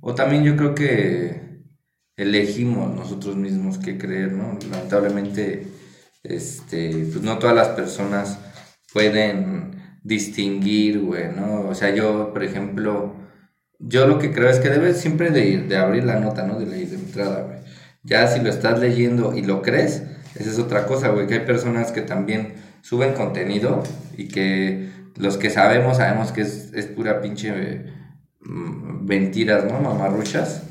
O 0.00 0.14
también 0.14 0.42
yo 0.44 0.56
creo 0.56 0.74
que 0.74 1.41
elegimos 2.22 2.94
nosotros 2.94 3.36
mismos 3.36 3.78
qué 3.78 3.98
creer, 3.98 4.32
¿no? 4.32 4.58
Lamentablemente, 4.70 5.66
este, 6.22 6.90
pues 7.12 7.22
no 7.22 7.38
todas 7.38 7.56
las 7.56 7.68
personas 7.68 8.38
pueden 8.92 9.98
distinguir, 10.02 11.00
güey, 11.00 11.30
¿no? 11.34 11.68
O 11.68 11.74
sea, 11.74 11.94
yo, 11.94 12.32
por 12.32 12.44
ejemplo, 12.44 13.14
yo 13.78 14.06
lo 14.06 14.18
que 14.18 14.32
creo 14.32 14.48
es 14.48 14.58
que 14.58 14.70
debes 14.70 14.98
siempre 15.00 15.30
de, 15.30 15.44
ir- 15.46 15.68
de 15.68 15.76
abrir 15.76 16.04
la 16.04 16.20
nota, 16.20 16.46
¿no? 16.46 16.58
De 16.58 16.66
leer 16.66 16.88
de 16.88 16.96
entrada, 16.96 17.42
güey. 17.42 17.58
Ya 18.02 18.26
si 18.28 18.40
lo 18.40 18.50
estás 18.50 18.78
leyendo 18.80 19.34
y 19.34 19.42
lo 19.42 19.62
crees, 19.62 20.02
esa 20.34 20.50
es 20.50 20.58
otra 20.58 20.86
cosa, 20.86 21.08
güey, 21.10 21.26
que 21.26 21.34
hay 21.34 21.46
personas 21.46 21.92
que 21.92 22.02
también 22.02 22.54
suben 22.82 23.14
contenido 23.14 23.82
y 24.16 24.28
que 24.28 24.90
los 25.16 25.36
que 25.38 25.50
sabemos, 25.50 25.98
sabemos 25.98 26.32
que 26.32 26.42
es, 26.42 26.72
pura 26.96 27.20
pinche 27.20 27.84
mm, 28.40 29.04
mentiras, 29.06 29.64
¿no? 29.64 29.80
Mamarruchas. 29.80 30.62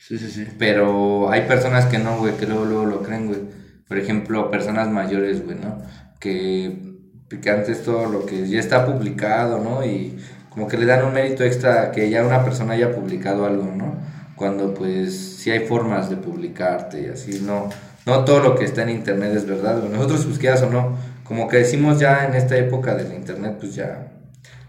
Sí, 0.00 0.18
sí, 0.18 0.30
sí. 0.30 0.46
Pero 0.58 1.30
hay 1.30 1.42
personas 1.42 1.86
que 1.86 1.98
no, 1.98 2.18
güey, 2.18 2.36
que 2.36 2.46
luego, 2.46 2.64
luego 2.64 2.86
lo 2.86 3.02
creen, 3.02 3.26
güey. 3.26 3.40
Por 3.86 3.98
ejemplo, 3.98 4.50
personas 4.50 4.88
mayores, 4.88 5.44
güey, 5.44 5.58
¿no? 5.58 5.82
Que, 6.20 6.94
que 7.42 7.50
antes 7.50 7.82
todo 7.82 8.06
lo 8.06 8.26
que 8.26 8.48
ya 8.48 8.58
está 8.60 8.86
publicado, 8.86 9.62
¿no? 9.62 9.84
Y 9.84 10.18
como 10.50 10.66
que 10.66 10.76
le 10.76 10.86
dan 10.86 11.04
un 11.04 11.14
mérito 11.14 11.44
extra 11.44 11.90
que 11.92 12.10
ya 12.10 12.24
una 12.24 12.44
persona 12.44 12.74
haya 12.74 12.92
publicado 12.92 13.46
algo, 13.46 13.64
¿no? 13.64 13.96
Cuando 14.34 14.74
pues 14.74 15.36
sí 15.38 15.50
hay 15.50 15.66
formas 15.66 16.10
de 16.10 16.16
publicarte 16.16 17.02
y 17.02 17.06
así, 17.06 17.40
no, 17.44 17.68
no 18.06 18.24
todo 18.24 18.40
lo 18.40 18.54
que 18.54 18.64
está 18.64 18.82
en 18.82 18.90
internet 18.90 19.32
es 19.34 19.46
verdad, 19.46 19.78
güey. 19.80 19.92
Nosotros, 19.92 20.24
pues 20.26 20.38
quieras 20.38 20.62
o 20.62 20.70
no, 20.70 20.96
como 21.24 21.48
que 21.48 21.58
decimos 21.58 21.98
ya 21.98 22.24
en 22.24 22.34
esta 22.34 22.56
época 22.56 22.94
del 22.94 23.12
internet, 23.12 23.56
pues 23.60 23.74
ya 23.74 24.08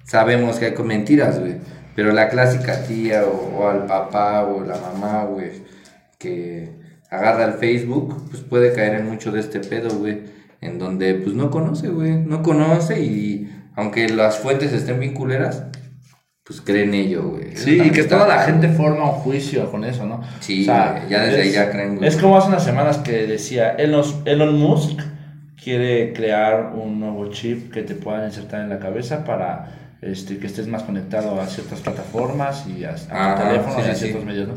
sabemos 0.03 0.57
que 0.57 0.65
hay 0.65 0.75
mentiras, 0.83 1.39
güey. 1.39 1.55
Pero 1.99 2.13
la 2.13 2.29
clásica 2.29 2.81
tía 2.83 3.25
o, 3.25 3.57
o 3.59 3.67
al 3.67 3.85
papá 3.85 4.45
o 4.45 4.63
la 4.63 4.77
mamá, 4.77 5.25
güey, 5.25 5.51
que 6.17 6.69
agarra 7.11 7.43
el 7.43 7.53
Facebook, 7.55 8.15
pues 8.29 8.41
puede 8.41 8.71
caer 8.73 8.93
en 9.01 9.09
mucho 9.09 9.33
de 9.33 9.41
este 9.41 9.59
pedo, 9.59 9.89
güey. 9.97 10.21
En 10.61 10.79
donde, 10.79 11.15
pues 11.15 11.35
no 11.35 11.49
conoce, 11.51 11.89
güey. 11.89 12.13
No 12.13 12.41
conoce 12.41 13.01
y 13.01 13.49
aunque 13.75 14.07
las 14.07 14.37
fuentes 14.39 14.71
estén 14.71 15.01
bien 15.01 15.13
culeras, 15.13 15.63
pues 16.45 16.61
cree 16.61 16.83
en 16.85 16.93
ello, 16.93 17.31
güey. 17.31 17.57
Sí, 17.57 17.81
y 17.83 17.89
que 17.91 18.05
toda 18.05 18.25
la 18.29 18.43
gente 18.43 18.69
forma 18.69 19.03
un 19.03 19.11
juicio 19.19 19.69
con 19.69 19.83
eso, 19.83 20.05
¿no? 20.05 20.21
Sí, 20.39 20.63
ya 20.63 21.03
desde 21.09 21.41
ahí 21.41 21.47
es- 21.49 21.53
ya 21.53 21.69
creen, 21.69 21.97
güey. 21.97 22.07
Es 22.07 22.15
como 22.15 22.37
hace 22.37 22.47
unas 22.47 22.63
semanas 22.63 22.99
que 22.99 23.27
decía 23.27 23.71
Elon, 23.71 24.05
Elon 24.23 24.57
Musk 24.57 25.01
quiere 25.61 26.13
crear 26.13 26.71
un 26.75 27.01
nuevo 27.01 27.27
chip 27.29 27.73
que 27.73 27.81
te 27.83 27.93
puedan 27.95 28.23
insertar 28.23 28.61
en 28.61 28.69
la 28.69 28.79
cabeza 28.79 29.25
para 29.25 29.75
este, 30.01 30.37
que 30.37 30.47
estés 30.47 30.67
más 30.67 30.83
conectado 30.83 31.41
a 31.41 31.45
ciertas 31.47 31.79
plataformas 31.81 32.65
y 32.67 32.85
a, 32.85 32.91
a 33.11 33.35
tu 33.35 33.43
teléfono 33.43 33.75
sí, 33.75 33.81
y 33.85 33.89
a 33.91 33.95
ciertos 33.95 34.21
sí. 34.21 34.25
medios, 34.27 34.47
¿no? 34.47 34.55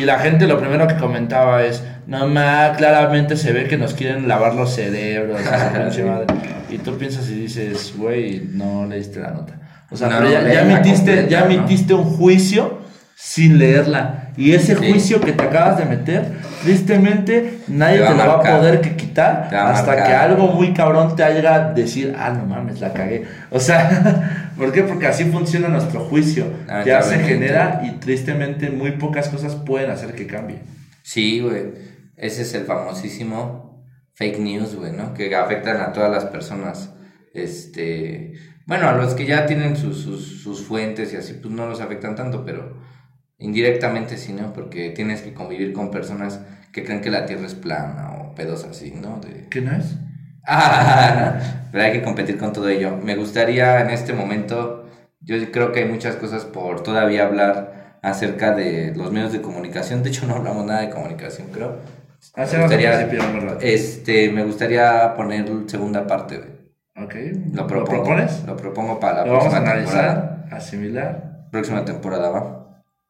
Y 0.00 0.04
la 0.04 0.18
gente 0.18 0.46
lo 0.46 0.58
primero 0.58 0.86
que 0.86 0.96
comentaba 0.96 1.62
es, 1.64 1.82
no 2.06 2.26
ma, 2.28 2.72
claramente 2.76 3.36
se 3.36 3.52
ve 3.52 3.64
que 3.68 3.76
nos 3.78 3.94
quieren 3.94 4.28
lavar 4.28 4.54
los 4.54 4.74
cerebros, 4.74 5.40
madre". 6.04 6.26
y 6.70 6.78
tú 6.78 6.96
piensas 6.98 7.28
y 7.30 7.34
dices, 7.34 7.94
güey, 7.96 8.48
no 8.52 8.86
leíste 8.86 9.20
la 9.20 9.30
nota. 9.30 9.54
O 9.90 9.96
sea, 9.96 10.08
No, 10.08 10.18
pero 10.18 10.30
ya, 10.30 10.52
ya 10.52 10.62
emitiste, 10.62 10.96
completa, 11.16 11.28
ya 11.28 11.40
¿no? 11.40 11.46
emitiste 11.46 11.94
un 11.94 12.04
juicio 12.04 12.78
sin 13.14 13.58
leerla. 13.58 14.30
Y 14.36 14.52
ese 14.52 14.74
Sí. 14.76 14.90
juicio 14.90 15.20
que 15.20 15.32
te 15.32 15.42
acabas 15.44 15.76
de 15.78 15.84
meter, 15.84 16.32
tristemente 16.62 17.58
nadie 17.68 17.98
Te 17.98 18.02
va 18.04 18.10
a 18.10 18.12
lo 18.12 18.18
va 18.18 18.34
a 18.34 18.58
poder 18.58 18.80
quitar 18.96 19.50
va 19.52 19.70
hasta 19.70 19.86
marcar. 19.88 20.06
que 20.06 20.14
algo 20.14 20.48
muy 20.48 20.72
cabrón 20.72 21.16
te 21.16 21.22
haga 21.24 21.72
decir, 21.72 22.14
ah, 22.18 22.30
no 22.30 22.46
mames, 22.46 22.80
la 22.80 22.92
cagué. 22.92 23.24
O 23.50 23.60
sea, 23.60 24.52
¿por 24.56 24.72
qué? 24.72 24.82
Porque 24.82 25.06
así 25.06 25.24
funciona 25.24 25.68
nuestro 25.68 26.00
juicio. 26.00 26.46
Ya 26.84 27.02
se 27.02 27.18
genera 27.18 27.82
y 27.84 27.98
tristemente 27.98 28.70
muy 28.70 28.92
pocas 28.92 29.28
cosas 29.28 29.54
pueden 29.54 29.90
hacer 29.90 30.14
que 30.14 30.26
cambie. 30.26 30.60
Sí, 31.02 31.40
güey. 31.40 31.92
Ese 32.16 32.42
es 32.42 32.54
el 32.54 32.64
famosísimo 32.64 33.84
fake 34.14 34.38
news, 34.38 34.76
güey, 34.76 34.92
¿no? 34.92 35.14
Que 35.14 35.34
afectan 35.34 35.80
a 35.80 35.92
todas 35.92 36.10
las 36.10 36.26
personas. 36.26 36.90
Este. 37.34 38.34
Bueno, 38.66 38.88
a 38.88 38.92
los 38.92 39.14
que 39.14 39.26
ya 39.26 39.46
tienen 39.46 39.76
sus, 39.76 40.02
sus, 40.02 40.42
sus 40.42 40.62
fuentes 40.62 41.12
y 41.12 41.16
así, 41.16 41.34
pues 41.34 41.52
no 41.52 41.66
los 41.66 41.80
afectan 41.80 42.14
tanto, 42.14 42.44
pero 42.44 42.76
indirectamente 43.42 44.16
sí, 44.16 44.32
¿no? 44.32 44.52
Porque 44.52 44.90
tienes 44.90 45.22
que 45.22 45.34
convivir 45.34 45.72
con 45.72 45.90
personas 45.90 46.40
que 46.72 46.84
creen 46.84 47.00
que 47.00 47.10
la 47.10 47.26
tierra 47.26 47.46
es 47.46 47.54
plana 47.54 48.12
o 48.12 48.34
pedos 48.34 48.64
así, 48.64 48.92
¿no? 48.92 49.20
De... 49.20 49.48
¿Qué 49.50 49.60
no 49.60 49.72
es? 49.72 49.96
Ah, 50.46 51.38
pero 51.72 51.84
hay 51.84 51.92
que 51.92 52.02
competir 52.02 52.38
con 52.38 52.52
todo 52.52 52.68
ello. 52.68 52.96
Me 52.96 53.16
gustaría 53.16 53.80
en 53.80 53.90
este 53.90 54.12
momento, 54.12 54.86
yo 55.20 55.36
creo 55.52 55.72
que 55.72 55.80
hay 55.80 55.88
muchas 55.88 56.16
cosas 56.16 56.44
por 56.44 56.82
todavía 56.82 57.26
hablar 57.26 57.98
acerca 58.02 58.54
de 58.54 58.94
los 58.96 59.12
medios 59.12 59.32
de 59.32 59.42
comunicación. 59.42 60.02
De 60.02 60.10
hecho, 60.10 60.26
no 60.26 60.36
hablamos 60.36 60.64
nada 60.66 60.80
de 60.80 60.90
comunicación, 60.90 61.48
creo. 61.52 61.78
Me 62.36 62.42
Hacemos 62.44 62.72
al 62.72 62.80
gustaría, 62.80 63.58
este, 63.60 64.30
me 64.30 64.44
gustaría 64.44 65.14
poner 65.14 65.46
segunda 65.66 66.06
parte. 66.06 66.40
Ok. 66.96 67.14
Lo, 67.52 67.66
propongo, 67.66 68.02
propones? 68.02 68.44
Lo 68.46 68.56
propongo 68.56 69.00
para 69.00 69.20
la 69.20 69.26
Lo 69.26 69.32
vamos 69.32 69.54
a 69.54 69.62
próxima 69.62 69.74
temporada. 69.74 70.12
analizar, 70.12 70.46
asimilar. 70.50 71.46
Próxima 71.50 71.84
temporada, 71.84 72.30
va. 72.30 72.61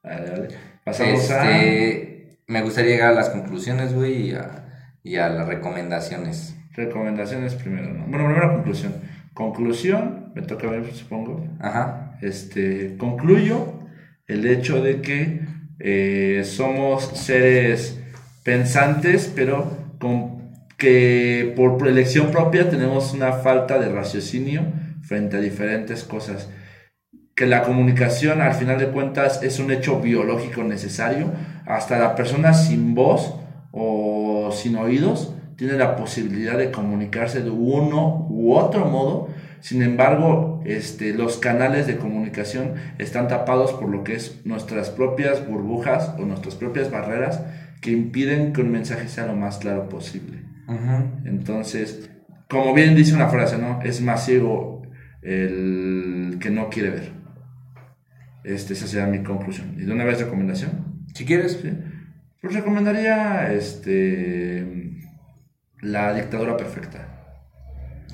Vale, 0.02 0.30
vale. 0.30 0.48
Pasamos 0.84 1.20
Este, 1.20 2.38
me 2.48 2.62
gustaría 2.62 2.92
llegar 2.92 3.12
a 3.12 3.14
las 3.14 3.30
conclusiones, 3.30 3.94
güey, 3.94 4.30
y 4.30 4.34
a, 4.34 4.88
y 5.02 5.16
a 5.16 5.28
las 5.28 5.46
recomendaciones. 5.46 6.56
a 6.72 6.76
recomendaciones 6.76 7.54
primero, 7.54 7.92
¿no? 7.92 8.06
Bueno, 8.06 8.26
primero 8.26 8.52
conclusión. 8.54 8.94
Conclusión, 9.34 10.32
me 10.34 10.42
toca 10.42 10.68
ver, 10.68 10.92
supongo. 10.92 11.46
Ajá. 11.60 12.18
Este, 12.20 12.96
concluyo 12.98 13.80
el 14.26 14.46
hecho 14.46 14.82
de 14.82 15.00
que 15.00 15.40
eh, 15.78 16.42
somos 16.44 17.04
seres 17.18 18.00
pensantes, 18.44 19.32
pero 19.34 19.76
con, 19.98 20.50
que 20.76 21.52
por 21.56 21.86
elección 21.86 22.30
propia 22.30 22.68
tenemos 22.68 23.12
una 23.14 23.32
falta 23.32 23.78
de 23.78 23.88
raciocinio 23.88 24.64
frente 25.02 25.36
a 25.36 25.40
diferentes 25.40 26.04
cosas. 26.04 26.48
Que 27.34 27.46
la 27.46 27.62
comunicación, 27.62 28.40
al 28.40 28.54
final 28.54 28.78
de 28.78 28.88
cuentas, 28.88 29.42
es 29.42 29.58
un 29.58 29.70
hecho 29.70 30.00
biológico 30.00 30.62
necesario. 30.64 31.32
Hasta 31.66 31.98
la 31.98 32.14
persona 32.14 32.52
sin 32.52 32.94
voz 32.94 33.34
o 33.70 34.50
sin 34.52 34.76
oídos 34.76 35.34
tiene 35.56 35.74
la 35.74 35.96
posibilidad 35.96 36.58
de 36.58 36.70
comunicarse 36.70 37.42
de 37.42 37.50
uno 37.50 38.26
u 38.28 38.54
otro 38.54 38.86
modo. 38.86 39.28
Sin 39.60 39.82
embargo, 39.82 40.60
este, 40.64 41.14
los 41.14 41.36
canales 41.36 41.86
de 41.86 41.96
comunicación 41.96 42.74
están 42.98 43.28
tapados 43.28 43.72
por 43.72 43.88
lo 43.88 44.02
que 44.02 44.14
es 44.14 44.44
nuestras 44.44 44.90
propias 44.90 45.46
burbujas 45.46 46.14
o 46.18 46.24
nuestras 46.24 46.56
propias 46.56 46.90
barreras 46.90 47.42
que 47.80 47.92
impiden 47.92 48.52
que 48.52 48.60
un 48.60 48.72
mensaje 48.72 49.08
sea 49.08 49.26
lo 49.26 49.34
más 49.34 49.58
claro 49.58 49.88
posible. 49.88 50.42
Entonces, 51.24 52.10
como 52.48 52.74
bien 52.74 52.94
dice 52.96 53.14
una 53.14 53.28
frase, 53.28 53.58
¿no? 53.58 53.80
Es 53.82 54.00
más 54.00 54.24
ciego 54.24 54.82
el 55.22 56.38
que 56.40 56.50
no 56.50 56.68
quiere 56.68 56.90
ver. 56.90 57.21
Este, 58.44 58.72
esa 58.74 58.86
sería 58.86 59.06
mi 59.06 59.22
conclusión. 59.22 59.74
¿Y 59.78 59.84
de 59.84 59.92
una 59.92 60.04
vez 60.04 60.20
recomendación? 60.20 61.04
Si 61.14 61.24
quieres. 61.24 61.58
Sí. 61.62 61.72
Pues 62.40 62.54
recomendaría 62.54 63.52
este, 63.52 64.96
La 65.80 66.12
dictadura 66.14 66.56
perfecta. 66.56 67.08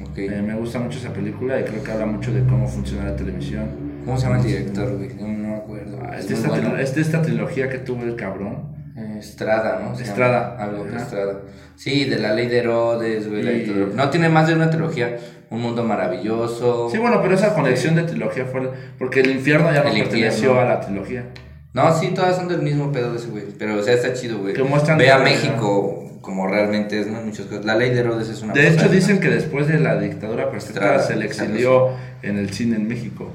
Ok. 0.03 0.18
Eh, 0.18 0.43
me 0.43 0.55
gusta 0.55 0.79
mucho 0.79 0.99
esa 0.99 1.12
película 1.12 1.59
y 1.61 1.64
creo 1.64 1.83
que 1.83 1.91
habla 1.91 2.07
mucho 2.07 2.33
de 2.33 2.45
cómo 2.45 2.68
funciona 2.68 3.05
la 3.11 3.16
televisión. 3.16 3.89
¿Cómo 4.05 4.16
se 4.18 4.26
llama 4.26 4.39
el 4.41 4.47
director, 4.47 4.97
güey? 4.97 5.14
No, 5.14 5.26
no 5.29 5.49
me 5.49 5.57
acuerdo. 5.57 5.99
Ah, 6.03 6.16
Es 6.18 6.29
de, 6.29 6.35
esta, 6.35 6.49
bueno. 6.49 6.68
trilo- 6.70 6.79
es 6.79 6.95
de 6.95 7.01
esta 7.01 7.22
trilogía 7.22 7.68
que 7.68 7.79
tuvo 7.79 8.05
el 8.05 8.14
cabrón. 8.16 8.76
Eh, 8.97 9.16
Estrada, 9.18 9.81
¿no? 9.83 9.95
Se 9.97 10.05
Estrada. 10.05 10.53
llama 10.53 10.64
Algo 10.64 10.85
de. 10.85 10.97
Estrada. 10.97 11.41
Sí, 11.76 12.05
de 12.05 12.18
la 12.18 12.33
ley 12.35 12.47
de 12.49 12.59
Herodes, 12.59 13.29
güey. 13.29 13.70
Y-. 13.70 13.93
No 13.95 14.09
tiene 14.11 14.29
más 14.29 14.47
de 14.49 14.55
una 14.55 14.70
trilogía. 14.70 15.16
Un 15.51 15.61
mundo 15.61 15.82
maravilloso. 15.84 16.88
Sí, 16.90 16.99
bueno, 16.99 17.20
pero 17.22 17.34
esa 17.34 17.55
conexión 17.55 17.94
de 17.94 18.03
trilogía 18.03 18.44
fue... 18.44 18.70
Porque 18.99 19.20
el 19.20 19.30
infierno 19.30 19.72
ya 19.72 19.82
no 19.82 19.90
El 19.90 20.01
perteneció 20.01 20.51
infierno. 20.51 20.61
a 20.61 20.64
la 20.64 20.80
trilogía. 20.80 21.24
No, 21.72 21.99
sí, 21.99 22.12
todas 22.14 22.36
son 22.36 22.49
del 22.49 22.62
mismo 22.62 22.92
pedo 22.92 23.12
de 23.12 23.18
ese 23.18 23.28
güey. 23.28 23.44
Pero, 23.59 23.78
o 23.78 23.82
sea, 23.82 23.94
está 23.94 24.12
chido, 24.12 24.38
güey. 24.38 24.55
Que 24.55 24.62
muestran 24.62 24.99
Ve 24.99 25.11
a 25.11 25.18
México 25.18 26.05
como 26.20 26.46
realmente 26.46 27.01
es, 27.01 27.07
¿no? 27.07 27.20
Muchas 27.22 27.46
cosas. 27.46 27.64
La 27.64 27.74
ley 27.74 27.90
de 27.90 28.01
Herodes 28.01 28.28
es 28.28 28.42
una 28.42 28.53
De 28.53 28.68
hecho, 28.68 28.88
dicen 28.88 29.16
¿no? 29.16 29.22
que 29.22 29.30
después 29.30 29.66
de 29.66 29.78
la 29.78 29.99
dictadura 29.99 30.51
perfecta 30.51 30.80
Estrada, 30.80 31.03
se 31.03 31.16
le 31.16 31.24
exilió 31.24 31.90
en 32.22 32.36
el 32.36 32.51
cine 32.51 32.76
en 32.76 32.86
México. 32.86 33.30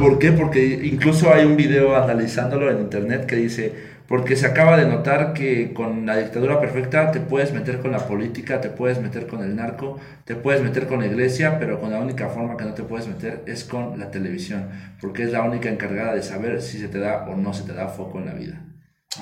¿Por 0.00 0.18
qué? 0.18 0.32
Porque 0.32 0.80
incluso 0.82 1.32
hay 1.32 1.44
un 1.44 1.56
video 1.56 1.96
analizándolo 1.96 2.70
en 2.70 2.80
internet 2.80 3.26
que 3.26 3.36
dice, 3.36 3.72
porque 4.08 4.36
se 4.36 4.46
acaba 4.46 4.78
de 4.78 4.86
notar 4.86 5.34
que 5.34 5.74
con 5.74 6.06
la 6.06 6.16
dictadura 6.16 6.58
perfecta 6.60 7.12
te 7.12 7.20
puedes 7.20 7.52
meter 7.52 7.78
con 7.78 7.92
la 7.92 8.06
política, 8.08 8.58
te 8.58 8.70
puedes 8.70 9.00
meter 9.02 9.26
con 9.26 9.42
el 9.42 9.54
narco, 9.54 9.98
te 10.24 10.34
puedes 10.34 10.62
meter 10.62 10.86
con 10.86 11.00
la 11.00 11.06
iglesia, 11.06 11.58
pero 11.58 11.78
con 11.78 11.90
la 11.90 12.00
única 12.00 12.30
forma 12.30 12.56
que 12.56 12.64
no 12.64 12.72
te 12.72 12.82
puedes 12.82 13.06
meter 13.06 13.42
es 13.46 13.64
con 13.64 13.98
la 13.98 14.10
televisión, 14.10 14.70
porque 14.98 15.24
es 15.24 15.30
la 15.30 15.42
única 15.42 15.68
encargada 15.68 16.14
de 16.14 16.22
saber 16.22 16.62
si 16.62 16.78
se 16.78 16.88
te 16.88 16.98
da 16.98 17.26
o 17.28 17.36
no 17.36 17.52
se 17.52 17.64
te 17.64 17.74
da 17.74 17.88
foco 17.88 18.18
en 18.18 18.26
la 18.26 18.32
vida. 18.32 18.64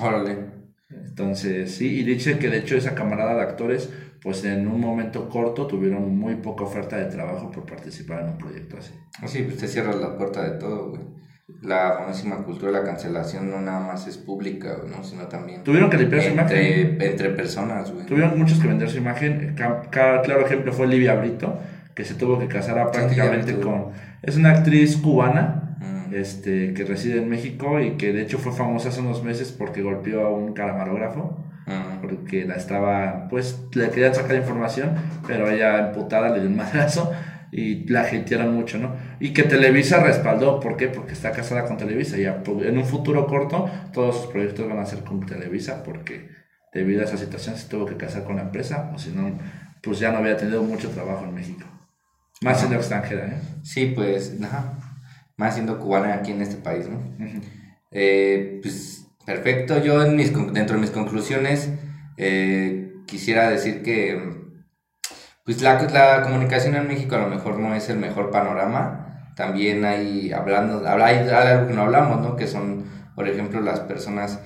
Órale. 0.01 0.37
Entonces, 0.89 1.75
sí, 1.75 1.99
y 1.99 2.03
dice 2.03 2.39
que 2.39 2.49
de 2.49 2.59
hecho 2.59 2.77
esa 2.77 2.95
camarada 2.95 3.35
de 3.35 3.41
actores, 3.41 3.89
pues 4.21 4.45
en 4.45 4.69
un 4.69 4.79
momento 4.79 5.27
corto 5.27 5.67
tuvieron 5.67 6.17
muy 6.17 6.35
poca 6.35 6.63
oferta 6.63 6.95
de 6.95 7.11
trabajo 7.11 7.51
por 7.51 7.65
participar 7.65 8.21
en 8.21 8.29
un 8.29 8.37
proyecto 8.37 8.77
así. 8.77 8.93
Sí, 9.27 9.43
pues 9.43 9.57
te 9.57 9.67
cierras 9.67 9.97
la 9.97 10.17
puerta 10.17 10.49
de 10.49 10.57
todo, 10.57 10.91
güey. 10.91 11.01
La 11.63 11.93
famosísima 11.97 12.37
cultura 12.43 12.71
de 12.73 12.79
la 12.79 12.83
cancelación 12.83 13.49
no 13.49 13.61
nada 13.61 13.79
más 13.79 14.05
es 14.05 14.17
pública, 14.17 14.77
¿no? 14.85 15.01
Sino 15.03 15.23
también 15.27 15.63
Tuvieron 15.63 15.89
que 15.89 15.97
limpiar 15.97 16.21
su 16.21 16.29
imagen. 16.31 16.97
entre, 17.01 17.29
personas, 17.29 17.91
güey. 17.91 18.05
Tuvieron 18.05 18.37
muchos 18.37 18.59
que 18.59 18.67
vender 18.67 18.89
su 18.89 18.97
imagen. 18.97 19.55
Ca- 19.55 19.83
ca- 19.89 20.21
claro 20.23 20.45
ejemplo 20.45 20.73
fue 20.73 20.87
Livia 20.87 21.15
Brito, 21.15 21.57
que 21.95 22.03
se 22.03 22.15
tuvo 22.15 22.37
que 22.37 22.47
casar 22.47 22.91
prácticamente 22.91 23.59
con... 23.59 23.91
Es 24.21 24.35
una 24.37 24.51
actriz 24.51 24.97
cubana 24.97 25.63
Mm. 25.79 26.15
este, 26.15 26.73
que 26.73 26.83
reside 26.85 27.19
en 27.19 27.29
México 27.29 27.79
y 27.79 27.97
que 27.97 28.11
de 28.11 28.23
hecho 28.23 28.39
fue 28.39 28.51
famosa 28.51 28.89
hace 28.89 28.99
unos 29.01 29.23
meses 29.23 29.51
porque 29.51 29.83
golpeó 29.83 30.25
a 30.25 30.31
un 30.31 30.53
camarógrafo. 30.53 31.43
Mm. 31.67 31.99
porque 32.01 32.45
la 32.45 32.55
estaba, 32.55 33.27
pues 33.29 33.61
le 33.73 33.89
querían 33.89 34.15
sacar 34.15 34.37
información, 34.37 34.91
pero 35.27 35.49
ella 35.49 35.87
emputada 35.89 36.29
le 36.29 36.39
dio 36.39 36.49
un 36.49 36.55
madrazo 36.55 37.11
y 37.51 37.87
la 37.89 38.01
hatearon 38.01 38.53
mucho, 38.53 38.77
¿no? 38.77 38.95
Y 39.19 39.33
que 39.33 39.43
Televisa 39.43 40.03
respaldó, 40.03 40.59
¿por 40.59 40.75
qué? 40.77 40.87
Porque 40.89 41.13
está 41.13 41.31
casada 41.31 41.65
con 41.65 41.77
Televisa 41.77 42.17
y 42.17 42.25
a- 42.25 42.43
en 42.45 42.77
un 42.77 42.85
futuro 42.85 43.25
corto 43.27 43.69
todos 43.93 44.17
sus 44.17 44.27
proyectos 44.27 44.67
van 44.67 44.79
a 44.79 44.85
ser 44.85 45.03
con 45.03 45.25
Televisa 45.25 45.83
porque 45.83 46.29
debido 46.73 47.01
a 47.01 47.05
esa 47.05 47.17
situación 47.17 47.55
se 47.57 47.67
tuvo 47.69 47.85
que 47.85 47.97
casar 47.97 48.23
con 48.23 48.35
la 48.35 48.43
empresa 48.43 48.91
o 48.93 48.99
si 48.99 49.11
no, 49.11 49.37
pues 49.81 49.99
ya 49.99 50.11
no 50.11 50.17
había 50.19 50.37
tenido 50.37 50.61
mucho 50.63 50.89
trabajo 50.89 51.25
en 51.25 51.33
México. 51.33 51.65
Más 52.41 52.59
siendo 52.59 52.77
extranjera, 52.77 53.27
¿eh? 53.27 53.41
Sí, 53.63 53.93
pues, 53.95 54.35
ajá. 54.43 54.77
Más 55.37 55.55
siendo 55.55 55.79
cubana 55.79 56.13
aquí 56.15 56.31
en 56.31 56.41
este 56.41 56.57
país, 56.57 56.87
¿no? 56.87 56.99
Eh, 57.91 58.59
pues 58.61 59.07
perfecto, 59.25 59.83
yo 59.83 60.03
en 60.03 60.15
mis, 60.15 60.33
dentro 60.53 60.75
de 60.75 60.81
mis 60.81 60.91
conclusiones 60.91 61.69
eh, 62.17 62.93
quisiera 63.05 63.49
decir 63.49 63.81
que 63.83 64.36
pues 65.47 65.61
la, 65.63 65.81
la 65.83 66.23
comunicación 66.23 66.75
en 66.75 66.87
México 66.87 67.15
a 67.15 67.19
lo 67.21 67.29
mejor 67.29 67.59
no 67.59 67.73
es 67.75 67.89
el 67.89 67.97
mejor 67.97 68.31
panorama, 68.31 69.31
también 69.35 69.85
hay, 69.85 70.31
hablando, 70.33 70.87
habla- 70.87 71.07
hay, 71.07 71.17
hay 71.19 71.29
algo 71.31 71.67
que 71.69 71.73
no 71.73 71.83
hablamos, 71.83 72.21
¿no? 72.21 72.35
Que 72.35 72.47
son, 72.47 72.85
por 73.15 73.27
ejemplo, 73.27 73.61
las 73.61 73.79
personas, 73.81 74.39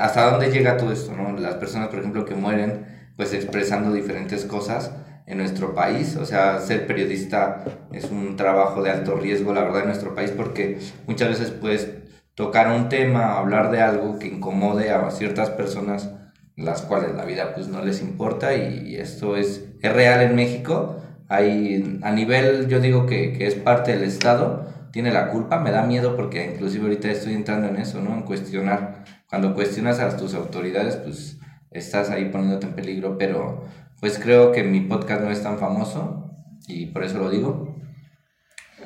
hasta 0.00 0.30
dónde 0.30 0.50
llega 0.50 0.76
todo 0.76 0.92
esto, 0.92 1.12
¿no? 1.16 1.32
Las 1.38 1.54
personas, 1.56 1.88
por 1.88 2.00
ejemplo, 2.00 2.26
que 2.26 2.34
mueren 2.34 2.86
pues 3.16 3.32
expresando 3.34 3.92
diferentes 3.92 4.44
cosas 4.46 4.92
en 5.26 5.38
nuestro 5.38 5.74
país, 5.74 6.16
o 6.16 6.26
sea, 6.26 6.58
ser 6.60 6.86
periodista 6.86 7.64
es 7.92 8.04
un 8.10 8.36
trabajo 8.36 8.82
de 8.82 8.90
alto 8.90 9.16
riesgo, 9.16 9.52
la 9.54 9.62
verdad, 9.62 9.80
en 9.82 9.86
nuestro 9.88 10.14
país, 10.14 10.30
porque 10.30 10.78
muchas 11.06 11.28
veces 11.30 11.50
puedes 11.50 11.88
tocar 12.34 12.68
un 12.70 12.88
tema, 12.88 13.36
hablar 13.38 13.70
de 13.70 13.82
algo 13.82 14.18
que 14.18 14.28
incomode 14.28 14.90
a 14.90 15.10
ciertas 15.10 15.50
personas, 15.50 16.10
las 16.58 16.82
cuales 16.82 17.14
la 17.14 17.24
vida 17.24 17.54
pues 17.54 17.68
no 17.68 17.84
les 17.84 18.02
importa 18.02 18.54
y 18.54 18.96
esto 18.96 19.36
es, 19.36 19.64
es 19.80 19.92
real 19.92 20.20
en 20.22 20.34
México. 20.34 20.96
Hay, 21.28 22.00
a 22.02 22.10
nivel, 22.10 22.68
yo 22.68 22.80
digo 22.80 23.06
que, 23.06 23.32
que 23.32 23.46
es 23.46 23.54
parte 23.54 23.92
del 23.92 24.02
Estado, 24.02 24.66
tiene 24.90 25.12
la 25.12 25.28
culpa, 25.28 25.60
me 25.60 25.70
da 25.70 25.84
miedo 25.84 26.16
porque 26.16 26.52
inclusive 26.52 26.84
ahorita 26.84 27.10
estoy 27.10 27.34
entrando 27.34 27.68
en 27.68 27.76
eso, 27.76 28.00
¿no? 28.00 28.12
En 28.14 28.22
cuestionar. 28.22 29.04
Cuando 29.28 29.54
cuestionas 29.54 30.00
a 30.00 30.16
tus 30.16 30.34
autoridades, 30.34 30.96
pues 30.96 31.38
estás 31.70 32.10
ahí 32.10 32.24
poniéndote 32.26 32.66
en 32.66 32.72
peligro, 32.72 33.18
pero 33.18 33.64
pues 34.00 34.18
creo 34.18 34.52
que 34.52 34.64
mi 34.64 34.80
podcast 34.80 35.22
no 35.22 35.30
es 35.30 35.42
tan 35.42 35.58
famoso 35.58 36.32
y 36.66 36.86
por 36.86 37.04
eso 37.04 37.18
lo 37.18 37.30
digo. 37.30 37.76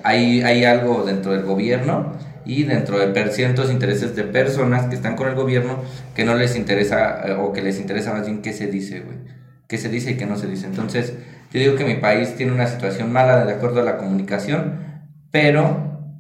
Hay, 0.03 0.43
hay 0.43 0.65
algo 0.65 1.05
dentro 1.05 1.33
del 1.33 1.45
gobierno 1.45 2.13
y 2.45 2.65
dentro 2.65 2.99
de 2.99 3.09
per- 3.09 3.33
intereses 3.71 4.17
de 4.17 4.25
personas 4.25 4.87
que 4.87 4.95
están 4.95 5.17
con 5.17 5.29
el 5.29 5.35
gobierno 5.35 5.83
que 6.15 6.25
no 6.25 6.35
les 6.35 6.57
interesa 6.57 7.23
eh, 7.27 7.33
o 7.33 7.53
que 7.53 7.63
les 7.63 7.79
interesa 7.81 8.13
más 8.13 8.27
bien 8.27 8.43
qué 8.43 8.53
se 8.53 8.67
dice, 8.67 9.01
güey. 9.01 9.19
Qué 9.69 9.79
se 9.79 9.89
dice 9.89 10.13
y 10.13 10.17
qué 10.17 10.27
no 10.27 10.37
se 10.37 10.47
dice. 10.47 10.67
Entonces, 10.67 11.15
yo 11.53 11.61
digo 11.61 11.77
que 11.77 11.85
mi 11.85 11.95
país 11.95 12.35
tiene 12.37 12.53
una 12.53 12.67
situación 12.67 13.13
mala 13.13 13.45
de 13.45 13.55
acuerdo 13.55 13.81
a 13.81 13.85
la 13.85 13.97
comunicación, 13.97 14.81
pero 15.31 16.15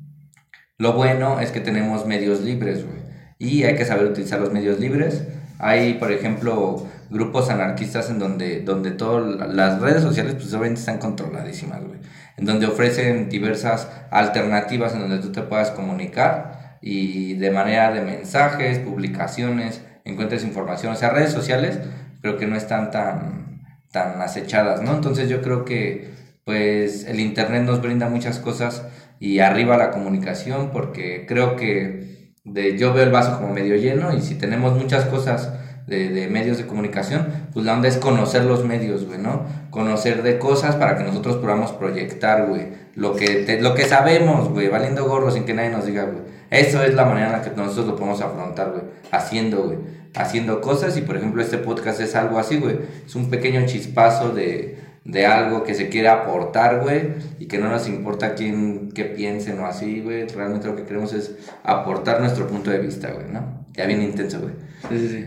lo 0.78 0.93
bueno 0.94 1.40
es 1.40 1.51
que 1.51 1.61
tenemos 1.61 2.07
medios 2.07 2.40
libres, 2.40 2.85
güey. 2.85 3.03
Y 3.39 3.65
hay 3.65 3.74
que 3.74 3.85
saber 3.85 4.07
utilizar 4.07 4.40
los 4.40 4.53
medios 4.53 4.78
libres. 4.81 5.24
Hay, 5.62 5.94
por 5.94 6.10
ejemplo, 6.10 6.89
grupos 7.09 7.48
anarquistas 7.48 8.10
en 8.10 8.18
donde, 8.18 8.62
donde 8.62 8.90
todas 8.90 9.48
las 9.55 9.80
redes 9.80 10.02
sociales, 10.02 10.34
pues 10.34 10.52
obviamente 10.55 10.80
están 10.80 10.98
controladísimas, 10.98 11.84
güey. 11.84 12.01
En 12.36 12.47
donde 12.47 12.66
ofrecen 12.66 13.28
diversas 13.28 13.89
alternativas 14.10 14.93
en 14.93 15.01
donde 15.01 15.18
tú 15.18 15.30
te 15.30 15.43
puedas 15.43 15.70
comunicar 15.70 16.78
y 16.82 17.34
de 17.34 17.52
manera 17.52 17.93
de 17.93 18.01
mensajes, 18.01 18.80
publicaciones, 18.80 19.82
encuentres 20.05 20.43
información. 20.43 20.94
O 20.94 20.97
sea, 20.97 21.10
redes 21.10 21.30
sociales, 21.30 21.78
pero 22.20 22.36
que 22.36 22.48
no 22.48 22.56
están 22.56 22.90
tan, 22.90 23.62
tan 23.93 24.20
acechadas, 24.20 24.82
¿no? 24.82 24.94
Entonces 24.94 25.28
yo 25.28 25.43
creo 25.43 25.64
que 25.64 26.10
pues 26.44 27.05
el 27.05 27.20
internet 27.20 27.62
nos 27.62 27.80
brinda 27.80 28.09
muchas 28.09 28.40
cosas 28.40 28.84
y 29.20 29.39
arriba 29.39 29.76
la 29.76 29.93
comunicación 29.93 30.70
porque 30.72 31.24
creo 31.28 31.55
que 31.55 32.11
de, 32.44 32.77
yo 32.77 32.93
veo 32.93 33.05
el 33.05 33.12
vaso 33.12 33.39
como 33.39 33.52
medio 33.52 33.77
lleno 33.77 34.12
y 34.12 34.20
si 34.20 34.35
tenemos 34.35 34.77
muchas 34.77 35.05
cosas 35.05 35.52
de, 35.86 36.09
de, 36.09 36.28
medios 36.28 36.59
de 36.59 36.66
comunicación, 36.66 37.27
pues 37.52 37.64
la 37.64 37.74
onda 37.74 37.89
es 37.89 37.97
conocer 37.97 38.44
los 38.44 38.64
medios, 38.64 39.06
güey, 39.06 39.19
¿no? 39.19 39.47
Conocer 39.70 40.23
de 40.23 40.39
cosas 40.39 40.77
para 40.77 40.97
que 40.97 41.05
nosotros 41.05 41.36
podamos 41.36 41.73
proyectar, 41.73 42.47
güey, 42.47 42.69
lo 42.94 43.14
que, 43.14 43.59
lo 43.60 43.74
que 43.74 43.85
sabemos, 43.85 44.48
güey, 44.48 44.69
valiendo 44.69 45.05
gorro 45.06 45.31
sin 45.31 45.44
que 45.44 45.55
nadie 45.55 45.70
nos 45.70 45.86
diga, 45.86 46.05
güey. 46.05 46.23
Eso 46.51 46.82
es 46.82 46.94
la 46.94 47.05
manera 47.05 47.27
en 47.28 47.32
la 47.32 47.43
que 47.43 47.51
nosotros 47.51 47.86
lo 47.86 47.97
podemos 47.97 48.20
afrontar, 48.20 48.70
güey, 48.70 48.82
haciendo, 49.10 49.62
güey, 49.62 49.78
haciendo 50.14 50.60
cosas 50.60 50.97
y 50.97 51.02
por 51.02 51.16
ejemplo 51.16 51.40
este 51.43 51.59
podcast 51.59 52.01
es 52.01 52.14
algo 52.14 52.39
así, 52.39 52.59
güey, 52.59 52.78
es 53.06 53.14
un 53.14 53.31
pequeño 53.31 53.64
chispazo 53.66 54.31
de, 54.31 54.78
de 55.05 55.27
algo 55.27 55.65
que 55.65 55.74
se 55.74 55.89
quiere 55.89 56.09
aportar, 56.09 56.81
güey, 56.81 57.15
y 57.39 57.47
que 57.47 57.59
no 57.59 57.69
nos 57.69 57.89
importa 57.89 58.35
quién, 58.35 58.91
qué 58.93 59.05
piensen 59.05 59.59
o 59.59 59.66
así, 59.66 60.01
güey, 60.01 60.27
realmente 60.29 60.69
lo 60.69 60.77
que 60.77 60.85
queremos 60.85 61.12
es 61.12 61.37
aportar 61.65 62.20
nuestro 62.20 62.47
punto 62.47 62.70
de 62.70 62.79
vista, 62.79 63.11
güey, 63.11 63.27
¿no? 63.29 63.66
Ya 63.73 63.87
bien 63.87 64.03
intenso, 64.03 64.41
güey. 64.41 64.55
Sí, 64.89 64.99
sí, 64.99 65.09
sí. 65.09 65.27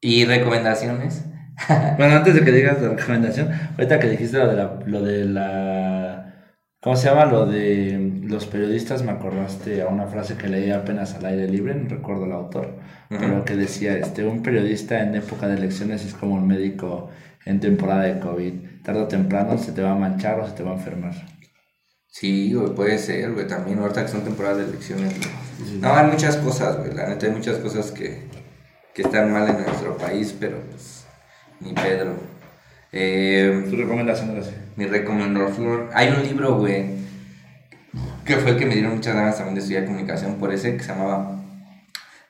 ¿Y 0.00 0.24
recomendaciones? 0.24 1.24
bueno, 1.98 2.16
antes 2.16 2.34
de 2.34 2.44
que 2.44 2.52
digas 2.52 2.80
la 2.82 2.90
recomendación, 2.90 3.50
ahorita 3.76 3.98
que 3.98 4.10
dijiste 4.10 4.38
lo 4.38 4.48
de 4.48 4.56
la, 4.56 4.78
lo 4.84 5.02
de 5.02 5.24
la 5.24 6.26
¿cómo 6.86 6.94
se 6.94 7.08
llama? 7.08 7.24
Lo 7.24 7.46
de 7.46 8.20
los 8.22 8.46
periodistas, 8.46 9.02
me 9.02 9.10
acordaste 9.10 9.82
a 9.82 9.88
una 9.88 10.06
frase 10.06 10.36
que 10.36 10.48
leí 10.48 10.70
apenas 10.70 11.16
al 11.16 11.24
aire 11.26 11.48
libre, 11.48 11.74
no 11.74 11.88
recuerdo 11.88 12.26
el 12.26 12.32
autor, 12.32 12.76
pero 13.08 13.44
que 13.44 13.56
decía, 13.56 13.98
este, 13.98 14.24
un 14.24 14.40
periodista 14.40 15.02
en 15.02 15.16
época 15.16 15.48
de 15.48 15.56
elecciones 15.56 16.04
es 16.04 16.14
como 16.14 16.34
un 16.34 16.46
médico 16.46 17.10
en 17.44 17.58
temporada 17.58 18.02
de 18.02 18.20
COVID, 18.20 18.54
tarde 18.86 19.00
o 19.00 19.08
temprano 19.08 19.58
se 19.58 19.72
te 19.72 19.82
va 19.82 19.90
a 19.90 19.94
manchar 19.96 20.38
o 20.38 20.46
se 20.46 20.52
te 20.52 20.62
va 20.62 20.70
a 20.70 20.74
enfermar. 20.74 21.12
Sí, 22.06 22.54
güey, 22.54 22.72
puede 22.72 22.98
ser, 22.98 23.32
güey, 23.32 23.48
también 23.48 23.80
ahorita 23.80 24.02
que 24.02 24.12
son 24.12 24.22
temporadas 24.22 24.58
de 24.58 24.64
elecciones, 24.64 25.12
güey. 25.18 25.80
No, 25.80 25.92
hay 25.92 26.06
muchas 26.06 26.36
cosas, 26.36 26.78
güey, 26.78 26.94
la 26.94 27.08
neta 27.08 27.26
hay 27.26 27.32
muchas 27.32 27.58
cosas 27.58 27.90
que, 27.90 28.28
que 28.94 29.02
están 29.02 29.32
mal 29.32 29.48
en 29.48 29.64
nuestro 29.64 29.98
país, 29.98 30.34
pero 30.38 30.60
pues 30.70 31.04
ni 31.58 31.72
Pedro. 31.72 32.14
Eh, 32.92 33.66
¿Tu 33.68 33.74
recomendación 33.74 34.38
así? 34.38 34.52
Mi 34.76 34.86
recomendación. 34.86 35.88
Hay 35.92 36.10
un 36.10 36.22
libro, 36.22 36.56
güey, 36.56 36.86
que 38.24 38.36
fue 38.36 38.52
el 38.52 38.56
que 38.56 38.66
me 38.66 38.74
dieron 38.74 38.94
muchas 38.94 39.16
ganas 39.16 39.36
también 39.36 39.56
de 39.56 39.62
estudiar 39.62 39.84
comunicación 39.86 40.36
por 40.36 40.52
ese, 40.52 40.76
que 40.76 40.84
se 40.84 40.92
llamaba 40.92 41.42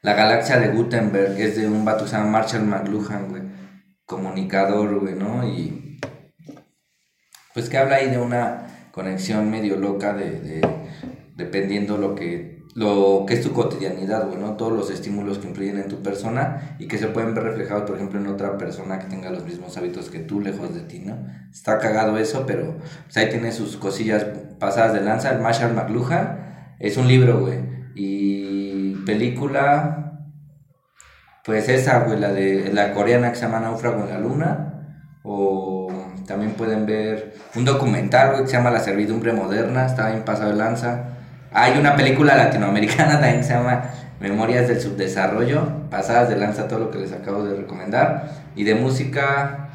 La 0.01 0.15
Galaxia 0.15 0.59
de 0.59 0.69
Gutenberg. 0.69 1.39
Es 1.39 1.57
de 1.57 1.69
un 1.69 1.85
vato 1.85 2.05
que 2.05 2.11
se 2.11 2.16
llama 2.16 2.31
Marshall 2.31 2.65
McLuhan, 2.65 3.28
güey. 3.28 3.43
Comunicador, 4.07 4.99
güey, 5.01 5.15
¿no? 5.15 5.47
Y. 5.47 5.86
Pues 7.57 7.70
que 7.70 7.78
habla 7.78 7.97
ahí 7.97 8.11
de 8.11 8.19
una 8.19 8.66
conexión 8.91 9.51
medio 9.51 9.78
loca 9.78 10.12
de, 10.12 10.41
de 10.43 10.61
dependiendo 11.37 11.97
lo 11.97 12.15
que 12.15 12.62
lo 12.74 13.24
que 13.27 13.33
es 13.33 13.41
tu 13.41 13.55
cotidianidad, 13.55 14.27
güey, 14.27 14.39
¿no? 14.39 14.59
Todos 14.59 14.74
los 14.74 14.91
estímulos 14.91 15.39
que 15.39 15.49
influyen 15.49 15.78
en 15.78 15.89
tu 15.89 16.03
persona 16.03 16.77
y 16.78 16.87
que 16.87 16.99
se 16.99 17.07
pueden 17.07 17.35
ver 17.35 17.45
reflejados, 17.45 17.85
por 17.85 17.97
ejemplo, 17.97 18.20
en 18.20 18.27
otra 18.27 18.59
persona 18.59 18.99
que 18.99 19.07
tenga 19.07 19.31
los 19.31 19.43
mismos 19.47 19.74
hábitos 19.78 20.11
que 20.11 20.19
tú, 20.19 20.43
lejos 20.43 20.74
de 20.74 20.83
ti, 20.83 20.99
¿no? 20.99 21.16
Está 21.51 21.78
cagado 21.78 22.19
eso, 22.19 22.45
pero 22.47 22.77
pues, 23.05 23.16
ahí 23.16 23.31
tiene 23.31 23.53
sus 23.53 23.78
cosillas 23.78 24.27
pasadas 24.59 24.93
de 24.93 25.01
lanza. 25.01 25.31
El 25.31 25.41
Marshall 25.41 25.73
McLuhan 25.73 26.74
es 26.78 26.99
un 26.99 27.09
libro, 27.09 27.41
güey. 27.41 27.61
Y 27.95 28.97
película, 29.07 30.28
pues 31.43 31.70
esa, 31.70 32.01
güey, 32.01 32.20
la 32.20 32.35
de 32.35 32.70
la 32.74 32.93
coreana 32.93 33.31
que 33.31 33.37
se 33.37 33.47
llama 33.47 33.61
Náufrago 33.61 34.03
en 34.03 34.11
la 34.11 34.19
Luna. 34.19 34.73
O 35.23 36.06
también 36.27 36.53
pueden 36.53 36.86
ver 36.86 37.35
un 37.55 37.65
documental, 37.65 38.43
que 38.43 38.47
se 38.47 38.57
llama 38.57 38.70
La 38.70 38.81
Servidumbre 38.81 39.32
Moderna, 39.32 39.86
está 39.86 40.11
bien 40.11 40.24
pasado 40.24 40.51
de 40.51 40.57
lanza. 40.57 41.05
Hay 41.53 41.78
una 41.78 41.97
película 41.97 42.36
latinoamericana 42.36 43.12
también 43.20 43.39
que 43.39 43.44
se 43.44 43.55
llama 43.55 43.90
Memorias 44.20 44.69
del 44.69 44.81
Subdesarrollo, 44.81 45.89
pasadas 45.90 46.28
de 46.28 46.36
lanza 46.36 46.69
todo 46.69 46.81
lo 46.81 46.90
que 46.90 46.98
les 46.98 47.12
acabo 47.12 47.44
de 47.44 47.57
recomendar. 47.57 48.31
Y 48.57 48.65
de 48.65 48.74
música, 48.74 49.65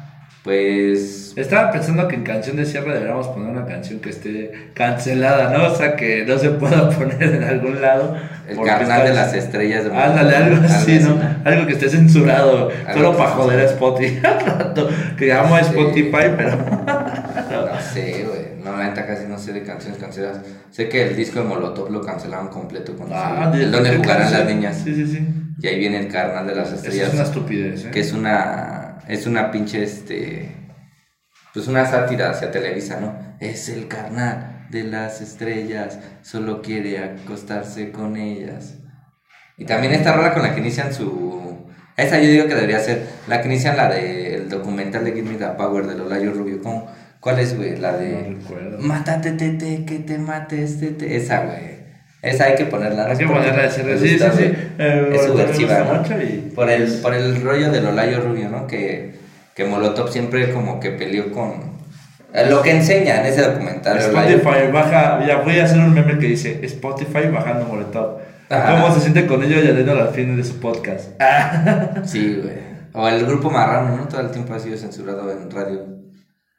pues... 0.44 1.32
Estaba 1.36 1.70
pensando 1.70 2.08
que 2.08 2.16
en 2.16 2.24
canción 2.24 2.56
de 2.56 2.64
cierre 2.66 2.92
deberíamos 2.92 3.28
poner 3.28 3.50
una 3.50 3.64
canción 3.64 4.00
que 4.00 4.10
esté 4.10 4.52
cancelada, 4.74 5.56
¿no? 5.56 5.72
O 5.72 5.76
sea, 5.76 5.96
que 5.96 6.24
no 6.26 6.36
se 6.38 6.50
pueda 6.50 6.90
poner 6.98 7.22
en 7.22 7.44
algún 7.44 7.80
lado. 7.80 8.16
El 8.48 8.60
carnal 8.60 9.04
de 9.06 9.14
las 9.14 9.32
estrellas. 9.34 9.84
De 9.84 9.94
Ándale, 9.96 10.36
algo 10.36 10.64
así, 10.66 10.98
¿no? 10.98 11.18
Algo 11.44 11.66
que 11.66 11.72
esté 11.74 11.88
censurado, 11.88 12.70
solo 12.92 13.16
para 13.16 13.30
joder 13.30 13.60
a 13.60 13.64
Spotify. 13.64 14.18
que 15.16 15.32
amo 15.32 15.54
a 15.54 15.60
Spotify, 15.60 16.26
pero... 16.36 16.56
no 16.56 17.80
sé, 17.92 18.24
güey. 18.28 18.52
No, 18.62 18.76
la 18.76 18.88
neta 18.90 19.06
casi 19.06 19.26
no 19.26 19.38
sé 19.38 19.52
de 19.52 19.62
canciones 19.62 19.98
canceladas. 19.98 20.38
Sé 20.70 20.88
que 20.88 21.02
el 21.08 21.16
disco 21.16 21.40
de 21.40 21.46
Molotov 21.46 21.90
lo 21.90 22.00
cancelaron 22.02 22.48
completo 22.48 22.94
cuando 22.96 23.14
Ah, 23.16 23.48
salió. 23.52 23.70
de- 23.70 23.90
de 23.90 23.96
jugarán 23.96 24.22
canción. 24.22 24.40
las 24.40 24.48
niñas. 24.54 24.80
Sí, 24.84 24.94
sí, 24.94 25.06
sí. 25.06 25.28
Y 25.60 25.66
ahí 25.66 25.78
viene 25.78 25.98
el 26.00 26.08
carnal 26.08 26.46
de 26.46 26.54
las 26.54 26.68
Eso 26.68 26.76
estrellas. 26.76 27.08
es 27.08 27.14
una 27.14 27.22
estupidez, 27.24 27.84
¿eh? 27.86 27.90
que 27.90 28.00
es 28.00 28.12
una 28.12 28.91
es 29.08 29.26
una 29.26 29.50
pinche 29.50 29.82
este 29.82 30.56
pues 31.54 31.68
una 31.68 31.84
sátira 31.84 32.30
hacia 32.30 32.50
Televisa, 32.50 32.98
¿no? 32.98 33.36
Es 33.40 33.68
el 33.68 33.86
carnal 33.86 34.66
de 34.70 34.84
las 34.84 35.20
estrellas, 35.20 35.98
solo 36.22 36.62
quiere 36.62 36.98
acostarse 36.98 37.92
con 37.92 38.16
ellas. 38.16 38.78
Y 39.58 39.66
también 39.66 39.92
esta 39.92 40.14
rola 40.14 40.32
con 40.32 40.42
la 40.42 40.54
que 40.54 40.60
inician 40.60 40.94
su 40.94 41.42
esa 41.96 42.18
yo 42.18 42.30
digo 42.30 42.46
que 42.46 42.54
debería 42.54 42.78
ser 42.78 43.06
la 43.28 43.40
que 43.40 43.48
inician 43.48 43.76
la 43.76 43.88
del 43.88 44.48
documental 44.48 45.04
de 45.04 45.12
Give 45.12 45.28
Me 45.28 45.36
the 45.36 45.46
Power 45.56 45.86
de 45.86 45.96
Lolayo 45.96 46.32
Rubio. 46.32 46.62
¿Cómo? 46.62 46.86
¿Cuál 47.20 47.38
es, 47.38 47.56
güey? 47.56 47.76
La 47.76 47.96
de. 47.96 48.38
Mátate, 48.78 49.32
tete, 49.32 49.84
que 49.84 49.98
te 49.98 50.18
mates, 50.18 50.80
tete. 50.80 51.16
Esa, 51.16 51.44
güey. 51.44 51.71
Esa 52.22 52.44
hay 52.44 52.54
que 52.54 52.66
ponerla. 52.66 53.06
Hay 53.08 53.16
que 53.16 53.26
ponerla 53.26 53.68
Sí, 53.68 53.82
sí, 53.98 54.18
sí. 54.18 54.52
Eh, 54.78 55.10
es 55.12 55.22
subversiva, 55.26 55.80
¿no? 56.08 56.22
y- 56.22 56.52
Por 56.54 56.70
el, 56.70 56.86
por 57.00 57.14
el 57.14 57.42
rollo 57.42 57.70
de 57.72 57.80
Lolayo 57.80 58.20
Rubio, 58.20 58.48
¿no? 58.48 58.66
Que, 58.68 59.16
que 59.54 59.64
Molotov 59.64 60.08
siempre 60.10 60.52
como 60.52 60.78
que 60.78 60.90
peleó 60.92 61.32
con... 61.32 61.72
eh, 62.32 62.46
Lo 62.48 62.62
que 62.62 62.70
enseña 62.70 63.20
en 63.20 63.26
ese 63.26 63.42
documental. 63.42 63.98
Spotify 63.98 64.70
baja, 64.72 65.26
ya 65.26 65.38
voy 65.38 65.58
a 65.58 65.64
hacer 65.64 65.78
un 65.78 65.92
meme 65.92 66.18
que 66.18 66.26
dice 66.28 66.60
Spotify 66.62 67.26
bajando 67.32 67.66
Molotov. 67.66 68.18
Ajá. 68.48 68.80
¿Cómo 68.80 68.94
se 68.94 69.00
siente 69.00 69.26
con 69.26 69.42
ello 69.42 69.58
y 69.58 69.62
leyendo 69.64 69.92
al 70.00 70.10
fin 70.10 70.36
de 70.36 70.44
su 70.44 70.60
podcast? 70.60 71.10
Sí, 72.04 72.38
güey. 72.42 72.72
O 72.92 73.08
el 73.08 73.24
grupo 73.26 73.50
Marrano, 73.50 73.96
¿no? 73.96 74.06
Todo 74.08 74.20
el 74.20 74.30
tiempo 74.30 74.52
ha 74.54 74.58
sido 74.58 74.76
censurado 74.76 75.30
en 75.32 75.50
radio. 75.50 76.01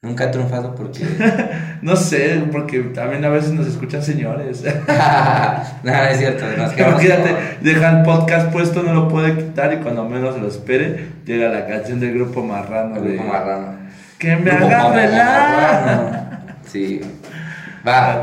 Nunca 0.04 0.26
ha 0.26 0.32
triunfado 0.32 0.76
porque... 0.76 1.04
No 1.82 1.96
sé, 1.96 2.44
porque 2.52 2.80
también 2.82 3.26
a 3.26 3.30
veces 3.30 3.52
nos 3.54 3.66
escuchan 3.68 4.04
señores. 4.04 4.64
no, 4.64 4.72
no 5.92 6.04
es 6.04 6.18
cierto. 6.18 6.46
Nos 6.58 6.78
Imagínate, 6.78 7.30
como- 7.30 7.42
deja 7.62 7.98
el 8.00 8.04
podcast 8.04 8.52
puesto, 8.52 8.84
no 8.84 8.94
lo 8.94 9.08
puede 9.08 9.36
quitar 9.36 9.74
y 9.74 9.78
cuando 9.78 10.08
menos 10.08 10.40
lo 10.40 10.48
espere, 10.48 11.08
llega 11.26 11.50
la 11.50 11.66
canción 11.66 12.00
del 12.00 12.14
grupo 12.14 12.44
Marrano. 12.44 12.98
El 12.98 13.04
de- 13.04 13.14
grupo 13.16 13.28
Marrano. 13.32 13.78
Que 14.20 14.36
me. 14.36 14.52
Marrano. 14.52 16.12
Sí. 16.66 17.02
Va. 17.88 18.22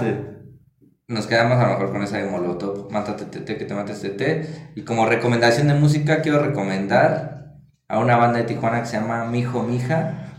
Nos 1.09 1.27
quedamos 1.27 1.59
a 1.59 1.65
lo 1.65 1.71
mejor 1.71 1.93
con 1.93 2.03
esa 2.03 2.19
de 2.19 2.25
Molotov, 2.31 2.91
Mátate 2.91 3.25
Tete, 3.25 3.57
que 3.57 3.65
te 3.65 3.75
mates 3.75 4.01
Tete. 4.01 4.71
Y 4.77 4.83
como 4.83 5.07
recomendación 5.07 5.69
de 5.69 5.75
música, 5.75 6.23
quiero 6.23 6.39
recomendar 6.43 7.57
a 7.89 7.99
una 7.99 8.17
banda 8.17 8.39
de 8.39 8.45
Tijuana 8.45 8.81
que 8.81 8.87
se 8.87 8.97
llama 8.99 9.25
Mijo 9.25 9.63
Mija. 9.65 10.30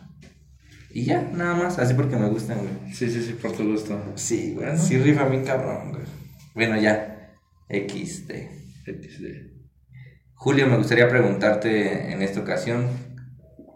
Y 0.93 1.05
ya, 1.05 1.21
nada 1.33 1.55
más, 1.55 1.79
así 1.79 1.93
porque 1.93 2.17
me 2.17 2.27
gustan, 2.27 2.57
güey. 2.59 2.93
Sí, 2.93 3.09
sí, 3.09 3.21
sí, 3.21 3.33
por 3.33 3.53
tu 3.53 3.63
gusto. 3.63 3.97
Sí, 4.15 4.53
güey. 4.53 4.67
Bueno. 4.67 4.81
Sí, 4.81 4.97
rifa 4.97 5.25
bien 5.25 5.45
cabrón, 5.45 5.91
güey. 5.91 6.03
Bueno, 6.53 6.79
ya. 6.79 7.31
XD. 7.69 8.31
XD. 8.85 9.25
Julio, 10.33 10.67
me 10.67 10.77
gustaría 10.77 11.07
preguntarte 11.07 12.11
en 12.11 12.21
esta 12.21 12.41
ocasión. 12.41 12.87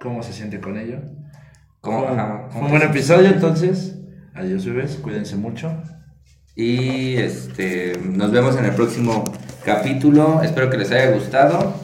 ¿Cómo 0.02 0.24
se 0.24 0.34
siente 0.34 0.60
con 0.60 0.78
ello? 0.78 1.00
¿Cómo, 1.80 2.08
ajá, 2.08 2.50
un 2.56 2.70
buen 2.70 2.82
episodio, 2.82 3.30
entonces. 3.30 3.98
Adiós, 4.34 4.66
bebés. 4.66 4.96
Cuídense 4.96 5.38
mucho. 5.38 5.72
Y 6.56 7.16
este, 7.18 7.98
nos 8.04 8.32
vemos 8.32 8.58
en 8.58 8.66
el 8.66 8.72
próximo 8.72 9.24
capítulo. 9.64 10.42
Espero 10.44 10.70
que 10.70 10.78
les 10.78 10.92
haya 10.92 11.12
gustado. 11.12 11.76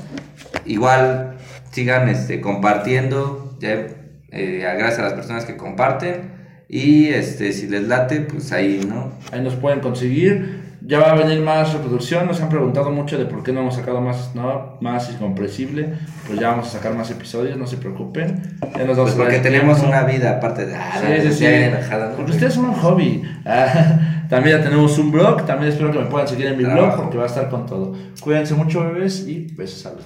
Igual 0.66 1.38
sigan 1.72 2.10
este, 2.10 2.42
compartiendo. 2.42 3.58
Ya, 3.62 4.01
eh, 4.32 4.60
gracias 4.78 5.00
a 5.00 5.04
las 5.04 5.14
personas 5.14 5.46
que 5.46 5.58
comparten. 5.58 6.40
Y 6.68 7.08
este, 7.10 7.52
si 7.52 7.68
les 7.68 7.88
late, 7.88 8.22
pues 8.22 8.52
ahí, 8.54 8.82
¿no? 8.88 9.12
Ahí 9.32 9.42
nos 9.42 9.56
pueden 9.56 9.82
conseguir. 9.82 10.62
Ya 10.84 11.00
va 11.00 11.12
a 11.12 11.16
venir 11.16 11.42
más 11.42 11.74
reproducción. 11.74 12.26
Nos 12.26 12.42
han 12.42 12.50
preguntado 12.50 12.90
mucho 12.92 13.18
de 13.18 13.26
por 13.26 13.44
qué 13.44 13.52
no 13.52 13.60
hemos 13.60 13.76
sacado 13.76 14.02
más, 14.02 14.34
no, 14.36 14.78
más 14.82 15.12
incomprensible. 15.12 15.94
Pues 16.26 16.40
ya 16.40 16.50
vamos 16.50 16.70
a 16.70 16.72
sacar 16.72 16.96
más 16.96 17.12
episodios, 17.12 17.56
no 17.58 17.68
se 17.68 17.78
preocupen. 17.78 18.58
Ya 18.78 18.86
nos 18.86 18.98
vamos 18.98 19.12
Pues 19.12 19.14
a 19.14 19.18
porque 19.18 19.34
dar 19.34 19.44
tenemos 19.44 19.78
tiempo. 19.80 19.96
una 19.96 20.06
vida 20.10 20.32
aparte 20.38 20.66
de. 20.66 20.76
Ah, 20.76 21.00
Sí, 21.00 21.22
sí, 21.28 21.34
sí. 21.34 21.46
enojada, 21.46 22.10
¿no? 22.10 22.16
Porque 22.16 22.32
ustedes 22.32 22.54
son 22.54 22.66
un 22.66 22.74
hobby. 22.74 23.22
Ah, 23.46 24.26
también 24.30 24.58
ya 24.58 24.64
tenemos 24.64 24.98
un 24.98 25.12
blog. 25.12 25.46
También 25.46 25.72
espero 25.74 25.92
que 25.92 26.00
me 26.00 26.06
puedan 26.06 26.28
seguir 26.28 26.48
en 26.48 26.58
mi 26.58 26.64
blog 26.64 26.96
porque 26.96 27.18
va 27.18 27.24
a 27.24 27.28
estar 27.28 27.50
con 27.50 27.66
todo. 27.68 27.94
Cuídense 28.22 28.56
mucho, 28.56 28.82
bebés, 28.82 29.28
y 29.28 29.54
besos 29.56 29.86
a 29.86 29.90
los 29.92 30.06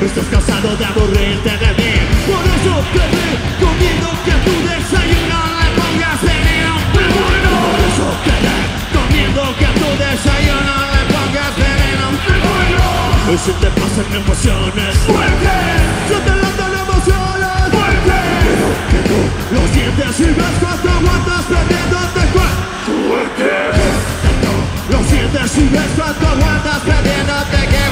Estás 0.00 0.24
cansado 0.30 0.76
de 0.76 0.84
aburrirte 0.86 1.50
de 1.50 1.70
mí. 1.76 1.92
Por 2.24 2.40
eso 2.40 2.74
te 2.92 3.04
recomiendo 3.04 4.08
que 4.24 4.32
tu 4.48 4.54
desayuno 4.64 5.38
le 5.60 5.68
pongas 5.76 6.22
en 6.24 6.64
un 6.72 6.82
bueno. 6.96 7.50
Por 7.68 7.80
eso 7.84 8.08
te 8.24 8.34
recomiendo 8.40 9.42
que 9.60 9.68
tu 9.76 9.88
desayuno 10.00 10.74
le 10.94 11.02
pongas 11.12 11.54
en 11.60 12.00
un 12.08 12.16
bueno. 12.16 12.80
Y 13.28 13.38
si 13.44 13.52
te 13.60 13.68
pasan 13.76 14.10
emociones 14.10 14.96
fuertes 15.06 15.80
Se 16.08 16.16
te 16.18 16.34
lanzan 16.34 16.72
emociones 16.82 17.62
fuertes 17.70 18.24
Pero 18.42 18.68
que 18.90 19.00
tú 19.06 19.20
lo 19.54 19.62
sientes 19.68 20.12
y 20.18 20.28
ves 20.34 20.54
cuánto 20.58 20.88
aguantas 20.90 21.44
perdiéndote 21.46 22.22
fuerte 22.88 23.52
Lo 24.90 24.98
sientes 25.04 25.58
y 25.58 25.68
ves 25.68 25.90
cuánto 25.94 26.26
aguantas 26.26 26.80
perdiéndote 26.88 27.60
que 27.70 27.82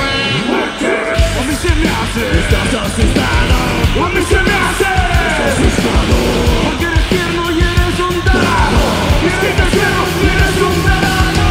fuerte 0.49 1.28
se 1.61 1.75
me 1.75 1.89
hace. 1.89 2.39
Estás 2.39 2.75
asustado. 2.75 4.05
A 4.05 4.09
mí 4.11 4.21
se 4.29 4.37
me 4.37 4.55
hace. 4.65 4.91
Estás 5.29 5.59
asustado. 5.59 6.17
Porque 6.65 6.85
eres 6.87 7.09
tierno 7.09 7.51
y 7.51 7.59
eres 7.59 7.99
un 7.99 8.21
tarado. 8.23 8.81
Y 9.23 9.27
es 9.27 9.35
que 9.43 9.51
te 9.59 9.67
quiero 9.75 10.01
y 10.23 10.27
eres 10.27 10.57
un 10.69 10.85
verano. 10.85 11.49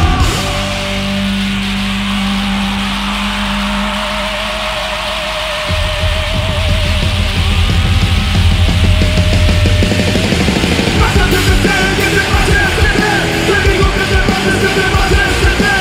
Pásate, 11.00 11.38
vete, 11.48 11.76
que 11.98 12.08
te 12.16 12.24
vayas, 12.32 12.72
vete. 12.80 13.10
Te 13.48 13.56
digo 13.68 13.86
que 13.96 14.04
te 14.12 14.20
vayas, 14.28 14.56
que 14.62 14.70
te 14.78 14.86
vayas, 14.94 15.32
vete. 15.44 15.74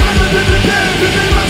Pásate, 0.00 0.40
vete, 0.50 0.76
que 1.00 1.08
te 1.16 1.34
vayas. 1.34 1.49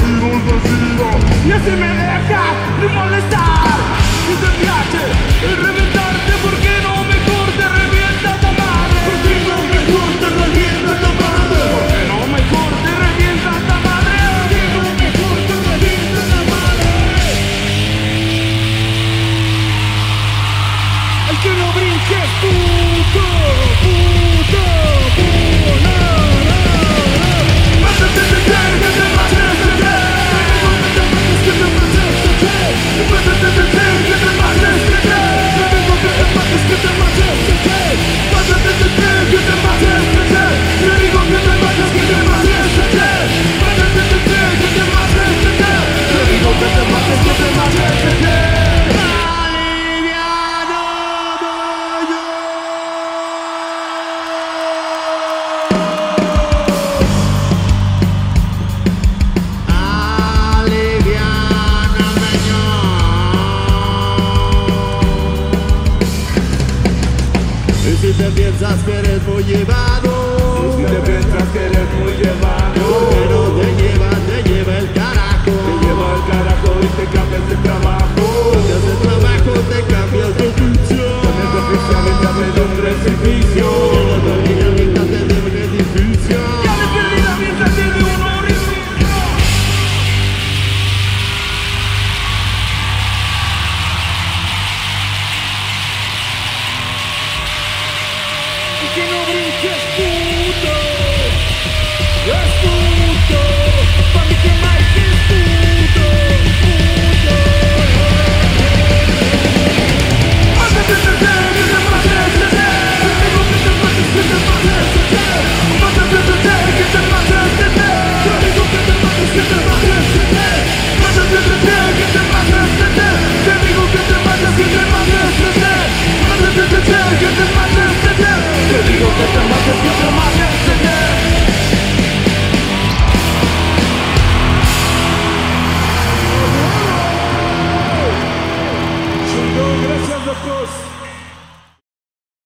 se 1.63 1.75
merece, 1.75 3.20